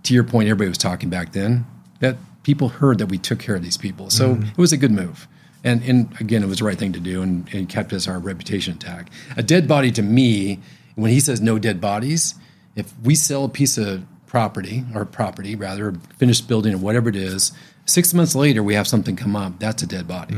To 0.03 0.13
your 0.13 0.26
point, 0.26 0.49
everybody 0.49 0.67
was 0.67 0.78
talking 0.78 1.09
back 1.09 1.32
then 1.32 1.65
that 2.01 2.17
people 2.43 2.67
heard 2.67 2.97
that 2.97 3.05
we 3.05 3.17
took 3.17 3.39
care 3.39 3.55
of 3.55 3.63
these 3.63 3.78
people, 3.78 4.09
so 4.09 4.36
Mm-hmm. 4.36 4.49
it 4.49 4.57
was 4.57 4.74
a 4.74 4.78
good 4.78 4.91
move. 4.91 5.30
And 5.63 5.82
and 5.84 6.13
again, 6.19 6.43
it 6.43 6.47
was 6.47 6.59
the 6.59 6.65
right 6.65 6.78
thing 6.78 6.91
to 6.91 6.99
do, 6.99 7.21
and, 7.21 7.47
and 7.53 7.69
kept 7.69 7.93
us 7.93 8.05
our 8.05 8.19
reputation 8.19 8.74
intact. 8.74 9.13
A 9.38 9.43
dead 9.43 9.65
body 9.65 9.91
to 9.91 10.01
me, 10.01 10.59
when 10.95 11.09
he 11.11 11.21
says 11.21 11.39
no 11.39 11.57
dead 11.57 11.80
bodies, 11.80 12.36
if 12.76 12.93
we 13.01 13.15
sell 13.15 13.45
a 13.45 13.49
piece 13.49 13.78
of 13.78 14.03
property 14.28 14.84
or 14.93 15.05
property 15.05 15.55
rather, 15.55 15.88
a 15.89 15.93
finished 16.17 16.49
building 16.49 16.74
or 16.74 16.80
whatever 16.80 17.07
it 17.07 17.15
is, 17.15 17.53
six 17.86 18.13
months 18.13 18.36
later 18.36 18.61
we 18.61 18.74
have 18.74 18.88
something 18.89 19.15
come 19.15 19.36
up, 19.38 19.57
that's 19.59 19.82
a 19.84 19.88
dead 19.88 20.05
body 20.07 20.36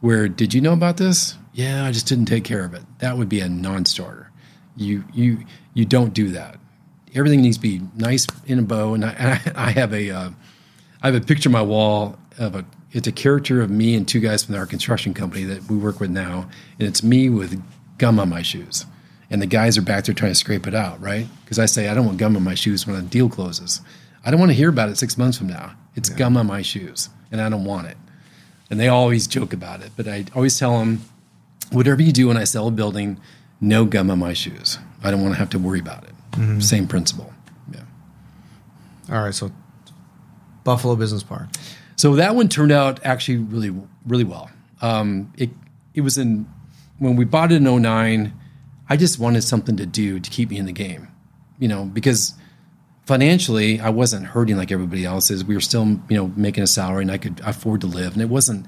where 0.00 0.28
did 0.28 0.54
you 0.54 0.60
know 0.60 0.72
about 0.74 0.96
this? 0.98 1.34
Yeah, 1.56 1.86
I 1.86 1.90
just 1.90 2.06
didn't 2.06 2.26
take 2.26 2.44
care 2.44 2.66
of 2.66 2.74
it. 2.74 2.82
That 2.98 3.16
would 3.16 3.30
be 3.30 3.40
a 3.40 3.48
non-starter. 3.48 4.30
You 4.76 5.04
you 5.14 5.38
you 5.72 5.86
don't 5.86 6.12
do 6.12 6.28
that. 6.32 6.58
Everything 7.14 7.40
needs 7.40 7.56
to 7.56 7.62
be 7.62 7.80
nice 7.96 8.26
in 8.44 8.58
a 8.58 8.62
bow. 8.62 8.92
And 8.92 9.06
I, 9.06 9.40
I 9.54 9.70
have 9.70 9.94
a 9.94 10.10
uh, 10.10 10.30
I 11.02 11.06
have 11.06 11.14
a 11.14 11.24
picture 11.24 11.48
on 11.48 11.54
my 11.54 11.62
wall 11.62 12.18
of 12.38 12.56
a 12.56 12.66
it's 12.92 13.08
a 13.08 13.12
character 13.12 13.62
of 13.62 13.70
me 13.70 13.94
and 13.94 14.06
two 14.06 14.20
guys 14.20 14.44
from 14.44 14.54
our 14.54 14.66
construction 14.66 15.14
company 15.14 15.44
that 15.44 15.62
we 15.70 15.78
work 15.78 15.98
with 15.98 16.10
now, 16.10 16.46
and 16.78 16.86
it's 16.86 17.02
me 17.02 17.30
with 17.30 17.58
gum 17.96 18.20
on 18.20 18.28
my 18.28 18.42
shoes, 18.42 18.84
and 19.30 19.40
the 19.40 19.46
guys 19.46 19.78
are 19.78 19.82
back 19.82 20.04
there 20.04 20.14
trying 20.14 20.32
to 20.32 20.36
scrape 20.36 20.66
it 20.66 20.74
out, 20.74 21.00
right? 21.00 21.26
Because 21.42 21.58
I 21.58 21.64
say 21.64 21.88
I 21.88 21.94
don't 21.94 22.04
want 22.04 22.18
gum 22.18 22.36
on 22.36 22.44
my 22.44 22.54
shoes 22.54 22.86
when 22.86 22.96
a 22.96 23.02
deal 23.02 23.30
closes. 23.30 23.80
I 24.26 24.30
don't 24.30 24.40
want 24.40 24.50
to 24.50 24.56
hear 24.56 24.68
about 24.68 24.90
it 24.90 24.98
six 24.98 25.16
months 25.16 25.38
from 25.38 25.46
now. 25.46 25.72
It's 25.94 26.10
gum 26.10 26.36
on 26.36 26.48
my 26.48 26.60
shoes, 26.60 27.08
and 27.32 27.40
I 27.40 27.48
don't 27.48 27.64
want 27.64 27.86
it 27.86 27.96
and 28.70 28.80
they 28.80 28.88
always 28.88 29.26
joke 29.26 29.52
about 29.52 29.80
it. 29.80 29.92
But 29.96 30.08
I 30.08 30.24
always 30.34 30.58
tell 30.58 30.78
them, 30.78 31.02
whatever 31.70 32.02
you 32.02 32.12
do 32.12 32.28
when 32.28 32.36
I 32.36 32.44
sell 32.44 32.68
a 32.68 32.70
building, 32.70 33.20
no 33.60 33.84
gum 33.84 34.10
on 34.10 34.18
my 34.18 34.32
shoes. 34.32 34.78
I 35.02 35.10
don't 35.10 35.22
want 35.22 35.34
to 35.34 35.38
have 35.38 35.50
to 35.50 35.58
worry 35.58 35.80
about 35.80 36.04
it. 36.04 36.62
Same 36.62 36.86
principle. 36.86 37.32
Yeah. 37.72 37.80
All 39.10 39.22
right, 39.22 39.34
so 39.34 39.50
Buffalo 40.64 40.96
Business 40.96 41.22
Park. 41.22 41.48
So 41.96 42.16
that 42.16 42.34
one 42.34 42.48
turned 42.48 42.72
out 42.72 43.00
actually 43.04 43.38
really, 43.38 43.74
really 44.06 44.24
well. 44.24 44.50
Um, 44.82 45.32
it 45.38 45.50
it 45.94 46.02
was 46.02 46.18
in 46.18 46.46
when 46.98 47.16
we 47.16 47.24
bought 47.24 47.52
it 47.52 47.56
in 47.56 47.82
09, 47.82 48.32
I 48.88 48.96
just 48.96 49.18
wanted 49.18 49.42
something 49.42 49.76
to 49.76 49.86
do 49.86 50.20
to 50.20 50.30
keep 50.30 50.50
me 50.50 50.58
in 50.58 50.66
the 50.66 50.72
game, 50.72 51.08
you 51.58 51.68
know, 51.68 51.84
because 51.84 52.34
financially 53.06 53.80
I 53.80 53.90
wasn't 53.90 54.26
hurting 54.26 54.56
like 54.56 54.70
everybody 54.72 55.04
else 55.04 55.30
is. 55.30 55.44
We 55.44 55.54
were 55.54 55.60
still, 55.60 55.86
you 56.08 56.16
know, 56.16 56.32
making 56.36 56.64
a 56.64 56.66
salary 56.66 57.02
and 57.02 57.10
I 57.10 57.18
could 57.18 57.40
afford 57.44 57.80
to 57.82 57.86
live. 57.86 58.12
And 58.14 58.22
it 58.22 58.28
wasn't, 58.28 58.66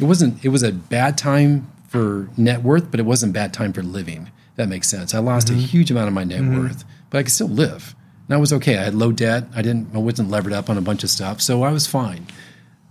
it 0.00 0.04
wasn't, 0.04 0.44
it 0.44 0.48
was 0.48 0.62
a 0.62 0.72
bad 0.72 1.16
time 1.16 1.70
for 1.90 2.28
net 2.36 2.62
worth, 2.62 2.90
but 2.90 3.00
it 3.00 3.02
wasn't 3.02 3.32
bad 3.32 3.52
time 3.52 3.72
for 3.72 3.82
living. 3.82 4.30
That 4.56 4.68
makes 4.68 4.88
sense. 4.88 5.12
I 5.14 5.18
lost 5.18 5.50
a 5.50 5.54
huge 5.54 5.90
amount 5.90 6.08
of 6.08 6.14
my 6.14 6.22
net 6.24 6.42
worth, 6.42 6.84
but 7.10 7.18
I 7.18 7.22
could 7.24 7.32
still 7.32 7.48
live. 7.48 7.94
And 8.28 8.34
I 8.34 8.38
was 8.38 8.52
okay. 8.52 8.78
I 8.78 8.84
had 8.84 8.94
low 8.94 9.10
debt. 9.10 9.44
I 9.56 9.60
didn't, 9.62 9.88
I 9.94 9.98
wasn't 9.98 10.30
levered 10.30 10.52
up 10.52 10.70
on 10.70 10.78
a 10.78 10.80
bunch 10.80 11.02
of 11.02 11.10
stuff. 11.10 11.40
So 11.40 11.64
I 11.64 11.72
was 11.72 11.86
fine. 11.88 12.26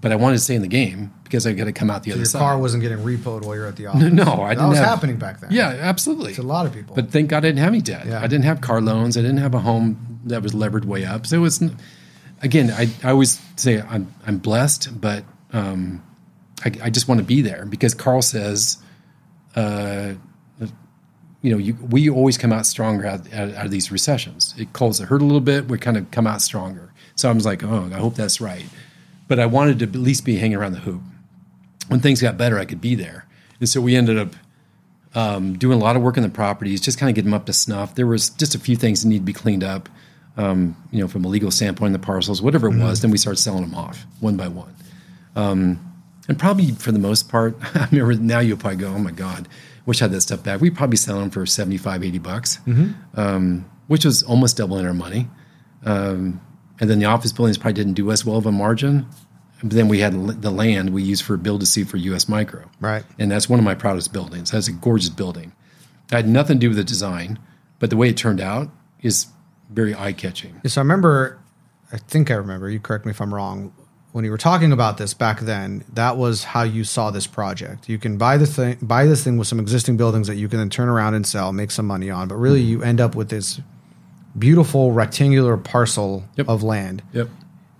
But 0.01 0.11
I 0.11 0.15
wanted 0.15 0.35
to 0.37 0.43
stay 0.43 0.55
in 0.55 0.61
the 0.61 0.67
game 0.67 1.13
because 1.23 1.47
I 1.47 1.53
got 1.53 1.65
to 1.65 1.71
come 1.71 1.89
out 1.89 2.03
the 2.03 2.11
other 2.11 2.19
Your 2.19 2.25
side. 2.25 2.39
Your 2.39 2.47
car 2.49 2.57
wasn't 2.57 2.81
getting 2.83 2.97
repoed 2.99 3.45
while 3.45 3.55
you're 3.55 3.67
at 3.67 3.75
the 3.77 3.85
office. 3.87 4.11
no, 4.11 4.23
I 4.23 4.49
that 4.49 4.55
didn't 4.55 4.69
was 4.69 4.77
have- 4.79 4.87
happening 4.87 5.17
back 5.17 5.39
then. 5.39 5.51
Yeah, 5.51 5.69
absolutely. 5.79 6.33
to 6.33 6.41
a 6.41 6.43
lot 6.43 6.65
of 6.65 6.73
people. 6.73 6.95
But 6.95 7.09
thank 7.11 7.29
God 7.29 7.37
I 7.37 7.47
didn't 7.49 7.59
have 7.59 7.69
any 7.69 7.81
debt. 7.81 8.05
Yeah. 8.07 8.19
I 8.19 8.27
didn't 8.27 8.45
have 8.45 8.59
car 8.59 8.81
loans. 8.81 9.15
I 9.17 9.21
didn't 9.21 9.37
have 9.37 9.53
a 9.53 9.59
home 9.59 10.19
that 10.25 10.41
was 10.43 10.53
levered 10.53 10.83
way 10.85 11.05
up. 11.05 11.25
So 11.27 11.37
it 11.37 11.41
was, 11.41 11.61
again, 12.41 12.71
I, 12.71 12.89
I 13.03 13.11
always 13.11 13.39
say 13.57 13.81
I'm, 13.81 14.13
I'm 14.25 14.39
blessed, 14.39 14.99
but 14.99 15.23
um, 15.53 16.01
I, 16.65 16.71
I 16.83 16.89
just 16.89 17.07
want 17.07 17.19
to 17.19 17.25
be 17.25 17.41
there 17.41 17.65
because 17.65 17.93
Carl 17.93 18.21
says, 18.21 18.77
uh, 19.59 20.13
you 21.41 21.51
know, 21.51 21.57
you, 21.57 21.73
we 21.89 22.09
always 22.09 22.37
come 22.37 22.51
out 22.51 22.65
stronger 22.65 23.05
out, 23.05 23.33
out, 23.33 23.53
out 23.53 23.65
of 23.65 23.71
these 23.71 23.91
recessions. 23.91 24.53
It 24.57 24.73
calls 24.73 24.99
the 24.99 25.05
hurt 25.05 25.21
a 25.21 25.25
little 25.25 25.41
bit. 25.41 25.67
We 25.67 25.77
kind 25.77 25.97
of 25.97 26.11
come 26.11 26.27
out 26.27 26.41
stronger. 26.41 26.91
So 27.15 27.29
I 27.29 27.33
was 27.33 27.45
like, 27.45 27.63
oh, 27.63 27.89
I 27.93 27.97
hope 27.97 28.15
that's 28.15 28.41
right. 28.41 28.65
But 29.27 29.39
I 29.39 29.45
wanted 29.45 29.79
to 29.79 29.85
at 29.85 29.95
least 29.95 30.25
be 30.25 30.37
hanging 30.37 30.57
around 30.57 30.73
the 30.73 30.79
hoop. 30.79 31.01
When 31.87 31.99
things 31.99 32.21
got 32.21 32.37
better, 32.37 32.59
I 32.59 32.65
could 32.65 32.81
be 32.81 32.95
there. 32.95 33.25
And 33.59 33.69
so 33.69 33.81
we 33.81 33.95
ended 33.95 34.17
up 34.17 34.35
um, 35.15 35.57
doing 35.57 35.79
a 35.79 35.83
lot 35.83 35.95
of 35.95 36.01
work 36.01 36.17
in 36.17 36.23
the 36.23 36.29
properties, 36.29 36.81
just 36.81 36.99
kind 36.99 37.09
of 37.09 37.15
getting 37.15 37.31
them 37.31 37.39
up 37.39 37.45
to 37.45 37.53
snuff. 37.53 37.95
There 37.95 38.07
was 38.07 38.29
just 38.31 38.53
a 38.53 38.59
few 38.59 38.75
things 38.75 39.01
that 39.03 39.09
need 39.09 39.19
to 39.19 39.23
be 39.23 39.33
cleaned 39.33 39.63
up, 39.63 39.89
um, 40.37 40.75
you 40.91 40.99
know, 40.99 41.07
from 41.07 41.25
a 41.25 41.27
legal 41.27 41.51
standpoint, 41.51 41.93
the 41.93 41.99
parcels, 41.99 42.41
whatever 42.41 42.67
it 42.67 42.77
was. 42.77 43.01
Then 43.01 43.11
we 43.11 43.17
started 43.17 43.41
selling 43.41 43.61
them 43.61 43.75
off 43.75 44.05
one 44.19 44.37
by 44.37 44.47
one. 44.47 44.75
Um, 45.35 45.88
and 46.29 46.39
probably 46.39 46.71
for 46.71 46.93
the 46.93 46.99
most 46.99 47.27
part, 47.27 47.57
I 47.75 47.89
remember 47.91 48.13
now 48.15 48.39
you'll 48.39 48.57
probably 48.57 48.77
go, 48.77 48.93
oh 48.93 48.99
my 48.99 49.11
God, 49.11 49.49
wish 49.85 50.01
I 50.01 50.05
had 50.05 50.11
that 50.11 50.21
stuff 50.21 50.43
back. 50.43 50.61
We'd 50.61 50.75
probably 50.75 50.95
sell 50.95 51.19
them 51.19 51.31
for 51.31 51.45
75, 51.45 52.03
80 52.03 52.19
bucks, 52.19 52.59
um, 53.15 53.69
which 53.87 54.05
was 54.05 54.23
almost 54.23 54.55
doubling 54.55 54.85
our 54.85 54.93
money. 54.93 55.27
Um, 55.83 56.39
and 56.79 56.89
then 56.89 56.99
the 56.99 57.05
office 57.05 57.33
buildings 57.33 57.57
probably 57.57 57.73
didn't 57.73 57.93
do 57.93 58.11
as 58.11 58.23
well 58.23 58.37
of 58.37 58.45
a 58.45 58.51
margin. 58.51 59.07
But 59.61 59.71
then 59.71 59.89
we 59.89 59.99
had 59.99 60.13
the 60.41 60.51
land 60.51 60.91
we 60.91 61.03
used 61.03 61.23
for 61.23 61.35
build 61.35 61.61
to 61.61 61.65
suit 61.65 61.89
for 61.89 61.97
US 61.97 62.29
Micro. 62.29 62.69
Right. 62.79 63.03
And 63.17 63.29
that's 63.29 63.49
one 63.49 63.59
of 63.59 63.65
my 63.65 63.75
proudest 63.75 64.13
buildings. 64.13 64.51
That's 64.51 64.67
a 64.69 64.71
gorgeous 64.71 65.09
building. 65.09 65.51
It 66.05 66.15
had 66.15 66.29
nothing 66.29 66.57
to 66.57 66.59
do 66.59 66.69
with 66.69 66.77
the 66.77 66.83
design, 66.83 67.39
but 67.79 67.89
the 67.89 67.97
way 67.97 68.09
it 68.09 68.17
turned 68.17 68.39
out 68.39 68.69
is 69.01 69.27
very 69.69 69.93
eye 69.95 70.13
catching. 70.13 70.61
So 70.65 70.79
I 70.79 70.83
remember, 70.83 71.39
I 71.91 71.97
think 71.97 72.31
I 72.31 72.35
remember. 72.35 72.69
You 72.69 72.79
correct 72.79 73.05
me 73.05 73.11
if 73.11 73.19
I'm 73.19 73.33
wrong. 73.33 73.73
When 74.11 74.25
you 74.25 74.31
were 74.31 74.37
talking 74.39 74.71
about 74.71 74.97
this 74.97 75.13
back 75.13 75.41
then, 75.41 75.83
that 75.93 76.17
was 76.17 76.43
how 76.43 76.63
you 76.63 76.83
saw 76.83 77.11
this 77.11 77.27
project. 77.27 77.87
You 77.87 77.99
can 77.99 78.17
buy 78.17 78.37
the 78.37 78.47
thing, 78.47 78.77
buy 78.81 79.05
this 79.05 79.23
thing 79.23 79.37
with 79.37 79.47
some 79.47 79.59
existing 79.59 79.97
buildings 79.97 80.27
that 80.27 80.35
you 80.35 80.49
can 80.49 80.57
then 80.57 80.69
turn 80.69 80.89
around 80.89 81.13
and 81.13 81.27
sell, 81.27 81.53
make 81.53 81.69
some 81.69 81.85
money 81.85 82.09
on. 82.09 82.27
But 82.27 82.35
really, 82.35 82.61
you 82.61 82.81
end 82.81 82.99
up 82.99 83.13
with 83.13 83.29
this 83.29 83.61
beautiful 84.37 84.91
rectangular 84.91 85.57
parcel 85.57 86.23
Yep. 86.37 86.49
of 86.49 86.63
land. 86.63 87.03
Yep. 87.13 87.29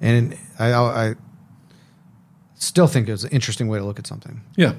And 0.02 0.38
I, 0.60 0.74
I, 0.74 1.16
still 2.56 2.88
think 2.88 3.08
it 3.08 3.12
was 3.12 3.24
an 3.24 3.32
interesting 3.32 3.68
way 3.68 3.80
to 3.80 3.86
look 3.86 4.00
at 4.00 4.06
something. 4.06 4.42
Yeah. 4.56 4.74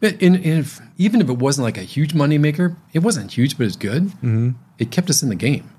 But 0.00 0.20
in, 0.20 0.34
in 0.34 0.58
if, 0.60 0.80
even 0.96 1.20
if 1.20 1.28
it 1.28 1.38
wasn't 1.38 1.64
like 1.64 1.78
a 1.78 1.82
huge 1.82 2.12
moneymaker, 2.14 2.76
it 2.92 3.00
wasn't 3.00 3.30
huge, 3.30 3.56
but 3.56 3.66
it's 3.66 3.76
good. 3.76 4.04
Mm-hmm. 4.06 4.50
It 4.78 4.90
kept 4.90 5.10
us 5.10 5.22
in 5.22 5.28
the 5.28 5.36
game. 5.36 5.70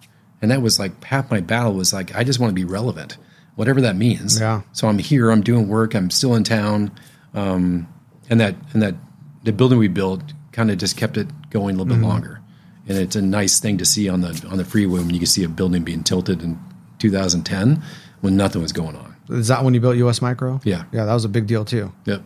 And 0.41 0.51
that 0.51 0.61
was 0.61 0.79
like 0.79 1.03
half 1.03 1.29
my 1.31 1.39
battle 1.41 1.73
was 1.73 1.91
like, 1.91 2.15
I 2.15 2.23
just 2.23 2.39
want 2.39 2.51
to 2.51 2.55
be 2.55 2.65
relevant, 2.65 3.17
whatever 3.55 3.81
that 3.81 3.95
means. 3.95 4.39
Yeah. 4.39 4.61
So 4.71 4.87
I'm 4.87 4.97
here, 4.97 5.29
I'm 5.31 5.41
doing 5.41 5.67
work, 5.67 5.93
I'm 5.95 6.09
still 6.09 6.35
in 6.35 6.43
town. 6.43 6.91
Um, 7.33 7.87
and 8.29 8.39
that, 8.39 8.55
and 8.73 8.81
that 8.81 8.95
the 9.43 9.51
building 9.51 9.79
we 9.79 9.87
built 9.87 10.21
kind 10.51 10.71
of 10.71 10.77
just 10.77 10.97
kept 10.97 11.17
it 11.17 11.27
going 11.49 11.75
a 11.75 11.77
little 11.83 11.85
bit 11.97 12.01
longer. 12.05 12.39
And 12.87 12.97
it's 12.97 13.15
a 13.15 13.21
nice 13.21 13.59
thing 13.59 13.77
to 13.77 13.85
see 13.85 14.09
on 14.09 14.21
the, 14.21 14.47
on 14.49 14.57
the 14.57 14.65
freeway 14.65 14.99
when 14.99 15.09
you 15.11 15.19
can 15.19 15.25
see 15.27 15.43
a 15.43 15.49
building 15.49 15.83
being 15.83 16.03
tilted 16.03 16.41
in 16.43 16.59
2010 16.99 17.81
when 18.21 18.35
nothing 18.37 18.61
was 18.61 18.71
going 18.73 18.95
on. 18.95 19.15
Is 19.29 19.47
that 19.47 19.63
when 19.63 19.73
you 19.73 19.79
built 19.79 19.95
US 19.97 20.21
Micro? 20.21 20.59
Yeah. 20.63 20.83
Yeah, 20.91 21.05
that 21.05 21.13
was 21.13 21.25
a 21.25 21.29
big 21.29 21.47
deal 21.47 21.63
too. 21.65 21.91
Yep. 22.05 22.23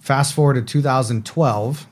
Fast 0.00 0.34
forward 0.34 0.54
to 0.54 0.62
2012, 0.62 1.86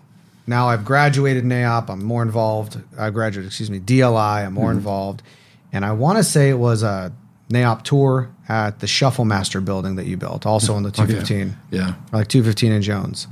now 0.47 0.69
I've 0.69 0.85
graduated 0.85 1.45
NAIOP. 1.45 1.91
I'm 1.91 2.05
more 2.05 2.23
involved. 2.23 2.81
I 2.97 3.11
graduated, 3.11 3.49
excuse 3.49 3.71
me, 3.71 3.81
DLI. 3.81 4.47
I'm 4.47 4.55
more 4.55 4.69
Mm-hmm. 4.69 4.79
involved. 4.79 5.23
And 5.73 5.85
I 5.85 5.93
want 5.93 6.19
to 6.19 6.25
say 6.25 6.49
it 6.51 6.59
was 6.59 6.83
a 6.83 7.13
NAIOP 7.51 7.83
tour 7.83 8.29
at 8.49 8.81
the 8.81 8.87
Shuffle 8.87 9.25
Master 9.25 9.61
building 9.61 9.97
that 9.97 10.07
you 10.07 10.17
built, 10.17 10.47
also 10.47 10.75
on 10.75 10.83
the 10.83 10.91
215, 10.91 11.57
Yeah. 11.71 11.95
like 12.13 12.29
215 12.29 12.73
and 12.73 12.83
Jones. 12.83 13.27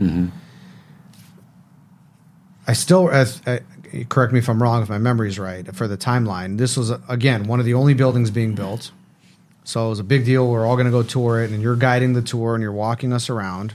I 2.66 2.72
still, 2.72 3.10
as, 3.10 3.42
uh, 3.46 3.58
correct 4.08 4.32
me 4.32 4.38
if 4.38 4.48
I'm 4.48 4.62
wrong, 4.62 4.82
if 4.82 4.88
my 4.88 4.98
memory's 4.98 5.38
right, 5.38 5.74
for 5.74 5.86
the 5.86 5.96
timeline, 5.98 6.56
this 6.58 6.76
was, 6.76 6.90
again, 7.08 7.44
one 7.46 7.60
of 7.60 7.66
the 7.66 7.74
only 7.74 7.94
buildings 7.94 8.30
being 8.30 8.54
built. 8.54 8.90
So 9.64 9.86
it 9.86 9.90
was 9.90 9.98
a 9.98 10.04
big 10.04 10.24
deal. 10.24 10.50
We're 10.50 10.66
all 10.66 10.76
going 10.76 10.86
to 10.86 10.90
go 10.90 11.02
tour 11.02 11.42
it, 11.42 11.50
and 11.50 11.62
you're 11.62 11.76
guiding 11.76 12.12
the 12.12 12.22
tour 12.22 12.54
and 12.54 12.62
you're 12.62 12.72
walking 12.72 13.12
us 13.12 13.28
around. 13.30 13.74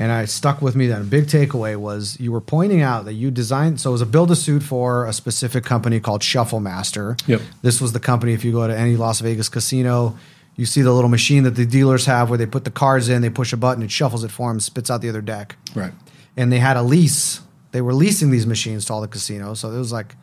And 0.00 0.10
I 0.10 0.24
stuck 0.24 0.62
with 0.62 0.74
me 0.74 0.86
that 0.86 1.02
a 1.02 1.04
big 1.04 1.26
takeaway 1.26 1.76
was 1.76 2.18
you 2.18 2.32
were 2.32 2.40
pointing 2.40 2.80
out 2.80 3.04
that 3.04 3.12
you 3.12 3.30
designed, 3.30 3.80
so 3.80 3.90
it 3.90 3.92
was 3.92 4.00
a 4.00 4.06
build 4.06 4.30
a 4.30 4.36
suit 4.36 4.62
for 4.62 5.04
a 5.04 5.12
specific 5.12 5.62
company 5.62 6.00
called 6.00 6.22
Shuffle 6.22 6.58
Master. 6.58 7.16
Yep. 7.26 7.42
This 7.60 7.82
was 7.82 7.92
the 7.92 8.00
company, 8.00 8.32
if 8.32 8.42
you 8.42 8.50
go 8.50 8.66
to 8.66 8.76
any 8.76 8.96
Las 8.96 9.20
Vegas 9.20 9.50
casino, 9.50 10.16
you 10.56 10.64
see 10.64 10.80
the 10.80 10.92
little 10.92 11.10
machine 11.10 11.42
that 11.44 11.54
the 11.54 11.66
dealers 11.66 12.06
have 12.06 12.30
where 12.30 12.38
they 12.38 12.46
put 12.46 12.64
the 12.64 12.70
cards 12.70 13.10
in, 13.10 13.20
they 13.20 13.28
push 13.28 13.52
a 13.52 13.58
button, 13.58 13.82
it 13.82 13.90
shuffles 13.90 14.24
it 14.24 14.30
for 14.30 14.50
them, 14.50 14.58
spits 14.58 14.90
out 14.90 15.02
the 15.02 15.08
other 15.10 15.20
deck 15.20 15.56
Right. 15.74 15.92
and 16.34 16.50
they 16.50 16.58
had 16.60 16.78
a 16.78 16.82
lease. 16.82 17.42
They 17.72 17.82
were 17.82 17.92
leasing 17.94 18.30
these 18.30 18.46
machines 18.46 18.86
to 18.86 18.94
all 18.94 19.02
the 19.02 19.06
casinos, 19.08 19.60
so 19.60 19.70
it 19.70 19.78
was 19.78 19.92
like 19.92 20.16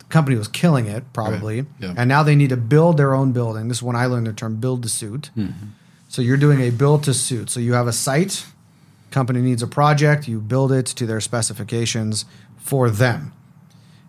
the 0.00 0.04
company 0.06 0.36
was 0.36 0.48
killing 0.48 0.86
it 0.86 1.04
probably. 1.12 1.60
Right. 1.60 1.70
Yeah. 1.78 1.94
And 1.96 2.08
now 2.08 2.24
they 2.24 2.34
need 2.34 2.50
to 2.50 2.56
build 2.56 2.96
their 2.96 3.14
own 3.14 3.30
building. 3.30 3.68
This 3.68 3.78
is 3.78 3.82
when 3.84 3.94
I 3.94 4.06
learned 4.06 4.26
the 4.26 4.32
term 4.32 4.56
build 4.56 4.82
to 4.82 4.88
suit. 4.88 5.30
Mm-hmm. 5.36 5.68
So 6.08 6.22
you're 6.22 6.36
doing 6.36 6.60
a 6.60 6.70
build 6.70 7.04
to 7.04 7.14
suit. 7.14 7.50
So 7.50 7.60
you 7.60 7.72
have 7.74 7.86
a 7.86 7.92
site, 7.92 8.44
company 9.10 9.40
needs 9.40 9.62
a 9.62 9.66
project, 9.66 10.28
you 10.28 10.40
build 10.40 10.72
it 10.72 10.86
to 10.86 11.06
their 11.06 11.20
specifications 11.20 12.24
for 12.56 12.90
them. 12.90 13.32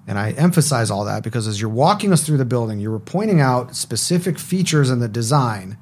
And 0.07 0.17
I 0.17 0.31
emphasize 0.31 0.89
all 0.89 1.03
that 1.05 1.21
because 1.23 1.47
as 1.47 1.59
you're 1.59 1.69
walking 1.69 2.13
us 2.13 2.25
through 2.25 2.37
the 2.37 2.45
building, 2.45 2.79
you 2.79 2.89
were 2.89 2.99
pointing 2.99 3.41
out 3.41 3.75
specific 3.75 4.39
features 4.39 4.89
in 4.89 4.99
the 4.99 5.09
design 5.09 5.77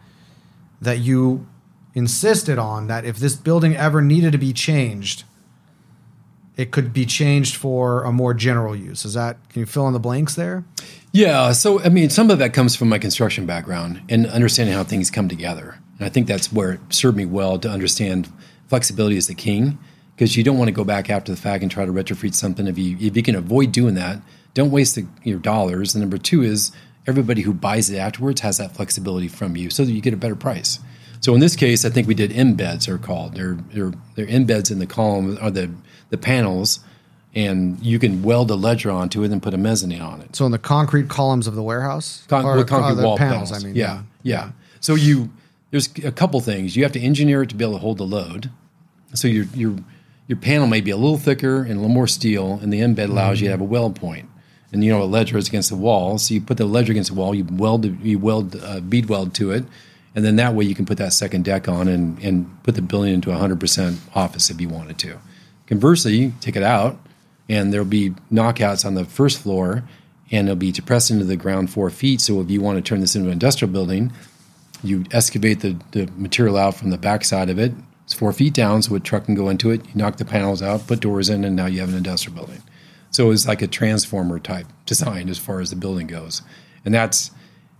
that 0.81 0.99
you 0.99 1.47
insisted 1.93 2.57
on 2.57 2.87
that 2.87 3.05
if 3.05 3.17
this 3.17 3.35
building 3.35 3.75
ever 3.75 4.01
needed 4.01 4.31
to 4.31 4.37
be 4.37 4.51
changed, 4.51 5.23
it 6.57 6.71
could 6.71 6.91
be 6.91 7.05
changed 7.05 7.55
for 7.55 8.03
a 8.03 8.11
more 8.11 8.33
general 8.33 8.75
use. 8.75 9.05
Is 9.05 9.13
that 9.13 9.37
can 9.49 9.59
you 9.59 9.65
fill 9.65 9.87
in 9.87 9.93
the 9.93 9.99
blanks 9.99 10.35
there? 10.35 10.63
Yeah. 11.11 11.51
So, 11.51 11.81
I 11.81 11.89
mean, 11.89 12.09
some 12.09 12.29
of 12.29 12.39
that 12.39 12.53
comes 12.53 12.75
from 12.75 12.89
my 12.89 12.97
construction 12.97 13.45
background 13.45 14.01
and 14.09 14.25
understanding 14.27 14.75
how 14.75 14.83
things 14.83 15.11
come 15.11 15.29
together. 15.29 15.77
And 15.97 16.05
I 16.05 16.09
think 16.09 16.27
that's 16.27 16.51
where 16.51 16.73
it 16.73 16.79
served 16.89 17.15
me 17.15 17.25
well 17.25 17.57
to 17.59 17.69
understand 17.69 18.31
flexibility 18.67 19.17
is 19.17 19.27
the 19.27 19.35
king 19.35 19.77
because 20.15 20.35
you 20.37 20.43
don't 20.43 20.57
want 20.57 20.67
to 20.69 20.73
go 20.73 20.83
back 20.83 21.09
after 21.09 21.31
the 21.31 21.37
fact 21.37 21.61
and 21.61 21.71
try 21.71 21.85
to 21.85 21.91
retrofit 21.91 22.33
something. 22.33 22.67
If 22.67 22.77
you, 22.77 22.97
if 22.99 23.15
you 23.17 23.23
can 23.23 23.35
avoid 23.35 23.71
doing 23.71 23.95
that, 23.95 24.19
don't 24.53 24.71
waste 24.71 24.95
the, 24.95 25.05
your 25.23 25.39
dollars. 25.39 25.93
And 25.93 26.01
number 26.01 26.17
two 26.17 26.41
is 26.41 26.71
everybody 27.07 27.41
who 27.41 27.53
buys 27.53 27.89
it 27.89 27.97
afterwards 27.97 28.41
has 28.41 28.57
that 28.57 28.75
flexibility 28.75 29.27
from 29.27 29.55
you 29.57 29.69
so 29.69 29.83
that 29.85 29.91
you 29.91 30.01
get 30.01 30.13
a 30.13 30.17
better 30.17 30.35
price. 30.35 30.79
So 31.19 31.33
in 31.33 31.39
this 31.39 31.55
case, 31.55 31.85
I 31.85 31.89
think 31.89 32.07
we 32.07 32.13
did 32.15 32.31
embeds 32.31 32.87
are 32.87 32.97
called. 32.97 33.35
They're, 33.35 33.57
they're, 33.73 33.91
they're 34.15 34.27
embeds 34.27 34.71
in 34.71 34.79
the 34.79 34.85
column 34.87 35.37
or 35.41 35.51
the, 35.51 35.71
the 36.09 36.17
panels 36.17 36.79
and 37.33 37.77
you 37.83 37.99
can 37.99 38.23
weld 38.23 38.49
a 38.49 38.55
ledger 38.55 38.89
onto 38.91 39.23
it 39.23 39.31
and 39.31 39.43
put 39.43 39.53
a 39.53 39.57
mezzanine 39.57 40.01
on 40.01 40.21
it. 40.21 40.35
So 40.35 40.45
in 40.45 40.53
the 40.53 40.57
concrete 40.57 41.09
columns 41.09 41.47
of 41.47 41.55
the 41.55 41.63
warehouse, 41.63 42.23
Con- 42.27 42.45
Or- 42.45 42.55
with 42.55 42.69
concrete 42.69 42.95
the 42.95 43.03
wall 43.05 43.17
panels. 43.17 43.49
panels. 43.51 43.63
I 43.63 43.67
mean, 43.67 43.75
yeah, 43.75 44.03
yeah, 44.23 44.51
So 44.79 44.95
you 44.95 45.29
there's 45.75 45.89
a 46.05 46.11
couple 46.11 46.39
things 46.39 46.77
you 46.77 46.83
have 46.83 46.93
to 46.93 47.01
engineer 47.01 47.43
it 47.43 47.49
to 47.49 47.55
be 47.55 47.65
able 47.65 47.73
to 47.73 47.79
hold 47.79 47.97
the 47.97 48.05
load. 48.05 48.49
So 49.13 49.27
your 49.27 49.43
your 49.53 49.75
your 50.25 50.37
panel 50.37 50.67
may 50.67 50.79
be 50.79 50.89
a 50.89 50.95
little 50.95 51.17
thicker 51.17 51.63
and 51.63 51.71
a 51.71 51.75
little 51.75 51.89
more 51.89 52.07
steel, 52.07 52.59
and 52.61 52.71
the 52.71 52.79
embed 52.79 53.09
allows 53.09 53.41
you 53.41 53.47
to 53.47 53.51
have 53.51 53.59
a 53.59 53.65
weld 53.65 53.97
point. 53.97 54.29
And 54.71 54.85
you 54.85 54.91
know 54.93 55.03
a 55.03 55.03
ledger 55.03 55.37
is 55.37 55.49
against 55.49 55.69
the 55.69 55.75
wall, 55.75 56.17
so 56.17 56.33
you 56.33 56.39
put 56.39 56.55
the 56.55 56.65
ledger 56.65 56.93
against 56.93 57.09
the 57.09 57.17
wall. 57.19 57.35
You 57.35 57.43
weld 57.51 57.83
you 58.01 58.17
weld 58.17 58.55
uh, 58.55 58.79
bead 58.79 59.09
weld 59.09 59.33
to 59.35 59.51
it, 59.51 59.65
and 60.15 60.23
then 60.23 60.37
that 60.37 60.53
way 60.53 60.63
you 60.63 60.75
can 60.75 60.85
put 60.85 60.97
that 60.97 61.11
second 61.11 61.43
deck 61.43 61.67
on 61.67 61.89
and 61.89 62.19
and 62.19 62.63
put 62.63 62.75
the 62.75 62.81
building 62.81 63.13
into 63.13 63.29
100 63.31 63.59
percent 63.59 63.99
office 64.15 64.49
if 64.49 64.61
you 64.61 64.69
wanted 64.69 64.97
to. 64.99 65.19
Conversely, 65.67 66.15
you 66.15 66.33
take 66.39 66.55
it 66.55 66.63
out, 66.63 66.97
and 67.49 67.73
there'll 67.73 67.85
be 67.85 68.11
knockouts 68.31 68.85
on 68.85 68.93
the 68.93 69.03
first 69.03 69.39
floor, 69.39 69.83
and 70.31 70.47
it'll 70.47 70.55
be 70.55 70.71
depressed 70.71 71.11
into 71.11 71.25
the 71.25 71.35
ground 71.35 71.69
four 71.69 71.89
feet. 71.89 72.21
So 72.21 72.39
if 72.39 72.49
you 72.49 72.61
want 72.61 72.77
to 72.77 72.81
turn 72.81 73.01
this 73.01 73.13
into 73.13 73.27
an 73.27 73.33
industrial 73.33 73.73
building, 73.73 74.13
you 74.83 75.05
excavate 75.11 75.61
the, 75.61 75.77
the 75.91 76.09
material 76.17 76.57
out 76.57 76.75
from 76.75 76.89
the 76.89 76.97
backside 76.97 77.49
of 77.49 77.59
it. 77.59 77.73
It's 78.03 78.13
four 78.13 78.31
feet 78.33 78.53
down, 78.53 78.81
so 78.83 78.95
a 78.95 78.99
truck 78.99 79.25
can 79.25 79.35
go 79.35 79.49
into 79.49 79.71
it. 79.71 79.85
You 79.87 79.95
knock 79.95 80.17
the 80.17 80.25
panels 80.25 80.61
out, 80.61 80.85
put 80.87 80.99
doors 80.99 81.29
in, 81.29 81.43
and 81.43 81.55
now 81.55 81.65
you 81.65 81.79
have 81.79 81.89
an 81.89 81.95
industrial 81.95 82.35
building. 82.35 82.61
So 83.09 83.31
it's 83.31 83.47
like 83.47 83.61
a 83.61 83.67
transformer 83.67 84.39
type 84.39 84.67
design 84.85 85.29
as 85.29 85.37
far 85.37 85.59
as 85.59 85.69
the 85.69 85.75
building 85.75 86.05
goes, 86.05 86.41
and 86.83 86.93
that's 86.93 87.31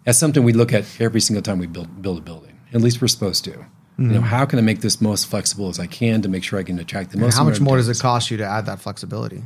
that's 0.04 0.18
something 0.18 0.44
we 0.44 0.54
look 0.54 0.74
at 0.74 0.86
every 1.00 1.20
single 1.20 1.44
time 1.44 1.60
we 1.60 1.68
build 1.68 2.02
build 2.02 2.18
a 2.18 2.22
building. 2.22 2.60
At 2.74 2.82
least 2.82 3.02
we're 3.02 3.08
supposed 3.08 3.44
to. 3.46 3.66
You 3.98 4.08
know, 4.08 4.20
hmm. 4.20 4.26
how 4.26 4.46
can 4.46 4.60
I 4.60 4.62
make 4.62 4.82
this 4.82 5.00
most 5.00 5.28
flexible 5.28 5.70
as 5.70 5.80
I 5.80 5.88
can 5.88 6.22
to 6.22 6.28
make 6.28 6.44
sure 6.44 6.60
I 6.60 6.64
can 6.64 6.78
attract 6.80 7.12
the 7.12 7.16
And 7.16 7.22
most? 7.22 7.38
how 7.38 7.46
much 7.46 7.62
more 7.62 7.78
does 7.78 7.88
it 7.88 7.98
cost 7.98 8.30
you 8.30 8.36
to 8.38 8.46
add 8.46 8.66
that 8.66 8.82
flexibility? 8.82 9.42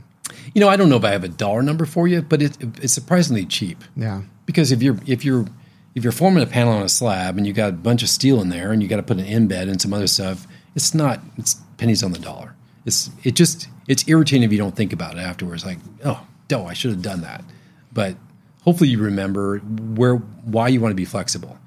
You 0.56 0.62
know, 0.62 0.70
I 0.70 0.76
don't 0.76 0.90
know 0.90 0.98
if 0.98 1.04
I 1.04 1.12
have 1.12 1.24
a 1.24 1.30
dollar 1.30 1.62
number 1.62 1.86
for 1.86 2.08
you, 2.08 2.24
but 2.24 2.42
it, 2.42 2.58
it's 2.82 2.94
surprisingly 2.94 3.46
cheap. 3.46 3.84
Yeah. 3.96 4.22
Because 4.48 4.72
if 4.72 4.82
you're 4.82 4.98
if 5.06 5.24
you're 5.24 5.46
if 5.96 6.04
you're 6.04 6.12
forming 6.12 6.44
a 6.44 6.48
panel 6.48 6.74
on 6.74 6.84
a 6.84 6.90
slab 6.90 7.38
and 7.38 7.46
you 7.48 7.54
got 7.54 7.70
a 7.70 7.74
bunch 7.74 8.04
of 8.04 8.10
steel 8.10 8.42
in 8.42 8.50
there 8.50 8.72
and 8.72 8.82
you 8.82 8.88
got 8.88 8.98
to 8.98 9.04
put 9.04 9.18
an 9.18 9.26
embed 9.26 9.70
and 9.70 9.82
some 9.82 9.94
other 9.94 10.08
stuff, 10.08 10.48
it's 10.76 10.94
not 10.94 11.20
it's 11.38 11.56
pennies 11.78 12.04
on 12.04 12.12
the 12.12 12.20
dollar. 12.20 12.56
It's 12.86 13.10
it 13.24 13.36
just 13.36 13.68
it's 13.88 14.08
irritating 14.08 14.44
if 14.44 14.52
you 14.52 14.58
don't 14.58 14.76
think 14.76 14.94
about 14.94 15.18
it 15.18 15.22
afterwards. 15.22 15.66
Like 15.66 15.80
oh, 16.06 16.26
no, 16.52 16.66
I 16.66 16.74
should 16.74 16.92
have 16.92 17.02
done 17.02 17.22
that. 17.22 17.44
But 17.92 18.16
hopefully 18.64 18.90
you 18.90 19.00
remember 19.00 19.60
where 19.60 20.16
why 20.16 20.68
you 20.68 20.80
want 20.80 20.92
to 20.92 20.96
be 20.96 21.06
flexible 21.06 21.58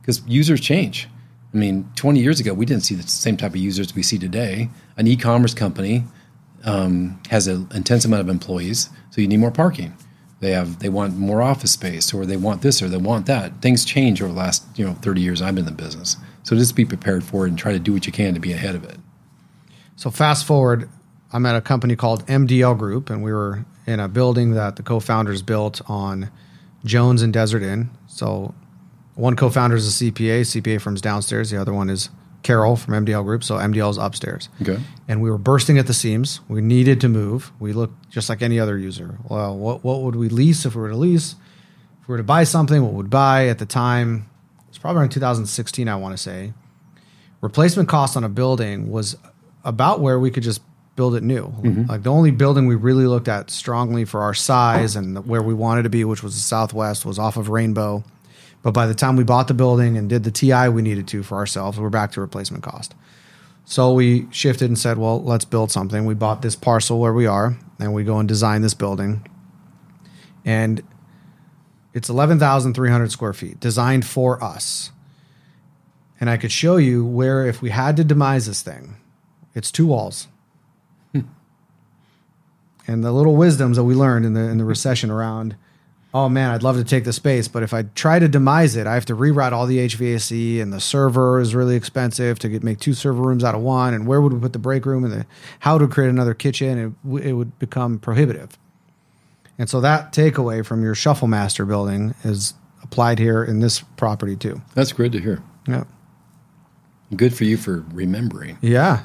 because 0.00 0.22
users 0.26 0.60
change. 0.60 1.08
I 1.52 1.56
mean, 1.56 1.90
20 1.96 2.20
years 2.20 2.40
ago, 2.40 2.52
we 2.52 2.66
didn't 2.66 2.84
see 2.84 2.94
the 2.94 3.08
same 3.08 3.36
type 3.36 3.52
of 3.52 3.56
users 3.56 3.94
we 3.94 4.02
see 4.02 4.18
today. 4.18 4.68
An 4.98 5.06
e-commerce 5.06 5.54
company 5.54 6.04
um, 6.64 7.20
has 7.30 7.46
an 7.46 7.68
intense 7.72 8.04
amount 8.04 8.20
of 8.20 8.28
employees, 8.28 8.90
so 9.10 9.20
you 9.22 9.28
need 9.28 9.38
more 9.38 9.50
parking. 9.50 9.96
They 10.40 10.52
have 10.52 10.78
they 10.78 10.88
want 10.88 11.16
more 11.16 11.42
office 11.42 11.72
space, 11.72 12.14
or 12.14 12.24
they 12.24 12.36
want 12.36 12.62
this, 12.62 12.80
or 12.80 12.88
they 12.88 12.96
want 12.96 13.26
that. 13.26 13.60
Things 13.60 13.84
change 13.84 14.22
over 14.22 14.32
the 14.32 14.38
last 14.38 14.64
you 14.76 14.84
know 14.84 14.94
30 14.94 15.20
years 15.20 15.42
I've 15.42 15.54
been 15.54 15.66
in 15.66 15.76
the 15.76 15.82
business. 15.82 16.16
So 16.44 16.56
just 16.56 16.76
be 16.76 16.84
prepared 16.84 17.24
for 17.24 17.44
it 17.46 17.50
and 17.50 17.58
try 17.58 17.72
to 17.72 17.78
do 17.78 17.92
what 17.92 18.06
you 18.06 18.12
can 18.12 18.34
to 18.34 18.40
be 18.40 18.52
ahead 18.52 18.74
of 18.74 18.84
it. 18.84 18.98
So 19.96 20.10
fast 20.10 20.46
forward, 20.46 20.88
I'm 21.32 21.44
at 21.44 21.56
a 21.56 21.60
company 21.60 21.96
called 21.96 22.24
MDL 22.26 22.78
Group, 22.78 23.10
and 23.10 23.22
we 23.22 23.32
were 23.32 23.66
in 23.86 24.00
a 24.00 24.08
building 24.08 24.52
that 24.52 24.76
the 24.76 24.82
co-founders 24.82 25.42
built 25.42 25.82
on 25.86 26.30
Jones 26.84 27.20
and 27.20 27.32
Desert 27.32 27.62
Inn. 27.62 27.90
So 28.06 28.54
one 29.14 29.34
co-founder 29.34 29.76
is 29.76 30.00
a 30.00 30.04
CPA. 30.04 30.42
CPA 30.42 30.80
firm's 30.80 31.00
downstairs. 31.00 31.50
The 31.50 31.60
other 31.60 31.74
one 31.74 31.90
is 31.90 32.10
Carol 32.42 32.76
from 32.76 33.04
MDL 33.04 33.24
Group. 33.24 33.44
So 33.44 33.56
MDL 33.56 33.90
is 33.90 33.98
upstairs. 33.98 34.48
Okay. 34.62 34.78
And 35.06 35.20
we 35.20 35.30
were 35.30 35.38
bursting 35.38 35.78
at 35.78 35.86
the 35.86 35.94
seams. 35.94 36.40
We 36.48 36.60
needed 36.60 37.00
to 37.02 37.08
move. 37.08 37.52
We 37.58 37.72
looked 37.72 38.10
just 38.10 38.28
like 38.28 38.42
any 38.42 38.58
other 38.60 38.78
user. 38.78 39.18
Well, 39.28 39.56
what 39.56 39.84
what 39.84 40.02
would 40.02 40.16
we 40.16 40.28
lease 40.28 40.64
if 40.64 40.74
we 40.74 40.82
were 40.82 40.90
to 40.90 40.96
lease? 40.96 41.34
If 42.00 42.08
we 42.08 42.12
were 42.12 42.18
to 42.18 42.24
buy 42.24 42.44
something, 42.44 42.82
what 42.82 42.92
would 42.92 43.06
we 43.06 43.10
buy 43.10 43.48
at 43.48 43.58
the 43.58 43.66
time? 43.66 44.28
It's 44.68 44.78
probably 44.78 45.00
around 45.00 45.10
2016, 45.10 45.88
I 45.88 45.96
want 45.96 46.16
to 46.16 46.22
say. 46.22 46.52
Replacement 47.40 47.88
cost 47.88 48.16
on 48.16 48.24
a 48.24 48.28
building 48.28 48.90
was 48.90 49.16
about 49.64 50.00
where 50.00 50.18
we 50.18 50.30
could 50.30 50.42
just 50.42 50.60
build 50.96 51.14
it 51.14 51.22
new. 51.22 51.44
Mm-hmm. 51.44 51.86
Like 51.88 52.02
the 52.02 52.10
only 52.10 52.32
building 52.32 52.66
we 52.66 52.74
really 52.74 53.06
looked 53.06 53.28
at 53.28 53.50
strongly 53.50 54.04
for 54.04 54.22
our 54.22 54.34
size 54.34 54.96
and 54.96 55.24
where 55.26 55.42
we 55.42 55.54
wanted 55.54 55.84
to 55.84 55.88
be, 55.88 56.04
which 56.04 56.24
was 56.24 56.34
the 56.34 56.40
Southwest, 56.40 57.06
was 57.06 57.18
off 57.18 57.36
of 57.36 57.48
Rainbow. 57.48 58.02
But 58.68 58.74
by 58.74 58.86
the 58.86 58.94
time 58.94 59.16
we 59.16 59.24
bought 59.24 59.48
the 59.48 59.54
building 59.54 59.96
and 59.96 60.10
did 60.10 60.24
the 60.24 60.30
TI 60.30 60.68
we 60.68 60.82
needed 60.82 61.08
to 61.08 61.22
for 61.22 61.38
ourselves, 61.38 61.80
we're 61.80 61.88
back 61.88 62.12
to 62.12 62.20
replacement 62.20 62.62
cost. 62.62 62.94
So 63.64 63.94
we 63.94 64.28
shifted 64.30 64.68
and 64.68 64.78
said, 64.78 64.98
well, 64.98 65.22
let's 65.22 65.46
build 65.46 65.72
something. 65.72 66.04
We 66.04 66.12
bought 66.12 66.42
this 66.42 66.54
parcel 66.54 67.00
where 67.00 67.14
we 67.14 67.24
are, 67.24 67.56
and 67.78 67.94
we 67.94 68.04
go 68.04 68.18
and 68.18 68.28
design 68.28 68.60
this 68.60 68.74
building. 68.74 69.26
And 70.44 70.82
it's 71.94 72.10
11,300 72.10 73.10
square 73.10 73.32
feet, 73.32 73.58
designed 73.58 74.04
for 74.04 74.44
us. 74.44 74.90
And 76.20 76.28
I 76.28 76.36
could 76.36 76.52
show 76.52 76.76
you 76.76 77.06
where, 77.06 77.46
if 77.46 77.62
we 77.62 77.70
had 77.70 77.96
to 77.96 78.04
demise 78.04 78.44
this 78.46 78.60
thing, 78.60 78.96
it's 79.54 79.72
two 79.72 79.86
walls. 79.86 80.28
Hmm. 81.14 81.20
and 82.86 83.02
the 83.02 83.12
little 83.12 83.34
wisdoms 83.34 83.78
that 83.78 83.84
we 83.84 83.94
learned 83.94 84.26
in 84.26 84.34
the 84.34 84.42
in 84.42 84.58
the 84.58 84.66
recession 84.66 85.10
around, 85.10 85.56
oh 86.14 86.28
man, 86.28 86.50
I'd 86.50 86.62
love 86.62 86.76
to 86.76 86.84
take 86.84 87.04
the 87.04 87.12
space, 87.12 87.48
but 87.48 87.62
if 87.62 87.74
I 87.74 87.82
try 87.82 88.18
to 88.18 88.28
demise 88.28 88.76
it, 88.76 88.86
I 88.86 88.94
have 88.94 89.04
to 89.06 89.14
reroute 89.14 89.52
all 89.52 89.66
the 89.66 89.78
HVAC, 89.78 90.60
and 90.60 90.72
the 90.72 90.80
server 90.80 91.40
is 91.40 91.54
really 91.54 91.76
expensive 91.76 92.38
to 92.40 92.48
get 92.48 92.62
make 92.62 92.80
two 92.80 92.94
server 92.94 93.22
rooms 93.22 93.44
out 93.44 93.54
of 93.54 93.60
one. 93.60 93.94
And 93.94 94.06
where 94.06 94.20
would 94.20 94.32
we 94.32 94.40
put 94.40 94.52
the 94.52 94.58
break 94.58 94.86
room 94.86 95.04
and 95.04 95.12
the 95.12 95.26
how 95.60 95.78
to 95.78 95.86
create 95.86 96.08
another 96.08 96.34
kitchen? 96.34 96.96
It, 97.04 97.28
it 97.28 97.32
would 97.34 97.58
become 97.58 97.98
prohibitive. 97.98 98.58
And 99.58 99.68
so 99.68 99.80
that 99.80 100.12
takeaway 100.12 100.64
from 100.64 100.82
your 100.82 100.94
Shuffle 100.94 101.28
Master 101.28 101.64
building 101.64 102.14
is 102.22 102.54
applied 102.82 103.18
here 103.18 103.42
in 103.42 103.60
this 103.60 103.80
property 103.96 104.36
too. 104.36 104.62
That's 104.74 104.92
great 104.92 105.12
to 105.12 105.20
hear. 105.20 105.42
Yeah. 105.66 105.84
Good 107.14 107.34
for 107.34 107.44
you 107.44 107.56
for 107.56 107.84
remembering. 107.92 108.58
Yeah. 108.60 109.02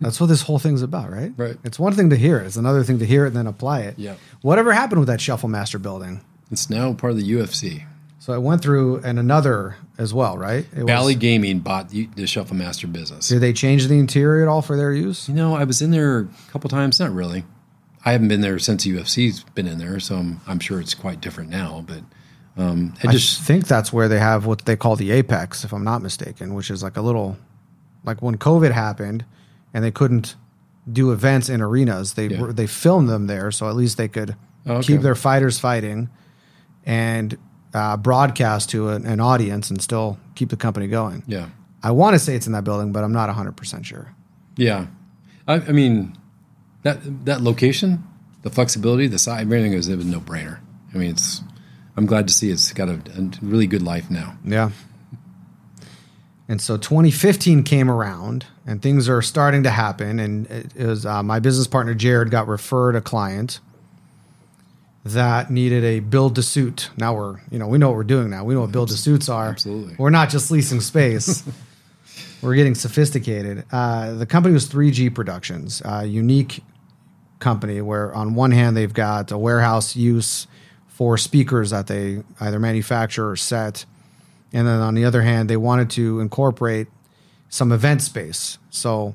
That's 0.00 0.20
what 0.20 0.26
this 0.26 0.42
whole 0.42 0.58
thing's 0.58 0.82
about, 0.82 1.10
right? 1.10 1.32
Right. 1.36 1.56
It's 1.64 1.78
one 1.78 1.92
thing 1.92 2.10
to 2.10 2.16
hear 2.16 2.38
it; 2.38 2.46
it's 2.46 2.56
another 2.56 2.84
thing 2.84 2.98
to 3.00 3.06
hear 3.06 3.24
it 3.24 3.28
and 3.28 3.36
then 3.36 3.46
apply 3.46 3.80
it. 3.80 3.98
Yeah. 3.98 4.14
Whatever 4.42 4.72
happened 4.72 5.00
with 5.00 5.08
that 5.08 5.20
Shuffle 5.20 5.48
Master 5.48 5.78
building? 5.78 6.20
It's 6.50 6.70
now 6.70 6.92
part 6.94 7.12
of 7.12 7.18
the 7.18 7.30
UFC. 7.30 7.84
So 8.20 8.32
it 8.34 8.42
went 8.42 8.62
through 8.62 9.00
and 9.04 9.18
another 9.18 9.76
as 9.96 10.12
well, 10.12 10.36
right? 10.36 10.66
It 10.76 10.86
Bally 10.86 11.14
Gaming 11.14 11.60
bought 11.60 11.88
the, 11.88 12.06
the 12.14 12.26
Shuffle 12.26 12.56
Master 12.56 12.86
business. 12.86 13.28
Did 13.28 13.40
they 13.40 13.52
change 13.52 13.86
the 13.86 13.98
interior 13.98 14.42
at 14.42 14.48
all 14.48 14.60
for 14.60 14.76
their 14.76 14.92
use? 14.92 15.28
You 15.28 15.34
know, 15.34 15.54
I 15.54 15.64
was 15.64 15.80
in 15.80 15.90
there 15.92 16.20
a 16.20 16.28
couple 16.50 16.68
times. 16.68 17.00
Not 17.00 17.12
really. 17.12 17.44
I 18.04 18.12
haven't 18.12 18.28
been 18.28 18.40
there 18.40 18.58
since 18.58 18.84
the 18.84 18.92
UFC's 18.92 19.44
been 19.54 19.66
in 19.66 19.78
there, 19.78 19.98
so 19.98 20.16
I'm, 20.16 20.40
I'm 20.46 20.60
sure 20.60 20.80
it's 20.80 20.94
quite 20.94 21.20
different 21.20 21.50
now. 21.50 21.84
But 21.86 22.02
um, 22.56 22.94
I 23.02 23.08
I 23.08 23.12
just 23.12 23.40
think 23.42 23.66
that's 23.66 23.92
where 23.92 24.08
they 24.08 24.18
have 24.18 24.46
what 24.46 24.64
they 24.64 24.76
call 24.76 24.96
the 24.96 25.10
Apex, 25.10 25.64
if 25.64 25.72
I'm 25.72 25.84
not 25.84 26.02
mistaken, 26.02 26.54
which 26.54 26.70
is 26.70 26.82
like 26.82 26.96
a 26.96 27.02
little, 27.02 27.36
like 28.04 28.20
when 28.20 28.36
COVID 28.36 28.72
happened 28.72 29.24
and 29.74 29.84
they 29.84 29.90
couldn't 29.90 30.34
do 30.90 31.12
events 31.12 31.48
in 31.48 31.60
arenas, 31.60 32.14
they 32.14 32.28
Yeah. 32.28 32.40
were, 32.40 32.52
they 32.52 32.66
filmed 32.66 33.08
them 33.08 33.26
there, 33.26 33.50
so 33.50 33.68
at 33.68 33.76
least 33.76 33.96
they 33.96 34.08
could 34.08 34.34
Oh, 34.66 34.76
okay. 34.76 34.86
keep 34.94 35.00
their 35.02 35.14
fighters 35.14 35.58
fighting 35.58 36.08
and 36.84 37.36
uh, 37.74 37.96
broadcast 37.96 38.70
to 38.70 38.88
an, 38.90 39.04
an 39.06 39.20
audience 39.20 39.70
and 39.70 39.80
still 39.82 40.18
keep 40.34 40.48
the 40.50 40.56
company 40.56 40.88
going. 40.88 41.22
yeah 41.26 41.48
I 41.82 41.92
want 41.92 42.14
to 42.14 42.18
say 42.18 42.34
it's 42.34 42.46
in 42.46 42.52
that 42.54 42.64
building, 42.64 42.90
but 42.92 43.04
I'm 43.04 43.12
not 43.12 43.28
100 43.28 43.52
percent 43.56 43.86
sure. 43.86 44.12
yeah. 44.56 44.86
I, 45.46 45.54
I 45.54 45.72
mean 45.72 46.16
that 46.82 46.98
that 47.24 47.40
location, 47.40 48.02
the 48.42 48.50
flexibility, 48.50 49.06
the 49.06 49.18
size, 49.18 49.42
everything 49.42 49.72
is 49.74 49.88
it 49.88 49.96
was 49.96 50.04
no 50.06 50.20
brainer. 50.20 50.58
I 50.94 50.98
mean, 50.98 51.10
it's. 51.10 51.42
I'm 51.96 52.06
glad 52.06 52.26
to 52.28 52.34
see 52.34 52.50
it's 52.50 52.72
got 52.72 52.88
a, 52.88 52.94
a 53.16 53.30
really 53.42 53.66
good 53.66 53.82
life 53.82 54.10
now. 54.10 54.36
Yeah. 54.44 54.70
And 56.48 56.60
so 56.60 56.76
2015 56.76 57.62
came 57.64 57.90
around 57.90 58.46
and 58.68 58.82
things 58.82 59.08
are 59.08 59.22
starting 59.22 59.62
to 59.62 59.70
happen. 59.70 60.20
And 60.20 60.46
it 60.76 60.86
was 60.86 61.06
uh, 61.06 61.22
my 61.22 61.40
business 61.40 61.66
partner, 61.66 61.94
Jared, 61.94 62.30
got 62.30 62.46
referred 62.46 62.96
a 62.96 63.00
client 63.00 63.60
that 65.06 65.50
needed 65.50 65.84
a 65.84 66.00
build 66.00 66.34
to 66.34 66.42
suit. 66.42 66.90
Now 66.98 67.14
we're, 67.14 67.40
you 67.50 67.58
know, 67.58 67.66
we 67.66 67.78
know 67.78 67.88
what 67.88 67.96
we're 67.96 68.04
doing 68.04 68.28
now. 68.28 68.44
We 68.44 68.52
know 68.52 68.60
what 68.60 68.70
build 68.70 68.90
to 68.90 68.96
suits 68.98 69.30
are. 69.30 69.48
Absolutely. 69.48 69.94
We're 69.98 70.10
not 70.10 70.28
just 70.28 70.50
leasing 70.50 70.82
space. 70.82 71.42
we're 72.42 72.56
getting 72.56 72.74
sophisticated. 72.74 73.64
Uh, 73.72 74.12
the 74.12 74.26
company 74.26 74.52
was 74.52 74.68
3G 74.68 75.14
Productions, 75.14 75.80
a 75.82 76.04
unique 76.04 76.62
company 77.38 77.80
where 77.80 78.14
on 78.14 78.34
one 78.34 78.50
hand 78.50 78.76
they've 78.76 78.92
got 78.92 79.32
a 79.32 79.38
warehouse 79.38 79.96
use 79.96 80.46
for 80.88 81.16
speakers 81.16 81.70
that 81.70 81.86
they 81.86 82.22
either 82.38 82.58
manufacture 82.58 83.30
or 83.30 83.36
set. 83.36 83.86
And 84.52 84.66
then 84.66 84.80
on 84.80 84.94
the 84.94 85.06
other 85.06 85.22
hand, 85.22 85.48
they 85.48 85.56
wanted 85.56 85.88
to 85.90 86.20
incorporate 86.20 86.88
some 87.48 87.72
event 87.72 88.02
space. 88.02 88.58
So 88.70 89.14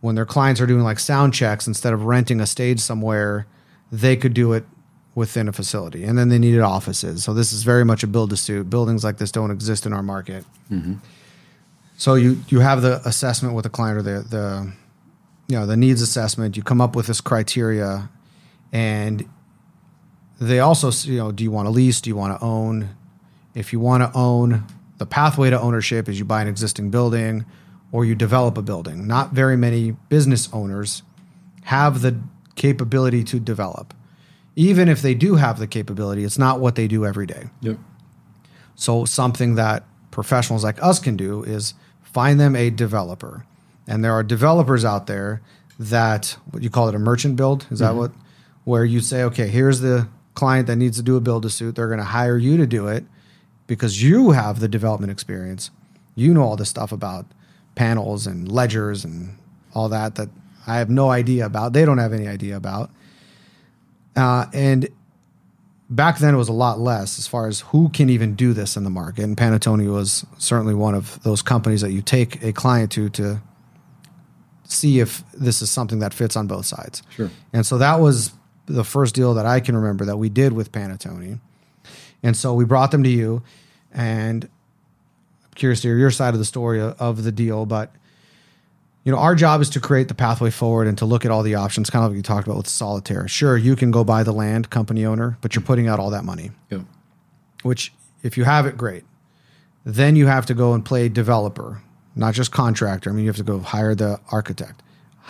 when 0.00 0.14
their 0.14 0.26
clients 0.26 0.60
are 0.60 0.66
doing 0.66 0.82
like 0.82 0.98
sound 0.98 1.34
checks, 1.34 1.66
instead 1.66 1.92
of 1.92 2.04
renting 2.04 2.40
a 2.40 2.46
stage 2.46 2.80
somewhere, 2.80 3.46
they 3.90 4.16
could 4.16 4.34
do 4.34 4.52
it 4.52 4.64
within 5.14 5.48
a 5.48 5.52
facility. 5.52 6.04
And 6.04 6.18
then 6.18 6.28
they 6.28 6.38
needed 6.38 6.60
offices. 6.60 7.24
So 7.24 7.34
this 7.34 7.52
is 7.52 7.62
very 7.62 7.84
much 7.84 8.02
a 8.02 8.06
build 8.06 8.30
to 8.30 8.36
suit. 8.36 8.68
Buildings 8.68 9.02
like 9.02 9.18
this 9.18 9.32
don't 9.32 9.50
exist 9.50 9.86
in 9.86 9.92
our 9.92 10.02
market. 10.02 10.44
Mm-hmm. 10.70 10.94
So 11.96 12.14
you 12.14 12.40
you 12.48 12.60
have 12.60 12.82
the 12.82 13.00
assessment 13.08 13.54
with 13.54 13.62
the 13.62 13.70
client 13.70 13.98
or 13.98 14.02
the 14.02 14.20
the 14.28 14.72
you 15.48 15.58
know 15.58 15.66
the 15.66 15.76
needs 15.76 16.02
assessment. 16.02 16.56
You 16.56 16.62
come 16.62 16.80
up 16.80 16.94
with 16.94 17.06
this 17.06 17.22
criteria, 17.22 18.10
and 18.72 19.26
they 20.38 20.60
also 20.60 20.90
you 21.10 21.18
know 21.18 21.32
do 21.32 21.42
you 21.42 21.50
want 21.50 21.66
to 21.66 21.70
lease? 21.70 22.02
Do 22.02 22.10
you 22.10 22.16
want 22.16 22.38
to 22.38 22.44
own? 22.44 22.90
If 23.54 23.72
you 23.72 23.80
want 23.80 24.02
to 24.02 24.10
own, 24.16 24.64
the 24.98 25.06
pathway 25.06 25.50
to 25.50 25.60
ownership 25.60 26.08
is 26.08 26.18
you 26.18 26.24
buy 26.24 26.42
an 26.42 26.48
existing 26.48 26.90
building 26.90 27.44
or 27.92 28.04
you 28.04 28.14
develop 28.14 28.58
a 28.58 28.62
building. 28.62 29.06
Not 29.06 29.32
very 29.32 29.56
many 29.56 29.92
business 30.08 30.48
owners 30.52 31.02
have 31.64 32.02
the 32.02 32.20
capability 32.54 33.22
to 33.24 33.40
develop. 33.40 33.94
Even 34.54 34.88
if 34.88 35.02
they 35.02 35.14
do 35.14 35.36
have 35.36 35.58
the 35.58 35.66
capability, 35.66 36.24
it's 36.24 36.38
not 36.38 36.60
what 36.60 36.74
they 36.74 36.88
do 36.88 37.04
every 37.04 37.26
day. 37.26 37.44
Yep. 37.60 37.78
So 38.74 39.04
something 39.04 39.54
that 39.56 39.84
professionals 40.10 40.64
like 40.64 40.82
us 40.82 40.98
can 40.98 41.16
do 41.16 41.42
is 41.42 41.74
find 42.02 42.40
them 42.40 42.56
a 42.56 42.70
developer. 42.70 43.44
And 43.86 44.02
there 44.02 44.12
are 44.12 44.22
developers 44.22 44.84
out 44.84 45.06
there 45.06 45.42
that 45.78 46.38
what 46.50 46.62
you 46.62 46.70
call 46.70 46.88
it 46.88 46.94
a 46.94 46.98
merchant 46.98 47.36
build. 47.36 47.66
Is 47.70 47.80
that 47.80 47.90
mm-hmm. 47.90 47.98
what 47.98 48.12
where 48.64 48.84
you 48.84 49.00
say, 49.00 49.22
okay, 49.24 49.48
here's 49.48 49.80
the 49.80 50.08
client 50.34 50.66
that 50.66 50.76
needs 50.76 50.96
to 50.96 51.02
do 51.02 51.16
a 51.16 51.20
build 51.20 51.44
a 51.44 51.50
suit. 51.50 51.76
They're 51.76 51.86
going 51.86 51.98
to 51.98 52.04
hire 52.04 52.36
you 52.36 52.56
to 52.56 52.66
do 52.66 52.88
it 52.88 53.04
because 53.66 54.02
you 54.02 54.30
have 54.30 54.60
the 54.60 54.68
development 54.68 55.10
experience. 55.10 55.70
You 56.14 56.32
know 56.32 56.42
all 56.42 56.56
the 56.56 56.64
stuff 56.64 56.92
about 56.92 57.26
panels 57.74 58.26
and 58.26 58.50
ledgers 58.50 59.04
and 59.04 59.36
all 59.74 59.88
that 59.90 60.14
that 60.16 60.28
I 60.66 60.78
have 60.78 60.90
no 60.90 61.10
idea 61.10 61.46
about. 61.46 61.72
They 61.72 61.84
don't 61.84 61.98
have 61.98 62.12
any 62.12 62.26
idea 62.26 62.56
about. 62.56 62.90
Uh, 64.16 64.46
and 64.52 64.88
back 65.88 66.18
then 66.18 66.34
it 66.34 66.38
was 66.38 66.48
a 66.48 66.52
lot 66.54 66.80
less 66.80 67.18
as 67.18 67.26
far 67.26 67.46
as 67.46 67.60
who 67.60 67.88
can 67.90 68.10
even 68.10 68.34
do 68.34 68.52
this 68.52 68.76
in 68.76 68.84
the 68.84 68.90
market. 68.90 69.24
And 69.24 69.36
Panattoni 69.36 69.92
was 69.92 70.26
certainly 70.38 70.74
one 70.74 70.94
of 70.94 71.22
those 71.22 71.42
companies 71.42 71.82
that 71.82 71.92
you 71.92 72.02
take 72.02 72.42
a 72.42 72.52
client 72.52 72.90
to 72.92 73.08
to 73.10 73.42
see 74.64 74.98
if 74.98 75.22
this 75.32 75.62
is 75.62 75.70
something 75.70 76.00
that 76.00 76.12
fits 76.12 76.36
on 76.36 76.48
both 76.48 76.66
sides. 76.66 77.02
Sure. 77.10 77.30
And 77.52 77.64
so 77.64 77.78
that 77.78 78.00
was 78.00 78.32
the 78.66 78.82
first 78.82 79.14
deal 79.14 79.34
that 79.34 79.46
I 79.46 79.60
can 79.60 79.76
remember 79.76 80.04
that 80.06 80.16
we 80.16 80.28
did 80.28 80.52
with 80.52 80.72
Panattoni. 80.72 81.38
And 82.26 82.36
so 82.36 82.54
we 82.54 82.64
brought 82.64 82.90
them 82.90 83.04
to 83.04 83.08
you, 83.08 83.44
and 83.92 84.48
I'm 85.44 85.52
curious 85.54 85.80
to 85.82 85.88
hear 85.88 85.96
your 85.96 86.10
side 86.10 86.34
of 86.34 86.40
the 86.40 86.44
story 86.44 86.80
of, 86.80 87.22
the 87.22 87.30
deal. 87.30 87.66
But 87.66 87.92
you 89.04 89.12
know, 89.12 89.18
our 89.18 89.36
job 89.36 89.60
is 89.60 89.70
to 89.70 89.80
create 89.80 90.08
the 90.08 90.14
pathway 90.14 90.50
forward 90.50 90.88
and 90.88 90.98
to 90.98 91.06
look 91.06 91.24
at 91.24 91.30
all 91.30 91.44
the 91.44 91.54
options, 91.54 91.88
kind 91.88 92.04
of 92.04 92.10
like 92.10 92.16
you 92.16 92.24
talked 92.24 92.48
about 92.48 92.56
with 92.56 92.66
Solitaire. 92.66 93.28
Sure, 93.28 93.56
you 93.56 93.76
can 93.76 93.92
go 93.92 94.02
buy 94.02 94.24
the 94.24 94.32
land, 94.32 94.70
company 94.70 95.06
owner, 95.06 95.38
but 95.40 95.54
you're 95.54 95.62
putting 95.62 95.86
out 95.86 96.00
all 96.00 96.10
that 96.10 96.24
money. 96.24 96.50
Yep. 96.70 96.80
Which, 97.62 97.92
if 98.24 98.36
you 98.36 98.42
have 98.42 98.66
it, 98.66 98.76
great. 98.76 99.04
Then 99.84 100.16
you 100.16 100.26
have 100.26 100.46
to 100.46 100.54
go 100.54 100.74
and 100.74 100.84
play 100.84 101.08
developer, 101.08 101.80
not 102.16 102.34
just 102.34 102.50
contractor. 102.50 103.08
I 103.08 103.12
mean, 103.12 103.22
you 103.22 103.30
have 103.30 103.36
to 103.36 103.44
go 103.44 103.60
hire 103.60 103.94
the 103.94 104.18
architect, 104.32 104.82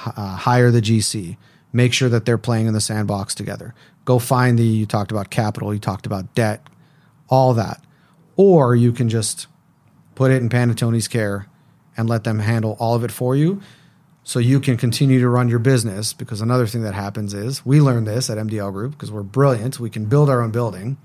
uh, 0.06 0.34
hire 0.36 0.70
the 0.70 0.80
GC, 0.80 1.36
make 1.74 1.92
sure 1.92 2.08
that 2.08 2.24
they're 2.24 2.38
playing 2.38 2.66
in 2.66 2.72
the 2.72 2.80
sandbox 2.80 3.34
together. 3.34 3.74
Go 4.06 4.18
find 4.18 4.58
the, 4.58 4.64
you 4.64 4.86
talked 4.86 5.10
about 5.10 5.28
capital, 5.28 5.74
you 5.74 5.80
talked 5.80 6.06
about 6.06 6.34
debt, 6.34 6.66
all 7.28 7.54
that. 7.54 7.82
Or 8.36 8.76
you 8.76 8.92
can 8.92 9.08
just 9.08 9.46
put 10.14 10.30
it 10.30 10.42
in 10.42 10.48
Panattoni's 10.48 11.08
care 11.08 11.46
and 11.96 12.08
let 12.08 12.24
them 12.24 12.40
handle 12.40 12.76
all 12.78 12.94
of 12.94 13.04
it 13.04 13.10
for 13.10 13.34
you 13.34 13.60
so 14.22 14.38
you 14.38 14.60
can 14.60 14.76
continue 14.76 15.20
to 15.20 15.28
run 15.28 15.48
your 15.48 15.58
business. 15.58 16.12
Because 16.12 16.40
another 16.40 16.66
thing 16.66 16.82
that 16.82 16.94
happens 16.94 17.32
is 17.32 17.64
we 17.64 17.80
learned 17.80 18.06
this 18.06 18.28
at 18.28 18.38
MDL 18.38 18.72
Group 18.72 18.92
because 18.92 19.10
we're 19.10 19.22
brilliant. 19.22 19.80
We 19.80 19.90
can 19.90 20.06
build 20.06 20.28
our 20.28 20.42
own 20.42 20.50
building. 20.50 20.98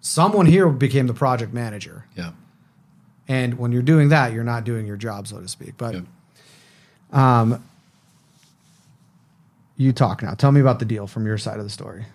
Someone 0.00 0.46
here 0.46 0.68
became 0.68 1.06
the 1.06 1.14
project 1.14 1.52
manager. 1.52 2.06
Yeah. 2.16 2.32
And 3.26 3.58
when 3.58 3.72
you're 3.72 3.82
doing 3.82 4.10
that, 4.10 4.32
you're 4.32 4.44
not 4.44 4.64
doing 4.64 4.86
your 4.86 4.98
job, 4.98 5.26
so 5.26 5.40
to 5.40 5.48
speak. 5.48 5.76
But 5.76 5.94
Yep. 5.94 6.04
Um, 7.12 7.64
you 9.76 9.92
talk 9.92 10.22
now. 10.22 10.34
Tell 10.34 10.52
me 10.52 10.60
about 10.60 10.78
the 10.78 10.84
deal 10.84 11.06
from 11.06 11.26
your 11.26 11.38
side 11.38 11.58
of 11.58 11.64
the 11.64 11.70
story. 11.70 12.06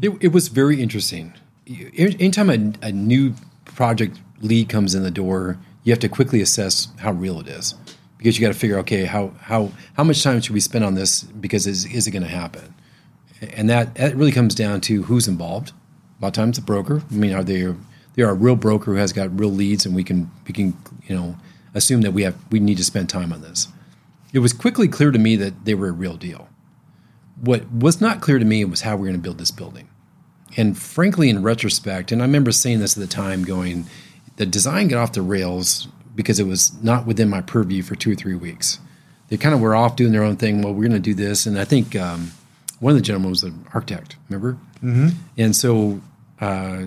It, 0.00 0.16
it 0.20 0.28
was 0.28 0.48
very 0.48 0.80
interesting. 0.82 1.32
Anytime 1.68 2.50
a, 2.50 2.86
a 2.86 2.92
new 2.92 3.34
project 3.64 4.20
lead 4.40 4.68
comes 4.68 4.94
in 4.94 5.02
the 5.02 5.10
door, 5.10 5.58
you 5.82 5.92
have 5.92 6.00
to 6.00 6.08
quickly 6.08 6.40
assess 6.40 6.88
how 6.98 7.12
real 7.12 7.40
it 7.40 7.48
is 7.48 7.74
because 8.18 8.38
you 8.38 8.46
got 8.46 8.52
to 8.52 8.58
figure, 8.58 8.78
okay, 8.78 9.04
how 9.04 9.32
how 9.40 9.70
how 9.94 10.04
much 10.04 10.22
time 10.22 10.40
should 10.40 10.54
we 10.54 10.60
spend 10.60 10.84
on 10.84 10.94
this? 10.94 11.22
Because 11.22 11.66
is 11.66 11.84
is 11.86 12.06
it 12.06 12.10
going 12.10 12.22
to 12.22 12.28
happen? 12.28 12.74
And 13.40 13.68
that 13.68 13.94
that 13.96 14.16
really 14.16 14.32
comes 14.32 14.54
down 14.54 14.80
to 14.82 15.04
who's 15.04 15.28
involved. 15.28 15.72
A 16.18 16.24
lot 16.24 16.28
of 16.28 16.34
times, 16.34 16.56
the 16.56 16.62
broker. 16.62 17.02
I 17.10 17.14
mean, 17.14 17.34
are 17.34 17.44
they 17.44 17.72
they 18.14 18.22
are 18.22 18.30
a 18.30 18.34
real 18.34 18.56
broker 18.56 18.92
who 18.92 18.98
has 18.98 19.12
got 19.12 19.38
real 19.38 19.50
leads, 19.50 19.86
and 19.86 19.94
we 19.94 20.04
can 20.04 20.30
we 20.46 20.52
can 20.52 20.76
you 21.06 21.14
know 21.14 21.36
assume 21.74 22.00
that 22.02 22.12
we 22.12 22.22
have 22.22 22.36
we 22.50 22.58
need 22.58 22.78
to 22.78 22.84
spend 22.84 23.08
time 23.08 23.32
on 23.32 23.42
this. 23.42 23.68
It 24.32 24.40
was 24.40 24.52
quickly 24.52 24.88
clear 24.88 25.10
to 25.10 25.18
me 25.18 25.36
that 25.36 25.64
they 25.64 25.74
were 25.74 25.88
a 25.88 25.92
real 25.92 26.16
deal. 26.16 26.48
What 27.40 27.70
was 27.70 28.00
not 28.00 28.20
clear 28.20 28.38
to 28.38 28.44
me 28.44 28.64
was 28.64 28.80
how 28.80 28.96
we're 28.96 29.06
going 29.06 29.16
to 29.16 29.22
build 29.22 29.38
this 29.38 29.50
building. 29.50 29.88
And 30.56 30.76
frankly, 30.76 31.28
in 31.28 31.42
retrospect, 31.42 32.12
and 32.12 32.22
I 32.22 32.24
remember 32.24 32.52
saying 32.52 32.80
this 32.80 32.96
at 32.96 33.00
the 33.00 33.06
time, 33.06 33.44
going, 33.44 33.86
the 34.36 34.46
design 34.46 34.88
got 34.88 34.98
off 34.98 35.12
the 35.12 35.22
rails 35.22 35.88
because 36.14 36.40
it 36.40 36.46
was 36.46 36.72
not 36.82 37.06
within 37.06 37.28
my 37.28 37.42
purview 37.42 37.82
for 37.82 37.94
two 37.94 38.12
or 38.12 38.14
three 38.14 38.34
weeks. 38.34 38.80
They 39.28 39.36
kind 39.36 39.54
of 39.54 39.60
were 39.60 39.74
off 39.74 39.96
doing 39.96 40.12
their 40.12 40.22
own 40.22 40.36
thing. 40.36 40.62
Well, 40.62 40.72
we're 40.72 40.88
going 40.88 40.92
to 40.92 40.98
do 40.98 41.14
this, 41.14 41.46
and 41.46 41.58
I 41.58 41.64
think 41.64 41.94
um, 41.94 42.32
one 42.80 42.92
of 42.92 42.96
the 42.96 43.02
gentlemen 43.02 43.30
was 43.30 43.42
an 43.42 43.66
architect. 43.74 44.16
Remember? 44.28 44.56
Mm-hmm. 44.76 45.08
And 45.36 45.54
so, 45.54 46.00
uh, 46.40 46.84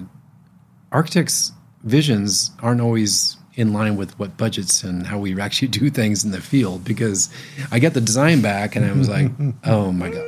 architects' 0.91 1.51
visions 1.83 2.51
aren't 2.61 2.81
always 2.81 3.37
in 3.55 3.73
line 3.73 3.97
with 3.97 4.17
what 4.17 4.37
budgets 4.37 4.83
and 4.83 5.05
how 5.05 5.19
we 5.19 5.39
actually 5.39 5.67
do 5.67 5.89
things 5.89 6.23
in 6.23 6.31
the 6.31 6.41
field. 6.41 6.85
Because 6.85 7.29
I 7.71 7.79
got 7.79 7.93
the 7.93 8.01
design 8.01 8.41
back, 8.41 8.75
and 8.75 8.85
I 8.85 8.93
was 8.93 9.09
like, 9.09 9.31
"Oh 9.65 9.91
my 9.91 10.09
god, 10.09 10.25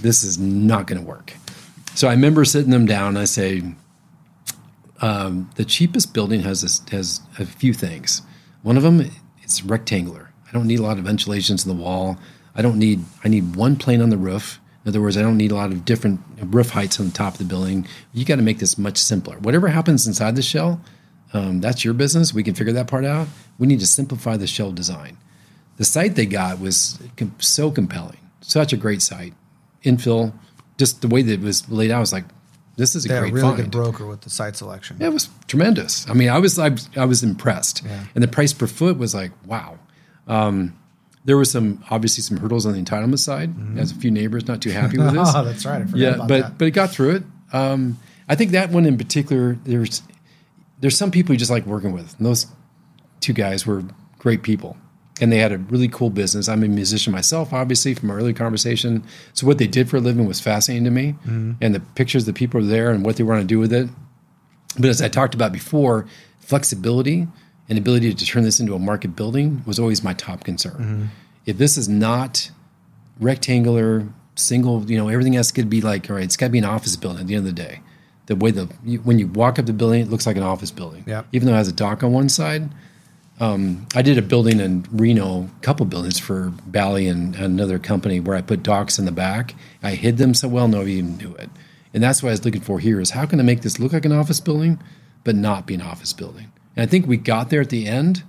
this 0.00 0.24
is 0.24 0.38
not 0.38 0.86
going 0.86 1.00
to 1.00 1.06
work." 1.06 1.34
So 1.98 2.06
I 2.06 2.12
remember 2.12 2.44
sitting 2.44 2.70
them 2.70 2.86
down. 2.86 3.08
And 3.08 3.18
I 3.18 3.24
say, 3.24 3.60
um, 5.00 5.50
the 5.56 5.64
cheapest 5.64 6.14
building 6.14 6.42
has 6.42 6.62
this, 6.62 6.80
has 6.92 7.20
a 7.40 7.44
few 7.44 7.74
things. 7.74 8.22
One 8.62 8.76
of 8.76 8.84
them, 8.84 9.10
it's 9.42 9.64
rectangular. 9.64 10.30
I 10.46 10.52
don't 10.52 10.68
need 10.68 10.78
a 10.78 10.82
lot 10.84 10.98
of 10.98 11.04
ventilations 11.06 11.66
in 11.66 11.76
the 11.76 11.82
wall. 11.82 12.16
I 12.54 12.62
don't 12.62 12.78
need 12.78 13.04
I 13.24 13.28
need 13.28 13.56
one 13.56 13.74
plane 13.74 14.00
on 14.00 14.10
the 14.10 14.16
roof. 14.16 14.60
In 14.84 14.90
other 14.90 15.00
words, 15.00 15.16
I 15.16 15.22
don't 15.22 15.36
need 15.36 15.50
a 15.50 15.56
lot 15.56 15.72
of 15.72 15.84
different 15.84 16.20
roof 16.40 16.70
heights 16.70 17.00
on 17.00 17.06
the 17.06 17.12
top 17.12 17.32
of 17.32 17.38
the 17.38 17.44
building. 17.44 17.84
You 18.12 18.24
got 18.24 18.36
to 18.36 18.42
make 18.42 18.60
this 18.60 18.78
much 18.78 18.98
simpler. 18.98 19.36
Whatever 19.40 19.66
happens 19.66 20.06
inside 20.06 20.36
the 20.36 20.42
shell, 20.42 20.80
um, 21.32 21.60
that's 21.60 21.84
your 21.84 21.94
business. 21.94 22.32
We 22.32 22.44
can 22.44 22.54
figure 22.54 22.74
that 22.74 22.86
part 22.86 23.06
out. 23.06 23.26
We 23.58 23.66
need 23.66 23.80
to 23.80 23.88
simplify 23.88 24.36
the 24.36 24.46
shell 24.46 24.70
design. 24.70 25.18
The 25.78 25.84
site 25.84 26.14
they 26.14 26.26
got 26.26 26.60
was 26.60 27.00
so 27.38 27.72
compelling, 27.72 28.20
such 28.40 28.72
a 28.72 28.76
great 28.76 29.02
site. 29.02 29.34
Infill, 29.84 30.32
just 30.78 31.02
the 31.02 31.08
way 31.08 31.22
that 31.22 31.32
it 31.34 31.40
was 31.40 31.68
laid 31.70 31.90
out 31.90 31.98
I 31.98 32.00
was 32.00 32.12
like, 32.12 32.24
this 32.76 32.94
is 32.94 33.04
a 33.04 33.08
They 33.08 33.18
great 33.18 33.32
really 33.32 33.42
find. 33.48 33.56
good 33.56 33.70
broker 33.72 34.06
with 34.06 34.20
the 34.22 34.30
site 34.30 34.56
selection. 34.56 34.96
Yeah, 35.00 35.08
it 35.08 35.12
was 35.12 35.28
tremendous. 35.48 36.08
I 36.08 36.14
mean, 36.14 36.28
I 36.30 36.38
was 36.38 36.58
I, 36.58 36.70
I 36.96 37.04
was 37.04 37.22
impressed, 37.22 37.82
Yeah. 37.84 38.04
and 38.14 38.22
the 38.24 38.28
price 38.28 38.52
per 38.52 38.66
foot 38.66 38.96
was 38.98 39.14
like 39.14 39.32
wow. 39.46 39.78
Um, 40.26 40.78
there 41.24 41.36
was 41.36 41.50
some 41.50 41.84
obviously 41.90 42.22
some 42.22 42.36
hurdles 42.38 42.64
on 42.66 42.72
the 42.72 42.80
entitlement 42.82 43.18
side. 43.18 43.50
As 43.78 43.90
a 43.92 43.94
few 43.96 44.10
neighbors 44.10 44.46
not 44.46 44.62
too 44.62 44.70
happy 44.70 44.96
with 44.98 45.12
this. 45.14 45.28
Oh, 45.34 45.44
that's 45.44 45.66
right. 45.66 45.82
I 45.82 45.84
forgot 45.84 45.96
yeah, 45.98 46.08
about 46.14 46.28
but 46.28 46.40
that. 46.42 46.58
but 46.58 46.64
it 46.68 46.70
got 46.70 46.90
through 46.90 47.16
it. 47.16 47.22
Um, 47.52 47.98
I 48.28 48.34
think 48.34 48.52
that 48.52 48.70
one 48.70 48.86
in 48.86 48.96
particular. 48.96 49.58
There's 49.64 50.02
there's 50.80 50.96
some 50.96 51.10
people 51.10 51.34
you 51.34 51.38
just 51.38 51.50
like 51.50 51.66
working 51.66 51.92
with. 51.92 52.16
And 52.18 52.24
those 52.26 52.46
two 53.20 53.32
guys 53.32 53.66
were 53.66 53.82
great 54.18 54.42
people, 54.44 54.76
and 55.20 55.32
they 55.32 55.38
had 55.38 55.52
a 55.52 55.58
really 55.58 55.88
cool 55.88 56.10
business. 56.10 56.48
I'm 56.48 56.62
a 56.62 56.68
musician 56.68 57.12
myself, 57.12 57.52
obviously 57.52 57.94
from 57.94 58.10
our 58.10 58.16
early 58.18 58.32
conversation. 58.34 59.02
So 59.34 59.46
what 59.46 59.58
they 59.58 59.66
did 59.66 59.88
for 59.88 59.96
a 59.96 60.00
living 60.00 60.26
was 60.26 60.40
fascinating 60.40 60.84
to 60.84 60.90
me, 60.90 61.12
Mm-hmm. 61.26 61.52
and 61.60 61.74
the 61.74 61.80
pictures 61.80 62.24
the 62.24 62.32
people 62.32 62.62
there 62.62 62.90
and 62.90 63.04
what 63.04 63.16
they 63.16 63.24
want 63.24 63.40
to 63.40 63.46
do 63.46 63.58
with 63.58 63.72
it. 63.72 63.88
But 64.78 64.86
as 64.90 65.02
I 65.02 65.08
talked 65.08 65.34
about 65.34 65.52
before, 65.52 66.06
flexibility 66.40 67.26
and 67.68 67.78
ability 67.78 68.14
to 68.14 68.24
turn 68.26 68.44
this 68.44 68.60
into 68.60 68.74
a 68.74 68.78
market 68.78 69.14
building 69.16 69.62
was 69.66 69.78
always 69.78 70.02
my 70.04 70.14
top 70.14 70.44
concern. 70.44 71.10
If 71.46 71.58
this 71.58 71.76
is 71.76 71.88
not 71.88 72.50
rectangular, 73.20 74.06
single, 74.36 74.88
you 74.90 74.96
know, 74.96 75.08
everything 75.08 75.32
has 75.34 75.50
to 75.52 75.64
be 75.64 75.80
like, 75.80 76.08
all 76.08 76.16
right, 76.16 76.24
it's 76.24 76.36
got 76.36 76.46
to 76.46 76.52
be 76.52 76.58
an 76.58 76.64
office 76.64 76.96
building 76.96 77.22
at 77.22 77.26
the 77.26 77.34
end 77.34 77.46
of 77.48 77.54
the 77.54 77.60
day. 77.62 77.80
The 78.26 78.36
way 78.36 78.50
the 78.50 78.68
you, 78.84 78.98
when 78.98 79.18
you 79.18 79.26
walk 79.26 79.58
up 79.58 79.66
the 79.66 79.72
building, 79.72 80.02
it 80.02 80.08
looks 80.10 80.26
like 80.26 80.36
an 80.36 80.42
office 80.42 80.70
building. 80.70 81.04
Yep. 81.06 81.26
Even 81.32 81.46
though 81.48 81.54
it 81.54 81.58
has 81.58 81.68
a 81.68 81.72
dock 81.72 82.02
on 82.02 82.12
one 82.12 82.28
side. 82.28 82.68
Um, 83.40 83.86
I 83.94 84.02
did 84.02 84.18
a 84.18 84.22
building 84.22 84.58
in 84.58 84.84
Reno, 84.90 85.44
a 85.44 85.60
couple 85.62 85.86
buildings 85.86 86.18
for 86.18 86.52
Bally 86.66 87.06
and 87.06 87.36
another 87.36 87.78
company 87.78 88.18
where 88.18 88.36
I 88.36 88.40
put 88.40 88.62
docks 88.62 88.98
in 88.98 89.04
the 89.04 89.12
back. 89.12 89.54
I 89.82 89.92
hid 89.92 90.18
them 90.18 90.34
so 90.34 90.48
well 90.48 90.66
nobody 90.66 90.94
even 90.94 91.16
knew 91.18 91.34
it. 91.36 91.48
And 91.94 92.02
that's 92.02 92.22
what 92.22 92.30
I 92.30 92.32
was 92.32 92.44
looking 92.44 92.60
for 92.60 92.80
here 92.80 93.00
is 93.00 93.10
how 93.10 93.26
can 93.26 93.38
I 93.40 93.44
make 93.44 93.62
this 93.62 93.78
look 93.78 93.92
like 93.92 94.04
an 94.04 94.12
office 94.12 94.40
building, 94.40 94.80
but 95.24 95.36
not 95.36 95.66
be 95.66 95.74
an 95.74 95.82
office 95.82 96.12
building? 96.12 96.52
And 96.76 96.82
I 96.82 96.86
think 96.86 97.06
we 97.06 97.16
got 97.16 97.50
there 97.50 97.60
at 97.60 97.70
the 97.70 97.86
end, 97.86 98.24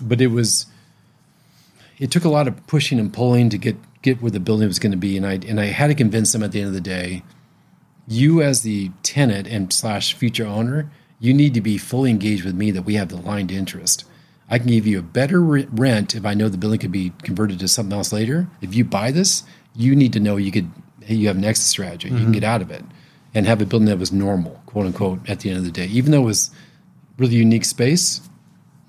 but 0.00 0.20
it 0.20 0.28
was 0.28 0.66
it 1.98 2.12
took 2.12 2.24
a 2.24 2.28
lot 2.28 2.46
of 2.46 2.66
pushing 2.66 3.00
and 3.00 3.12
pulling 3.12 3.50
to 3.50 3.58
get 3.58 3.76
get 4.02 4.22
where 4.22 4.30
the 4.30 4.40
building 4.40 4.68
was 4.68 4.78
going 4.78 4.92
to 4.92 4.98
be, 4.98 5.16
and 5.16 5.26
I 5.26 5.34
and 5.46 5.60
I 5.60 5.66
had 5.66 5.88
to 5.88 5.94
convince 5.94 6.32
them 6.32 6.42
at 6.42 6.52
the 6.52 6.60
end 6.60 6.68
of 6.68 6.74
the 6.74 6.80
day, 6.80 7.22
you 8.06 8.40
as 8.40 8.62
the 8.62 8.90
tenant 9.02 9.46
and 9.46 9.72
slash 9.72 10.14
future 10.14 10.46
owner, 10.46 10.90
you 11.20 11.34
need 11.34 11.54
to 11.54 11.60
be 11.60 11.78
fully 11.78 12.10
engaged 12.10 12.44
with 12.44 12.54
me 12.54 12.70
that 12.70 12.82
we 12.82 12.94
have 12.94 13.08
the 13.08 13.16
aligned 13.16 13.50
interest. 13.50 14.04
I 14.50 14.58
can 14.58 14.68
give 14.68 14.86
you 14.86 14.98
a 14.98 15.02
better 15.02 15.42
re- 15.42 15.68
rent 15.70 16.14
if 16.14 16.24
I 16.24 16.34
know 16.34 16.48
the 16.48 16.58
building 16.58 16.80
could 16.80 16.92
be 16.92 17.12
converted 17.22 17.58
to 17.60 17.68
something 17.68 17.96
else 17.96 18.12
later. 18.12 18.48
If 18.60 18.74
you 18.74 18.84
buy 18.84 19.10
this, 19.10 19.42
you 19.74 19.94
need 19.94 20.12
to 20.14 20.20
know 20.20 20.36
you 20.36 20.50
could 20.50 20.70
you 21.06 21.28
have 21.28 21.36
an 21.36 21.44
exit 21.44 21.66
strategy. 21.66 22.08
You 22.08 22.16
can 22.16 22.32
get 22.32 22.44
out 22.44 22.60
of 22.60 22.70
it 22.70 22.84
and 23.34 23.46
have 23.46 23.62
a 23.62 23.66
building 23.66 23.88
that 23.88 23.98
was 23.98 24.12
normal, 24.12 24.60
quote 24.66 24.86
unquote, 24.86 25.28
at 25.28 25.40
the 25.40 25.50
end 25.50 25.58
of 25.58 25.64
the 25.64 25.70
day. 25.70 25.86
Even 25.86 26.12
though 26.12 26.22
it 26.22 26.26
was 26.26 26.50
really 27.16 27.36
unique 27.36 27.64
space, 27.64 28.20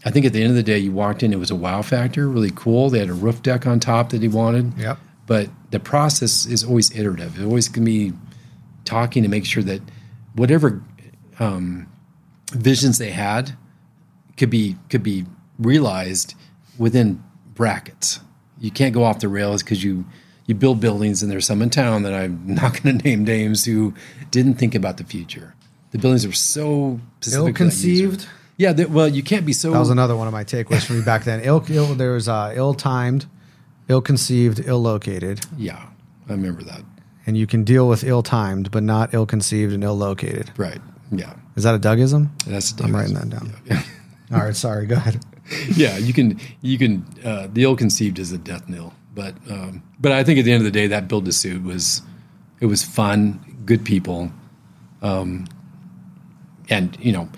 I 0.05 0.11
think 0.11 0.25
at 0.25 0.33
the 0.33 0.41
end 0.41 0.49
of 0.49 0.55
the 0.55 0.63
day, 0.63 0.77
you 0.77 0.91
walked 0.91 1.23
in, 1.23 1.33
it 1.33 1.39
was 1.39 1.51
a 1.51 1.55
wow 1.55 1.81
factor, 1.81 2.27
really 2.27 2.51
cool. 2.55 2.89
They 2.89 2.99
had 2.99 3.09
a 3.09 3.13
roof 3.13 3.41
deck 3.41 3.67
on 3.67 3.79
top 3.79 4.09
that 4.09 4.21
he 4.21 4.27
wanted. 4.27 4.77
Yep. 4.77 4.97
But 5.27 5.49
the 5.71 5.79
process 5.79 6.45
is 6.45 6.63
always 6.63 6.95
iterative. 6.95 7.39
It 7.39 7.43
always 7.43 7.67
can 7.67 7.85
be 7.85 8.13
talking 8.85 9.23
to 9.23 9.29
make 9.29 9.45
sure 9.45 9.63
that 9.63 9.81
whatever 10.35 10.81
um, 11.39 11.87
visions 12.51 12.97
they 12.97 13.11
had 13.11 13.55
could 14.37 14.49
be 14.49 14.77
could 14.89 15.03
be 15.03 15.25
realized 15.59 16.33
within 16.77 17.23
brackets. 17.53 18.19
You 18.59 18.71
can't 18.71 18.93
go 18.93 19.03
off 19.03 19.19
the 19.19 19.27
rails 19.29 19.63
because 19.63 19.83
you 19.83 20.05
you 20.45 20.55
build 20.55 20.79
buildings 20.79 21.21
and 21.21 21.31
there's 21.31 21.45
some 21.45 21.61
in 21.61 21.69
town 21.69 22.01
that 22.03 22.13
I'm 22.13 22.41
not 22.55 22.81
going 22.81 22.97
to 22.97 23.03
name 23.03 23.23
names 23.23 23.65
who 23.65 23.93
didn't 24.31 24.55
think 24.55 24.73
about 24.73 24.97
the 24.97 25.03
future. 25.03 25.53
The 25.91 25.99
buildings 25.99 26.25
are 26.25 26.31
so 26.31 26.99
specific 27.21 27.43
that. 27.55 27.61
Ill-conceived? 27.61 28.27
Yeah, 28.57 28.73
they, 28.73 28.85
well, 28.85 29.07
you 29.07 29.21
can't 29.23 29.45
be 29.45 29.53
so. 29.53 29.71
That 29.71 29.79
was 29.79 29.89
another 29.91 30.15
one 30.17 30.27
of 30.27 30.33
my 30.33 30.43
takeaways 30.43 30.85
from 30.85 30.97
me 30.99 31.05
back 31.05 31.23
then. 31.23 31.41
Ill, 31.41 31.63
Ill 31.69 31.93
there 31.95 32.13
was 32.13 32.27
uh, 32.27 32.51
ill-timed, 32.55 33.25
ill-conceived, 33.87 34.61
ill-located, 34.65 35.45
yeah, 35.57 35.87
I 36.27 36.31
remember 36.33 36.63
that. 36.63 36.81
and 37.25 37.37
you 37.37 37.47
can 37.47 37.63
deal 37.63 37.87
with 37.87 38.03
ill-timed, 38.03 38.69
but 38.71 38.83
not 38.83 39.13
ill-conceived 39.13 39.71
and 39.73 39.83
ill-located. 39.83 40.51
Right. 40.57 40.81
Yeah, 41.11 41.35
Is 41.55 41.63
that 41.63 41.73
a 41.73 41.79
Dougism? 41.79 42.29
that's. 42.45 42.73
I'm 42.81 42.93
writing 42.95 43.15
that 43.15 43.29
down. 43.29 43.53
All 44.31 44.39
right, 44.39 44.55
sorry. 44.55 44.85
Go 44.87 44.95
ahead. 44.95 45.19
yeah, 45.75 45.97
you 45.97 46.13
can 46.13 46.39
you 46.61 46.77
can 46.77 47.05
uh, 47.23 47.47
the 47.51 47.63
ill 47.63 47.75
conceived 47.75 48.19
is 48.19 48.31
a 48.31 48.37
death 48.37 48.67
knell, 48.69 48.93
but 49.13 49.35
um, 49.49 49.83
but 49.99 50.11
I 50.11 50.23
think 50.23 50.39
at 50.39 50.45
the 50.45 50.51
end 50.51 50.61
of 50.61 50.65
the 50.65 50.71
day, 50.71 50.87
that 50.87 51.07
build 51.07 51.25
to 51.25 51.31
suit 51.31 51.63
was 51.63 52.01
it 52.59 52.65
was 52.65 52.83
fun, 52.83 53.39
good 53.65 53.85
people, 53.85 54.31
um, 55.01 55.47
and 56.69 56.97
you 57.01 57.11
know, 57.11 57.29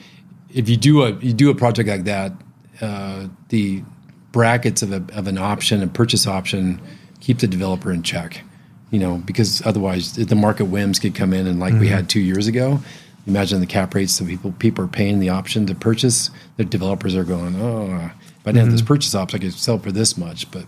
if 0.53 0.68
you 0.68 0.78
do 0.78 1.03
a 1.03 1.12
you 1.14 1.34
do 1.34 1.49
a 1.49 1.55
project 1.55 1.88
like 1.88 2.03
that, 2.05 2.34
uh, 2.82 3.28
the 3.49 3.84
brackets 4.32 4.82
of 4.82 4.91
a 4.91 5.03
of 5.14 5.28
an 5.28 5.38
option, 5.38 5.82
a 5.82 5.88
purchase 5.88 6.28
option, 6.28 6.82
keep 7.20 7.39
the 7.39 7.47
developer 7.47 7.91
in 7.91 8.03
check. 8.03 8.43
You 8.89 8.99
know, 8.99 9.18
because 9.20 9.66
otherwise 9.66 10.14
the 10.14 10.36
market 10.36 10.66
whims 10.66 10.99
could 10.99 11.16
come 11.16 11.32
in 11.32 11.47
and 11.47 11.62
like 11.62 11.74
we 11.76 11.88
had 11.88 12.09
two 12.09 12.20
years 12.20 12.47
ago. 12.47 12.82
Imagine 13.28 13.59
the 13.59 13.67
cap 13.67 13.93
rates 13.93 14.17
that 14.17 14.28
people 14.28 14.51
people 14.53 14.84
are 14.84 14.88
paying 14.88 15.19
the 15.19 15.30
option 15.30 15.65
to 15.67 15.76
purchase. 15.76 16.32
The 16.57 16.65
developers 16.65 17.15
are 17.15 17.24
going, 17.24 17.55
oh, 17.61 18.11
if 18.41 18.47
I 18.47 18.51
didn't 18.51 18.63
have 18.63 18.72
this 18.72 18.82
mm-hmm. 18.82 18.88
purchase 18.88 19.13
option, 19.13 19.39
I 19.39 19.43
could 19.43 19.53
sell 19.53 19.78
for 19.78 19.91
this 19.91 20.17
much, 20.17 20.49
but 20.49 20.65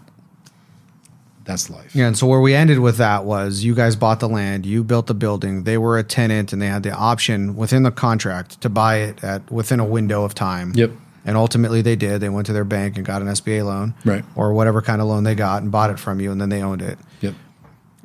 that's 1.46 1.70
life. 1.70 1.96
Yeah, 1.96 2.08
and 2.08 2.18
so 2.18 2.28
where 2.28 2.40
we 2.40 2.54
ended 2.54 2.80
with 2.80 2.98
that 2.98 3.26
was 3.26 3.64
you 3.64 3.76
guys 3.76 3.96
bought 3.96 4.20
the 4.20 4.30
land, 4.30 4.66
you 4.66 4.84
built 4.84 5.08
the 5.08 5.14
building, 5.14 5.64
they 5.64 5.78
were 5.78 5.98
a 5.98 6.04
tenant, 6.04 6.54
and 6.54 6.62
they 6.62 6.68
had 6.68 6.84
the 6.84 6.92
option 6.92 7.56
within 7.56 7.84
the 7.84 7.92
contract 7.92 8.62
to 8.62 8.70
buy 8.70 8.98
it 8.98 9.24
at 9.24 9.50
within 9.52 9.80
a 9.80 9.86
window 9.86 10.24
of 10.24 10.34
time. 10.34 10.74
Yep. 10.76 10.92
And 11.26 11.38
ultimately, 11.38 11.82
they 11.82 11.96
did. 11.96 12.20
They 12.20 12.28
went 12.28 12.48
to 12.48 12.54
their 12.54 12.66
bank 12.66 12.98
and 12.98 13.06
got 13.06 13.22
an 13.22 13.30
SBA 13.30 13.66
loan, 13.66 13.94
Right. 14.04 14.26
or 14.36 14.54
whatever 14.54 14.82
kind 14.82 15.02
of 15.02 15.08
loan 15.08 15.24
they 15.24 15.36
got, 15.36 15.62
and 15.64 15.72
bought 15.72 15.90
it 15.90 15.98
from 15.98 16.20
you, 16.20 16.32
and 16.32 16.40
then 16.40 16.50
they 16.50 16.62
owned 16.62 16.82
it. 16.82 17.00
Yep. 17.22 17.34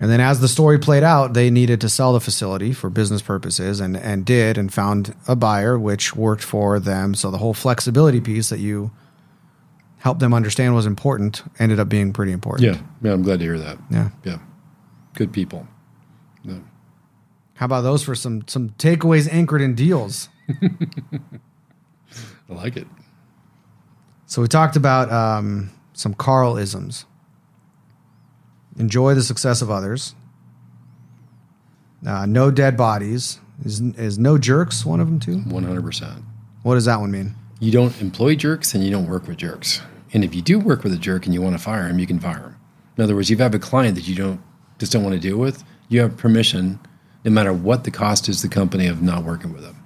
And 0.01 0.11
then 0.11 0.21
as 0.21 0.41
the 0.41 0.49
story 0.49 0.79
played 0.79 1.03
out, 1.03 1.35
they 1.35 1.51
needed 1.51 1.81
to 1.81 1.89
sell 1.89 2.13
the 2.13 2.21
facility 2.21 2.73
for 2.73 2.89
business 2.89 3.21
purposes 3.21 3.81
and, 3.81 3.97
and 3.97 4.25
did 4.25 4.57
and 4.57 4.73
found 4.73 5.15
a 5.27 5.35
buyer 5.35 5.77
which 5.79 6.15
worked 6.15 6.45
for 6.45 6.79
them. 6.79 7.15
So 7.15 7.31
the 7.31 7.39
whole 7.39 7.55
flexibility 7.55 8.21
piece 8.21 8.49
that 8.51 8.61
you 8.61 8.93
helped 9.99 10.21
them 10.21 10.33
understand 10.33 10.75
was 10.75 10.87
important 10.87 11.43
ended 11.59 11.81
up 11.81 11.89
being 11.89 12.13
pretty 12.13 12.31
important. 12.31 12.75
Yeah. 12.77 12.81
Yeah. 13.03 13.13
I'm 13.13 13.23
glad 13.23 13.41
to 13.41 13.45
hear 13.45 13.59
that. 13.59 13.79
Yeah. 13.91 14.11
Yeah. 14.25 14.39
Good 15.15 15.33
people. 15.33 15.67
Yeah. 16.45 16.59
How 17.55 17.67
about 17.67 17.81
those 17.81 18.05
for 18.05 18.15
some 18.15 18.47
some 18.47 18.71
takeaways 18.71 19.29
anchored 19.33 19.61
in 19.61 19.75
deals? 19.75 20.29
I 22.49 22.55
like 22.55 22.77
it. 22.77 22.87
So 24.27 24.43
we 24.43 24.47
talked 24.47 24.77
about 24.77 25.11
um, 25.11 25.71
some 25.93 26.15
Carl 26.15 26.57
isms. 26.57 27.05
Enjoy 28.79 29.15
the 29.15 29.23
success 29.23 29.63
of 29.63 29.71
others. 29.71 30.15
Uh, 32.07 32.27
no 32.27 32.51
dead 32.51 32.77
bodies. 32.77 33.41
Is, 33.65 33.81
is 33.81 34.19
no 34.19 34.39
jerks 34.39 34.87
one 34.87 35.01
of 35.01 35.09
them 35.09 35.19
too? 35.19 35.39
100%. 35.39 36.23
What 36.63 36.75
does 36.75 36.85
that 36.85 37.01
one 37.01 37.11
mean? 37.11 37.35
You 37.61 37.73
don't 37.73 38.01
employ 38.01 38.37
jerks 38.37 38.75
and 38.75 38.85
you 38.85 38.91
don't 38.91 39.09
work 39.09 39.27
with 39.27 39.39
jerks. 39.39 39.81
And 40.13 40.25
if 40.25 40.35
you 40.35 40.43
do 40.43 40.59
work 40.59 40.85
with 40.85 40.93
a 40.93 40.97
jerk 40.99 41.27
and 41.27 41.35
you 41.35 41.43
want 41.43 41.57
to 41.57 41.63
fire 41.63 41.89
him, 41.89 41.99
you 41.99 42.07
can 42.07 42.21
fire 42.21 42.39
him. 42.39 42.57
In 42.97 43.05
other 43.05 43.15
words, 43.15 43.31
you 43.31 43.37
have 43.39 43.55
a 43.55 43.59
client 43.59 43.97
that 43.97 44.07
you 44.07 44.15
don't 44.15 44.41
just 44.79 44.93
don't 44.93 45.03
want 45.03 45.15
to 45.15 45.21
deal 45.21 45.39
with, 45.39 45.65
you 45.89 46.01
have 46.01 46.17
permission, 46.17 46.79
no 47.25 47.31
matter 47.31 47.53
what 47.53 47.85
the 47.85 47.91
cost 47.91 48.29
is 48.29 48.41
to 48.41 48.49
the 48.49 48.55
company 48.55 48.87
of 48.87 49.03
not 49.03 49.25
working 49.25 49.53
with 49.53 49.63
them. 49.63 49.77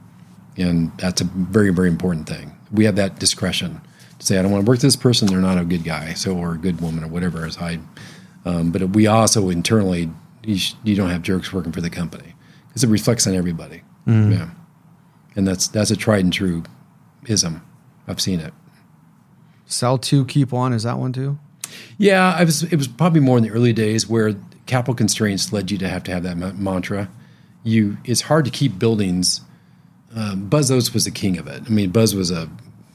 And 0.57 0.93
that's 0.99 1.23
a 1.23 1.25
very, 1.25 1.73
very 1.73 1.89
important 1.89 2.29
thing. 2.29 2.53
We 2.71 2.85
have 2.85 2.97
that 2.97 3.19
discretion 3.19 3.81
to 4.19 4.27
say, 4.27 4.39
I 4.39 4.43
don't 4.43 4.53
want 4.53 4.65
to 4.65 4.69
work 4.69 4.77
with 4.77 4.83
this 4.83 4.97
person, 4.97 5.29
they're 5.29 5.39
not 5.39 5.59
a 5.59 5.65
good 5.65 5.83
guy, 5.83 6.13
so 6.13 6.37
or 6.37 6.53
a 6.53 6.59
good 6.59 6.81
woman 6.81 7.05
or 7.05 7.09
whatever 7.09 7.47
as 7.47 7.57
I 7.57 7.81
um, 8.45 8.71
but 8.73 8.83
we 8.91 9.07
also 9.07 9.49
internally 9.49 10.11
you, 10.45 10.59
sh- 10.59 10.75
you 10.85 10.95
don't 10.97 11.11
have 11.11 11.23
jerks 11.23 11.53
working 11.53 11.73
for 11.73 11.81
the 11.81 11.91
company 11.91 12.35
because 12.69 12.85
it 12.85 12.89
reflects 12.89 13.27
on 13.27 13.35
everybody. 13.35 13.83
Yeah, 14.07 14.51
and 15.37 15.47
that's 15.47 15.69
that's 15.69 15.91
a 15.91 15.97
tried 15.97 16.25
and 16.25 16.33
true 16.33 16.65
ism. 17.27 17.65
I've 18.09 18.21
seen 18.21 18.41
it. 18.41 18.53
Sell 19.67 19.97
two, 19.99 20.25
keep 20.27 20.51
one. 20.53 20.73
Is 20.73 20.83
that 20.83 20.99
one 20.99 21.13
too? 21.13 21.39
Yeah, 21.99 22.35
I 22.37 22.45
was. 22.45 22.65
It 22.65 22.77
was 22.77 22.89
probably 22.89 23.21
more 23.21 23.39
in 23.39 23.45
the 23.45 23.51
early 23.51 23.73
days 23.73 24.09
where 24.09 24.35
capital 24.67 24.95
constraints 24.95 25.53
led 25.53 25.71
you 25.71 25.79
to 25.79 25.89
have 25.89 26.03
to 26.05 26.13
have 26.13 26.25
that 26.25 26.37
ma- 26.37 26.53
mantra. 26.53 27.09
You, 27.63 27.97
it's 28.05 28.23
hard 28.23 28.45
to 28.45 28.51
keep 28.51 28.79
buildings. 28.79 29.41
Um, 30.15 30.49
Buzz 30.49 30.71
Oates 30.71 30.93
was 30.93 31.05
the 31.05 31.11
king 31.11 31.39
of 31.39 31.47
it. 31.47 31.63
I 31.65 31.69
mean, 31.71 31.91
Buzz 31.91 32.15
was 32.15 32.31
a 32.31 32.51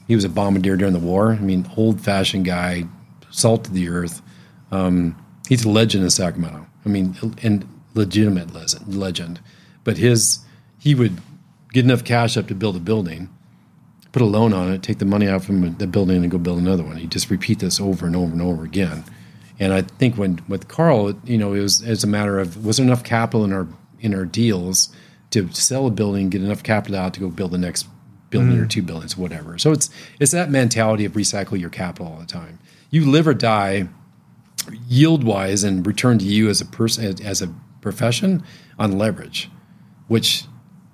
he 0.06 0.14
was 0.14 0.24
a 0.24 0.28
bombardier 0.28 0.76
during 0.76 0.92
the 0.92 1.00
war. 1.00 1.32
I 1.32 1.38
mean, 1.38 1.68
old 1.76 2.00
fashioned 2.00 2.44
guy, 2.44 2.84
salt 3.30 3.66
of 3.66 3.72
the 3.72 3.88
earth. 3.88 4.20
Um, 4.70 5.16
he's 5.48 5.64
a 5.64 5.68
legend 5.68 6.04
in 6.04 6.10
Sacramento. 6.10 6.66
I 6.84 6.88
mean, 6.88 7.16
and 7.42 7.66
legitimate 7.94 8.54
legend. 8.88 9.40
But 9.84 9.96
his 9.96 10.40
he 10.78 10.94
would 10.94 11.20
get 11.72 11.84
enough 11.84 12.04
cash 12.04 12.36
up 12.36 12.46
to 12.48 12.54
build 12.54 12.76
a 12.76 12.80
building, 12.80 13.28
put 14.12 14.22
a 14.22 14.26
loan 14.26 14.52
on 14.52 14.72
it, 14.72 14.82
take 14.82 14.98
the 14.98 15.04
money 15.04 15.28
out 15.28 15.44
from 15.44 15.74
the 15.76 15.86
building, 15.86 16.22
and 16.22 16.30
go 16.30 16.38
build 16.38 16.58
another 16.58 16.84
one. 16.84 16.96
He'd 16.96 17.10
just 17.10 17.30
repeat 17.30 17.58
this 17.58 17.80
over 17.80 18.06
and 18.06 18.14
over 18.14 18.32
and 18.32 18.42
over 18.42 18.64
again. 18.64 19.04
And 19.58 19.72
I 19.72 19.82
think 19.82 20.16
when 20.16 20.40
with 20.48 20.68
Carl, 20.68 21.14
you 21.24 21.36
know, 21.36 21.52
it 21.54 21.60
was 21.60 21.82
as 21.82 22.04
a 22.04 22.06
matter 22.06 22.38
of 22.38 22.64
was 22.64 22.76
there 22.76 22.86
enough 22.86 23.02
capital 23.02 23.44
in 23.44 23.52
our 23.52 23.66
in 24.00 24.14
our 24.14 24.24
deals 24.24 24.94
to 25.30 25.52
sell 25.52 25.86
a 25.86 25.90
building, 25.90 26.30
get 26.30 26.42
enough 26.42 26.62
capital 26.62 26.96
out 26.96 27.14
to 27.14 27.20
go 27.20 27.28
build 27.28 27.50
the 27.50 27.58
next 27.58 27.86
building 28.30 28.56
mm. 28.56 28.62
or 28.62 28.66
two 28.66 28.82
buildings, 28.82 29.16
whatever. 29.16 29.58
So 29.58 29.72
it's 29.72 29.90
it's 30.20 30.32
that 30.32 30.50
mentality 30.50 31.04
of 31.04 31.12
recycle 31.12 31.58
your 31.58 31.70
capital 31.70 32.06
all 32.06 32.20
the 32.20 32.26
time. 32.26 32.58
You 32.90 33.10
live 33.10 33.26
or 33.26 33.34
die 33.34 33.88
yield 34.86 35.24
wise 35.24 35.64
and 35.64 35.86
return 35.86 36.18
to 36.18 36.24
you 36.24 36.48
as 36.48 36.60
a 36.60 36.66
person 36.66 37.24
as 37.24 37.42
a 37.42 37.52
profession 37.80 38.42
on 38.78 38.98
leverage, 38.98 39.50
which 40.08 40.44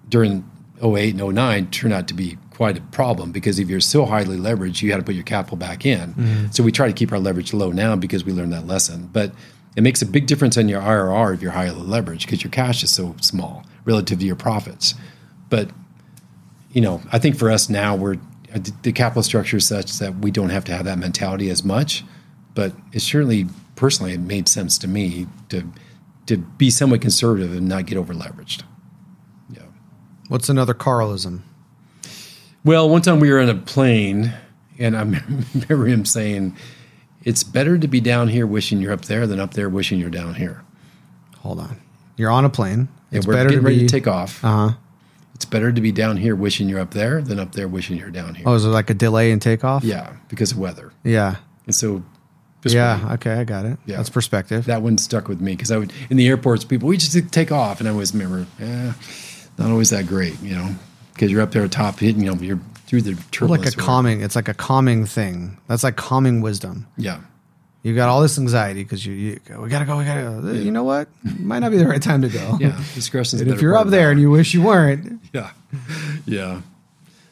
during 0.09 0.48
08 0.82 1.14
and 1.14 1.34
09 1.34 1.70
turned 1.70 1.94
out 1.94 2.09
to 2.09 2.14
be 2.14 2.36
quite 2.51 2.78
a 2.78 2.80
problem 2.82 3.32
because 3.32 3.59
if 3.59 3.68
you're 3.68 3.80
so 3.80 4.05
highly 4.05 4.36
leveraged, 4.36 4.80
you 4.80 4.88
got 4.88 4.98
to 4.98 5.02
put 5.02 5.14
your 5.14 5.24
capital 5.24 5.56
back 5.56 5.84
in. 5.84 6.14
Mm-hmm. 6.14 6.46
So 6.51 6.62
we 6.62 6.70
try 6.70 6.86
to 6.86 6.92
keep 6.92 7.10
our 7.12 7.18
leverage 7.18 7.52
low 7.52 7.72
now 7.72 7.96
because 7.96 8.24
we 8.24 8.32
learned 8.32 8.52
that 8.52 8.66
lesson. 8.66 9.09
But 9.12 9.32
it 9.76 9.82
makes 9.82 10.02
a 10.02 10.06
big 10.06 10.26
difference 10.26 10.56
on 10.56 10.68
your 10.68 10.80
IRR 10.80 11.34
if 11.34 11.42
you're 11.42 11.52
highly 11.52 11.80
leveraged 11.80 12.20
because 12.20 12.44
your 12.44 12.51
cash 12.51 12.82
is 12.82 12.90
so 12.92 13.16
small 13.20 13.64
relative 13.84 14.20
to 14.20 14.26
your 14.26 14.36
profits. 14.36 14.94
But 15.51 15.70
you 16.72 16.80
know, 16.80 17.01
I 17.12 17.18
think 17.18 17.36
for 17.36 17.51
us 17.51 17.68
now, 17.68 17.94
we're 17.94 18.16
the 18.82 18.92
capital 18.92 19.22
structure 19.22 19.56
is 19.56 19.66
such 19.66 19.98
that 19.98 20.16
we 20.16 20.30
don't 20.30 20.51
have 20.51 20.64
to 20.66 20.72
have 20.72 20.84
that 20.84 20.98
mentality 20.98 21.51
as 21.51 21.64
much. 21.64 22.05
But 22.55 22.72
it 22.92 23.01
certainly, 23.01 23.46
personally, 23.76 24.12
it 24.12 24.20
made 24.20 24.48
sense 24.48 24.78
to 24.78 24.88
me 24.88 25.26
to 25.48 25.64
to 26.26 26.38
be 26.38 26.70
somewhat 26.70 27.02
conservative 27.02 27.55
and 27.55 27.68
not 27.68 27.86
get 27.86 27.98
over 27.98 28.14
leveraged. 28.14 28.62
Yeah. 29.51 29.62
What's 30.28 30.48
another 30.48 30.72
Carlism? 30.72 31.42
Well, 32.64 32.88
one 32.88 33.02
time 33.02 33.20
we 33.20 33.30
were 33.30 33.40
on 33.40 33.51
a 33.51 33.55
plane, 33.55 34.32
and 34.78 34.96
I 34.96 35.01
remember 35.59 35.86
him 35.86 36.05
saying, 36.05 36.56
"It's 37.22 37.44
better 37.44 37.76
to 37.78 37.88
be 37.88 38.01
down 38.01 38.28
here 38.28 38.46
wishing 38.46 38.80
you're 38.80 38.92
up 38.92 39.05
there 39.05 39.26
than 39.26 39.38
up 39.38 39.55
there 39.55 39.68
wishing 39.68 39.98
you're 39.98 40.10
down 40.10 40.34
here." 40.34 40.62
Hold 41.38 41.60
on, 41.60 41.80
you're 42.16 42.30
on 42.30 42.44
a 42.44 42.51
plane. 42.51 42.88
It's 43.10 43.26
we're 43.26 43.34
better 43.34 43.51
getting 43.51 43.62
to 43.62 43.66
ready 43.66 43.80
be, 43.80 43.86
to 43.86 43.92
take 43.92 44.06
off. 44.06 44.42
Uh 44.44 44.48
huh. 44.48 44.70
It's 45.34 45.44
better 45.44 45.72
to 45.72 45.80
be 45.80 45.92
down 45.92 46.16
here 46.16 46.36
wishing 46.36 46.68
you're 46.68 46.80
up 46.80 46.92
there 46.92 47.20
than 47.20 47.40
up 47.40 47.52
there 47.52 47.68
wishing 47.68 47.96
you're 47.98 48.10
down 48.10 48.36
here. 48.36 48.48
Oh, 48.48 48.55
is 48.55 48.64
it 48.64 48.68
like 48.68 48.88
a 48.88 48.94
delay 48.94 49.32
in 49.32 49.40
takeoff? 49.40 49.82
Yeah, 49.82 50.14
because 50.28 50.52
of 50.52 50.59
weather. 50.59 50.92
Yeah. 51.02 51.36
And 51.66 51.74
so 51.74 52.02
yeah. 52.73 53.15
Okay, 53.15 53.32
I 53.32 53.45
got 53.45 53.66
it. 53.66 53.78
Yeah, 53.86 53.97
that's 53.99 54.11
perspective. 54.11 54.66
That 54.66 54.82
one 54.82 54.99
stuck 54.99 55.28
with 55.28 55.41
me 55.41 55.53
because 55.53 55.70
I 55.70 55.78
would 55.78 55.93
in 56.11 56.16
the 56.16 56.27
airports. 56.28 56.65
People, 56.65 56.89
we 56.89 56.97
just 56.97 57.32
take 57.32 57.53
off, 57.53 57.81
and 57.81 57.89
I 57.89 57.93
always 57.93 58.15
remember, 58.15 58.47
yeah, 58.59 58.95
not 59.59 59.70
always 59.70 59.91
that 59.91 60.07
great, 60.07 60.41
you 60.41 60.55
know, 60.55 60.74
because 61.12 61.31
you're 61.31 61.43
up 61.43 61.53
there 61.53 61.66
top, 61.69 61.99
hitting, 61.99 62.23
you 62.23 62.35
know, 62.35 62.41
you're 62.41 62.61
through 62.86 63.03
the 63.03 63.23
turbulence. 63.31 63.65
Like 63.65 63.74
a 63.74 63.77
calming. 63.77 64.20
It's 64.20 64.36
like 64.36 64.49
a 64.49 64.55
calming 64.55 65.07
thing. 65.07 65.59
That's 65.69 65.85
like 65.85 65.97
calming 65.97 66.41
wisdom. 66.41 66.86
Yeah. 66.97 67.20
You 67.82 67.95
got 67.95 68.09
all 68.09 68.23
this 68.23 68.39
anxiety 68.39 68.82
because 68.82 69.05
you, 69.05 69.12
you 69.12 69.41
we 69.59 69.69
gotta 69.69 69.85
go, 69.85 69.99
we 69.99 70.05
gotta 70.05 70.23
go. 70.23 70.53
Yeah. 70.53 70.61
You 70.61 70.70
know 70.70 70.85
what? 70.85 71.09
Might 71.39 71.59
not 71.59 71.70
be 71.70 71.77
the 71.77 71.86
right 71.86 72.01
time 72.01 72.23
to 72.23 72.28
go. 72.28 72.57
Yeah, 72.61 72.81
discretion. 72.95 73.47
if 73.47 73.61
you're 73.61 73.77
up 73.77 73.89
there 73.89 74.11
and 74.11 74.19
you 74.19 74.31
wish 74.31 74.55
you 74.55 74.62
weren't. 74.62 75.20
Yeah, 75.35 75.51
yeah. 76.27 76.62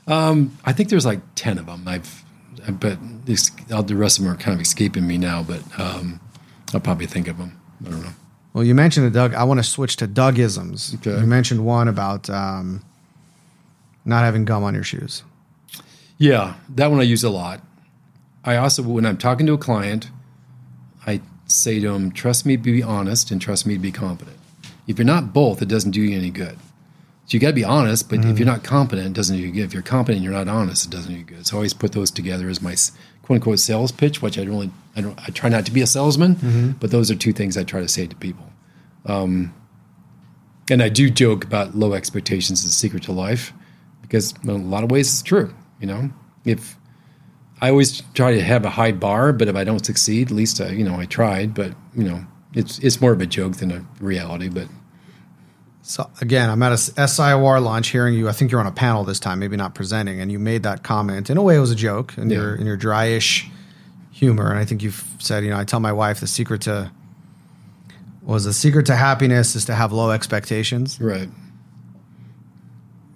Um, 0.06 0.58
I 0.62 0.74
think 0.74 0.90
there's 0.90 1.06
like 1.06 1.20
ten 1.36 1.56
of 1.56 1.66
them. 1.66 1.88
I've 1.88 2.22
but 2.68 2.98
the 3.24 3.96
rest 3.96 4.18
of 4.18 4.24
them 4.24 4.32
are 4.32 4.36
kind 4.36 4.54
of 4.54 4.60
escaping 4.60 5.06
me 5.06 5.18
now. 5.18 5.42
But 5.42 5.62
um, 5.78 6.20
I'll 6.74 6.80
probably 6.80 7.06
think 7.06 7.28
of 7.28 7.38
them. 7.38 7.60
I 7.86 7.90
don't 7.90 8.02
know. 8.02 8.12
Well, 8.52 8.64
you 8.64 8.74
mentioned 8.74 9.06
it, 9.06 9.10
Doug. 9.10 9.34
I 9.34 9.44
want 9.44 9.58
to 9.58 9.64
switch 9.64 9.96
to 9.96 10.06
Dougisms. 10.06 10.94
Okay. 10.96 11.18
You 11.18 11.26
mentioned 11.26 11.64
one 11.64 11.88
about 11.88 12.28
um, 12.28 12.84
not 14.04 14.24
having 14.24 14.44
gum 14.44 14.62
on 14.62 14.74
your 14.74 14.84
shoes. 14.84 15.22
Yeah, 16.18 16.54
that 16.68 16.90
one 16.90 17.00
I 17.00 17.04
use 17.04 17.24
a 17.24 17.30
lot. 17.30 17.62
I 18.44 18.56
also, 18.56 18.82
when 18.82 19.06
I'm 19.06 19.16
talking 19.16 19.46
to 19.46 19.54
a 19.54 19.58
client, 19.58 20.10
I 21.06 21.20
say 21.46 21.80
to 21.80 21.92
them, 21.92 22.12
trust 22.12 22.44
me 22.44 22.56
to 22.56 22.62
be 22.62 22.82
honest 22.82 23.30
and 23.30 23.40
trust 23.40 23.66
me 23.66 23.74
to 23.74 23.80
be 23.80 23.92
competent. 23.92 24.36
If 24.86 24.98
you're 24.98 25.06
not 25.06 25.32
both, 25.32 25.62
it 25.62 25.68
doesn't 25.68 25.92
do 25.92 26.02
you 26.02 26.16
any 26.16 26.30
good. 26.30 26.58
So 27.26 27.36
you 27.36 27.40
got 27.40 27.48
to 27.48 27.52
be 27.54 27.64
honest, 27.64 28.08
but 28.08 28.18
mm-hmm. 28.18 28.30
if 28.30 28.38
you're 28.38 28.46
not 28.46 28.64
competent, 28.64 29.08
it 29.08 29.12
doesn't 29.14 29.36
do 29.36 29.42
you 29.42 29.52
good. 29.52 29.64
If 29.64 29.72
you're 29.72 29.82
competent 29.82 30.16
and 30.16 30.24
you're 30.24 30.32
not 30.32 30.48
honest, 30.48 30.86
it 30.86 30.90
doesn't 30.90 31.12
do 31.12 31.18
you 31.18 31.24
good. 31.24 31.46
So 31.46 31.56
I 31.56 31.58
always 31.58 31.72
put 31.72 31.92
those 31.92 32.10
together 32.10 32.48
as 32.48 32.60
my 32.60 32.74
quote 33.40 33.52
unquote 33.52 33.58
sales 33.60 33.92
pitch, 33.92 34.20
which 34.20 34.38
I 34.38 34.44
don't 34.44 34.52
really, 34.52 34.70
I 34.96 35.00
don't, 35.00 35.18
I 35.20 35.30
try 35.30 35.48
not 35.48 35.64
to 35.66 35.72
be 35.72 35.80
a 35.80 35.86
salesman, 35.86 36.36
mm-hmm. 36.36 36.70
but 36.72 36.90
those 36.90 37.10
are 37.10 37.14
two 37.14 37.32
things 37.32 37.56
I 37.56 37.64
try 37.64 37.80
to 37.80 37.88
say 37.88 38.06
to 38.06 38.16
people. 38.16 38.44
Um, 39.06 39.54
and 40.70 40.82
I 40.82 40.88
do 40.88 41.10
joke 41.10 41.44
about 41.44 41.74
low 41.74 41.94
expectations 41.94 42.60
is 42.60 42.66
the 42.66 42.70
secret 42.70 43.02
to 43.04 43.12
life 43.12 43.52
because 44.00 44.34
in 44.42 44.50
a 44.50 44.56
lot 44.56 44.84
of 44.84 44.90
ways 44.90 45.08
it's 45.08 45.22
true. 45.22 45.54
You 45.80 45.86
know, 45.86 46.10
if 46.44 46.76
I 47.60 47.70
always 47.70 48.02
try 48.14 48.34
to 48.34 48.42
have 48.42 48.64
a 48.64 48.70
high 48.70 48.92
bar, 48.92 49.32
but 49.32 49.48
if 49.48 49.56
I 49.56 49.64
don't 49.64 49.84
succeed, 49.84 50.28
at 50.28 50.36
least 50.36 50.60
I, 50.60 50.70
you 50.70 50.84
know, 50.84 50.96
I 50.96 51.06
tried. 51.06 51.54
But 51.54 51.74
you 51.94 52.04
know, 52.04 52.24
it's 52.54 52.78
it's 52.78 53.00
more 53.00 53.12
of 53.12 53.20
a 53.20 53.26
joke 53.26 53.56
than 53.56 53.72
a 53.72 53.84
reality. 54.00 54.48
But 54.48 54.68
so 55.82 56.08
again, 56.20 56.48
I'm 56.48 56.62
at 56.62 56.72
a 56.72 56.76
SIOR 56.76 57.60
launch 57.60 57.88
hearing 57.88 58.14
you. 58.14 58.28
I 58.28 58.32
think 58.32 58.52
you're 58.52 58.60
on 58.60 58.66
a 58.68 58.72
panel 58.72 59.02
this 59.02 59.18
time, 59.18 59.40
maybe 59.40 59.56
not 59.56 59.74
presenting, 59.74 60.20
and 60.20 60.30
you 60.30 60.38
made 60.38 60.62
that 60.62 60.84
comment. 60.84 61.28
In 61.28 61.36
a 61.36 61.42
way, 61.42 61.56
it 61.56 61.60
was 61.60 61.72
a 61.72 61.76
joke 61.76 62.16
in 62.16 62.30
yeah. 62.30 62.36
your 62.36 62.54
in 62.54 62.66
your 62.66 62.78
dryish 62.78 63.48
humor. 64.12 64.48
And 64.48 64.58
I 64.58 64.64
think 64.64 64.82
you've 64.82 65.04
said, 65.18 65.42
you 65.42 65.50
know, 65.50 65.58
I 65.58 65.64
tell 65.64 65.80
my 65.80 65.92
wife 65.92 66.20
the 66.20 66.28
secret 66.28 66.62
to 66.62 66.92
was 68.22 68.44
the 68.44 68.52
secret 68.52 68.86
to 68.86 68.94
happiness 68.94 69.56
is 69.56 69.64
to 69.64 69.74
have 69.74 69.92
low 69.92 70.12
expectations. 70.12 71.00
Right. 71.00 71.28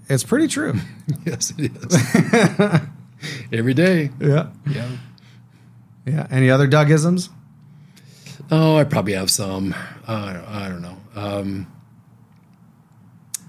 It's 0.09 0.25
pretty 0.25 0.49
true. 0.49 0.75
yes, 1.25 1.53
it 1.57 1.71
is. 1.77 2.81
Every 3.53 3.75
day. 3.75 4.11
Yeah. 4.21 4.49
Yeah. 4.69 4.89
Yeah. 6.05 6.27
Any 6.31 6.51
other 6.51 6.67
Dougisms? 6.67 7.29
Oh, 8.51 8.77
I 8.77 8.85
probably 8.85 9.15
have 9.15 9.31
some. 9.31 9.75
Uh, 10.07 10.43
I 10.47 10.69
don't 10.69 10.83
know. 10.83 10.97
Um, 11.15 11.67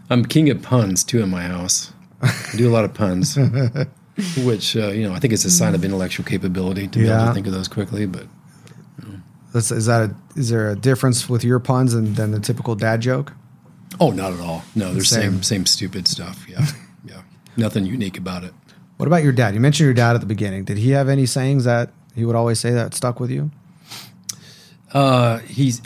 I'm 0.10 0.26
king 0.26 0.50
of 0.50 0.62
puns 0.62 1.04
too 1.04 1.22
in 1.22 1.30
my 1.30 1.44
house. 1.44 1.94
I 2.22 2.34
do 2.56 2.70
a 2.70 2.72
lot 2.72 2.86
of 2.86 2.94
puns, 2.94 3.38
which 4.38 4.76
uh, 4.76 4.90
you 4.90 5.08
know 5.08 5.14
I 5.14 5.20
think 5.20 5.34
it's 5.34 5.46
a 5.46 5.52
sign 5.52 5.76
of 5.76 5.84
intellectual 5.84 6.26
capability 6.26 6.88
to 6.88 7.00
be 7.00 7.06
yeah. 7.06 7.18
able 7.18 7.28
to 7.28 7.34
think 7.34 7.48
of 7.48 7.54
those 7.54 7.68
quickly. 7.68 8.06
But 8.06 8.28
you 9.04 9.10
know. 9.10 9.20
is 9.54 9.86
that 9.86 10.10
a, 10.10 10.16
is 10.40 10.50
there 10.50 10.70
a 10.70 10.76
difference 10.76 11.30
with 11.30 11.44
your 11.44 11.60
puns 11.60 11.94
and 11.94 12.16
than 12.16 12.32
the 12.32 12.40
typical 12.40 12.76
dad 12.76 13.02
joke? 13.02 13.34
Oh, 14.00 14.12
not 14.12 14.34
at 14.34 14.40
all. 14.40 14.64
No, 14.76 14.94
they're 14.94 15.04
same 15.04 15.34
same, 15.34 15.44
same 15.44 15.66
stupid 15.66 16.08
stuff. 16.08 16.46
Yeah, 16.48 16.66
yeah, 17.06 17.22
nothing 17.56 17.86
unique 17.86 18.18
about 18.18 18.44
it. 18.44 18.54
What 18.98 19.08
about 19.08 19.24
your 19.24 19.34
dad? 19.34 19.54
You 19.54 19.60
mentioned 19.60 19.86
your 19.86 19.94
dad 19.94 20.16
at 20.16 20.22
the 20.22 20.28
beginning. 20.28 20.64
Did 20.64 20.78
he 20.78 20.92
have 20.92 21.08
any 21.08 21.26
sayings 21.26 21.66
that 21.66 21.92
he 22.16 22.26
would 22.26 22.36
always 22.36 22.60
say 22.60 22.72
that 22.72 22.96
stuck 22.96 23.20
with 23.20 23.30
you? 23.30 23.52
Uh, 24.92 25.40
he's 25.40 25.82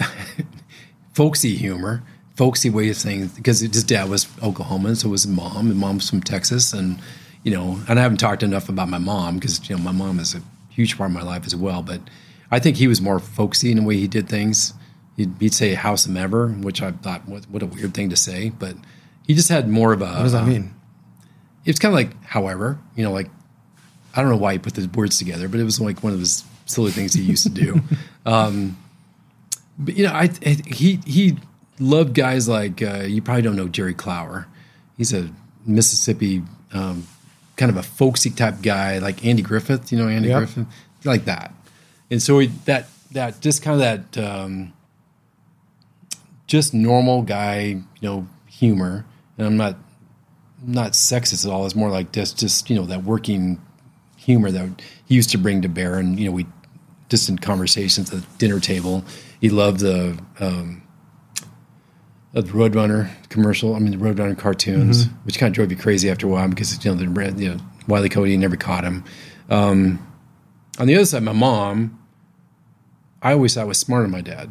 folksy 1.13 1.55
humor 1.55 2.03
folksy 2.41 2.71
way 2.71 2.89
of 2.89 2.95
saying 2.95 3.27
because 3.35 3.59
his 3.59 3.83
dad 3.83 4.09
was 4.09 4.25
Oklahoman, 4.41 4.97
so 4.97 5.09
was 5.09 5.25
his 5.25 5.31
mom, 5.31 5.69
and 5.69 5.77
mom's 5.77 6.09
from 6.09 6.21
Texas, 6.21 6.73
and 6.73 6.97
you 7.43 7.51
know, 7.51 7.79
and 7.87 7.99
I 7.99 8.01
haven't 8.01 8.17
talked 8.17 8.41
enough 8.41 8.67
about 8.67 8.89
my 8.89 8.97
mom 8.97 9.35
because 9.35 9.69
you 9.69 9.77
know 9.77 9.83
my 9.83 9.91
mom 9.91 10.19
is 10.19 10.33
a 10.33 10.41
huge 10.69 10.97
part 10.97 11.11
of 11.11 11.13
my 11.13 11.21
life 11.21 11.45
as 11.45 11.55
well. 11.55 11.83
But 11.83 12.01
I 12.49 12.57
think 12.57 12.77
he 12.77 12.87
was 12.87 12.99
more 12.99 13.19
folksy 13.19 13.69
in 13.69 13.77
the 13.77 13.83
way 13.83 13.97
he 13.97 14.07
did 14.07 14.27
things. 14.27 14.73
He'd, 15.17 15.31
he'd 15.39 15.53
say 15.53 15.75
"house 15.75 16.07
of 16.07 16.17
ever," 16.17 16.47
which 16.47 16.81
I 16.81 16.93
thought 16.93 17.27
what, 17.27 17.43
what 17.43 17.61
a 17.61 17.67
weird 17.67 17.93
thing 17.93 18.09
to 18.09 18.15
say, 18.15 18.49
but 18.49 18.75
he 19.27 19.35
just 19.35 19.49
had 19.49 19.69
more 19.69 19.93
of 19.93 20.01
a. 20.01 20.05
What 20.05 20.23
does 20.23 20.31
that 20.31 20.47
mean? 20.47 20.73
It's 21.63 21.77
kind 21.77 21.93
of 21.93 21.95
like, 21.95 22.23
however, 22.23 22.79
you 22.95 23.03
know, 23.03 23.11
like 23.11 23.29
I 24.15 24.21
don't 24.21 24.31
know 24.31 24.37
why 24.37 24.53
he 24.53 24.57
put 24.57 24.73
the 24.73 24.89
words 24.95 25.19
together, 25.19 25.47
but 25.47 25.59
it 25.59 25.63
was 25.63 25.79
like 25.79 26.01
one 26.01 26.11
of 26.11 26.19
his 26.19 26.43
silly 26.65 26.89
things 26.89 27.13
he 27.13 27.21
used 27.21 27.43
to 27.43 27.51
do. 27.51 27.81
um, 28.25 28.79
but 29.77 29.95
you 29.95 30.07
know, 30.07 30.11
I, 30.11 30.27
I 30.43 30.57
he 30.65 30.99
he 31.05 31.37
loved 31.81 32.13
guys 32.13 32.47
like 32.47 32.81
uh, 32.81 33.03
you 33.05 33.21
probably 33.21 33.41
don't 33.41 33.55
know 33.55 33.67
Jerry 33.67 33.93
Clower. 33.93 34.47
He's 34.97 35.13
a 35.13 35.29
Mississippi 35.65 36.43
um, 36.73 37.07
kind 37.57 37.69
of 37.69 37.77
a 37.77 37.83
folksy 37.83 38.29
type 38.29 38.61
guy, 38.61 38.99
like 38.99 39.25
Andy 39.25 39.41
Griffith. 39.41 39.91
You 39.91 39.97
know 39.97 40.07
Andy 40.07 40.29
yep. 40.29 40.37
Griffith, 40.37 40.67
like 41.03 41.25
that. 41.25 41.53
And 42.09 42.21
so 42.21 42.39
he, 42.39 42.47
that 42.65 42.87
that 43.11 43.41
just 43.41 43.61
kind 43.61 43.81
of 43.81 44.13
that 44.13 44.23
um, 44.23 44.73
just 46.47 46.73
normal 46.73 47.23
guy, 47.23 47.61
you 47.63 47.83
know, 48.01 48.27
humor. 48.47 49.05
And 49.37 49.47
I'm 49.47 49.57
not 49.57 49.75
not 50.63 50.91
sexist 50.91 51.45
at 51.45 51.51
all. 51.51 51.65
It's 51.65 51.75
more 51.75 51.89
like 51.89 52.11
just 52.11 52.37
just 52.39 52.69
you 52.69 52.75
know 52.75 52.85
that 52.85 53.03
working 53.03 53.59
humor 54.17 54.51
that 54.51 54.81
he 55.05 55.15
used 55.15 55.31
to 55.31 55.37
bring 55.37 55.61
to 55.63 55.69
bear. 55.69 55.97
And 55.97 56.19
you 56.19 56.25
know 56.25 56.31
we 56.31 56.45
just 57.09 57.27
in 57.27 57.37
conversations 57.37 58.13
at 58.13 58.21
the 58.21 58.27
dinner 58.37 58.59
table. 58.59 59.03
He 59.41 59.49
loved 59.49 59.79
the 59.79 60.17
um, 60.39 60.80
of 62.33 62.47
the 62.47 62.53
Roadrunner 62.53 63.09
commercial. 63.29 63.75
I 63.75 63.79
mean, 63.79 63.91
the 63.91 64.03
Roadrunner 64.03 64.37
cartoons, 64.37 65.05
mm-hmm. 65.05 65.15
which 65.25 65.37
kind 65.37 65.49
of 65.49 65.55
drove 65.55 65.71
you 65.71 65.77
crazy 65.77 66.09
after 66.09 66.27
a 66.27 66.29
while 66.29 66.47
because 66.47 66.83
you 66.83 66.93
know 66.93 66.97
the 66.97 67.41
you 67.41 67.49
know 67.49 67.57
Wiley 67.87 68.09
Cody 68.09 68.37
never 68.37 68.55
caught 68.55 68.83
him. 68.83 69.03
Um, 69.49 70.05
on 70.79 70.87
the 70.87 70.95
other 70.95 71.05
side, 71.05 71.23
my 71.23 71.33
mom 71.33 71.99
I 73.21 73.33
always 73.33 73.53
thought 73.53 73.61
I 73.61 73.65
was 73.65 73.77
smarter 73.77 74.03
than 74.03 74.11
my 74.11 74.21
dad, 74.21 74.49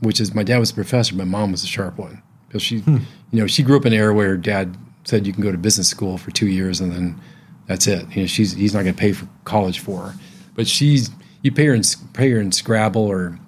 which 0.00 0.20
is 0.20 0.34
my 0.34 0.42
dad 0.42 0.58
was 0.58 0.70
a 0.70 0.74
professor, 0.74 1.14
my 1.14 1.24
mom 1.24 1.52
was 1.52 1.64
a 1.64 1.66
sharp 1.66 1.98
one 1.98 2.22
because 2.46 2.62
she, 2.62 2.76
you 2.86 3.00
know, 3.32 3.46
she 3.46 3.62
grew 3.62 3.76
up 3.76 3.86
in 3.86 3.92
an 3.92 3.98
era 3.98 4.12
where 4.12 4.36
dad 4.36 4.76
said 5.04 5.26
you 5.26 5.32
can 5.32 5.42
go 5.42 5.50
to 5.50 5.58
business 5.58 5.88
school 5.88 6.18
for 6.18 6.30
two 6.30 6.48
years 6.48 6.80
and 6.80 6.92
then 6.92 7.20
that's 7.66 7.86
it. 7.86 8.04
You 8.14 8.22
know, 8.22 8.26
she's 8.26 8.52
he's 8.52 8.74
not 8.74 8.82
going 8.82 8.94
to 8.94 9.00
pay 9.00 9.12
for 9.12 9.26
college 9.44 9.78
for 9.78 10.08
her, 10.08 10.14
but 10.54 10.66
she's 10.66 11.10
you 11.42 11.50
pay 11.50 11.66
her 11.66 11.74
in 11.74 11.82
pay 12.12 12.30
her 12.30 12.40
in 12.40 12.52
Scrabble 12.52 13.06
or 13.06 13.38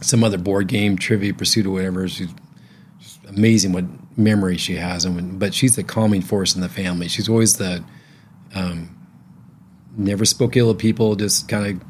some 0.00 0.24
other 0.24 0.38
board 0.38 0.68
game, 0.68 0.98
Trivia 0.98 1.32
Pursuit 1.32 1.66
or 1.66 1.70
whatever. 1.70 2.08
She's 2.08 2.30
amazing 3.26 3.72
what 3.72 3.84
memory 4.16 4.56
she 4.56 4.76
has, 4.76 5.04
and 5.04 5.14
when, 5.14 5.38
but 5.38 5.54
she's 5.54 5.76
the 5.76 5.82
calming 5.82 6.22
force 6.22 6.54
in 6.54 6.60
the 6.60 6.68
family. 6.68 7.08
She's 7.08 7.28
always 7.28 7.56
the 7.56 7.84
um, 8.54 8.96
never 9.96 10.24
spoke 10.24 10.56
ill 10.56 10.70
of 10.70 10.78
people, 10.78 11.16
just 11.16 11.48
kind 11.48 11.66
of 11.66 11.88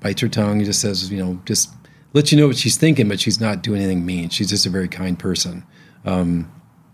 bites 0.00 0.20
her 0.20 0.28
tongue. 0.28 0.64
Just 0.64 0.80
says, 0.80 1.10
you 1.10 1.22
know, 1.22 1.40
just 1.44 1.70
lets 2.12 2.32
you 2.32 2.38
know 2.38 2.46
what 2.46 2.56
she's 2.56 2.76
thinking, 2.76 3.08
but 3.08 3.20
she's 3.20 3.40
not 3.40 3.62
doing 3.62 3.82
anything 3.82 4.06
mean. 4.06 4.28
She's 4.28 4.48
just 4.48 4.66
a 4.66 4.70
very 4.70 4.88
kind 4.88 5.18
person. 5.18 5.64
Um, 6.04 6.50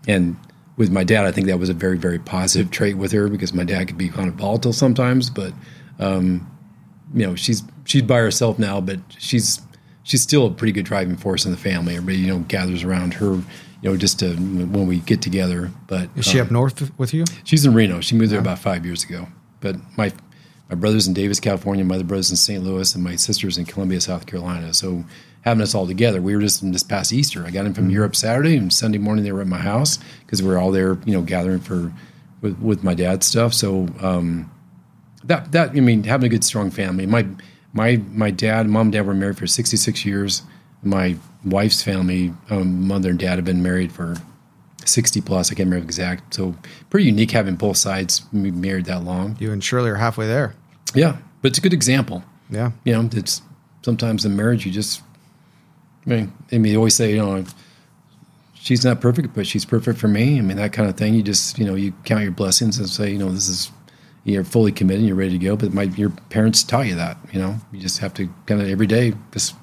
and 0.07 0.37
with 0.75 0.91
my 0.91 1.03
dad, 1.03 1.25
I 1.25 1.31
think 1.31 1.47
that 1.47 1.59
was 1.59 1.69
a 1.69 1.73
very, 1.73 1.97
very 1.97 2.19
positive 2.19 2.71
trait 2.71 2.97
with 2.97 3.11
her 3.11 3.27
because 3.27 3.53
my 3.53 3.63
dad 3.63 3.87
could 3.87 3.97
be 3.97 4.09
kind 4.09 4.27
of 4.27 4.35
volatile 4.35 4.73
sometimes, 4.73 5.29
but 5.29 5.53
um, 5.99 6.49
you 7.13 7.25
know, 7.25 7.35
she's 7.35 7.63
she's 7.85 8.01
by 8.01 8.17
herself 8.17 8.57
now, 8.57 8.81
but 8.81 8.99
she's 9.17 9.61
she's 10.03 10.21
still 10.21 10.47
a 10.47 10.51
pretty 10.51 10.71
good 10.71 10.85
driving 10.85 11.15
force 11.15 11.45
in 11.45 11.51
the 11.51 11.57
family. 11.57 11.95
Everybody, 11.95 12.17
you 12.17 12.27
know, 12.27 12.39
gathers 12.39 12.83
around 12.83 13.13
her, 13.15 13.41
you 13.83 13.89
know, 13.89 13.97
just 13.97 14.19
to 14.19 14.33
when 14.35 14.87
we 14.87 14.99
get 14.99 15.21
together. 15.21 15.69
But 15.87 16.09
is 16.15 16.25
she 16.25 16.39
um, 16.39 16.47
up 16.47 16.51
north 16.51 16.97
with 16.97 17.13
you? 17.13 17.25
She's 17.43 17.65
in 17.65 17.73
Reno. 17.73 17.99
She 17.99 18.15
moved 18.15 18.31
there 18.31 18.39
about 18.39 18.59
five 18.59 18.85
years 18.85 19.03
ago. 19.03 19.27
But 19.59 19.75
my 19.97 20.13
my 20.69 20.75
brother's 20.75 21.05
in 21.05 21.13
Davis, 21.13 21.41
California. 21.41 21.83
My 21.83 21.95
other 21.95 22.05
brother's 22.05 22.31
in 22.31 22.37
St. 22.37 22.63
Louis, 22.63 22.95
and 22.95 23.03
my 23.03 23.17
sister's 23.17 23.57
in 23.57 23.65
Columbia, 23.65 23.99
South 23.99 24.25
Carolina. 24.25 24.73
So 24.73 25.03
having 25.41 25.61
us 25.61 25.75
all 25.75 25.85
together, 25.85 26.21
we 26.21 26.33
were 26.33 26.41
just 26.41 26.63
in 26.63 26.71
this 26.71 26.81
past 26.81 27.11
Easter. 27.11 27.45
I 27.45 27.51
got 27.51 27.65
in 27.65 27.73
from 27.73 27.89
Europe 27.89 28.15
Saturday, 28.15 28.55
and 28.55 28.71
Sunday 28.71 28.99
morning 28.99 29.25
they 29.25 29.33
were 29.33 29.41
at 29.41 29.47
my 29.47 29.57
house 29.57 29.99
because 30.21 30.41
we 30.41 30.47
were 30.47 30.57
all 30.57 30.71
there, 30.71 30.97
you 31.05 31.13
know, 31.13 31.21
gathering 31.21 31.59
for 31.59 31.91
with 32.41 32.57
with 32.59 32.85
my 32.85 32.93
dad's 32.93 33.27
stuff. 33.27 33.53
So 33.53 33.89
um, 33.99 34.49
that 35.25 35.51
that 35.51 35.71
I 35.71 35.81
mean, 35.81 36.05
having 36.05 36.27
a 36.27 36.29
good 36.29 36.45
strong 36.45 36.71
family. 36.71 37.05
My 37.05 37.27
my 37.73 37.97
my 38.13 38.31
dad, 38.31 38.69
mom, 38.69 38.87
and 38.87 38.93
dad 38.93 39.05
were 39.05 39.13
married 39.13 39.37
for 39.37 39.45
66 39.45 40.05
years. 40.05 40.43
My 40.83 41.17
wife's 41.45 41.83
family, 41.83 42.33
um, 42.49 42.87
mother 42.87 43.09
and 43.09 43.19
dad, 43.19 43.37
have 43.37 43.45
been 43.45 43.63
married 43.63 43.91
for 43.91 44.15
60 44.85 45.21
plus. 45.21 45.51
I 45.51 45.55
can't 45.55 45.67
remember 45.67 45.85
exact. 45.85 46.33
So 46.33 46.55
pretty 46.89 47.05
unique 47.05 47.31
having 47.31 47.55
both 47.55 47.77
sides 47.77 48.21
married 48.31 48.85
that 48.85 49.03
long. 49.03 49.37
You 49.39 49.51
and 49.51 49.63
Shirley 49.63 49.89
are 49.89 49.95
halfway 49.95 50.27
there. 50.27 50.55
Yeah, 50.93 51.17
but 51.41 51.49
it's 51.49 51.57
a 51.57 51.61
good 51.61 51.73
example. 51.73 52.23
Yeah. 52.49 52.71
You 52.83 52.93
know, 52.93 53.09
it's 53.13 53.41
sometimes 53.81 54.25
in 54.25 54.35
marriage 54.35 54.65
you 54.65 54.71
just. 54.71 55.01
I 56.05 56.09
mean, 56.09 56.33
I 56.51 56.57
mean, 56.57 56.73
they 56.73 56.75
always 56.75 56.95
say, 56.95 57.11
you 57.11 57.17
know, 57.17 57.45
she's 58.55 58.83
not 58.83 58.99
perfect, 58.99 59.33
but 59.33 59.47
she's 59.47 59.63
perfect 59.63 59.97
for 59.97 60.09
me. 60.09 60.37
I 60.37 60.41
mean, 60.41 60.57
that 60.57 60.73
kind 60.73 60.89
of 60.89 60.97
thing. 60.97 61.13
You 61.13 61.23
just, 61.23 61.57
you 61.57 61.65
know, 61.65 61.75
you 61.75 61.93
count 62.03 62.23
your 62.23 62.31
blessings 62.31 62.77
and 62.77 62.89
say, 62.89 63.09
you 63.09 63.17
know, 63.17 63.31
this 63.31 63.47
is 63.47 63.71
you're 64.25 64.43
fully 64.43 64.71
committed, 64.71 65.05
you're 65.05 65.15
ready 65.15 65.37
to 65.37 65.43
go. 65.43 65.55
But 65.55 65.73
my 65.73 65.83
your 65.83 66.09
parents 66.29 66.63
taught 66.63 66.87
you 66.87 66.95
that, 66.95 67.17
you 67.31 67.39
know, 67.39 67.57
you 67.71 67.79
just 67.79 67.99
have 67.99 68.13
to 68.15 68.29
kind 68.45 68.61
of 68.61 68.69
every 68.69 68.87
day 68.87 69.13
just 69.31 69.55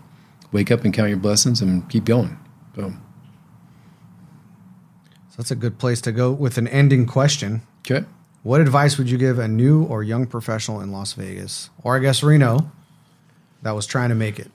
wake 0.53 0.71
up 0.71 0.85
and 0.85 0.93
count 0.93 1.09
your 1.09 1.19
blessings 1.19 1.61
and 1.61 1.89
keep 1.89 2.05
going. 2.05 2.39
So, 2.77 2.93
So 5.29 5.37
that's 5.37 5.51
a 5.51 5.57
good 5.57 5.79
place 5.79 6.01
to 6.03 6.13
go 6.13 6.33
with 6.33 6.59
an 6.59 6.69
ending 6.69 7.07
question. 7.07 7.63
okay. 7.89 8.05
What 8.43 8.63
advice 8.63 8.97
would 8.97 9.11
you 9.11 9.19
give 9.19 9.39
a 9.39 9.47
new 9.47 9.85
or 9.85 10.03
young 10.03 10.27
professional 10.27 10.81
in 10.81 10.91
Las 10.93 11.13
Vegas, 11.13 11.69
or 11.83 11.95
I 11.97 11.99
guess 11.99 12.23
Reno, 12.23 12.73
that 13.63 13.73
was 13.73 13.85
trying 13.87 14.09
to 14.09 14.15
make 14.15 14.39
it? 14.39 14.51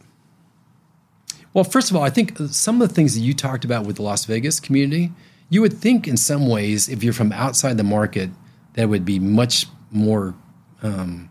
Well, 1.54 1.64
first 1.64 1.92
of 1.92 1.96
all, 1.96 2.02
I 2.02 2.10
think 2.10 2.36
some 2.50 2.82
of 2.82 2.90
the 2.90 2.94
things 2.96 3.14
that 3.14 3.22
you 3.22 3.34
talked 3.36 3.64
about 3.64 3.86
with 3.86 3.98
the 3.98 4.02
Las 4.02 4.26
Vegas 4.26 4.60
community, 4.60 5.12
you 5.50 5.62
would 5.62 5.74
think 5.74 6.08
in 6.08 6.18
some 6.18 6.48
ways, 6.50 6.90
if 6.90 7.04
you're 7.04 7.14
from 7.14 7.32
outside 7.32 7.78
the 7.78 7.84
market, 7.84 8.32
that 8.74 8.90
would 8.90 9.06
be 9.06 9.20
much 9.20 9.68
more 9.92 10.34
um, 10.82 11.30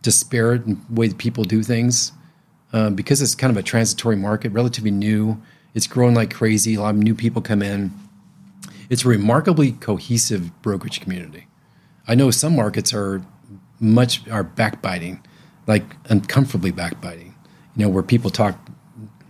disparate 0.00 0.64
in 0.64 0.80
the 0.88 0.94
way 0.94 1.08
that 1.08 1.18
people 1.18 1.42
do 1.44 1.62
things. 1.62 2.12
Uh, 2.74 2.90
because 2.90 3.22
it's 3.22 3.36
kind 3.36 3.52
of 3.52 3.56
a 3.56 3.62
transitory 3.62 4.16
market, 4.16 4.50
relatively 4.50 4.90
new. 4.90 5.40
It's 5.74 5.86
growing 5.86 6.12
like 6.12 6.34
crazy. 6.34 6.74
A 6.74 6.80
lot 6.80 6.96
of 6.96 7.00
new 7.00 7.14
people 7.14 7.40
come 7.40 7.62
in. 7.62 7.92
It's 8.90 9.04
a 9.04 9.08
remarkably 9.08 9.70
cohesive 9.70 10.50
brokerage 10.60 11.00
community. 11.00 11.46
I 12.08 12.16
know 12.16 12.32
some 12.32 12.56
markets 12.56 12.92
are 12.92 13.24
much 13.78 14.26
are 14.28 14.42
backbiting, 14.42 15.24
like 15.68 15.84
uncomfortably 16.06 16.72
backbiting. 16.72 17.36
You 17.76 17.84
know, 17.84 17.88
where 17.88 18.02
people 18.02 18.30
talk 18.30 18.58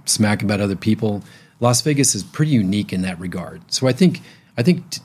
smack 0.06 0.42
about 0.42 0.62
other 0.62 0.76
people. 0.76 1.22
Las 1.60 1.82
Vegas 1.82 2.14
is 2.14 2.22
pretty 2.22 2.52
unique 2.52 2.94
in 2.94 3.02
that 3.02 3.20
regard. 3.20 3.60
So 3.70 3.86
I 3.86 3.92
think 3.92 4.22
I 4.56 4.62
think 4.62 4.88
t- 4.88 5.02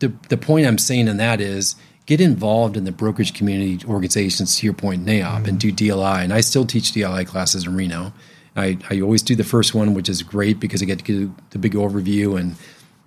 the 0.00 0.12
the 0.28 0.36
point 0.36 0.66
I'm 0.66 0.76
saying 0.76 1.08
in 1.08 1.16
that 1.16 1.40
is 1.40 1.76
get 2.10 2.20
involved 2.20 2.76
in 2.76 2.82
the 2.82 2.90
brokerage 2.90 3.34
community 3.34 3.78
organizations. 3.86 4.56
To 4.58 4.66
your 4.66 4.74
point, 4.74 5.06
NAIOP 5.06 5.46
and 5.46 5.60
do 5.60 5.70
DLI, 5.70 6.24
and 6.24 6.32
I 6.32 6.40
still 6.40 6.66
teach 6.66 6.90
DLI 6.90 7.24
classes 7.24 7.68
in 7.68 7.76
Reno. 7.76 8.12
I, 8.56 8.78
I 8.90 9.00
always 9.00 9.22
do 9.22 9.36
the 9.36 9.44
first 9.44 9.76
one, 9.76 9.94
which 9.94 10.08
is 10.08 10.24
great 10.24 10.58
because 10.58 10.82
I 10.82 10.86
get 10.86 10.98
to 10.98 11.04
get 11.04 11.50
the 11.50 11.58
big 11.58 11.74
overview 11.74 12.38
and 12.38 12.56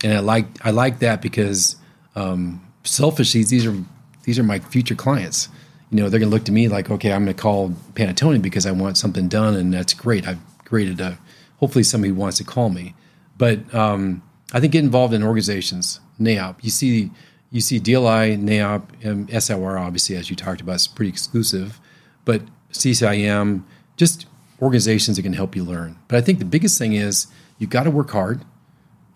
and 0.06 0.14
I 0.14 0.20
like 0.20 0.46
I 0.66 0.72
like 0.72 1.00
that 1.00 1.22
because 1.22 1.76
um, 2.16 2.66
selfishly 2.86 3.44
these 3.44 3.66
are 3.66 3.76
these 4.24 4.40
are 4.40 4.44
my 4.44 4.60
future 4.60 4.96
clients. 4.96 5.50
You 5.92 5.98
know, 5.98 6.08
they're 6.08 6.22
going 6.22 6.30
to 6.30 6.36
look 6.36 6.46
to 6.46 6.54
me 6.54 6.70
like, 6.70 6.90
okay, 6.90 7.12
I'm 7.12 7.26
going 7.26 7.36
to 7.36 7.42
call 7.42 7.72
Panattoni 7.96 8.42
because 8.42 8.66
I 8.66 8.72
want 8.72 8.98
something 8.98 9.28
done, 9.28 9.54
and 9.56 9.74
that's 9.74 9.94
great. 9.94 10.26
I've 10.26 10.40
created 10.64 11.02
a 11.02 11.20
hopefully 11.58 11.84
somebody 11.84 12.14
wants 12.14 12.38
to 12.38 12.46
call 12.46 12.70
me, 12.70 12.96
but 13.38 13.74
um, 13.76 14.22
I 14.54 14.62
think 14.62 14.72
get 14.72 14.86
involved 14.86 15.14
in 15.14 15.24
organizations. 15.24 16.00
NAIOP, 16.22 16.56
you 16.62 16.70
see, 16.70 17.12
you 17.54 17.62
see 17.62 17.80
DLI, 17.80 18.36
NAIOP, 18.42 19.06
um, 19.06 19.28
SIOR, 19.28 19.80
obviously 19.80 20.16
as 20.16 20.28
you 20.28 20.36
talked 20.36 20.60
about, 20.60 20.78
is 20.78 20.88
pretty 20.88 21.10
exclusive, 21.10 21.80
but 22.26 22.42
CCIM, 22.72 23.64
just 23.96 24.26
organizations 24.60 25.18
that 25.18 25.24
can 25.24 25.34
help 25.34 25.56
you 25.56 25.64
learn. 25.64 25.96
But 26.08 26.18
I 26.18 26.22
think 26.22 26.40
the 26.40 26.46
biggest 26.46 26.80
thing 26.80 26.94
is 26.94 27.28
you 27.60 27.68
got 27.68 27.84
to 27.84 27.92
work 27.92 28.10
hard. 28.10 28.44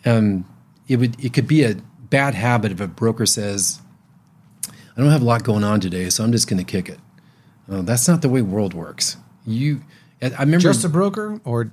Um, 0.06 0.46
it 0.88 0.98
would 0.98 1.22
it 1.24 1.34
could 1.34 1.48
be 1.48 1.64
a 1.64 1.78
bad 2.12 2.36
habit 2.36 2.72
if 2.72 2.80
a 2.80 2.88
broker 2.88 3.26
says, 3.26 3.82
"I 4.96 5.02
don't 5.02 5.10
have 5.10 5.24
a 5.24 5.26
lot 5.26 5.44
going 5.44 5.64
on 5.64 5.80
today, 5.80 6.12
so 6.12 6.24
I'm 6.24 6.32
just 6.32 6.48
going 6.48 6.64
to 6.64 6.72
kick 6.72 6.90
it." 6.90 7.00
Uh, 7.70 7.82
that's 7.82 8.08
not 8.08 8.22
the 8.22 8.30
way 8.30 8.44
world 8.44 8.76
works. 8.76 9.18
You, 9.48 9.82
I 10.22 10.28
remember 10.28 10.60
Just 10.60 10.86
a 10.86 10.90
broker, 10.90 11.42
or 11.44 11.72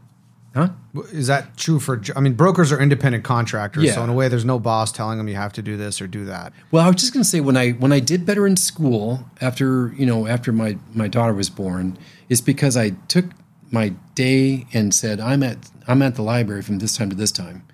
huh? 0.55 0.69
is 1.13 1.27
that 1.27 1.57
true 1.57 1.81
for? 1.81 2.01
I 2.15 2.21
mean, 2.21 2.35
brokers 2.35 2.71
are 2.73 2.81
independent 2.81 3.25
contractors, 3.25 3.93
so 3.93 4.03
in 4.05 4.11
a 4.11 4.15
way, 4.15 4.29
there's 4.29 4.45
no 4.45 4.59
boss 4.59 4.93
telling 4.93 5.19
them 5.19 5.29
you 5.29 5.35
have 5.35 5.53
to 5.55 5.63
do 5.63 5.77
this 5.77 6.01
or 6.01 6.07
do 6.07 6.25
that. 6.27 6.53
Well, 6.71 6.85
I 6.85 6.87
was 6.87 6.97
just 6.97 7.13
going 7.13 7.23
to 7.23 7.29
say 7.29 7.41
when 7.41 7.57
I 7.57 7.73
when 7.73 7.93
I 7.93 8.01
did 8.01 8.25
better 8.25 8.47
in 8.47 8.57
school 8.57 9.27
after 9.41 9.93
you 9.97 10.07
know 10.07 10.27
after 10.27 10.53
my 10.53 10.79
my 10.95 11.09
daughter 11.09 11.35
was 11.35 11.51
born, 11.51 11.99
is 12.29 12.41
because 12.41 12.77
I 12.77 12.91
took 13.09 13.27
my 13.71 13.93
day 14.15 14.67
and 14.73 14.95
said 14.95 15.21
I'm 15.21 15.43
at 15.43 15.71
I'm 15.87 16.03
at 16.03 16.15
the 16.15 16.23
library 16.23 16.63
from 16.63 16.79
this 16.79 16.97
time 16.97 17.11
to 17.11 17.17
this 17.17 17.33
time, 17.33 17.67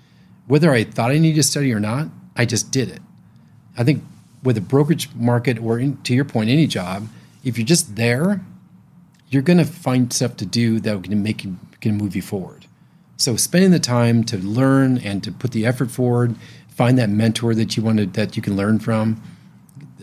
whether 0.46 0.72
I 0.72 0.84
thought 0.84 1.10
I 1.10 1.18
needed 1.18 1.36
to 1.36 1.42
study 1.42 1.72
or 1.72 1.80
not. 1.80 2.08
I 2.36 2.46
just 2.46 2.70
did 2.70 2.88
it. 2.88 3.02
I 3.76 3.84
think 3.84 4.02
with 4.42 4.56
a 4.56 4.62
brokerage 4.62 5.12
market 5.14 5.58
or 5.58 5.78
in, 5.78 5.98
to 6.02 6.14
your 6.14 6.24
point, 6.24 6.48
any 6.48 6.66
job, 6.66 7.08
if 7.44 7.58
you're 7.58 7.66
just 7.66 7.96
there, 7.96 8.40
you're 9.28 9.42
going 9.42 9.58
to 9.58 9.64
find 9.64 10.12
stuff 10.12 10.36
to 10.38 10.46
do 10.46 10.80
that 10.80 11.04
can 11.04 11.22
make 11.22 11.44
you 11.44 11.58
can 11.80 11.96
move 11.96 12.16
you 12.16 12.22
forward. 12.22 12.59
So 13.20 13.36
spending 13.36 13.70
the 13.70 13.78
time 13.78 14.24
to 14.24 14.38
learn 14.38 14.96
and 14.96 15.22
to 15.24 15.30
put 15.30 15.50
the 15.50 15.66
effort 15.66 15.90
forward, 15.90 16.36
find 16.68 16.98
that 16.98 17.10
mentor 17.10 17.54
that 17.54 17.76
you 17.76 17.82
want 17.82 17.98
to 17.98 18.06
that 18.06 18.34
you 18.34 18.42
can 18.42 18.56
learn 18.56 18.78
from, 18.78 19.20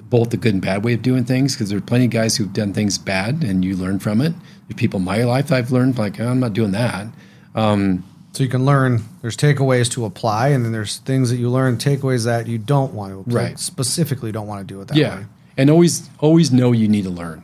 both 0.03 0.29
the 0.29 0.37
good 0.37 0.53
and 0.53 0.61
bad 0.61 0.83
way 0.83 0.93
of 0.93 1.01
doing 1.01 1.25
things. 1.25 1.55
Because 1.55 1.69
there 1.69 1.79
are 1.79 1.81
plenty 1.81 2.05
of 2.05 2.11
guys 2.11 2.37
who've 2.37 2.53
done 2.53 2.73
things 2.73 2.99
bad 2.99 3.43
and 3.43 3.65
you 3.65 3.75
learn 3.75 3.97
from 3.97 4.21
it. 4.21 4.33
There's 4.67 4.77
people 4.77 4.99
in 4.99 5.05
my 5.05 5.23
life 5.23 5.51
I've 5.51 5.71
learned 5.71 5.97
like 5.97 6.19
oh, 6.19 6.27
I'm 6.27 6.39
not 6.39 6.53
doing 6.53 6.73
that. 6.73 7.07
Um, 7.55 8.03
so 8.33 8.43
you 8.43 8.49
can 8.49 8.65
learn. 8.65 9.01
There's 9.23 9.35
takeaways 9.35 9.89
to 9.93 10.05
apply, 10.05 10.49
and 10.49 10.63
then 10.63 10.71
there's 10.71 10.97
things 10.97 11.31
that 11.31 11.37
you 11.37 11.49
learn, 11.49 11.77
takeaways 11.77 12.25
that 12.25 12.45
you 12.45 12.59
don't 12.59 12.93
want 12.93 13.13
to 13.13 13.19
apply, 13.21 13.33
Right. 13.33 13.59
specifically 13.59 14.31
don't 14.31 14.45
want 14.45 14.61
to 14.67 14.71
do 14.71 14.79
it 14.79 14.89
that 14.89 14.97
yeah 14.97 15.15
way. 15.21 15.25
and 15.57 15.71
always 15.71 16.07
always 16.19 16.51
know 16.51 16.71
you 16.71 16.87
need 16.87 17.05
to 17.05 17.09
learn 17.09 17.41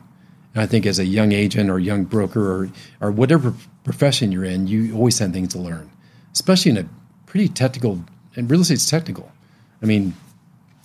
i 0.55 0.65
think 0.65 0.85
as 0.85 0.99
a 0.99 1.05
young 1.05 1.31
agent 1.31 1.69
or 1.69 1.79
young 1.79 2.03
broker 2.03 2.51
or 2.51 2.69
or 3.01 3.11
whatever 3.11 3.53
profession 3.83 4.31
you're 4.31 4.43
in 4.43 4.67
you 4.67 4.95
always 4.95 5.19
have 5.19 5.31
things 5.33 5.53
to 5.53 5.59
learn 5.59 5.89
especially 6.33 6.71
in 6.71 6.77
a 6.77 6.87
pretty 7.25 7.47
technical 7.47 8.03
and 8.35 8.49
real 8.49 8.61
estate's 8.61 8.89
technical. 8.89 9.31
I 9.81 9.85
mean 9.85 10.13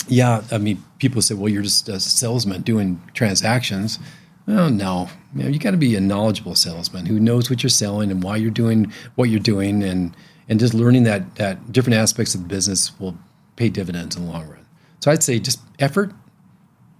yeah 0.07 0.43
i 0.51 0.57
mean 0.57 0.83
people 0.99 1.21
say 1.21 1.35
well 1.35 1.51
you're 1.51 1.63
just 1.63 1.89
a 1.89 2.01
salesman 2.01 2.63
doing 2.63 3.03
transactions. 3.13 3.99
Oh 4.47 4.71
no. 4.71 5.11
You, 5.35 5.43
know, 5.43 5.51
you 5.51 5.59
got 5.59 5.73
to 5.73 5.77
be 5.77 5.95
a 5.95 6.01
knowledgeable 6.01 6.55
salesman 6.55 7.05
who 7.05 7.21
knows 7.21 7.51
what 7.51 7.63
you're 7.63 7.69
selling 7.69 8.11
and 8.11 8.23
why 8.23 8.37
you're 8.37 8.51
doing 8.51 8.91
what 9.17 9.29
you're 9.29 9.41
doing 9.41 9.83
and 9.83 10.17
and 10.49 10.59
just 10.59 10.73
learning 10.73 11.05
that 11.05 11.37
that 11.37 11.71
different 11.71 11.99
aspects 11.99 12.35
of 12.35 12.43
the 12.43 12.49
business 12.49 12.99
will 12.99 13.17
pay 13.57 13.69
dividends 13.69 14.17
in 14.17 14.25
the 14.25 14.33
long 14.33 14.49
run. 14.49 14.67
So 15.01 15.11
i'd 15.11 15.23
say 15.23 15.39
just 15.39 15.61
effort 15.79 16.13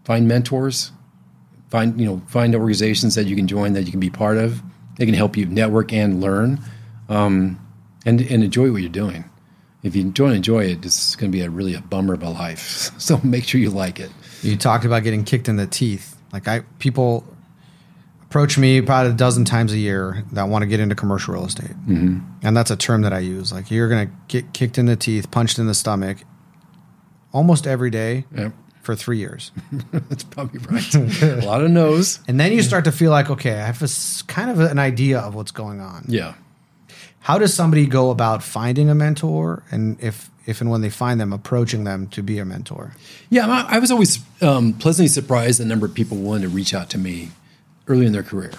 find 0.05 0.29
mentors 0.29 0.93
find 1.69 1.99
you 2.01 2.07
know 2.07 2.23
find 2.27 2.55
organizations 2.55 3.15
that 3.15 3.27
you 3.27 3.37
can 3.37 3.47
join 3.47 3.73
that 3.75 3.85
you 3.85 3.91
can 3.91 4.01
be 4.01 4.11
part 4.11 4.37
of 4.37 4.63
They 4.97 5.07
can 5.07 5.15
help 5.15 5.37
you 5.37 5.47
network 5.47 5.93
and 5.93 6.21
learn, 6.21 6.61
um, 7.09 7.65
and 8.05 8.21
and 8.21 8.43
enjoy 8.43 8.73
what 8.73 8.83
you're 8.83 8.91
doing. 8.91 9.25
If 9.83 9.95
you 9.95 10.05
don't 10.05 10.33
enjoy 10.33 10.65
it, 10.65 10.85
it's 10.85 11.15
going 11.15 11.31
to 11.31 11.37
be 11.37 11.45
a 11.45 11.51
really 11.51 11.75
a 11.75 11.81
bummer 11.81 12.15
of 12.15 12.23
a 12.23 12.31
life. 12.31 12.91
So 12.99 13.21
make 13.23 13.45
sure 13.45 13.61
you 13.61 13.71
like 13.71 14.01
it. 14.01 14.11
You 14.43 14.57
talked 14.57 14.85
about 14.85 15.05
getting 15.05 15.25
kicked 15.25 15.49
in 15.49 15.57
the 15.57 15.69
teeth. 15.69 16.17
Like 16.33 16.49
I, 16.49 16.61
people 16.79 17.25
approach 18.23 18.59
me 18.59 18.79
about 18.79 19.07
a 19.07 19.13
dozen 19.13 19.45
times 19.45 19.73
a 19.73 19.79
year 19.79 20.25
that 20.33 20.49
want 20.49 20.63
to 20.63 20.67
get 20.67 20.81
into 20.81 20.95
commercial 20.95 21.35
real 21.35 21.47
estate, 21.47 21.71
mm-hmm. 21.71 22.19
and 22.43 22.57
that's 22.57 22.71
a 22.71 22.77
term 22.77 23.03
that 23.03 23.13
I 23.13 23.21
use. 23.21 23.53
Like 23.53 23.71
you're 23.71 23.89
going 23.89 24.09
to 24.09 24.15
get 24.27 24.53
kicked 24.53 24.79
in 24.79 24.87
the 24.87 24.97
teeth, 24.97 25.31
punched 25.31 25.59
in 25.59 25.67
the 25.67 25.75
stomach, 25.75 26.19
almost 27.33 27.67
every 27.67 27.91
day 27.91 28.25
Yep. 28.37 28.53
For 28.89 28.97
three 28.97 29.19
years, 29.19 29.53
That's 29.93 30.25
probably 30.25 30.61
right. 30.61 30.95
a 30.95 31.45
lot 31.45 31.63
of 31.63 31.71
no's. 31.71 32.21
and 32.27 32.41
then 32.41 32.53
you 32.53 32.63
start 32.63 32.85
to 32.85 32.91
feel 32.93 33.11
like, 33.11 33.29
okay, 33.29 33.53
I 33.53 33.67
have 33.67 33.83
a 33.83 33.89
kind 34.29 34.51
of 34.51 34.61
an 34.61 34.79
idea 34.79 35.19
of 35.21 35.35
what's 35.35 35.51
going 35.51 35.83
on. 35.83 36.07
Yeah. 36.09 36.33
How 37.21 37.37
does 37.37 37.53
somebody 37.53 37.85
go 37.85 38.11
about 38.11 38.43
finding 38.43 38.89
a 38.89 38.95
mentor, 38.95 39.63
and 39.71 40.03
if 40.03 40.31
if 40.47 40.63
and 40.63 40.71
when 40.71 40.81
they 40.81 40.89
find 40.89 41.21
them, 41.21 41.35
approaching 41.35 41.85
them 41.85 42.07
to 42.07 42.23
be 42.23 42.39
a 42.39 42.47
mentor? 42.47 42.93
Yeah, 43.29 43.47
I 43.47 43.77
I 43.77 43.79
was 43.79 43.91
always 43.91 44.21
um, 44.41 44.73
pleasantly 44.73 45.09
surprised 45.09 45.61
the 45.61 45.67
number 45.67 45.85
of 45.85 45.93
people 45.93 46.17
willing 46.17 46.41
to 46.41 46.49
reach 46.49 46.73
out 46.73 46.89
to 46.91 46.99
me 46.99 47.29
early 47.89 48.07
in 48.07 48.13
their 48.13 48.23
career. 48.23 48.53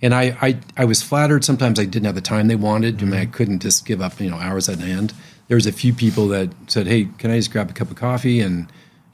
And 0.00 0.14
I, 0.14 0.34
I, 0.40 0.56
I 0.78 0.84
was 0.86 1.02
flattered. 1.02 1.44
Sometimes 1.44 1.78
I 1.78 1.84
didn't 1.84 2.06
have 2.06 2.14
the 2.14 2.22
time 2.22 2.48
they 2.48 2.56
wanted. 2.56 3.02
I 3.02 3.04
mean, 3.04 3.20
I 3.20 3.26
couldn't 3.26 3.60
just 3.60 3.84
give 3.84 4.00
up, 4.00 4.18
you 4.18 4.30
know, 4.30 4.38
hours 4.38 4.68
at 4.70 4.78
hand. 4.78 5.12
There 5.48 5.56
was 5.56 5.66
a 5.66 5.72
few 5.72 5.92
people 5.92 6.28
that 6.28 6.48
said, 6.68 6.86
"Hey, 6.86 7.08
can 7.18 7.30
I 7.30 7.36
just 7.36 7.50
grab 7.52 7.68
a 7.68 7.74
cup 7.74 7.90
of 7.90 7.96
coffee?" 7.96 8.40
And 8.40 8.66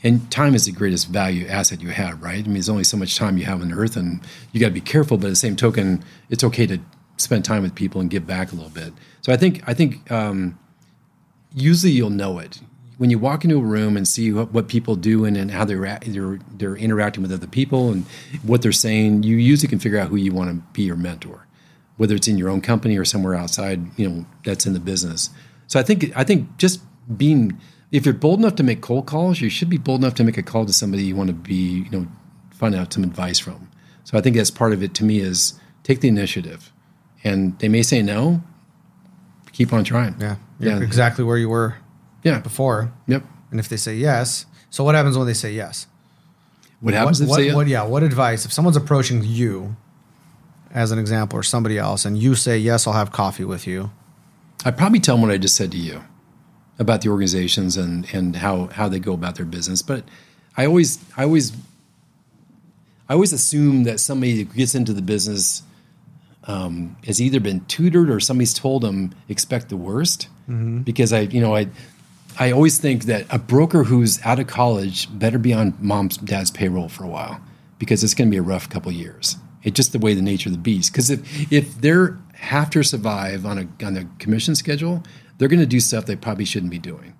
and 0.04 0.30
time 0.30 0.54
is 0.54 0.66
the 0.66 0.72
greatest 0.72 1.08
value 1.08 1.46
asset 1.46 1.80
you 1.80 1.88
have, 1.88 2.22
right? 2.22 2.38
I 2.38 2.42
mean, 2.42 2.52
there's 2.52 2.68
only 2.68 2.84
so 2.84 2.98
much 2.98 3.16
time 3.16 3.38
you 3.38 3.46
have 3.46 3.62
on 3.62 3.72
Earth, 3.72 3.96
and 3.96 4.20
you 4.52 4.60
got 4.60 4.66
to 4.66 4.72
be 4.72 4.82
careful. 4.82 5.16
But 5.16 5.28
at 5.28 5.30
the 5.30 5.36
same 5.36 5.56
token, 5.56 6.04
it's 6.28 6.44
okay 6.44 6.66
to 6.66 6.78
spend 7.16 7.44
time 7.44 7.62
with 7.62 7.74
people 7.74 8.00
and 8.00 8.10
give 8.10 8.26
back 8.26 8.52
a 8.52 8.54
little 8.54 8.70
bit. 8.70 8.92
So 9.22 9.32
I 9.32 9.36
think 9.38 9.66
I 9.66 9.72
think 9.72 10.10
um, 10.12 10.58
usually 11.54 11.92
you'll 11.92 12.10
know 12.10 12.38
it 12.38 12.60
when 12.98 13.10
you 13.10 13.18
walk 13.18 13.44
into 13.44 13.56
a 13.56 13.62
room 13.62 13.96
and 13.96 14.06
see 14.06 14.32
what, 14.32 14.52
what 14.52 14.68
people 14.68 14.94
do 14.94 15.24
and, 15.24 15.36
and 15.36 15.50
how 15.50 15.64
they're, 15.64 15.98
they're 16.06 16.38
they're 16.52 16.76
interacting 16.76 17.22
with 17.22 17.32
other 17.32 17.46
people 17.46 17.90
and 17.90 18.04
what 18.42 18.62
they're 18.62 18.72
saying. 18.72 19.22
You 19.22 19.36
usually 19.36 19.68
can 19.68 19.78
figure 19.78 19.98
out 19.98 20.08
who 20.08 20.16
you 20.16 20.32
want 20.32 20.50
to 20.50 20.62
be 20.72 20.82
your 20.82 20.96
mentor, 20.96 21.46
whether 21.96 22.14
it's 22.14 22.28
in 22.28 22.38
your 22.38 22.50
own 22.50 22.60
company 22.60 22.98
or 22.98 23.04
somewhere 23.04 23.34
outside. 23.34 23.98
You 23.98 24.08
know 24.08 24.26
that's 24.44 24.66
in 24.66 24.74
the 24.74 24.80
business. 24.80 25.30
So 25.66 25.80
I 25.80 25.82
think 25.82 26.12
I 26.14 26.24
think 26.24 26.58
just 26.58 26.82
being 27.16 27.58
if 27.94 28.04
you're 28.04 28.12
bold 28.14 28.40
enough 28.40 28.56
to 28.56 28.64
make 28.64 28.80
cold 28.80 29.06
calls, 29.06 29.40
you 29.40 29.48
should 29.48 29.70
be 29.70 29.78
bold 29.78 30.00
enough 30.02 30.14
to 30.14 30.24
make 30.24 30.36
a 30.36 30.42
call 30.42 30.66
to 30.66 30.72
somebody 30.72 31.04
you 31.04 31.14
want 31.14 31.28
to 31.28 31.34
be 31.34 31.86
you 31.88 31.90
know 31.90 32.06
find 32.50 32.74
out 32.74 32.92
some 32.92 33.04
advice 33.04 33.38
from. 33.38 33.70
So 34.02 34.18
I 34.18 34.20
think 34.20 34.34
that's 34.36 34.50
part 34.50 34.72
of 34.72 34.82
it 34.82 34.94
to 34.94 35.04
me 35.04 35.20
is 35.20 35.54
take 35.84 36.00
the 36.00 36.08
initiative, 36.08 36.72
and 37.22 37.56
they 37.60 37.68
may 37.68 37.82
say 37.82 38.02
no. 38.02 38.42
Keep 39.52 39.72
on 39.72 39.84
trying. 39.84 40.16
Yeah, 40.20 40.36
you're 40.58 40.82
exactly 40.82 41.24
where 41.24 41.38
you 41.38 41.48
were 41.48 41.76
Yeah. 42.24 42.40
before. 42.40 42.92
Yep. 43.06 43.22
And 43.52 43.60
if 43.60 43.68
they 43.68 43.76
say 43.76 43.94
yes, 43.94 44.46
so 44.68 44.82
what 44.82 44.96
happens 44.96 45.16
when 45.16 45.28
they 45.28 45.34
say 45.34 45.52
yes? 45.52 45.86
What 46.80 46.92
happens 46.94 47.22
what, 47.22 47.40
if 47.40 47.46
what, 47.54 47.56
what- 47.58 47.68
yeah, 47.68 47.84
what 47.84 48.02
advice 48.02 48.44
if 48.44 48.52
someone's 48.52 48.76
approaching 48.76 49.22
you 49.22 49.76
as 50.72 50.90
an 50.90 50.98
example 50.98 51.38
or 51.38 51.44
somebody 51.44 51.78
else 51.78 52.04
and 52.04 52.18
you 52.18 52.34
say 52.34 52.58
yes, 52.58 52.88
I'll 52.88 52.94
have 52.94 53.12
coffee 53.12 53.44
with 53.44 53.64
you. 53.68 53.92
I 54.64 54.72
probably 54.72 54.98
tell 54.98 55.14
them 55.14 55.22
what 55.22 55.30
I 55.30 55.38
just 55.38 55.54
said 55.54 55.70
to 55.70 55.78
you 55.78 56.02
about 56.78 57.02
the 57.02 57.08
organizations 57.08 57.76
and 57.76 58.06
and 58.12 58.36
how 58.36 58.66
how 58.66 58.88
they 58.88 58.98
go 58.98 59.12
about 59.12 59.36
their 59.36 59.46
business. 59.46 59.82
But 59.82 60.04
I 60.56 60.66
always 60.66 60.98
I 61.16 61.24
always 61.24 61.52
I 63.08 63.14
always 63.14 63.32
assume 63.32 63.84
that 63.84 64.00
somebody 64.00 64.42
that 64.42 64.54
gets 64.54 64.74
into 64.74 64.92
the 64.92 65.02
business 65.02 65.62
um, 66.44 66.96
has 67.06 67.20
either 67.20 67.40
been 67.40 67.64
tutored 67.66 68.10
or 68.10 68.20
somebody's 68.20 68.54
told 68.54 68.82
them 68.82 69.14
expect 69.28 69.68
the 69.68 69.76
worst. 69.76 70.28
Because 70.82 71.12
I 71.12 71.20
you 71.20 71.40
know 71.40 71.54
I 71.54 71.68
I 72.38 72.50
always 72.50 72.78
think 72.78 73.04
that 73.04 73.26
a 73.30 73.38
broker 73.38 73.84
who's 73.84 74.20
out 74.24 74.38
of 74.38 74.46
college 74.46 75.08
better 75.16 75.38
be 75.38 75.52
on 75.52 75.74
mom's 75.80 76.16
dad's 76.16 76.50
payroll 76.50 76.88
for 76.88 77.04
a 77.04 77.08
while 77.08 77.40
because 77.78 78.02
it's 78.02 78.14
going 78.14 78.28
to 78.28 78.30
be 78.30 78.38
a 78.38 78.42
rough 78.42 78.68
couple 78.68 78.90
of 78.90 78.96
years. 78.96 79.36
It's 79.62 79.76
just 79.76 79.92
the 79.92 79.98
way 79.98 80.14
the 80.14 80.22
nature 80.22 80.48
of 80.48 80.52
the 80.52 80.60
beast. 80.60 80.92
Because 80.92 81.10
if 81.10 81.52
if 81.52 81.80
they're 81.80 82.18
have 82.34 82.68
to 82.70 82.82
survive 82.82 83.46
on 83.46 83.58
a 83.58 83.86
on 83.86 83.96
a 83.96 84.04
commission 84.18 84.54
schedule, 84.54 85.02
they're 85.38 85.48
going 85.48 85.60
to 85.60 85.66
do 85.66 85.80
stuff 85.80 86.06
they 86.06 86.16
probably 86.16 86.44
shouldn't 86.44 86.70
be 86.70 86.78
doing. 86.78 87.14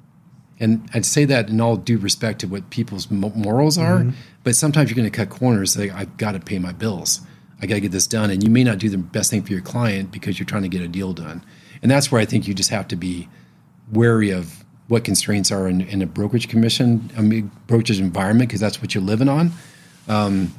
And 0.60 0.88
I'd 0.94 1.04
say 1.04 1.24
that 1.24 1.48
in 1.48 1.60
all 1.60 1.76
due 1.76 1.98
respect 1.98 2.40
to 2.40 2.46
what 2.46 2.70
people's 2.70 3.10
morals 3.10 3.76
are, 3.76 4.06
but 4.44 4.54
sometimes 4.54 4.88
you're 4.88 4.96
going 4.96 5.10
to 5.10 5.16
cut 5.16 5.28
corners. 5.28 5.76
Like 5.76 5.92
I've 5.92 6.16
got 6.16 6.32
to 6.32 6.40
pay 6.40 6.58
my 6.58 6.72
bills. 6.72 7.20
I 7.60 7.66
got 7.66 7.74
to 7.76 7.80
get 7.80 7.92
this 7.92 8.06
done, 8.06 8.30
and 8.30 8.42
you 8.42 8.50
may 8.50 8.62
not 8.62 8.78
do 8.78 8.88
the 8.88 8.98
best 8.98 9.30
thing 9.30 9.42
for 9.42 9.52
your 9.52 9.62
client 9.62 10.12
because 10.12 10.38
you're 10.38 10.46
trying 10.46 10.62
to 10.62 10.68
get 10.68 10.82
a 10.82 10.88
deal 10.88 11.12
done. 11.12 11.44
And 11.82 11.90
that's 11.90 12.12
where 12.12 12.20
I 12.20 12.24
think 12.24 12.46
you 12.46 12.54
just 12.54 12.70
have 12.70 12.88
to 12.88 12.96
be 12.96 13.28
wary 13.92 14.30
of 14.30 14.64
what 14.88 15.02
constraints 15.02 15.50
are 15.50 15.66
in, 15.66 15.80
in 15.80 16.02
a 16.02 16.06
brokerage 16.06 16.48
commission, 16.48 17.10
I 17.16 17.22
mean, 17.22 17.50
brokerage 17.66 17.98
environment, 17.98 18.48
because 18.48 18.60
that's 18.60 18.80
what 18.80 18.94
you're 18.94 19.04
living 19.04 19.28
on. 19.28 19.50
Um, 20.08 20.54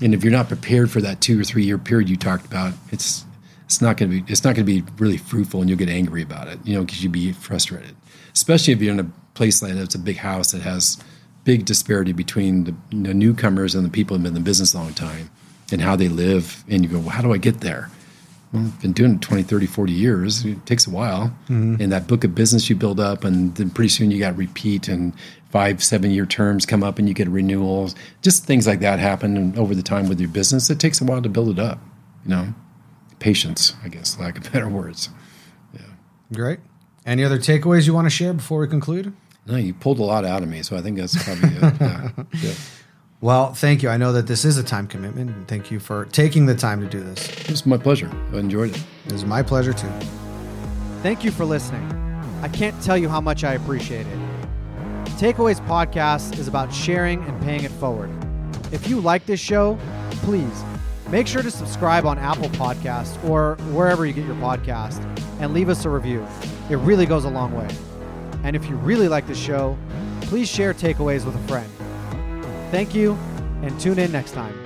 and 0.00 0.14
if 0.14 0.22
you're 0.22 0.32
not 0.32 0.48
prepared 0.48 0.90
for 0.90 1.00
that 1.00 1.20
two 1.20 1.40
or 1.40 1.44
three 1.44 1.64
year 1.64 1.78
period 1.78 2.08
you 2.08 2.16
talked 2.16 2.46
about, 2.46 2.74
it's 2.90 3.25
it's 3.66 3.82
not 3.82 3.96
going 3.96 4.10
to 4.10 4.22
be 4.22 4.32
it's 4.32 4.44
not 4.44 4.54
going 4.54 4.64
to 4.66 4.82
be 4.82 4.82
really 4.98 5.18
fruitful, 5.18 5.60
and 5.60 5.68
you'll 5.68 5.78
get 5.78 5.88
angry 5.88 6.22
about 6.22 6.48
it, 6.48 6.58
you 6.64 6.74
know, 6.74 6.84
because 6.84 7.02
you'll 7.02 7.12
be 7.12 7.32
frustrated. 7.32 7.94
Especially 8.32 8.72
if 8.72 8.80
you're 8.80 8.92
in 8.92 9.00
a 9.00 9.10
place 9.34 9.62
like 9.62 9.74
that's 9.74 9.94
a 9.94 9.98
big 9.98 10.16
house 10.16 10.52
that 10.52 10.62
has 10.62 10.98
big 11.44 11.64
disparity 11.64 12.12
between 12.12 12.64
the, 12.64 12.74
the 12.90 13.14
newcomers 13.14 13.74
and 13.74 13.84
the 13.84 13.90
people 13.90 14.16
who've 14.16 14.22
been 14.22 14.30
in 14.30 14.34
the 14.34 14.40
business 14.40 14.74
a 14.74 14.78
long 14.78 14.92
time 14.94 15.30
and 15.70 15.80
how 15.80 15.94
they 15.94 16.08
live. 16.08 16.64
And 16.68 16.84
you 16.84 16.90
go, 16.90 16.98
well, 16.98 17.10
how 17.10 17.22
do 17.22 17.32
I 17.32 17.38
get 17.38 17.60
there? 17.60 17.90
Well, 18.52 18.64
I've 18.64 18.80
been 18.80 18.92
doing 18.92 19.14
it 19.14 19.22
20, 19.22 19.42
30, 19.44 19.66
40 19.66 19.92
years. 19.92 20.44
It 20.44 20.66
takes 20.66 20.86
a 20.86 20.90
while. 20.90 21.28
Mm-hmm. 21.48 21.80
And 21.80 21.92
that 21.92 22.08
book 22.08 22.24
of 22.24 22.34
business 22.34 22.68
you 22.68 22.76
build 22.76 22.98
up, 22.98 23.24
and 23.24 23.54
then 23.56 23.70
pretty 23.70 23.88
soon 23.88 24.10
you 24.10 24.18
got 24.18 24.36
repeat 24.36 24.88
and 24.88 25.12
five, 25.50 25.82
seven 25.82 26.10
year 26.10 26.26
terms 26.26 26.66
come 26.66 26.82
up 26.82 26.98
and 26.98 27.08
you 27.08 27.14
get 27.14 27.28
renewals. 27.28 27.94
Just 28.22 28.44
things 28.44 28.66
like 28.66 28.80
that 28.80 28.98
happen 28.98 29.56
over 29.58 29.74
the 29.74 29.82
time 29.82 30.08
with 30.08 30.20
your 30.20 30.28
business. 30.28 30.68
It 30.68 30.80
takes 30.80 31.00
a 31.00 31.04
while 31.04 31.22
to 31.22 31.28
build 31.28 31.48
it 31.50 31.58
up, 31.58 31.78
you 32.24 32.30
know. 32.30 32.54
Patience, 33.18 33.74
I 33.82 33.88
guess, 33.88 34.18
lack 34.18 34.36
of 34.38 34.52
better 34.52 34.68
words. 34.68 35.08
Yeah. 35.72 35.80
Great. 36.32 36.60
Any 37.04 37.24
other 37.24 37.38
takeaways 37.38 37.86
you 37.86 37.94
want 37.94 38.06
to 38.06 38.10
share 38.10 38.32
before 38.32 38.60
we 38.60 38.68
conclude? 38.68 39.12
No, 39.46 39.56
you 39.56 39.72
pulled 39.74 40.00
a 40.00 40.02
lot 40.02 40.24
out 40.24 40.42
of 40.42 40.48
me, 40.48 40.62
so 40.62 40.76
I 40.76 40.82
think 40.82 40.98
that's 40.98 41.22
probably 41.22 41.50
it. 41.50 41.62
Yeah. 41.80 42.10
Yeah. 42.42 42.52
Well, 43.20 43.54
thank 43.54 43.82
you. 43.82 43.88
I 43.88 43.96
know 43.96 44.12
that 44.12 44.26
this 44.26 44.44
is 44.44 44.58
a 44.58 44.62
time 44.62 44.86
commitment. 44.86 45.30
And 45.30 45.48
thank 45.48 45.70
you 45.70 45.80
for 45.80 46.04
taking 46.06 46.46
the 46.46 46.54
time 46.54 46.80
to 46.80 46.86
do 46.86 47.02
this. 47.02 47.28
It 47.40 47.50
was 47.50 47.64
my 47.64 47.78
pleasure. 47.78 48.10
I 48.32 48.38
enjoyed 48.38 48.76
it. 48.76 48.84
It 49.06 49.12
was 49.12 49.24
my 49.24 49.42
pleasure 49.42 49.72
too. 49.72 49.88
Thank 51.02 51.24
you 51.24 51.30
for 51.30 51.44
listening. 51.44 51.82
I 52.42 52.48
can't 52.48 52.80
tell 52.82 52.96
you 52.98 53.08
how 53.08 53.20
much 53.20 53.42
I 53.42 53.54
appreciate 53.54 54.06
it. 54.06 54.18
Takeaways 55.16 55.64
Podcast 55.66 56.38
is 56.38 56.46
about 56.46 56.72
sharing 56.72 57.24
and 57.24 57.40
paying 57.42 57.64
it 57.64 57.70
forward. 57.70 58.10
If 58.70 58.86
you 58.88 59.00
like 59.00 59.24
this 59.24 59.40
show, 59.40 59.78
please 60.10 60.62
make 61.08 61.26
sure 61.26 61.42
to 61.42 61.50
subscribe 61.50 62.06
on 62.06 62.18
Apple 62.18 62.48
Podcasts 62.50 63.22
or 63.28 63.56
wherever 63.72 64.06
you 64.06 64.12
get 64.12 64.26
your 64.26 64.36
podcast 64.36 65.02
and 65.40 65.52
leave 65.54 65.68
us 65.68 65.84
a 65.84 65.90
review. 65.90 66.26
It 66.70 66.76
really 66.76 67.06
goes 67.06 67.24
a 67.24 67.30
long 67.30 67.52
way. 67.52 67.68
And 68.42 68.56
if 68.56 68.68
you 68.68 68.76
really 68.76 69.08
like 69.08 69.26
the 69.26 69.34
show, 69.34 69.76
please 70.22 70.48
share 70.48 70.74
takeaways 70.74 71.24
with 71.24 71.34
a 71.36 71.48
friend. 71.48 71.70
Thank 72.70 72.94
you 72.94 73.12
and 73.62 73.78
tune 73.80 73.98
in 73.98 74.12
next 74.12 74.32
time. 74.32 74.65